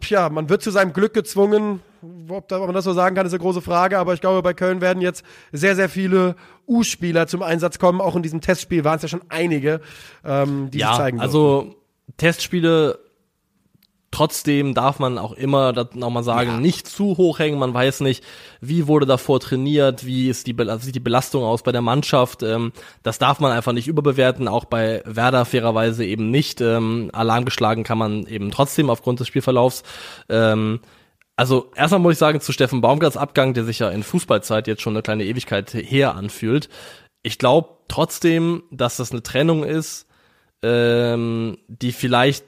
tja, 0.00 0.28
man 0.28 0.48
wird 0.48 0.62
zu 0.62 0.70
seinem 0.70 0.92
Glück 0.92 1.14
gezwungen. 1.14 1.80
Ob, 2.28 2.50
man 2.50 2.74
das 2.74 2.84
so 2.84 2.92
sagen 2.92 3.14
kann, 3.14 3.26
ist 3.26 3.32
eine 3.32 3.40
große 3.40 3.60
Frage. 3.62 3.98
Aber 3.98 4.12
ich 4.14 4.20
glaube, 4.20 4.42
bei 4.42 4.54
Köln 4.54 4.80
werden 4.80 5.00
jetzt 5.00 5.24
sehr, 5.52 5.76
sehr 5.76 5.88
viele 5.88 6.34
U-Spieler 6.66 7.28
zum 7.28 7.42
Einsatz 7.42 7.78
kommen. 7.78 8.00
Auch 8.00 8.16
in 8.16 8.22
diesem 8.22 8.40
Testspiel 8.40 8.82
waren 8.84 8.96
es 8.96 9.02
ja 9.02 9.08
schon 9.08 9.22
einige, 9.28 9.80
ähm, 10.24 10.68
die 10.70 10.78
sich 10.78 10.80
Ja, 10.80 10.96
zeigen. 10.96 11.18
durften. 11.18 11.20
also 11.20 11.74
Testspiele 12.16 12.98
trotzdem 14.12 14.74
darf 14.74 15.00
man 15.00 15.18
auch 15.18 15.32
immer 15.32 15.72
das 15.72 15.94
nochmal 15.94 16.22
sagen, 16.22 16.50
Ja. 16.50 16.60
nicht 16.60 16.86
zu 16.86 17.16
hoch 17.16 17.40
hängen. 17.40 17.58
Man 17.58 17.74
weiß 17.74 18.00
nicht, 18.00 18.22
wie 18.60 18.86
wurde 18.86 19.06
davor 19.06 19.40
trainiert, 19.40 20.06
wie 20.06 20.28
ist 20.28 20.46
die, 20.46 20.52
Bel- 20.52 20.78
sieht 20.78 20.94
die 20.94 21.00
Belastung 21.00 21.42
aus 21.42 21.64
bei 21.64 21.72
der 21.72 21.82
Mannschaft. 21.82 22.44
Ähm, 22.44 22.72
das 23.02 23.18
darf 23.18 23.40
man 23.40 23.50
einfach 23.50 23.72
nicht 23.72 23.88
überbewerten, 23.88 24.46
auch 24.46 24.66
bei 24.66 25.02
Werder 25.04 25.44
fairerweise 25.44 26.04
eben 26.04 26.30
nicht. 26.30 26.60
Ähm, 26.60 27.10
Alarm 27.12 27.44
geschlagen 27.44 27.82
kann 27.82 27.98
man 27.98 28.26
eben 28.26 28.52
trotzdem 28.52 28.88
aufgrund 28.90 29.18
des 29.18 29.26
Spielverlaufs. 29.26 29.82
Ähm, 30.28 30.78
also 31.34 31.70
erstmal 31.74 32.00
muss 32.00 32.12
ich 32.12 32.18
sagen, 32.18 32.40
zu 32.40 32.52
Steffen 32.52 32.82
Baumgarts 32.82 33.16
Abgang, 33.16 33.54
der 33.54 33.64
sich 33.64 33.78
ja 33.78 33.88
in 33.88 34.02
Fußballzeit 34.02 34.68
jetzt 34.68 34.82
schon 34.82 34.92
eine 34.92 35.02
kleine 35.02 35.24
Ewigkeit 35.24 35.72
her 35.72 36.14
anfühlt. 36.14 36.68
Ich 37.22 37.38
glaube 37.38 37.70
trotzdem, 37.88 38.62
dass 38.70 38.98
das 38.98 39.10
eine 39.12 39.22
Trennung 39.22 39.64
ist, 39.64 40.06
ähm, 40.62 41.56
die 41.68 41.92
vielleicht, 41.92 42.44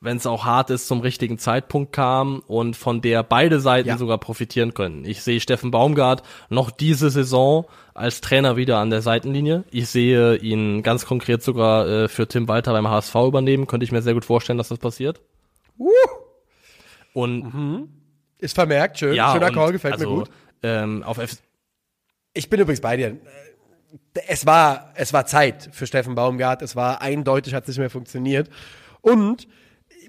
wenn 0.00 0.16
es 0.16 0.26
auch 0.26 0.44
hart 0.44 0.70
ist, 0.70 0.86
zum 0.86 1.00
richtigen 1.00 1.38
Zeitpunkt 1.38 1.92
kam 1.92 2.40
und 2.46 2.76
von 2.76 3.00
der 3.00 3.22
beide 3.22 3.60
Seiten 3.60 3.88
Ja. 3.88 3.98
sogar 3.98 4.18
profitieren 4.18 4.74
können. 4.74 5.04
Ich 5.04 5.22
sehe 5.22 5.40
Steffen 5.40 5.70
Baumgart 5.70 6.22
noch 6.50 6.70
diese 6.70 7.10
Saison 7.10 7.66
als 7.94 8.20
Trainer 8.20 8.56
wieder 8.56 8.78
an 8.78 8.90
der 8.90 9.02
Seitenlinie. 9.02 9.64
Ich 9.70 9.88
sehe 9.88 10.36
ihn 10.36 10.82
ganz 10.82 11.04
konkret 11.06 11.42
sogar 11.42 11.88
äh, 11.88 12.08
für 12.08 12.28
Tim 12.28 12.46
Walter 12.48 12.72
beim 12.72 12.88
HSV 12.88 13.14
übernehmen. 13.26 13.66
Könnte 13.66 13.84
ich 13.84 13.92
mir 13.92 14.02
sehr 14.02 14.14
gut 14.14 14.24
vorstellen, 14.24 14.58
dass 14.58 14.68
das 14.68 14.78
passiert. 14.78 15.20
Und 17.12 17.88
ist 18.38 18.54
vermerkt, 18.54 18.98
schön. 18.98 19.14
ja, 19.14 19.32
Schöner 19.32 19.50
Call, 19.50 19.72
gefällt 19.72 19.94
also, 19.94 20.08
mir 20.10 20.16
gut. 20.20 20.30
Ähm, 20.62 21.02
auf 21.02 21.18
F 21.18 21.38
Ich 22.34 22.48
bin 22.48 22.60
übrigens 22.60 22.80
bei 22.80 22.96
dir. 22.96 23.16
Es 24.28 24.46
war, 24.46 24.92
es 24.94 25.12
war 25.12 25.26
Zeit 25.26 25.70
für 25.72 25.86
Steffen 25.86 26.14
Baumgart. 26.14 26.62
Es 26.62 26.76
war 26.76 27.00
eindeutig, 27.00 27.54
hat 27.54 27.64
es 27.64 27.68
nicht 27.70 27.78
mehr 27.78 27.90
funktioniert. 27.90 28.48
Und 29.00 29.48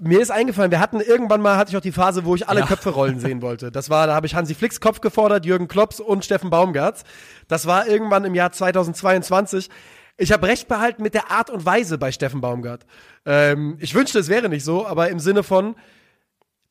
mir 0.00 0.20
ist 0.20 0.30
eingefallen, 0.30 0.70
wir 0.70 0.80
hatten 0.80 1.00
irgendwann 1.00 1.40
mal, 1.40 1.56
hatte 1.56 1.70
ich 1.70 1.76
auch 1.76 1.82
die 1.82 1.92
Phase, 1.92 2.24
wo 2.24 2.34
ich 2.34 2.48
alle 2.48 2.60
Ja. 2.60 2.66
Köpfe 2.66 2.90
rollen 2.90 3.20
sehen 3.20 3.42
wollte. 3.42 3.70
Das 3.70 3.90
war, 3.90 4.06
da 4.06 4.14
habe 4.14 4.26
ich 4.26 4.34
Hansi 4.34 4.54
Flicks 4.54 4.80
Kopf 4.80 5.00
gefordert, 5.00 5.44
Jürgen 5.46 5.68
Klops 5.68 6.00
und 6.00 6.24
Steffen 6.24 6.50
Baumgarts. 6.50 7.04
Das 7.48 7.66
war 7.66 7.86
irgendwann 7.86 8.24
im 8.24 8.34
Jahr 8.34 8.52
2022. 8.52 9.68
Ich 10.16 10.32
habe 10.32 10.46
recht 10.46 10.68
behalten 10.68 11.02
mit 11.02 11.14
der 11.14 11.30
Art 11.30 11.50
und 11.50 11.64
Weise 11.64 11.96
bei 11.96 12.12
Steffen 12.12 12.40
Baumgart. 12.40 12.84
Ähm, 13.24 13.76
ich 13.80 13.94
wünschte, 13.94 14.18
es 14.18 14.28
wäre 14.28 14.48
nicht 14.48 14.64
so, 14.64 14.86
aber 14.86 15.08
im 15.08 15.18
Sinne 15.18 15.42
von, 15.42 15.76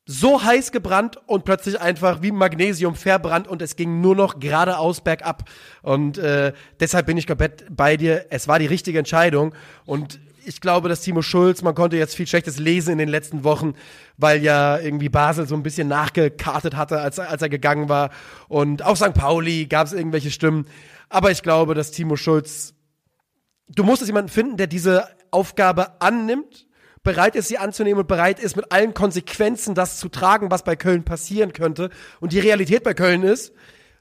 so 0.06 0.42
heiß 0.42 0.72
gebrannt 0.72 1.18
und 1.26 1.44
plötzlich 1.44 1.80
einfach 1.80 2.20
wie 2.22 2.32
Magnesium 2.32 2.96
verbrannt 2.96 3.46
und 3.46 3.62
es 3.62 3.76
ging 3.76 4.00
nur 4.00 4.16
noch 4.16 4.40
geradeaus 4.40 5.02
bergab. 5.02 5.48
Und 5.82 6.18
äh, 6.18 6.52
deshalb 6.80 7.06
bin 7.06 7.16
ich 7.16 7.26
komplett 7.28 7.64
bei 7.70 7.96
dir. 7.96 8.26
Es 8.30 8.48
war 8.48 8.58
die 8.58 8.66
richtige 8.66 8.98
Entscheidung. 8.98 9.54
Und 9.84 10.18
ich 10.44 10.60
glaube, 10.60 10.88
dass 10.88 11.00
Timo 11.02 11.22
Schulz, 11.22 11.62
man 11.62 11.74
konnte 11.74 11.96
jetzt 11.96 12.14
viel 12.16 12.26
Schlechtes 12.26 12.58
lesen 12.58 12.92
in 12.92 12.98
den 12.98 13.08
letzten 13.08 13.44
Wochen, 13.44 13.74
weil 14.16 14.42
ja 14.42 14.78
irgendwie 14.78 15.08
Basel 15.08 15.46
so 15.46 15.54
ein 15.54 15.62
bisschen 15.62 15.88
nachgekartet 15.88 16.76
hatte, 16.76 17.00
als, 17.00 17.18
als 17.18 17.42
er 17.42 17.48
gegangen 17.48 17.88
war. 17.88 18.10
Und 18.48 18.84
auch 18.84 18.96
St. 18.96 19.14
Pauli 19.14 19.66
gab 19.66 19.86
es 19.86 19.92
irgendwelche 19.92 20.30
Stimmen. 20.30 20.66
Aber 21.08 21.30
ich 21.30 21.42
glaube, 21.42 21.74
dass 21.74 21.90
Timo 21.90 22.16
Schulz 22.16 22.74
du 23.74 23.84
musst 23.84 24.02
es 24.02 24.08
jemanden 24.08 24.30
finden, 24.30 24.56
der 24.56 24.66
diese 24.66 25.08
Aufgabe 25.30 26.00
annimmt, 26.00 26.66
bereit 27.02 27.36
ist, 27.36 27.48
sie 27.48 27.58
anzunehmen 27.58 28.00
und 28.00 28.08
bereit 28.08 28.38
ist, 28.40 28.56
mit 28.56 28.72
allen 28.72 28.94
Konsequenzen 28.94 29.74
das 29.74 29.98
zu 29.98 30.08
tragen, 30.08 30.50
was 30.50 30.64
bei 30.64 30.76
Köln 30.76 31.04
passieren 31.04 31.52
könnte. 31.52 31.90
Und 32.20 32.32
die 32.32 32.40
Realität 32.40 32.82
bei 32.82 32.94
Köln 32.94 33.22
ist, 33.22 33.52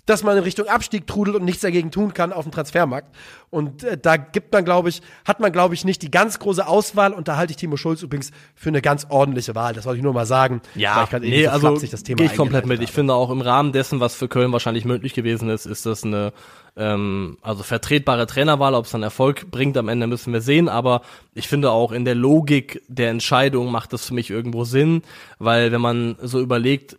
dass 0.10 0.24
man 0.24 0.36
in 0.38 0.44
Richtung 0.44 0.68
Abstieg 0.68 1.06
trudelt 1.06 1.38
und 1.38 1.46
nichts 1.46 1.62
dagegen 1.62 1.92
tun 1.92 2.16
kann 2.16 2.34
auf 2.34 2.44
dem 2.44 2.52
Transfermarkt. 2.52 3.16
Und 3.52 3.84
äh, 3.84 3.96
da 3.96 4.18
gibt 4.18 4.52
man, 4.52 4.66
glaube 4.66 4.90
ich, 4.90 5.02
hat 5.24 5.40
man, 5.40 5.52
glaube 5.52 5.76
ich, 5.76 5.86
nicht 5.86 6.02
die 6.02 6.10
ganz 6.10 6.40
große 6.40 6.68
Auswahl. 6.68 7.14
Und 7.14 7.28
da 7.28 7.38
halte 7.38 7.52
ich 7.52 7.58
Timo 7.58 7.78
Schulz 7.78 8.02
übrigens 8.02 8.32
für 8.56 8.70
eine 8.70 8.82
ganz 8.82 9.06
ordentliche 9.10 9.54
Wahl. 9.54 9.74
Das 9.74 9.86
wollte 9.86 9.98
ich 9.98 10.04
nur 10.04 10.14
mal 10.14 10.26
sagen. 10.26 10.62
Ja, 10.74 11.08
ich 11.12 11.20
nee, 11.22 11.44
so 11.44 11.52
also 11.52 11.68
flapsig 11.68 11.92
das 11.92 12.04
Thema 12.04 12.18
gehe 12.18 12.26
ich 12.26 12.36
komplett 12.36 12.66
mit. 12.66 12.82
Ich 12.82 12.88
habe. 12.88 12.96
finde 12.96 13.14
auch 13.14 13.30
im 13.30 13.42
Rahmen 13.42 13.72
dessen, 13.72 14.00
was 14.00 14.16
für 14.16 14.28
Köln 14.28 14.52
wahrscheinlich 14.52 14.84
möglich 14.84 15.14
gewesen 15.14 15.50
ist, 15.50 15.68
ist 15.68 15.86
das 15.86 16.04
eine 16.04 16.34
ähm, 16.76 17.38
also 17.44 17.62
vertretbare 17.62 18.26
Trainerwahl. 18.26 18.74
Ob 18.74 18.86
es 18.86 18.92
dann 18.92 19.04
Erfolg 19.04 19.52
bringt 19.52 19.78
am 19.78 19.90
Ende, 19.90 20.08
müssen 20.08 20.34
wir 20.34 20.42
sehen. 20.42 20.70
Aber 20.70 21.02
ich 21.36 21.48
finde 21.48 21.70
auch 21.70 21.92
in 21.92 22.04
der 22.04 22.16
Logik 22.16 22.82
der 22.88 23.12
Entscheidung 23.12 23.72
macht 23.72 23.94
das 23.94 24.06
für 24.06 24.16
mich 24.16 24.32
irgendwo 24.32 24.64
Sinn, 24.64 25.04
weil 25.38 25.72
wenn 25.72 25.82
man 25.82 26.16
so 26.22 26.40
überlegt, 26.40 26.98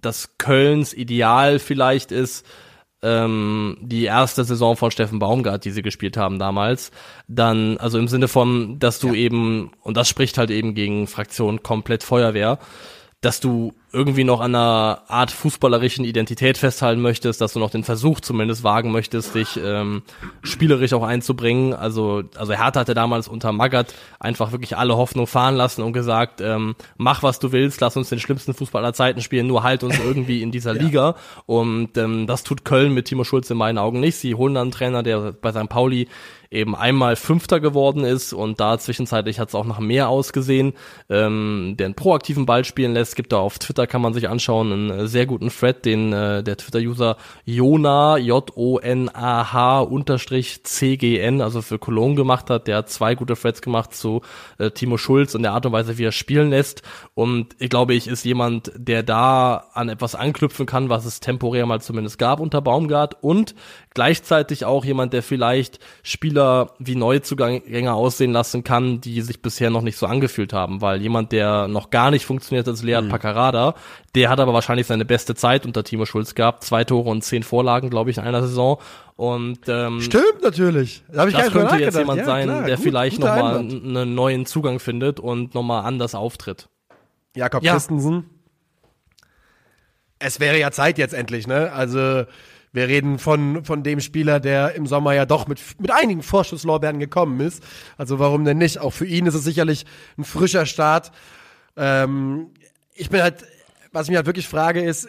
dass 0.00 0.38
Kölns 0.38 0.92
Ideal 0.92 1.58
vielleicht 1.58 2.12
ist, 2.12 2.46
ähm, 3.02 3.76
die 3.80 4.04
erste 4.04 4.44
Saison 4.44 4.76
von 4.76 4.90
Steffen 4.90 5.18
Baumgart, 5.18 5.64
die 5.64 5.70
sie 5.70 5.82
gespielt 5.82 6.16
haben 6.16 6.38
damals, 6.38 6.90
dann, 7.28 7.76
also 7.78 7.98
im 7.98 8.08
Sinne 8.08 8.28
von, 8.28 8.78
dass 8.78 8.98
du 8.98 9.14
eben, 9.14 9.70
und 9.82 9.96
das 9.96 10.08
spricht 10.08 10.38
halt 10.38 10.50
eben 10.50 10.74
gegen 10.74 11.06
Fraktion 11.06 11.62
komplett 11.62 12.02
Feuerwehr, 12.02 12.58
dass 13.20 13.40
du 13.40 13.74
irgendwie 13.96 14.24
noch 14.24 14.40
an 14.40 14.54
einer 14.54 15.04
Art 15.08 15.30
fußballerischen 15.30 16.04
Identität 16.04 16.58
festhalten 16.58 17.00
möchtest, 17.00 17.40
dass 17.40 17.54
du 17.54 17.58
noch 17.58 17.70
den 17.70 17.82
Versuch 17.82 18.20
zumindest 18.20 18.62
wagen 18.62 18.92
möchtest, 18.92 19.34
dich 19.34 19.58
ähm, 19.62 20.02
spielerisch 20.42 20.92
auch 20.92 21.02
einzubringen. 21.02 21.72
Also, 21.72 22.22
also 22.36 22.52
Hertha 22.52 22.80
hatte 22.80 22.92
damals 22.92 23.26
unter 23.26 23.52
Magath 23.52 23.94
einfach 24.20 24.52
wirklich 24.52 24.76
alle 24.76 24.98
Hoffnung 24.98 25.26
fahren 25.26 25.56
lassen 25.56 25.80
und 25.80 25.94
gesagt, 25.94 26.42
ähm, 26.42 26.76
mach 26.98 27.22
was 27.22 27.38
du 27.38 27.52
willst, 27.52 27.80
lass 27.80 27.96
uns 27.96 28.10
den 28.10 28.20
schlimmsten 28.20 28.52
Fußball 28.52 28.84
aller 28.84 28.92
Zeiten 28.92 29.22
spielen, 29.22 29.46
nur 29.46 29.62
halt 29.62 29.82
uns 29.82 29.98
irgendwie 29.98 30.42
in 30.42 30.50
dieser 30.50 30.74
Liga. 30.74 31.16
Und 31.46 31.96
ähm, 31.96 32.26
das 32.26 32.44
tut 32.44 32.66
Köln 32.66 32.92
mit 32.92 33.06
Timo 33.06 33.24
Schulz 33.24 33.48
in 33.50 33.56
meinen 33.56 33.78
Augen 33.78 34.00
nicht. 34.00 34.16
Sie 34.16 34.34
holen 34.34 34.52
dann 34.52 34.64
einen 34.64 34.72
Trainer, 34.72 35.02
der 35.02 35.32
bei 35.32 35.52
St. 35.52 35.70
Pauli 35.70 36.06
eben 36.50 36.74
einmal 36.74 37.16
Fünfter 37.16 37.60
geworden 37.60 38.04
ist 38.04 38.32
und 38.32 38.60
da 38.60 38.78
zwischenzeitlich 38.78 39.38
hat 39.38 39.48
es 39.48 39.54
auch 39.54 39.64
nach 39.64 39.78
mehr 39.78 40.08
ausgesehen, 40.08 40.74
ähm, 41.08 41.74
der 41.78 41.86
einen 41.86 41.94
proaktiven 41.94 42.46
Ball 42.46 42.64
spielen 42.64 42.94
lässt. 42.94 43.16
Gibt 43.16 43.32
da 43.32 43.38
auf 43.38 43.58
Twitter, 43.58 43.86
kann 43.86 44.02
man 44.02 44.14
sich 44.14 44.28
anschauen, 44.28 44.72
einen 44.72 44.90
äh, 44.90 45.08
sehr 45.08 45.26
guten 45.26 45.48
Thread, 45.48 45.84
den 45.84 46.12
äh, 46.12 46.42
der 46.42 46.56
Twitter-User 46.56 47.16
Jona, 47.44 48.18
J-O-N-A-H 48.18 49.80
unterstrich 49.80 50.64
C-G-N, 50.64 51.40
also 51.40 51.62
für 51.62 51.78
Cologne 51.78 52.14
gemacht 52.14 52.50
hat. 52.50 52.66
Der 52.66 52.78
hat 52.78 52.90
zwei 52.90 53.14
gute 53.14 53.34
Threads 53.34 53.62
gemacht 53.62 53.94
zu 53.94 54.22
äh, 54.58 54.70
Timo 54.70 54.98
Schulz 54.98 55.34
und 55.34 55.42
der 55.42 55.52
Art 55.52 55.66
und 55.66 55.72
Weise, 55.72 55.98
wie 55.98 56.04
er 56.04 56.12
spielen 56.12 56.50
lässt. 56.50 56.82
Und 57.14 57.56
ich 57.58 57.70
glaube, 57.70 57.94
ich 57.94 58.08
ist 58.08 58.24
jemand, 58.24 58.72
der 58.76 59.02
da 59.02 59.68
an 59.72 59.88
etwas 59.88 60.14
anknüpfen 60.14 60.66
kann, 60.66 60.88
was 60.88 61.04
es 61.04 61.20
temporär 61.20 61.66
mal 61.66 61.80
zumindest 61.80 62.18
gab 62.18 62.40
unter 62.40 62.60
Baumgart 62.60 63.22
und 63.22 63.54
gleichzeitig 63.94 64.64
auch 64.64 64.84
jemand, 64.84 65.12
der 65.12 65.22
vielleicht 65.22 65.78
Spieler 66.36 66.70
wie 66.78 66.96
Neuzugänger 66.96 67.94
aussehen 67.94 68.32
lassen 68.32 68.62
kann, 68.62 69.00
die 69.00 69.22
sich 69.22 69.40
bisher 69.40 69.70
noch 69.70 69.80
nicht 69.80 69.96
so 69.96 70.04
angefühlt 70.06 70.52
haben, 70.52 70.82
weil 70.82 71.00
jemand, 71.00 71.32
der 71.32 71.66
noch 71.66 71.88
gar 71.88 72.10
nicht 72.10 72.26
funktioniert, 72.26 72.68
ist 72.68 72.82
Lead 72.82 73.08
Paccarada, 73.08 73.74
der 74.14 74.28
hat 74.28 74.38
aber 74.38 74.52
wahrscheinlich 74.52 74.86
seine 74.86 75.06
beste 75.06 75.34
Zeit 75.34 75.64
unter 75.64 75.82
Timo 75.82 76.04
Schulz 76.04 76.34
gehabt, 76.34 76.62
zwei 76.62 76.84
Tore 76.84 77.08
und 77.08 77.22
zehn 77.22 77.42
Vorlagen, 77.42 77.88
glaube 77.88 78.10
ich, 78.10 78.18
in 78.18 78.24
einer 78.24 78.42
Saison 78.42 78.78
und 79.16 79.60
ähm, 79.68 80.02
Stimmt 80.02 80.42
natürlich. 80.42 81.04
Da 81.10 81.22
hab 81.22 81.28
ich 81.28 81.34
das 81.34 81.50
könnte 81.50 81.76
jetzt 81.76 81.96
jemand 81.96 82.18
Ja, 82.18 82.24
sein, 82.26 82.44
klar, 82.48 82.64
der 82.66 82.76
gut, 82.76 82.84
vielleicht 82.84 83.18
nochmal 83.18 83.58
einen 83.60 84.14
neuen 84.14 84.44
Zugang 84.44 84.78
findet 84.78 85.18
und 85.18 85.54
nochmal 85.54 85.86
anders 85.86 86.14
auftritt. 86.14 86.68
Jakob 87.34 87.62
Ja. 87.64 87.72
Christensen. 87.72 88.28
Es 90.18 90.38
wäre 90.38 90.58
ja 90.58 90.70
Zeit 90.70 90.98
jetzt 90.98 91.14
endlich, 91.14 91.46
ne? 91.46 91.72
Also 91.72 92.24
wir 92.76 92.88
reden 92.88 93.18
von, 93.18 93.64
von 93.64 93.82
dem 93.82 94.00
Spieler, 94.00 94.38
der 94.38 94.74
im 94.74 94.86
Sommer 94.86 95.14
ja 95.14 95.24
doch 95.24 95.48
mit, 95.48 95.60
mit 95.80 95.90
einigen 95.90 96.22
Vorschusslorbeeren 96.22 97.00
gekommen 97.00 97.40
ist. 97.40 97.62
Also 97.96 98.18
warum 98.18 98.44
denn 98.44 98.58
nicht? 98.58 98.78
Auch 98.78 98.92
für 98.92 99.06
ihn 99.06 99.26
ist 99.26 99.34
es 99.34 99.44
sicherlich 99.44 99.86
ein 100.18 100.24
frischer 100.24 100.66
Start. 100.66 101.10
Ähm, 101.76 102.50
ich 102.94 103.08
bin 103.08 103.22
halt, 103.22 103.46
was 103.92 104.04
ich 104.04 104.10
mich 104.10 104.16
halt 104.16 104.26
wirklich 104.26 104.46
frage, 104.46 104.82
ist, 104.82 105.08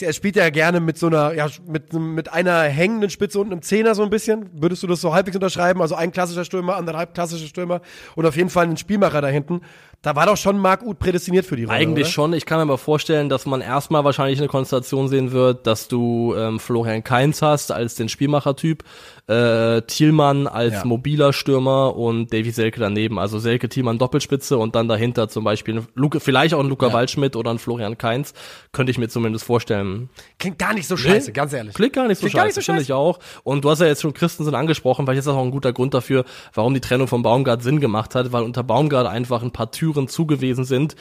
er 0.00 0.12
spielt 0.12 0.34
ja 0.34 0.50
gerne 0.50 0.80
mit 0.80 0.98
so 0.98 1.06
einer, 1.06 1.34
ja, 1.34 1.46
mit, 1.68 1.92
mit 1.92 2.32
einer 2.32 2.62
hängenden 2.62 3.10
Spitze 3.10 3.38
und 3.38 3.52
einem 3.52 3.62
Zehner 3.62 3.94
so 3.94 4.02
ein 4.02 4.10
bisschen. 4.10 4.50
Würdest 4.52 4.82
du 4.82 4.86
das 4.86 5.00
so 5.00 5.14
halbwegs 5.14 5.36
unterschreiben? 5.36 5.82
Also 5.82 5.94
ein 5.94 6.10
klassischer 6.10 6.44
Stürmer, 6.44 6.76
anderthalb 6.76 7.14
klassischer 7.14 7.46
Stürmer 7.46 7.80
und 8.16 8.26
auf 8.26 8.36
jeden 8.36 8.50
Fall 8.50 8.66
ein 8.66 8.76
Spielmacher 8.76 9.20
da 9.20 9.28
hinten. 9.28 9.60
Da 10.04 10.14
war 10.14 10.26
doch 10.26 10.36
schon 10.36 10.58
Marc 10.58 10.82
Uth 10.82 10.98
prädestiniert 10.98 11.46
für 11.46 11.56
die 11.56 11.64
Rolle. 11.64 11.78
Eigentlich 11.78 12.04
oder? 12.04 12.12
schon. 12.12 12.32
Ich 12.34 12.44
kann 12.44 12.58
mir 12.58 12.62
aber 12.64 12.76
vorstellen, 12.76 13.30
dass 13.30 13.46
man 13.46 13.62
erstmal 13.62 14.04
wahrscheinlich 14.04 14.38
eine 14.38 14.48
Konstellation 14.48 15.08
sehen 15.08 15.32
wird, 15.32 15.66
dass 15.66 15.88
du 15.88 16.34
ähm, 16.36 16.60
Florian 16.60 17.02
Kainz 17.02 17.40
hast 17.40 17.72
als 17.72 17.94
den 17.94 18.10
Spielmachertyp, 18.10 18.84
äh, 19.28 19.80
Thielmann 19.80 20.46
als 20.46 20.74
Ja. 20.74 20.84
mobiler 20.84 21.32
Stürmer 21.32 21.96
und 21.96 22.34
Davy 22.34 22.50
Selke 22.50 22.80
daneben. 22.80 23.18
Also 23.18 23.38
Selke, 23.38 23.70
Thielmann 23.70 23.96
Doppelspitze 23.96 24.58
und 24.58 24.74
dann 24.74 24.88
dahinter 24.88 25.30
zum 25.30 25.42
Beispiel 25.42 25.82
Luke, 25.94 26.20
vielleicht 26.20 26.52
auch 26.52 26.60
ein 26.60 26.68
Luca 26.68 26.88
Ja. 26.88 26.92
Waldschmidt 26.92 27.34
oder 27.34 27.50
ein 27.50 27.58
Florian 27.58 27.96
Kainz. 27.96 28.34
Könnte 28.72 28.90
ich 28.90 28.98
mir 28.98 29.08
zumindest 29.08 29.46
vorstellen. 29.46 30.10
Klingt 30.38 30.58
gar 30.58 30.74
nicht 30.74 30.86
so 30.86 30.98
scheiße, 30.98 31.32
ganz 31.32 31.54
ehrlich. 31.54 31.72
Klingt 31.72 31.94
gar 31.94 32.08
nicht 32.08 32.18
so 32.18 32.26
Klingt 32.28 32.42
scheiße, 32.42 32.60
so 32.60 32.64
finde 32.66 32.82
ich 32.82 32.92
auch. 32.92 33.20
Und 33.42 33.64
du 33.64 33.70
hast 33.70 33.80
ja 33.80 33.86
jetzt 33.86 34.02
schon 34.02 34.12
Christensen 34.12 34.54
angesprochen, 34.54 35.06
weil 35.06 35.14
jetzt 35.14 35.24
ist 35.24 35.32
auch 35.32 35.42
ein 35.42 35.50
guter 35.50 35.72
Grund 35.72 35.94
dafür, 35.94 36.26
warum 36.52 36.74
die 36.74 36.80
Trennung 36.82 37.08
von 37.08 37.22
Baumgart 37.22 37.62
Sinn 37.62 37.80
gemacht 37.80 38.14
hat, 38.14 38.32
weil 38.32 38.42
unter 38.42 38.62
Baumgart 38.62 39.06
einfach 39.06 39.42
ein 39.42 39.50
paar 39.50 39.70
Türen 39.70 39.93
zugewiesen 40.08 40.64
sind, 40.64 40.96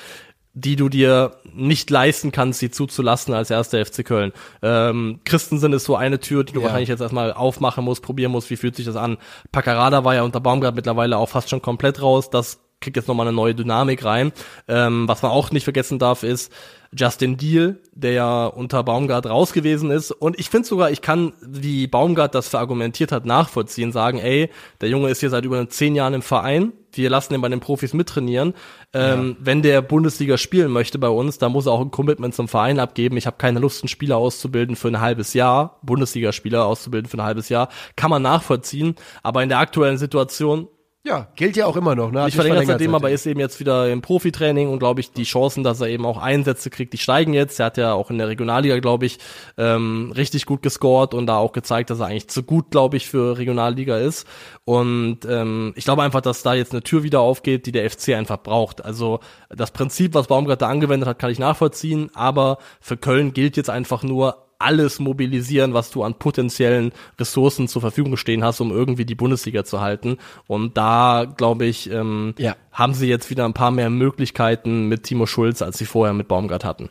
die 0.56 0.76
du 0.76 0.88
dir 0.88 1.38
nicht 1.54 1.90
leisten 1.90 2.32
kannst, 2.32 2.60
sie 2.60 2.70
zuzulassen 2.70 3.34
als 3.34 3.50
erster 3.50 3.84
FC 3.84 4.06
Köln. 4.06 4.32
Ähm, 4.62 5.20
Christensen 5.26 5.74
ist 5.74 5.86
so 5.86 5.96
eine 5.96 6.20
Tür, 6.20 6.44
die 6.44 6.54
du 6.54 6.60
Ja. 6.60 6.66
wahrscheinlich 6.66 6.90
jetzt 6.90 7.02
erstmal 7.02 7.34
aufmachen 7.34 7.84
musst, 7.84 8.04
probieren 8.04 8.32
musst, 8.32 8.50
wie 8.52 8.56
fühlt 8.58 8.76
sich 8.76 8.86
das 8.86 8.96
an. 8.96 9.18
Paccarada 9.52 10.04
war 10.04 10.14
ja 10.14 10.22
unter 10.22 10.40
Baumgart 10.40 10.76
mittlerweile 10.76 11.18
auch 11.18 11.30
fast 11.30 11.50
schon 11.50 11.62
komplett 11.64 12.02
raus, 12.04 12.30
das 12.30 12.60
kriegt 12.82 12.98
jetzt 12.98 13.08
nochmal 13.08 13.28
eine 13.28 13.36
neue 13.36 13.56
Dynamik 13.56 14.04
rein. 14.06 14.32
Ähm, 14.68 15.08
was 15.08 15.22
man 15.24 15.32
auch 15.32 15.50
nicht 15.52 15.64
vergessen 15.64 15.98
darf, 16.00 16.22
ist 16.22 16.52
Justin 16.96 17.38
Deal, 17.38 17.80
der 17.94 18.12
ja 18.12 18.46
unter 18.46 18.84
Baumgart 18.84 19.26
raus 19.26 19.54
gewesen 19.54 19.92
ist. 19.92 20.12
Und 20.12 20.40
ich 20.40 20.50
finde 20.50 20.68
sogar, 20.68 20.92
ich 20.92 21.02
kann, 21.02 21.34
wie 21.42 21.88
Baumgart 21.88 22.36
das 22.36 22.48
verargumentiert 22.48 23.12
hat, 23.12 23.26
nachvollziehen, 23.26 23.92
sagen, 23.92 24.20
ey, 24.20 24.50
der 24.82 24.90
Junge 24.90 25.10
ist 25.10 25.20
hier 25.20 25.30
seit 25.30 25.46
über 25.46 25.68
zehn 25.70 25.96
Jahren 25.96 26.14
im 26.14 26.22
Verein, 26.22 26.74
wir 26.96 27.10
lassen 27.10 27.34
ihn 27.34 27.42
bei 27.42 27.50
den 27.50 27.60
Profis 27.60 27.94
mittrainieren. 27.94 28.54
Ähm, 28.94 29.36
Wenn 29.40 29.62
der 29.62 29.82
Bundesliga 29.82 30.38
spielen 30.38 30.72
möchte 30.72 31.00
bei 31.00 31.10
uns, 31.10 31.38
dann 31.38 31.52
muss 31.52 31.66
er 31.66 31.72
auch 31.72 31.82
ein 31.82 31.92
Commitment 31.92 32.36
zum 32.36 32.48
Verein 32.48 32.80
abgeben. 32.80 33.18
Ich 33.18 33.26
habe 33.26 33.38
keine 33.38 33.60
Lust, 33.60 33.84
einen 33.84 33.90
Spieler 33.90 34.18
auszubilden 34.18 34.76
für 34.76 34.90
ein 34.90 35.02
halbes 35.02 35.34
Jahr, 35.34 35.80
Bundesligaspieler 35.82 36.66
auszubilden 36.66 37.10
für 37.10 37.18
ein 37.18 37.24
halbes 37.24 37.50
Jahr. 37.50 37.70
Kann 37.96 38.12
man 38.12 38.22
nachvollziehen. 38.22 38.96
Aber 39.24 39.42
in 39.42 39.50
der 39.50 39.60
aktuellen 39.60 39.98
Situation 39.98 40.68
Ja, 41.06 41.28
gilt 41.36 41.58
ja 41.58 41.66
auch 41.66 41.76
immer 41.76 41.96
noch. 41.96 42.12
Ne? 42.12 42.22
Hat 42.22 42.30
ich 42.30 42.36
verlängert 42.36 42.66
seitdem, 42.66 42.96
aber 42.96 43.12
ist 43.12 43.26
eben 43.26 43.42
jetzt 43.42 43.60
wieder 43.60 43.92
im 43.92 44.02
Profitraining 44.02 44.70
und 44.70 44.80
glaube 44.80 45.02
ich, 45.02 45.12
die 45.12 45.24
Chancen, 45.24 45.62
dass 45.62 45.82
er 45.82 45.88
eben 45.90 46.06
auch 46.06 46.18
Einsätze 46.18 46.70
kriegt, 46.70 46.94
die 46.94 46.98
steigen 46.98 47.34
jetzt. 47.34 47.60
Er 47.60 47.66
hat 47.66 47.78
ja 47.78 47.92
auch 47.92 48.10
in 48.10 48.18
der 48.18 48.30
Regionalliga, 48.30 48.80
glaube 48.80 49.06
ich, 49.06 49.20
ähm, 49.58 50.14
richtig 50.16 50.46
gut 50.46 50.62
gescored 50.62 51.14
und 51.14 51.28
da 51.28 51.36
auch 51.36 51.52
gezeigt, 51.52 51.90
dass 51.90 52.00
er 52.00 52.06
eigentlich 52.06 52.30
zu 52.30 52.44
gut, 52.44 52.72
glaube 52.72 52.96
ich, 52.96 53.10
für 53.10 53.38
Regionalliga 53.38 53.98
ist. 53.98 54.26
Und 54.64 55.26
ähm, 55.28 55.74
ich 55.76 55.84
glaube 55.84 56.04
einfach, 56.04 56.22
dass 56.22 56.42
da 56.42 56.54
jetzt 56.54 56.72
eine 56.72 56.84
Tür 56.84 57.04
wieder 57.04 57.20
aufgeht, 57.20 57.66
die 57.66 57.74
der 57.74 57.90
FC 57.90 58.10
einfach 58.10 58.42
braucht. 58.42 58.86
Also 58.86 59.20
das 59.50 59.72
Prinzip, 59.72 60.14
was 60.14 60.28
Baumgart 60.28 60.62
da 60.62 60.70
angewendet 60.70 61.10
hat, 61.10 61.20
kann 61.20 61.32
ich 61.32 61.40
nachvollziehen, 61.40 62.12
aber 62.14 62.60
für 62.80 62.96
Köln 62.96 63.34
gilt 63.34 63.58
jetzt 63.58 63.70
einfach 63.70 64.04
nur, 64.04 64.43
alles 64.60 65.00
mobilisieren, 65.00 65.74
was 65.74 65.92
du 65.92 66.04
an 66.04 66.18
potenziellen 66.20 66.92
Ressourcen 67.20 67.68
zur 67.68 67.82
Verfügung 67.82 68.18
stehen 68.18 68.44
hast, 68.44 68.60
um 68.62 68.72
irgendwie 68.72 69.06
die 69.06 69.16
Bundesliga 69.16 69.64
zu 69.64 69.82
halten. 69.82 70.18
Und 70.48 70.78
da, 70.78 71.26
glaube 71.38 71.66
ich, 71.66 71.90
ähm, 71.92 72.34
Ja. 72.38 72.56
haben 72.72 72.94
sie 72.94 73.08
jetzt 73.08 73.30
wieder 73.30 73.46
ein 73.46 73.54
paar 73.54 73.72
mehr 73.72 73.90
Möglichkeiten 73.90 74.88
mit 74.88 75.04
Timo 75.04 75.26
Schulz, 75.26 75.62
als 75.62 75.78
sie 75.78 75.86
vorher 75.86 76.14
mit 76.14 76.28
Baumgart 76.28 76.64
hatten. 76.66 76.90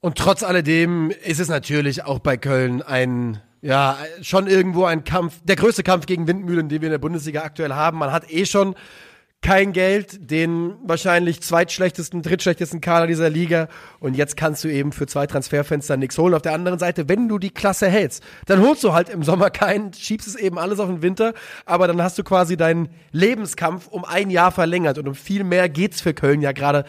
Und 0.00 0.18
trotz 0.18 0.42
alledem 0.42 1.10
ist 1.10 1.40
es 1.40 1.48
natürlich 1.48 2.04
auch 2.04 2.18
bei 2.18 2.36
Köln 2.36 2.82
ein, 2.82 3.40
ja, 3.62 3.96
schon 4.20 4.46
irgendwo 4.46 4.84
ein 4.84 5.04
Kampf, 5.04 5.40
der 5.44 5.56
größte 5.56 5.82
Kampf 5.82 6.04
gegen 6.06 6.26
Windmühlen, 6.26 6.68
den 6.68 6.82
wir 6.82 6.88
in 6.88 6.92
der 6.92 6.98
Bundesliga 6.98 7.42
aktuell 7.42 7.72
haben. 7.72 7.98
Man 7.98 8.12
hat 8.12 8.30
eh 8.30 8.44
schon 8.44 8.74
kein 9.44 9.74
Geld, 9.74 10.30
den 10.30 10.74
wahrscheinlich 10.84 11.42
zweitschlechtesten, 11.42 12.22
drittschlechtesten 12.22 12.80
Kader 12.80 13.06
dieser 13.06 13.28
Liga. 13.28 13.68
Und 14.00 14.16
jetzt 14.16 14.38
kannst 14.38 14.64
du 14.64 14.68
eben 14.68 14.90
für 14.90 15.06
zwei 15.06 15.26
Transferfenster 15.26 15.98
nichts 15.98 16.16
holen. 16.16 16.32
Auf 16.32 16.40
der 16.40 16.54
anderen 16.54 16.78
Seite, 16.78 17.10
wenn 17.10 17.28
du 17.28 17.38
die 17.38 17.50
Klasse 17.50 17.86
hältst, 17.88 18.22
dann 18.46 18.62
holst 18.62 18.82
du 18.82 18.94
halt 18.94 19.10
im 19.10 19.22
Sommer 19.22 19.50
keinen, 19.50 19.92
schiebst 19.92 20.26
es 20.26 20.34
eben 20.34 20.58
alles 20.58 20.80
auf 20.80 20.88
den 20.88 21.02
Winter, 21.02 21.34
aber 21.66 21.86
dann 21.86 22.02
hast 22.02 22.16
du 22.18 22.24
quasi 22.24 22.56
deinen 22.56 22.88
Lebenskampf 23.12 23.86
um 23.88 24.06
ein 24.06 24.30
Jahr 24.30 24.50
verlängert. 24.50 24.96
Und 24.96 25.08
um 25.08 25.14
viel 25.14 25.44
mehr 25.44 25.68
geht's 25.68 26.00
für 26.00 26.14
Köln 26.14 26.40
ja 26.40 26.52
gerade 26.52 26.86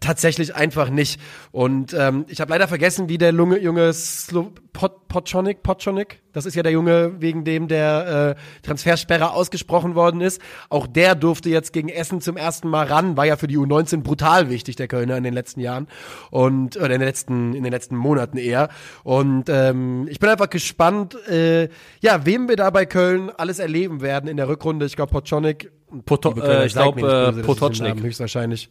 tatsächlich 0.00 0.54
einfach 0.54 0.90
nicht. 0.90 1.20
Und 1.52 1.94
ähm, 1.94 2.24
ich 2.28 2.40
habe 2.40 2.50
leider 2.50 2.68
vergessen, 2.68 3.08
wie 3.08 3.18
der 3.18 3.32
junge, 3.32 3.58
junge 3.58 3.92
Slo 3.92 4.52
Pot 4.72 5.06
Potchonik, 5.06 5.62
Potchonik, 5.62 6.20
das 6.32 6.46
ist 6.46 6.56
ja 6.56 6.64
der 6.64 6.72
Junge, 6.72 7.20
wegen 7.20 7.44
dem 7.44 7.68
der 7.68 8.36
äh, 8.36 8.62
Transfersperre 8.66 9.30
ausgesprochen 9.30 9.94
worden 9.94 10.20
ist. 10.20 10.42
Auch 10.68 10.88
der 10.88 11.14
durfte 11.14 11.48
jetzt 11.48 11.72
gegen 11.72 11.88
Essen 11.88 12.20
zum 12.20 12.36
ersten 12.36 12.68
Mal 12.68 12.86
ran, 12.86 13.16
war 13.16 13.24
ja 13.24 13.36
für 13.36 13.46
die 13.46 13.56
U19 13.56 14.02
brutal 14.02 14.50
wichtig, 14.50 14.74
der 14.74 14.88
Kölner 14.88 15.16
in 15.16 15.22
den 15.22 15.32
letzten 15.32 15.60
Jahren 15.60 15.86
und 16.32 16.76
oder 16.76 16.86
in 16.86 17.00
den 17.00 17.02
letzten 17.02 17.54
in 17.54 17.62
den 17.62 17.72
letzten 17.72 17.94
Monaten 17.94 18.36
eher. 18.36 18.68
Und 19.04 19.44
ähm, 19.48 20.08
ich 20.10 20.18
bin 20.18 20.28
einfach 20.28 20.50
gespannt, 20.50 21.14
äh, 21.28 21.68
ja, 22.00 22.26
wem 22.26 22.48
wir 22.48 22.56
da 22.56 22.70
bei 22.70 22.84
Köln 22.84 23.30
alles 23.30 23.60
erleben 23.60 24.00
werden 24.00 24.28
in 24.28 24.36
der 24.36 24.48
Rückrunde. 24.48 24.86
Ich 24.86 24.96
glaube, 24.96 25.12
Potchonik, 25.12 25.70
Poto 26.04 26.34
äh, 26.40 26.66
ich 26.66 26.72
glaube 26.72 27.34
äh, 27.38 27.42
Potocznik 27.42 28.02
höchstwahrscheinlich. 28.02 28.70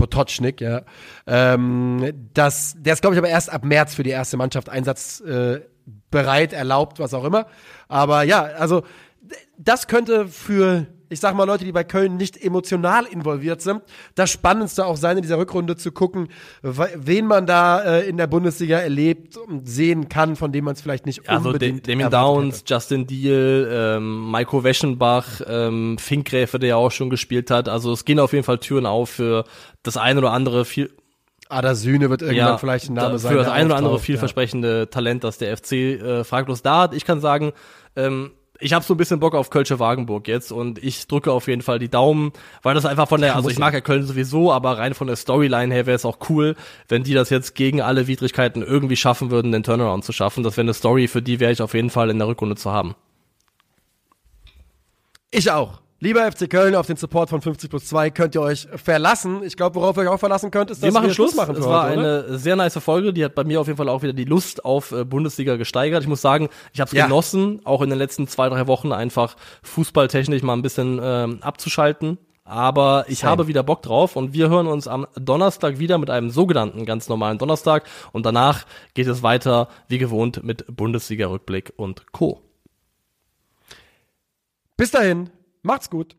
Potocznik, 0.00 0.62
ja. 0.62 0.80
Ähm, 1.26 2.30
das, 2.32 2.74
der 2.78 2.94
ist, 2.94 3.02
glaube 3.02 3.14
ich, 3.14 3.18
aber 3.18 3.28
erst 3.28 3.52
ab 3.52 3.66
März 3.66 3.94
für 3.94 4.02
die 4.02 4.08
erste 4.08 4.38
Mannschaft 4.38 4.70
einsatzbereit, 4.70 6.52
äh, 6.54 6.56
erlaubt, 6.56 6.98
was 6.98 7.12
auch 7.12 7.24
immer. 7.24 7.46
Aber 7.86 8.22
ja, 8.22 8.44
also 8.44 8.82
das 9.58 9.88
könnte 9.88 10.26
für 10.26 10.86
ich 11.10 11.20
sag 11.20 11.34
mal, 11.34 11.44
Leute, 11.44 11.64
die 11.64 11.72
bei 11.72 11.84
Köln 11.84 12.16
nicht 12.16 12.42
emotional 12.42 13.04
involviert 13.04 13.60
sind, 13.60 13.82
das 14.14 14.30
Spannendste 14.30 14.86
auch 14.86 14.96
sein, 14.96 15.16
in 15.16 15.22
dieser 15.22 15.38
Rückrunde 15.38 15.76
zu 15.76 15.92
gucken, 15.92 16.28
wen 16.62 17.26
man 17.26 17.46
da 17.46 17.82
äh, 17.82 18.08
in 18.08 18.16
der 18.16 18.28
Bundesliga 18.28 18.78
erlebt 18.78 19.36
und 19.36 19.68
sehen 19.68 20.08
kann, 20.08 20.36
von 20.36 20.52
dem 20.52 20.64
man 20.64 20.74
es 20.74 20.80
vielleicht 20.80 21.06
nicht 21.06 21.28
also 21.28 21.48
unbedingt 21.48 21.80
Also 21.80 21.92
Damien 21.92 22.10
Downs, 22.10 22.60
hätte. 22.60 22.74
Justin 22.74 23.06
Deal, 23.06 23.68
ähm, 23.70 24.30
Maiko 24.30 24.62
Weschenbach, 24.62 25.40
ähm, 25.46 25.98
Finkgräfe, 25.98 26.60
der 26.60 26.68
ja 26.70 26.76
auch 26.76 26.92
schon 26.92 27.10
gespielt 27.10 27.50
hat. 27.50 27.68
Also 27.68 27.92
es 27.92 28.04
gehen 28.04 28.20
auf 28.20 28.32
jeden 28.32 28.44
Fall 28.44 28.58
Türen 28.58 28.86
auf 28.86 29.10
für 29.10 29.44
das 29.82 29.96
eine 29.96 30.20
oder 30.20 30.32
andere 30.32 30.64
viel 30.64 30.90
Ada 31.48 31.74
Sühne 31.74 32.10
wird 32.10 32.22
irgendwann 32.22 32.46
ja, 32.46 32.58
vielleicht 32.58 32.88
ein 32.88 32.94
Name 32.94 33.18
sein. 33.18 33.32
Für 33.32 33.38
das 33.38 33.48
eine 33.48 33.66
oder 33.66 33.76
andere 33.76 33.98
vielversprechende 33.98 34.78
ja. 34.78 34.86
Talent, 34.86 35.24
das 35.24 35.38
der 35.38 35.56
FC 35.56 35.72
äh, 35.72 36.24
fraglos 36.24 36.62
da 36.62 36.82
hat. 36.82 36.94
Ich 36.94 37.04
kann 37.04 37.20
sagen, 37.20 37.52
ähm, 37.96 38.30
ich 38.60 38.72
habe 38.72 38.84
so 38.84 38.94
ein 38.94 38.96
bisschen 38.96 39.20
Bock 39.20 39.34
auf 39.34 39.50
Kölsche 39.50 39.78
Wagenburg 39.78 40.28
jetzt 40.28 40.52
und 40.52 40.82
ich 40.82 41.06
drücke 41.06 41.32
auf 41.32 41.48
jeden 41.48 41.62
Fall 41.62 41.78
die 41.78 41.88
Daumen, 41.88 42.32
weil 42.62 42.74
das 42.74 42.84
einfach 42.84 43.08
von 43.08 43.20
der, 43.20 43.36
also 43.36 43.48
ich 43.48 43.58
mag 43.58 43.74
ja 43.74 43.80
Köln 43.80 44.04
sowieso, 44.04 44.52
aber 44.52 44.78
rein 44.78 44.94
von 44.94 45.06
der 45.06 45.16
Storyline 45.16 45.74
her 45.74 45.86
wäre 45.86 45.96
es 45.96 46.04
auch 46.04 46.18
cool, 46.28 46.56
wenn 46.88 47.02
die 47.02 47.14
das 47.14 47.30
jetzt 47.30 47.54
gegen 47.54 47.80
alle 47.80 48.06
Widrigkeiten 48.06 48.62
irgendwie 48.62 48.96
schaffen 48.96 49.30
würden, 49.30 49.52
den 49.52 49.62
Turnaround 49.62 50.04
zu 50.04 50.12
schaffen. 50.12 50.44
Das 50.44 50.56
wäre 50.56 50.64
eine 50.64 50.74
Story, 50.74 51.08
für 51.08 51.22
die 51.22 51.40
wäre 51.40 51.52
ich 51.52 51.62
auf 51.62 51.74
jeden 51.74 51.90
Fall 51.90 52.10
in 52.10 52.18
der 52.18 52.28
Rückrunde 52.28 52.56
zu 52.56 52.70
haben. 52.70 52.94
Ich 55.30 55.50
auch. 55.50 55.80
Lieber 56.02 56.32
FC 56.32 56.48
Köln, 56.48 56.74
auf 56.74 56.86
den 56.86 56.96
Support 56.96 57.28
von 57.28 57.42
50 57.42 57.68
plus 57.68 57.84
2 57.84 58.08
könnt 58.08 58.34
ihr 58.34 58.40
euch 58.40 58.66
verlassen. 58.74 59.42
Ich 59.44 59.54
glaube, 59.54 59.74
worauf 59.74 59.98
ihr 59.98 60.04
euch 60.04 60.08
auch 60.08 60.18
verlassen 60.18 60.50
könnt, 60.50 60.70
ist, 60.70 60.82
dass 60.82 60.88
wir, 60.88 60.92
machen 60.92 61.08
wir 61.08 61.14
Schluss 61.14 61.34
machen. 61.34 61.54
Es 61.54 61.66
war 61.66 61.90
heute, 61.90 62.24
eine 62.26 62.38
sehr 62.38 62.56
nice 62.56 62.78
Folge, 62.78 63.12
die 63.12 63.22
hat 63.22 63.34
bei 63.34 63.44
mir 63.44 63.60
auf 63.60 63.66
jeden 63.66 63.76
Fall 63.76 63.90
auch 63.90 64.00
wieder 64.00 64.14
die 64.14 64.24
Lust 64.24 64.64
auf 64.64 64.92
äh, 64.92 65.04
Bundesliga 65.04 65.56
gesteigert. 65.56 66.02
Ich 66.02 66.08
muss 66.08 66.22
sagen, 66.22 66.48
ich 66.72 66.80
habe 66.80 66.88
es 66.88 66.94
ja. 66.94 67.04
genossen, 67.04 67.60
auch 67.64 67.82
in 67.82 67.90
den 67.90 67.98
letzten 67.98 68.26
zwei, 68.28 68.48
drei 68.48 68.66
Wochen 68.66 68.92
einfach 68.92 69.36
fußballtechnisch 69.62 70.42
mal 70.42 70.54
ein 70.54 70.62
bisschen 70.62 70.98
ähm, 71.02 71.42
abzuschalten. 71.42 72.16
Aber 72.44 73.04
ich 73.08 73.18
Same. 73.18 73.32
habe 73.32 73.46
wieder 73.46 73.62
Bock 73.62 73.82
drauf 73.82 74.16
und 74.16 74.32
wir 74.32 74.48
hören 74.48 74.68
uns 74.68 74.88
am 74.88 75.06
Donnerstag 75.16 75.78
wieder 75.78 75.98
mit 75.98 76.08
einem 76.08 76.30
sogenannten 76.30 76.86
ganz 76.86 77.10
normalen 77.10 77.36
Donnerstag 77.36 77.84
und 78.12 78.24
danach 78.24 78.64
geht 78.94 79.06
es 79.06 79.22
weiter 79.22 79.68
wie 79.88 79.98
gewohnt 79.98 80.42
mit 80.42 80.64
Bundesliga-Rückblick 80.74 81.74
und 81.76 82.10
Co. 82.10 82.40
Bis 84.78 84.90
dahin. 84.90 85.28
Macht's 85.62 85.90
gut. 85.90 86.16